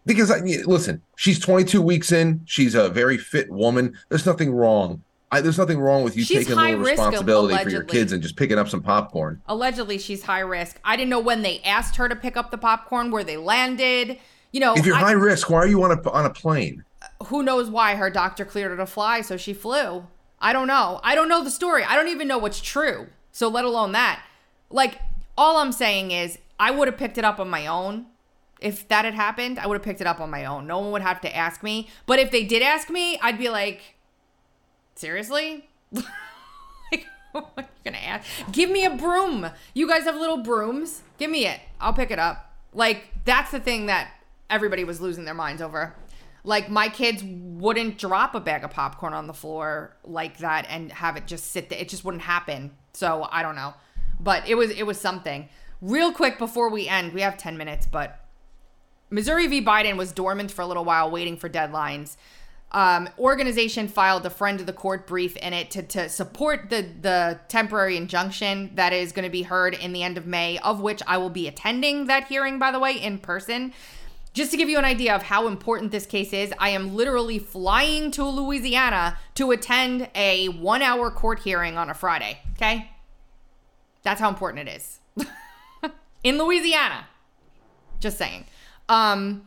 Because 0.10 0.31
I 0.31 0.40
listen, 0.40 1.02
she's 1.15 1.40
22 1.40 1.81
weeks 1.81 2.11
in. 2.11 2.41
She's 2.45 2.73
a 2.73 2.90
very 2.90 3.18
fit 3.18 3.49
woman. 3.52 3.95
There's 4.10 4.26
nothing 4.26 4.52
wrong. 4.52 5.03
I, 5.31 5.41
there's 5.41 5.60
nothing 5.60 5.80
wrong 5.80 6.03
with 6.03 6.18
you 6.18 6.23
She's 6.23 6.40
taking 6.40 6.53
a 6.53 6.61
little 6.64 6.80
responsibility 6.80 7.64
for 7.64 7.69
your 7.69 7.84
kids 7.84 8.11
and 8.11 8.23
just 8.23 8.36
picking 8.36 8.57
up 8.57 8.68
some 8.68 8.81
popcorn. 8.81 9.40
Allegedly, 9.48 9.99
she's 9.99 10.23
high 10.23 10.40
risk. 10.40 10.80
I 10.84 10.95
didn't 10.95 11.11
know 11.11 11.19
when 11.19 11.44
they 11.44 11.60
asked 11.61 11.98
her 11.98 12.10
to 12.10 12.15
pick 12.15 12.36
up 12.36 12.49
the 12.49 12.57
popcorn, 12.57 13.11
where 13.11 13.23
they 13.23 13.38
landed. 13.38 14.18
You 14.52 14.61
know, 14.61 14.73
if 14.73 14.84
you're 14.84 14.95
I- 14.95 14.99
high 14.99 15.11
risk, 15.11 15.52
why 15.52 15.57
are 15.57 15.68
you 15.68 15.84
on 15.84 15.91
a 15.91 16.10
on 16.10 16.26
a 16.26 16.31
plane? 16.31 16.84
who 17.26 17.44
knows 17.44 17.69
why 17.69 17.95
her 17.95 18.10
doctor 18.10 18.45
cleared 18.45 18.72
her 18.72 18.77
to 18.77 18.86
fly, 18.86 19.22
so 19.22 19.38
she 19.38 19.53
flew. 19.53 20.06
I 20.40 20.53
don't 20.53 20.68
know. 20.68 20.99
I 21.03 21.15
don't 21.15 21.30
know 21.30 21.44
the 21.44 21.52
story. 21.52 21.84
I 21.84 21.95
don't 21.95 22.07
even 22.07 22.27
know 22.27 22.38
what's 22.38 22.61
true. 22.61 23.07
So 23.31 23.48
let 23.48 23.65
alone 23.65 23.91
that. 23.94 24.23
Like, 24.69 24.99
all 25.38 25.57
I'm 25.57 25.72
saying 25.72 26.11
is 26.11 26.38
I 26.60 26.72
would 26.72 26.88
have 26.88 26.98
picked 26.98 27.18
it 27.18 27.26
up 27.26 27.40
on 27.40 27.49
my 27.49 27.68
own. 27.68 28.06
If 28.60 28.88
that 28.90 29.06
had 29.06 29.14
happened, 29.14 29.57
I 29.57 29.68
would 29.68 29.76
have 29.76 29.84
picked 29.84 30.02
it 30.02 30.07
up 30.07 30.19
on 30.19 30.30
my 30.30 30.45
own. 30.45 30.68
No 30.68 30.80
one 30.80 30.91
would 30.91 31.02
have 31.02 31.22
to 31.22 31.36
ask 31.36 31.64
me. 31.64 31.88
But 32.06 32.19
if 32.19 32.31
they 32.31 32.44
did 32.44 32.61
ask 32.61 32.90
me, 32.90 33.18
I'd 33.22 33.38
be 33.38 33.49
like, 33.49 33.95
seriously? 34.95 35.69
like, 35.91 37.06
what 37.31 37.53
are 37.57 37.61
you 37.61 37.91
gonna 37.91 37.98
ask? 37.98 38.27
Give 38.52 38.69
me 38.69 38.86
a 38.86 38.90
broom. 38.90 39.49
You 39.73 39.88
guys 39.88 40.03
have 40.03 40.15
little 40.15 40.38
brooms. 40.38 41.03
Give 41.18 41.31
me 41.31 41.45
it. 41.45 41.60
I'll 41.80 41.94
pick 41.94 42.11
it 42.11 42.19
up. 42.19 42.53
Like, 42.73 43.11
that's 43.26 43.52
the 43.52 43.60
thing 43.60 43.88
that 43.88 44.11
everybody 44.49 44.84
was 44.84 45.02
losing 45.02 45.26
their 45.26 45.34
minds 45.34 45.61
over. 45.61 45.95
Like, 46.44 46.69
my 46.69 46.90
kids 46.90 47.23
wouldn't 47.23 47.98
drop 47.98 48.36
a 48.36 48.40
bag 48.40 48.64
of 48.64 48.72
popcorn 48.72 49.14
on 49.14 49.27
the 49.27 49.34
floor 49.34 49.95
like 50.03 50.38
that 50.40 50.65
and 50.69 50.91
have 50.91 51.18
it 51.18 51.27
just 51.27 51.52
sit 51.52 51.69
there. 51.69 51.80
It 51.80 51.90
just 51.90 52.06
wouldn't 52.06 52.23
happen. 52.23 52.72
So 52.94 53.27
I 53.31 53.41
don't 53.41 53.56
know. 53.56 53.73
But 54.19 54.48
it 54.48 54.56
was 54.56 54.72
it 54.72 54.84
was 54.84 54.99
something. 54.99 55.48
Real 55.81 56.11
quick 56.11 56.38
before 56.38 56.69
we 56.69 56.88
end, 56.88 57.14
we 57.14 57.22
have 57.22 57.38
10 57.38 57.57
minutes, 57.57 57.88
but 57.90 58.19
Missouri 59.10 59.48
v. 59.48 59.64
Biden 59.64 59.98
was 59.98 60.11
dormant 60.11 60.52
for 60.52 60.61
a 60.61 60.68
little 60.68 60.86
while, 60.86 61.10
waiting 61.10 61.38
for 61.38 61.49
deadlines. 61.49 62.15
Um, 62.72 63.10
organization 63.18 63.88
filed 63.88 64.26
a 64.27 64.30
friend 64.30 64.60
of 64.60 64.68
the 64.68 64.73
court 64.73 65.07
brief 65.07 65.36
in 65.38 65.53
it 65.53 65.72
to, 65.72 65.81
to 65.81 66.07
support 66.07 66.69
the 66.69 66.86
the 67.02 67.40
temporary 67.48 67.98
injunction 67.98 68.72
that 68.76 68.94
is 68.94 69.11
going 69.11 69.23
to 69.23 69.31
be 69.31 69.41
heard 69.41 69.73
in 69.73 69.91
the 69.91 70.03
end 70.03 70.19
of 70.19 70.27
May, 70.27 70.60
of 70.60 70.80
which 70.80 71.02
I 71.07 71.18
will 71.18 71.31
be 71.31 71.48
attending 71.48 72.06
that 72.06 72.27
hearing, 72.27 72.60
by 72.60 72.72
the 72.72 72.80
way, 72.80 72.91
in 72.91 73.18
person. 73.18 73.73
Just 74.34 74.52
to 74.52 74.57
give 74.57 74.69
you 74.69 74.77
an 74.77 74.86
idea 74.86 75.15
of 75.15 75.23
how 75.23 75.48
important 75.48 75.91
this 75.91 76.06
case 76.06 76.31
is, 76.31 76.53
I 76.60 76.69
am 76.69 76.95
literally 76.95 77.40
flying 77.40 78.11
to 78.11 78.23
Louisiana 78.23 79.18
to 79.34 79.49
attend 79.49 80.07
a 80.14 80.49
one 80.49 80.84
hour 80.84 81.10
court 81.10 81.40
hearing 81.40 81.76
on 81.76 81.90
a 81.90 81.95
Friday. 81.95 82.40
Okay? 82.53 82.91
That's 84.03 84.22
how 84.22 84.30
important 84.30 84.69
it 84.69 84.76
is. 84.76 84.99
in 86.23 86.38
Louisiana. 86.38 87.07
Just 87.99 88.19
saying. 88.19 88.45
Um, 88.89 89.43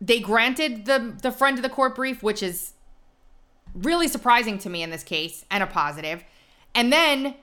they 0.00 0.20
granted 0.20 0.86
the 0.86 1.14
the 1.20 1.30
friend 1.30 1.58
of 1.58 1.62
the 1.62 1.68
court 1.68 1.94
brief, 1.94 2.22
which 2.22 2.42
is 2.42 2.72
really 3.74 4.08
surprising 4.08 4.58
to 4.58 4.70
me 4.70 4.82
in 4.82 4.90
this 4.90 5.02
case 5.02 5.44
and 5.50 5.62
a 5.62 5.66
positive. 5.66 6.24
And 6.74 6.92
then 6.92 7.34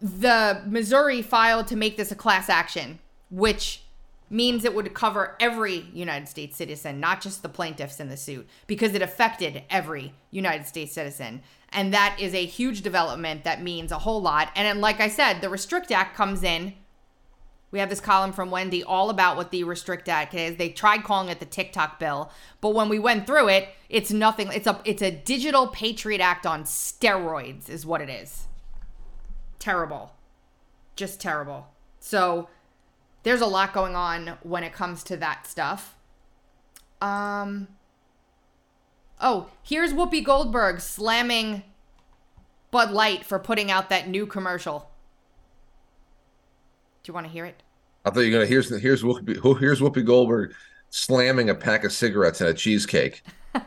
the 0.00 0.62
Missouri 0.66 1.22
filed 1.22 1.66
to 1.68 1.76
make 1.76 1.96
this 1.96 2.12
a 2.12 2.14
class 2.16 2.48
action, 2.48 2.98
which 3.30 3.82
means 4.30 4.64
it 4.64 4.74
would 4.74 4.92
cover 4.94 5.36
every 5.38 5.88
United 5.92 6.28
States 6.28 6.56
citizen, 6.56 6.98
not 6.98 7.20
just 7.20 7.42
the 7.42 7.48
plaintiffs 7.48 8.00
in 8.00 8.08
the 8.08 8.16
suit, 8.16 8.48
because 8.66 8.94
it 8.94 9.02
affected 9.02 9.62
every 9.70 10.14
United 10.30 10.66
States 10.66 10.92
citizen. 10.92 11.42
And 11.70 11.92
that 11.92 12.16
is 12.18 12.34
a 12.34 12.46
huge 12.46 12.82
development 12.82 13.44
that 13.44 13.62
means 13.62 13.92
a 13.92 13.98
whole 13.98 14.20
lot. 14.20 14.50
And 14.56 14.80
like 14.80 15.00
I 15.00 15.08
said, 15.08 15.40
the 15.40 15.48
Restrict 15.48 15.90
Act 15.92 16.16
comes 16.16 16.42
in 16.42 16.74
we 17.74 17.80
have 17.80 17.90
this 17.90 18.00
column 18.00 18.32
from 18.32 18.52
Wendy 18.52 18.84
all 18.84 19.10
about 19.10 19.36
what 19.36 19.50
the 19.50 19.64
Restrict 19.64 20.08
Act 20.08 20.32
is. 20.32 20.54
They 20.54 20.68
tried 20.68 21.02
calling 21.02 21.28
it 21.28 21.40
the 21.40 21.44
TikTok 21.44 21.98
bill, 21.98 22.30
but 22.60 22.68
when 22.68 22.88
we 22.88 23.00
went 23.00 23.26
through 23.26 23.48
it, 23.48 23.68
it's 23.88 24.12
nothing. 24.12 24.48
It's 24.52 24.68
a 24.68 24.80
it's 24.84 25.02
a 25.02 25.10
digital 25.10 25.66
Patriot 25.66 26.20
Act 26.20 26.46
on 26.46 26.62
steroids, 26.62 27.68
is 27.68 27.84
what 27.84 28.00
it 28.00 28.08
is. 28.08 28.46
Terrible, 29.58 30.12
just 30.94 31.20
terrible. 31.20 31.66
So 31.98 32.48
there's 33.24 33.40
a 33.40 33.46
lot 33.46 33.72
going 33.72 33.96
on 33.96 34.38
when 34.44 34.62
it 34.62 34.72
comes 34.72 35.02
to 35.04 35.16
that 35.16 35.44
stuff. 35.44 35.96
Um. 37.02 37.66
Oh, 39.20 39.48
here's 39.64 39.92
Whoopi 39.92 40.22
Goldberg 40.22 40.80
slamming 40.80 41.64
Bud 42.70 42.92
Light 42.92 43.24
for 43.24 43.40
putting 43.40 43.72
out 43.72 43.88
that 43.88 44.08
new 44.08 44.26
commercial. 44.26 44.90
Do 47.02 47.10
you 47.10 47.14
want 47.14 47.26
to 47.26 47.32
hear 47.32 47.46
it? 47.46 47.63
I 48.04 48.10
thought 48.10 48.20
you 48.20 48.26
were 48.32 48.38
gonna 48.38 48.46
here's 48.46 48.68
here's 48.80 49.02
Whoopi, 49.02 49.58
here's 49.60 49.80
Whoopi 49.80 50.04
Goldberg 50.04 50.52
slamming 50.90 51.50
a 51.50 51.54
pack 51.54 51.84
of 51.84 51.92
cigarettes 51.92 52.40
and 52.40 52.50
a 52.50 52.54
cheesecake. 52.54 53.22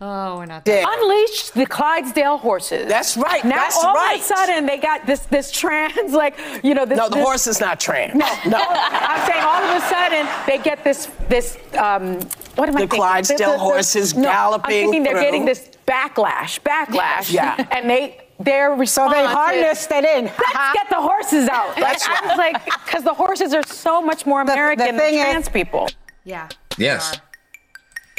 Oh, 0.00 0.36
we're 0.38 0.46
not. 0.46 0.68
unleashed 0.68 1.54
the 1.54 1.64
Clydesdale 1.64 2.36
horses. 2.36 2.88
That's 2.88 3.16
right, 3.16 3.42
Now 3.44 3.56
that's 3.56 3.76
all 3.82 3.94
right. 3.94 4.16
of 4.16 4.20
a 4.20 4.24
sudden 4.24 4.66
they 4.66 4.76
got 4.76 5.06
this 5.06 5.20
this 5.26 5.50
trans 5.52 6.12
like 6.12 6.38
you 6.62 6.74
know 6.74 6.84
this. 6.84 6.98
No, 6.98 7.08
the 7.08 7.14
this- 7.14 7.24
horse 7.24 7.46
is 7.46 7.60
not 7.60 7.80
trans. 7.80 8.12
No, 8.14 8.26
no. 8.50 8.58
I'm 8.68 9.30
saying 9.30 9.42
all 9.42 9.62
of 9.62 9.82
a 9.82 9.86
sudden 9.88 10.28
they 10.46 10.58
get 10.58 10.82
this 10.84 11.06
this 11.28 11.56
um 11.78 12.16
what 12.56 12.68
am 12.68 12.76
I 12.76 12.80
The 12.82 12.88
thinking? 12.88 12.98
Clydesdale 13.00 13.56
horses 13.58 14.14
no, 14.16 14.24
galloping 14.24 14.64
I'm 14.64 14.70
thinking 14.82 15.02
they're 15.04 15.12
through. 15.14 15.22
getting 15.22 15.44
this 15.44 15.70
backlash, 15.86 16.60
backlash. 16.60 17.32
Yeah. 17.32 17.64
And 17.70 17.88
they 17.88 18.23
their 18.40 18.72
response 18.72 19.12
they 19.12 19.24
is, 19.24 19.30
harnessed 19.30 19.90
it 19.90 20.04
in. 20.04 20.24
Let's 20.26 20.72
get 20.74 20.88
the 20.90 21.00
horses 21.00 21.48
out. 21.48 21.68
Like, 21.68 21.76
That's 21.98 22.08
I 22.08 22.26
was 22.26 22.38
like, 22.38 22.64
because 22.64 23.04
the 23.04 23.14
horses 23.14 23.54
are 23.54 23.62
so 23.66 24.00
much 24.02 24.26
more 24.26 24.40
American 24.40 24.86
than 24.86 24.98
thing 24.98 25.14
is- 25.14 25.20
trans 25.22 25.48
people. 25.48 25.88
Yeah. 26.24 26.48
Yes. 26.78 27.18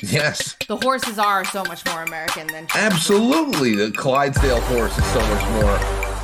Yes. 0.04 0.56
The 0.68 0.78
horses 0.78 1.18
are 1.18 1.46
so 1.46 1.64
much 1.64 1.86
more 1.86 2.04
American 2.04 2.48
than 2.48 2.68
trans 2.68 2.94
Absolutely. 2.94 3.76
The 3.76 3.92
Clydesdale 3.92 4.62
horse 4.62 4.98
is 4.98 5.06
so 5.06 5.20
much 5.22 5.50
more 5.52 5.78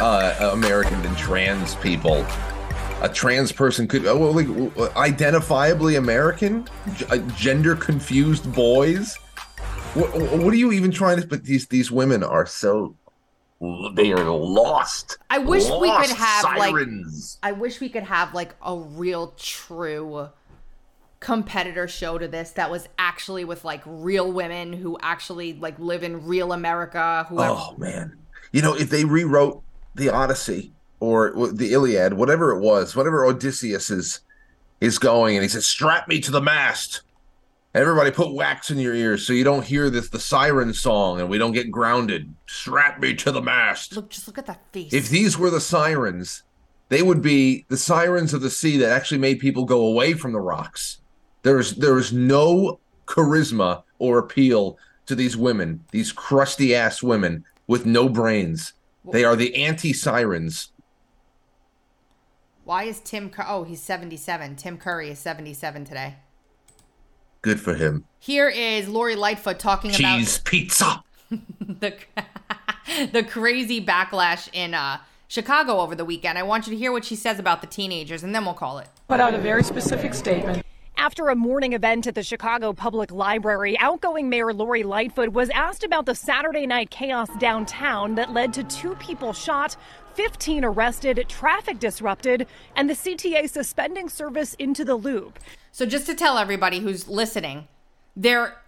uh, 0.05 0.49
American 0.53 1.01
than 1.01 1.15
trans 1.15 1.75
people. 1.75 2.25
A 3.01 3.09
trans 3.11 3.51
person 3.51 3.87
could, 3.87 4.05
oh, 4.05 4.17
well, 4.17 4.33
like, 4.33 4.47
uh, 4.47 4.93
identifiably 4.99 5.97
American? 5.97 6.67
G- 6.95 7.05
uh, 7.09 7.17
gender 7.35 7.75
confused 7.75 8.51
boys? 8.53 9.15
What, 9.95 10.13
what 10.39 10.53
are 10.53 10.57
you 10.57 10.71
even 10.71 10.91
trying 10.91 11.19
to, 11.19 11.25
but 11.27 11.43
these, 11.43 11.65
these 11.67 11.89
women 11.91 12.23
are 12.23 12.45
so, 12.45 12.95
they 13.93 14.11
are 14.11 14.23
lost. 14.29 15.17
I 15.29 15.37
wish 15.37 15.65
we 15.65 15.69
could 15.69 16.09
Lost 16.09 16.13
have 16.13 16.41
sirens. 16.41 17.37
like 17.41 17.49
I 17.49 17.51
wish 17.53 17.79
we 17.79 17.89
could 17.89 18.03
have 18.03 18.33
like 18.33 18.55
a 18.65 18.75
real 18.75 19.33
true 19.37 20.29
competitor 21.19 21.87
show 21.87 22.17
to 22.17 22.27
this 22.27 22.51
that 22.51 22.71
was 22.71 22.89
actually 22.97 23.45
with 23.45 23.63
like 23.63 23.83
real 23.85 24.31
women 24.31 24.73
who 24.73 24.97
actually 25.01 25.53
like 25.53 25.77
live 25.77 26.01
in 26.03 26.25
real 26.25 26.53
America 26.53 27.27
Oh 27.29 27.75
man, 27.77 28.17
you 28.51 28.63
know 28.63 28.73
if 28.75 28.89
they 28.89 29.05
rewrote 29.05 29.61
the 29.93 30.09
Odyssey 30.09 30.73
or 30.99 31.31
the 31.51 31.73
Iliad, 31.73 32.13
whatever 32.13 32.51
it 32.55 32.61
was, 32.61 32.95
whatever 32.95 33.25
Odysseus 33.25 33.91
is 33.91 34.21
is 34.79 34.97
going, 34.97 35.35
and 35.35 35.43
he 35.43 35.49
says, 35.49 35.67
"Strap 35.67 36.07
me 36.07 36.19
to 36.21 36.31
the 36.31 36.41
mast." 36.41 37.01
Everybody, 37.73 38.11
put 38.11 38.33
wax 38.33 38.69
in 38.69 38.79
your 38.79 38.93
ears 38.93 39.25
so 39.25 39.31
you 39.31 39.45
don't 39.45 39.63
hear 39.65 39.89
this 39.89 40.09
the 40.09 40.19
siren 40.19 40.73
song, 40.73 41.21
and 41.21 41.29
we 41.29 41.37
don't 41.37 41.53
get 41.53 41.71
grounded. 41.71 42.33
Strap 42.45 42.99
me 42.99 43.13
to 43.15 43.31
the 43.31 43.41
mast. 43.41 43.95
look 43.95 44.09
just 44.09 44.27
look 44.27 44.37
at 44.37 44.45
that 44.47 44.61
face. 44.73 44.91
If 44.93 45.09
these 45.09 45.37
were 45.37 45.49
the 45.49 45.61
sirens, 45.61 46.43
they 46.89 47.01
would 47.01 47.21
be 47.21 47.65
the 47.69 47.77
sirens 47.77 48.33
of 48.33 48.41
the 48.41 48.49
sea 48.49 48.77
that 48.77 48.91
actually 48.91 49.19
made 49.19 49.39
people 49.39 49.63
go 49.63 49.85
away 49.87 50.13
from 50.13 50.33
the 50.33 50.41
rocks. 50.41 50.99
There 51.43 51.59
is 51.59 51.75
there 51.77 51.97
is 51.97 52.11
no 52.11 52.79
charisma 53.05 53.83
or 53.99 54.17
appeal 54.17 54.77
to 55.05 55.15
these 55.15 55.37
women, 55.37 55.85
these 55.91 56.11
crusty 56.11 56.75
ass 56.75 57.01
women 57.01 57.45
with 57.67 57.85
no 57.85 58.09
brains. 58.09 58.73
They 59.11 59.23
are 59.23 59.37
the 59.37 59.55
anti 59.55 59.93
sirens. 59.93 60.73
Why 62.65 62.83
is 62.83 62.99
Tim 62.99 63.29
Cur- 63.29 63.45
Oh, 63.47 63.63
he's 63.63 63.81
77. 63.81 64.57
Tim 64.57 64.77
Curry 64.77 65.09
is 65.09 65.19
77 65.19 65.85
today. 65.85 66.17
Good 67.41 67.59
for 67.59 67.73
him. 67.73 68.05
Here 68.19 68.49
is 68.49 68.87
Lori 68.87 69.15
Lightfoot 69.15 69.57
talking 69.57 69.91
Cheese 69.91 70.37
pizza. 70.39 71.03
the 71.29 71.95
the 73.11 73.23
crazy 73.23 73.83
backlash 73.83 74.47
in 74.53 74.73
uh 74.73 74.99
Chicago 75.27 75.79
over 75.79 75.95
the 75.95 76.05
weekend. 76.05 76.37
I 76.37 76.43
want 76.43 76.67
you 76.67 76.73
to 76.73 76.77
hear 76.77 76.91
what 76.91 77.05
she 77.05 77.15
says 77.15 77.39
about 77.39 77.61
the 77.61 77.67
teenagers 77.67 78.21
and 78.21 78.35
then 78.35 78.45
we'll 78.45 78.53
call 78.53 78.79
it. 78.79 78.89
put 79.07 79.19
out 79.19 79.33
a 79.33 79.37
very 79.37 79.63
specific 79.63 80.13
statement. 80.13 80.60
After 81.01 81.29
a 81.29 81.35
morning 81.35 81.73
event 81.73 82.05
at 82.05 82.13
the 82.13 82.21
Chicago 82.21 82.73
Public 82.73 83.11
Library, 83.11 83.75
outgoing 83.79 84.29
Mayor 84.29 84.53
Lori 84.53 84.83
Lightfoot 84.83 85.33
was 85.33 85.49
asked 85.49 85.83
about 85.83 86.05
the 86.05 86.13
Saturday 86.13 86.67
night 86.67 86.91
chaos 86.91 87.27
downtown 87.39 88.13
that 88.13 88.33
led 88.33 88.53
to 88.53 88.63
two 88.65 88.93
people 88.97 89.33
shot, 89.33 89.75
15 90.13 90.63
arrested, 90.63 91.25
traffic 91.27 91.79
disrupted, 91.79 92.45
and 92.75 92.87
the 92.87 92.93
CTA 92.93 93.49
suspending 93.49 94.09
service 94.09 94.53
into 94.59 94.85
the 94.85 94.93
loop. 94.93 95.39
So 95.71 95.87
just 95.87 96.05
to 96.05 96.13
tell 96.13 96.37
everybody 96.37 96.77
who's 96.77 97.07
listening, 97.07 97.67
there 98.15 98.61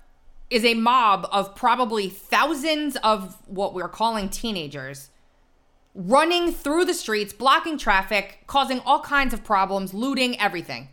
is 0.49 0.65
a 0.65 0.73
mob 0.73 1.27
of 1.31 1.53
probably 1.53 2.09
thousands 2.09 2.95
of 3.03 3.37
what 3.45 3.75
we're 3.75 3.87
calling 3.87 4.27
teenagers 4.27 5.11
running 5.93 6.51
through 6.51 6.85
the 6.85 6.95
streets, 6.95 7.31
blocking 7.31 7.77
traffic, 7.77 8.39
causing 8.47 8.79
all 8.79 9.01
kinds 9.01 9.35
of 9.35 9.43
problems, 9.43 9.93
looting 9.93 10.39
everything. 10.39 10.89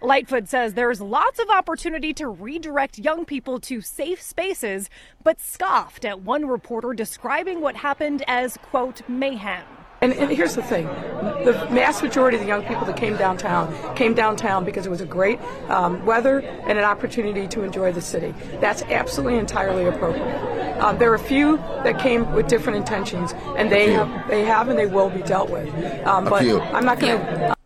Lightfoot 0.00 0.48
says 0.48 0.74
there's 0.74 1.00
lots 1.00 1.38
of 1.38 1.48
opportunity 1.50 2.12
to 2.14 2.28
redirect 2.28 2.98
young 2.98 3.24
people 3.24 3.60
to 3.60 3.80
safe 3.80 4.20
spaces, 4.20 4.90
but 5.22 5.40
scoffed 5.40 6.04
at 6.04 6.22
one 6.22 6.46
reporter 6.46 6.92
describing 6.92 7.60
what 7.60 7.76
happened 7.76 8.24
as, 8.26 8.56
quote, 8.56 9.02
mayhem. 9.08 9.64
And, 10.02 10.12
and 10.14 10.32
here's 10.32 10.56
the 10.56 10.64
thing 10.64 10.86
the 10.86 11.68
mass 11.70 12.02
majority 12.02 12.36
of 12.36 12.42
the 12.42 12.48
young 12.48 12.64
people 12.64 12.84
that 12.86 12.96
came 12.96 13.16
downtown 13.16 13.94
came 13.94 14.14
downtown 14.14 14.64
because 14.64 14.84
it 14.84 14.90
was 14.90 15.00
a 15.00 15.06
great 15.06 15.40
um, 15.68 16.04
weather 16.04 16.40
and 16.40 16.76
an 16.76 16.84
opportunity 16.84 17.46
to 17.46 17.62
enjoy 17.62 17.92
the 17.92 18.00
city. 18.00 18.34
That's 18.60 18.82
absolutely 18.82 19.38
entirely 19.38 19.84
appropriate. 19.84 20.80
Um, 20.82 20.98
there 20.98 21.12
are 21.12 21.14
a 21.14 21.20
few 21.20 21.58
that 21.84 22.00
came 22.00 22.32
with 22.32 22.48
different 22.48 22.78
intentions, 22.78 23.32
and 23.56 23.70
they 23.70 23.92
have, 23.92 24.28
they 24.28 24.44
have 24.44 24.68
and 24.68 24.76
they 24.76 24.86
will 24.86 25.08
be 25.08 25.22
dealt 25.22 25.50
with. 25.50 25.68
Um, 26.04 26.24
but. 26.24 26.42
I'm 26.42 26.84
not 26.84 26.98
going 26.98 27.18
to. 27.18 27.56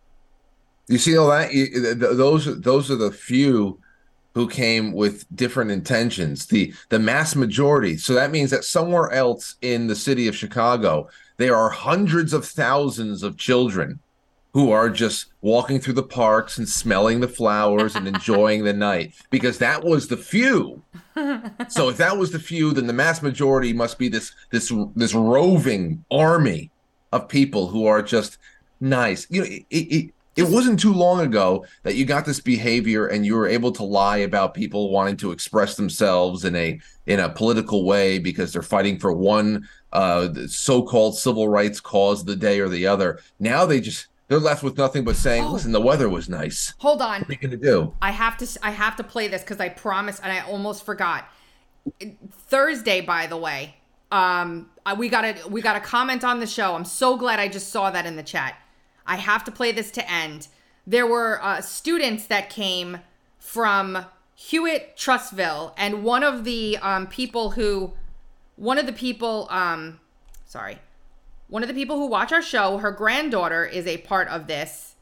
You 0.87 0.97
see 0.97 1.17
all 1.17 1.29
that? 1.29 1.53
You, 1.53 1.69
th- 1.69 1.99
th- 1.99 2.17
those 2.17 2.61
those 2.61 2.89
are 2.89 2.95
the 2.95 3.11
few 3.11 3.79
who 4.33 4.47
came 4.47 4.93
with 4.93 5.25
different 5.35 5.71
intentions. 5.71 6.45
The 6.45 6.73
the 6.89 6.99
mass 6.99 7.35
majority. 7.35 7.97
So 7.97 8.13
that 8.13 8.31
means 8.31 8.51
that 8.51 8.63
somewhere 8.63 9.11
else 9.11 9.55
in 9.61 9.87
the 9.87 9.95
city 9.95 10.27
of 10.27 10.35
Chicago, 10.35 11.09
there 11.37 11.55
are 11.55 11.69
hundreds 11.69 12.33
of 12.33 12.45
thousands 12.45 13.23
of 13.23 13.37
children 13.37 13.99
who 14.53 14.71
are 14.71 14.89
just 14.89 15.27
walking 15.41 15.79
through 15.79 15.93
the 15.93 16.03
parks 16.03 16.57
and 16.57 16.67
smelling 16.67 17.19
the 17.19 17.27
flowers 17.27 17.95
and 17.95 18.07
enjoying 18.07 18.63
the 18.63 18.73
night 18.73 19.13
because 19.29 19.57
that 19.57 19.83
was 19.83 20.07
the 20.07 20.17
few. 20.17 20.81
So 21.69 21.89
if 21.89 21.97
that 21.97 22.15
was 22.15 22.31
the 22.31 22.37
few, 22.37 22.73
then 22.73 22.85
the 22.85 22.93
mass 22.93 23.23
majority 23.23 23.73
must 23.73 23.97
be 23.97 24.07
this 24.07 24.33
this 24.51 24.71
this 24.95 25.15
roving 25.15 26.05
army 26.11 26.69
of 27.11 27.27
people 27.27 27.67
who 27.69 27.87
are 27.87 28.03
just 28.03 28.37
nice. 28.79 29.25
You 29.31 29.41
know, 29.41 29.47
it, 29.47 29.65
it, 29.71 30.13
it 30.37 30.47
wasn't 30.47 30.79
too 30.79 30.93
long 30.93 31.19
ago 31.19 31.65
that 31.81 31.95
you 31.95 32.05
got 32.05 32.25
this 32.25 32.39
behavior 32.39 33.07
and 33.07 33.25
you 33.25 33.35
were 33.35 33.47
able 33.47 33.71
to 33.71 33.83
lie 33.83 34.17
about 34.17 34.53
people 34.53 34.91
wanting 34.91 35.17
to 35.17 35.31
express 35.31 35.75
themselves 35.75 36.45
in 36.45 36.55
a 36.55 36.79
in 37.07 37.19
a 37.19 37.27
political 37.27 37.83
way 37.83 38.19
because 38.19 38.53
they're 38.53 38.61
fighting 38.61 38.99
for 38.99 39.11
one 39.11 39.67
uh 39.93 40.29
so-called 40.47 41.17
civil 41.17 41.49
rights 41.49 41.79
cause 41.81 42.23
the 42.23 42.35
day 42.35 42.59
or 42.59 42.69
the 42.69 42.85
other. 42.85 43.19
Now 43.39 43.65
they 43.65 43.81
just 43.81 44.07
they're 44.27 44.39
left 44.39 44.61
with 44.61 44.77
nothing 44.77 45.03
but 45.03 45.15
saying, 45.15 45.45
"Listen, 45.45 45.71
the 45.71 45.81
weather 45.81 46.09
was 46.09 46.29
nice." 46.29 46.73
Hold 46.79 47.01
on. 47.01 47.21
What 47.21 47.29
are 47.29 47.33
you 47.33 47.39
gonna 47.39 47.57
do? 47.57 47.93
I 48.01 48.11
have 48.11 48.37
to 48.37 48.59
I 48.61 48.71
have 48.71 48.95
to 48.97 49.03
play 49.03 49.27
this 49.27 49.41
because 49.41 49.59
I 49.59 49.69
promised 49.69 50.21
and 50.23 50.31
I 50.31 50.41
almost 50.41 50.85
forgot. 50.85 51.29
Thursday, 52.31 52.99
by 52.99 53.27
the 53.27 53.37
way, 53.37 53.75
um, 54.11 54.69
we 54.97 55.09
got 55.09 55.25
a 55.25 55.47
we 55.47 55.61
got 55.61 55.77
a 55.77 55.79
comment 55.79 56.23
on 56.23 56.39
the 56.39 56.47
show. 56.47 56.75
I'm 56.75 56.85
so 56.85 57.17
glad 57.17 57.39
I 57.39 57.47
just 57.47 57.69
saw 57.69 57.89
that 57.89 58.05
in 58.05 58.17
the 58.17 58.23
chat. 58.23 58.55
I 59.07 59.15
have 59.15 59.43
to 59.45 59.51
play 59.51 59.71
this 59.71 59.91
to 59.91 60.11
end. 60.11 60.47
There 60.85 61.07
were 61.07 61.43
uh, 61.43 61.61
students 61.61 62.27
that 62.27 62.49
came 62.49 62.99
from 63.39 64.05
Hewitt 64.35 64.95
Trussville, 64.95 65.73
and 65.77 66.03
one 66.03 66.23
of 66.23 66.43
the 66.43 66.77
um, 66.77 67.07
people 67.07 67.51
who, 67.51 67.93
one 68.55 68.77
of 68.77 68.85
the 68.85 68.93
people, 68.93 69.47
um, 69.49 69.99
sorry, 70.45 70.77
one 71.47 71.63
of 71.63 71.69
the 71.69 71.73
people 71.73 71.97
who 71.97 72.07
watch 72.07 72.31
our 72.31 72.41
show, 72.41 72.77
her 72.77 72.91
granddaughter 72.91 73.65
is 73.65 73.87
a 73.87 73.97
part 73.99 74.27
of 74.27 74.47
this 74.47 74.95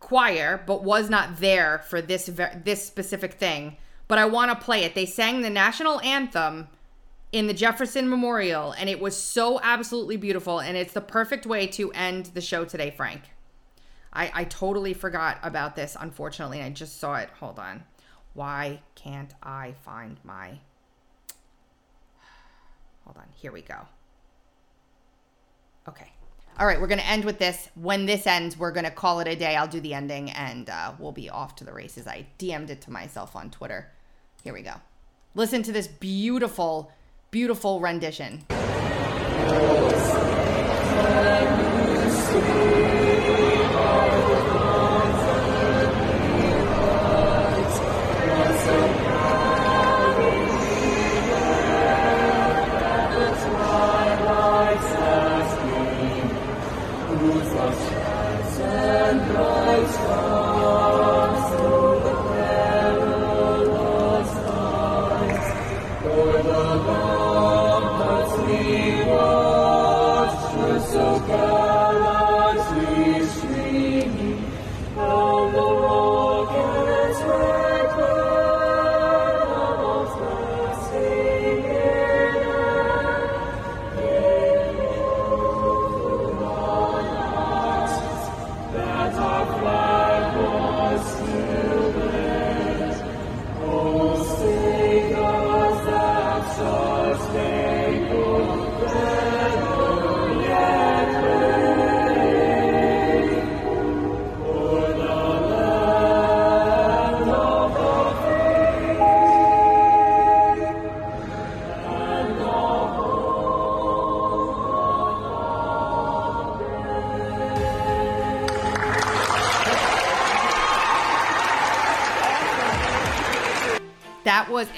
choir, 0.00 0.62
but 0.66 0.82
was 0.82 1.08
not 1.08 1.38
there 1.38 1.78
for 1.88 2.02
this 2.02 2.30
this 2.64 2.84
specific 2.84 3.34
thing. 3.34 3.76
But 4.08 4.18
I 4.18 4.26
want 4.26 4.50
to 4.50 4.64
play 4.64 4.84
it. 4.84 4.94
They 4.94 5.06
sang 5.06 5.40
the 5.40 5.50
national 5.50 6.00
anthem 6.00 6.68
in 7.32 7.46
the 7.46 7.54
Jefferson 7.54 8.08
Memorial, 8.08 8.72
and 8.72 8.88
it 8.88 9.00
was 9.00 9.16
so 9.16 9.60
absolutely 9.62 10.16
beautiful. 10.16 10.58
And 10.58 10.76
it's 10.76 10.92
the 10.92 11.00
perfect 11.00 11.46
way 11.46 11.66
to 11.68 11.90
end 11.92 12.26
the 12.26 12.40
show 12.40 12.64
today, 12.64 12.90
Frank. 12.90 13.22
I, 14.14 14.30
I 14.32 14.44
totally 14.44 14.94
forgot 14.94 15.38
about 15.42 15.74
this, 15.76 15.96
unfortunately. 15.98 16.62
I 16.62 16.70
just 16.70 17.00
saw 17.00 17.16
it. 17.16 17.30
Hold 17.40 17.58
on. 17.58 17.82
Why 18.34 18.80
can't 18.94 19.32
I 19.42 19.74
find 19.84 20.18
my. 20.24 20.58
Hold 23.04 23.16
on. 23.16 23.26
Here 23.34 23.52
we 23.52 23.62
go. 23.62 23.78
Okay. 25.88 26.10
All 26.56 26.66
right, 26.66 26.80
we're 26.80 26.86
going 26.86 27.00
to 27.00 27.06
end 27.06 27.24
with 27.24 27.38
this. 27.38 27.68
When 27.74 28.06
this 28.06 28.28
ends, 28.28 28.56
we're 28.56 28.70
going 28.70 28.84
to 28.84 28.90
call 28.90 29.18
it 29.18 29.26
a 29.26 29.34
day. 29.34 29.56
I'll 29.56 29.66
do 29.66 29.80
the 29.80 29.92
ending 29.92 30.30
and 30.30 30.70
uh, 30.70 30.92
we'll 31.00 31.10
be 31.10 31.28
off 31.28 31.56
to 31.56 31.64
the 31.64 31.72
races. 31.72 32.06
I 32.06 32.26
DM'd 32.38 32.70
it 32.70 32.80
to 32.82 32.92
myself 32.92 33.34
on 33.34 33.50
Twitter. 33.50 33.90
Here 34.44 34.54
we 34.54 34.62
go. 34.62 34.74
Listen 35.34 35.64
to 35.64 35.72
this 35.72 35.88
beautiful, 35.88 36.92
beautiful 37.32 37.80
rendition. 37.80 38.44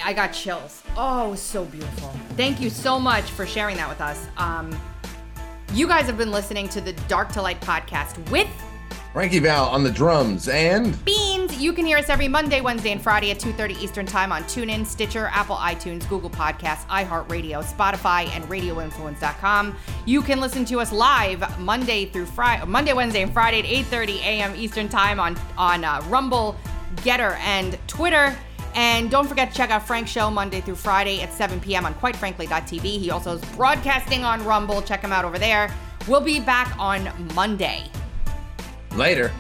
I 0.07 0.13
got 0.13 0.29
chills. 0.29 0.85
Oh, 0.97 1.27
it 1.27 1.31
was 1.31 1.41
so 1.41 1.65
beautiful. 1.65 2.11
Thank 2.37 2.61
you 2.61 2.71
so 2.71 3.01
much 3.01 3.25
for 3.33 3.45
sharing 3.45 3.77
that 3.77 3.89
with 3.89 4.01
us. 4.01 4.29
Um, 4.37 4.71
you 5.73 5.89
guys 5.89 6.07
have 6.07 6.17
been 6.17 6.31
listening 6.31 6.69
to 6.69 6.81
the 6.81 6.93
Dark 7.09 7.33
to 7.33 7.43
Light 7.43 7.61
podcast 7.61 8.17
with 8.31 8.47
Frankie 9.13 9.41
Val 9.41 9.65
on 9.65 9.83
the 9.83 9.91
drums 9.91 10.47
and 10.47 10.95
Beanz. 11.05 11.59
You 11.59 11.73
can 11.73 11.85
hear 11.85 11.99
us 11.99 12.09
every 12.09 12.29
Monday, 12.29 12.61
Wednesday, 12.61 12.93
and 12.93 13.03
Friday 13.03 13.33
at 13.33 13.41
2:30 13.41 13.83
Eastern 13.83 14.07
Time 14.07 14.31
on 14.31 14.45
TuneIn, 14.45 14.87
Stitcher, 14.87 15.29
Apple 15.33 15.57
iTunes, 15.57 16.09
Google 16.09 16.31
Podcasts, 16.31 16.87
iHeartRadio, 16.87 17.65
Spotify, 17.65 18.29
and 18.29 18.45
RadioInfluence.com. 18.45 19.75
You 20.05 20.23
can 20.23 20.41
listen 20.41 20.65
to 20.67 20.79
us 20.79 20.93
live 20.93 21.59
Monday 21.59 22.05
through 22.05 22.27
Friday, 22.27 22.65
Monday, 22.65 22.93
Wednesday, 22.93 23.23
and 23.23 23.33
Friday 23.33 23.59
at 23.59 23.65
8:30 23.91 24.19
a.m. 24.21 24.55
Eastern 24.55 24.89
Time 24.89 25.19
on 25.19 25.37
on 25.59 25.83
uh, 25.83 26.01
Rumble, 26.09 26.55
Gettr, 26.99 27.37
and 27.39 27.77
Twitter. 27.89 28.37
And 28.77 29.11
don't 29.11 29.27
forget 29.27 29.51
to 29.51 29.57
check 29.57 29.71
out 29.71 29.87
Frank's 29.87 30.11
show 30.11 30.31
Monday 30.31 30.61
through 30.61 30.77
Friday 30.77 31.23
at 31.23 31.33
7 31.33 31.61
p.m. 31.61 31.87
on 31.87 31.95
QuiteFrankly.tv. 31.95 32.83
He 32.83 33.11
also 33.11 33.37
is 33.37 33.45
broadcasting 33.57 34.23
on 34.23 34.45
Rumble. 34.45 34.83
Check 34.83 35.01
him 35.01 35.13
out 35.13 35.25
over 35.25 35.39
there. 35.39 35.75
We'll 36.07 36.21
be 36.21 36.39
back 36.39 36.79
on 36.79 37.11
Monday. 37.35 37.91
later. 38.93 39.33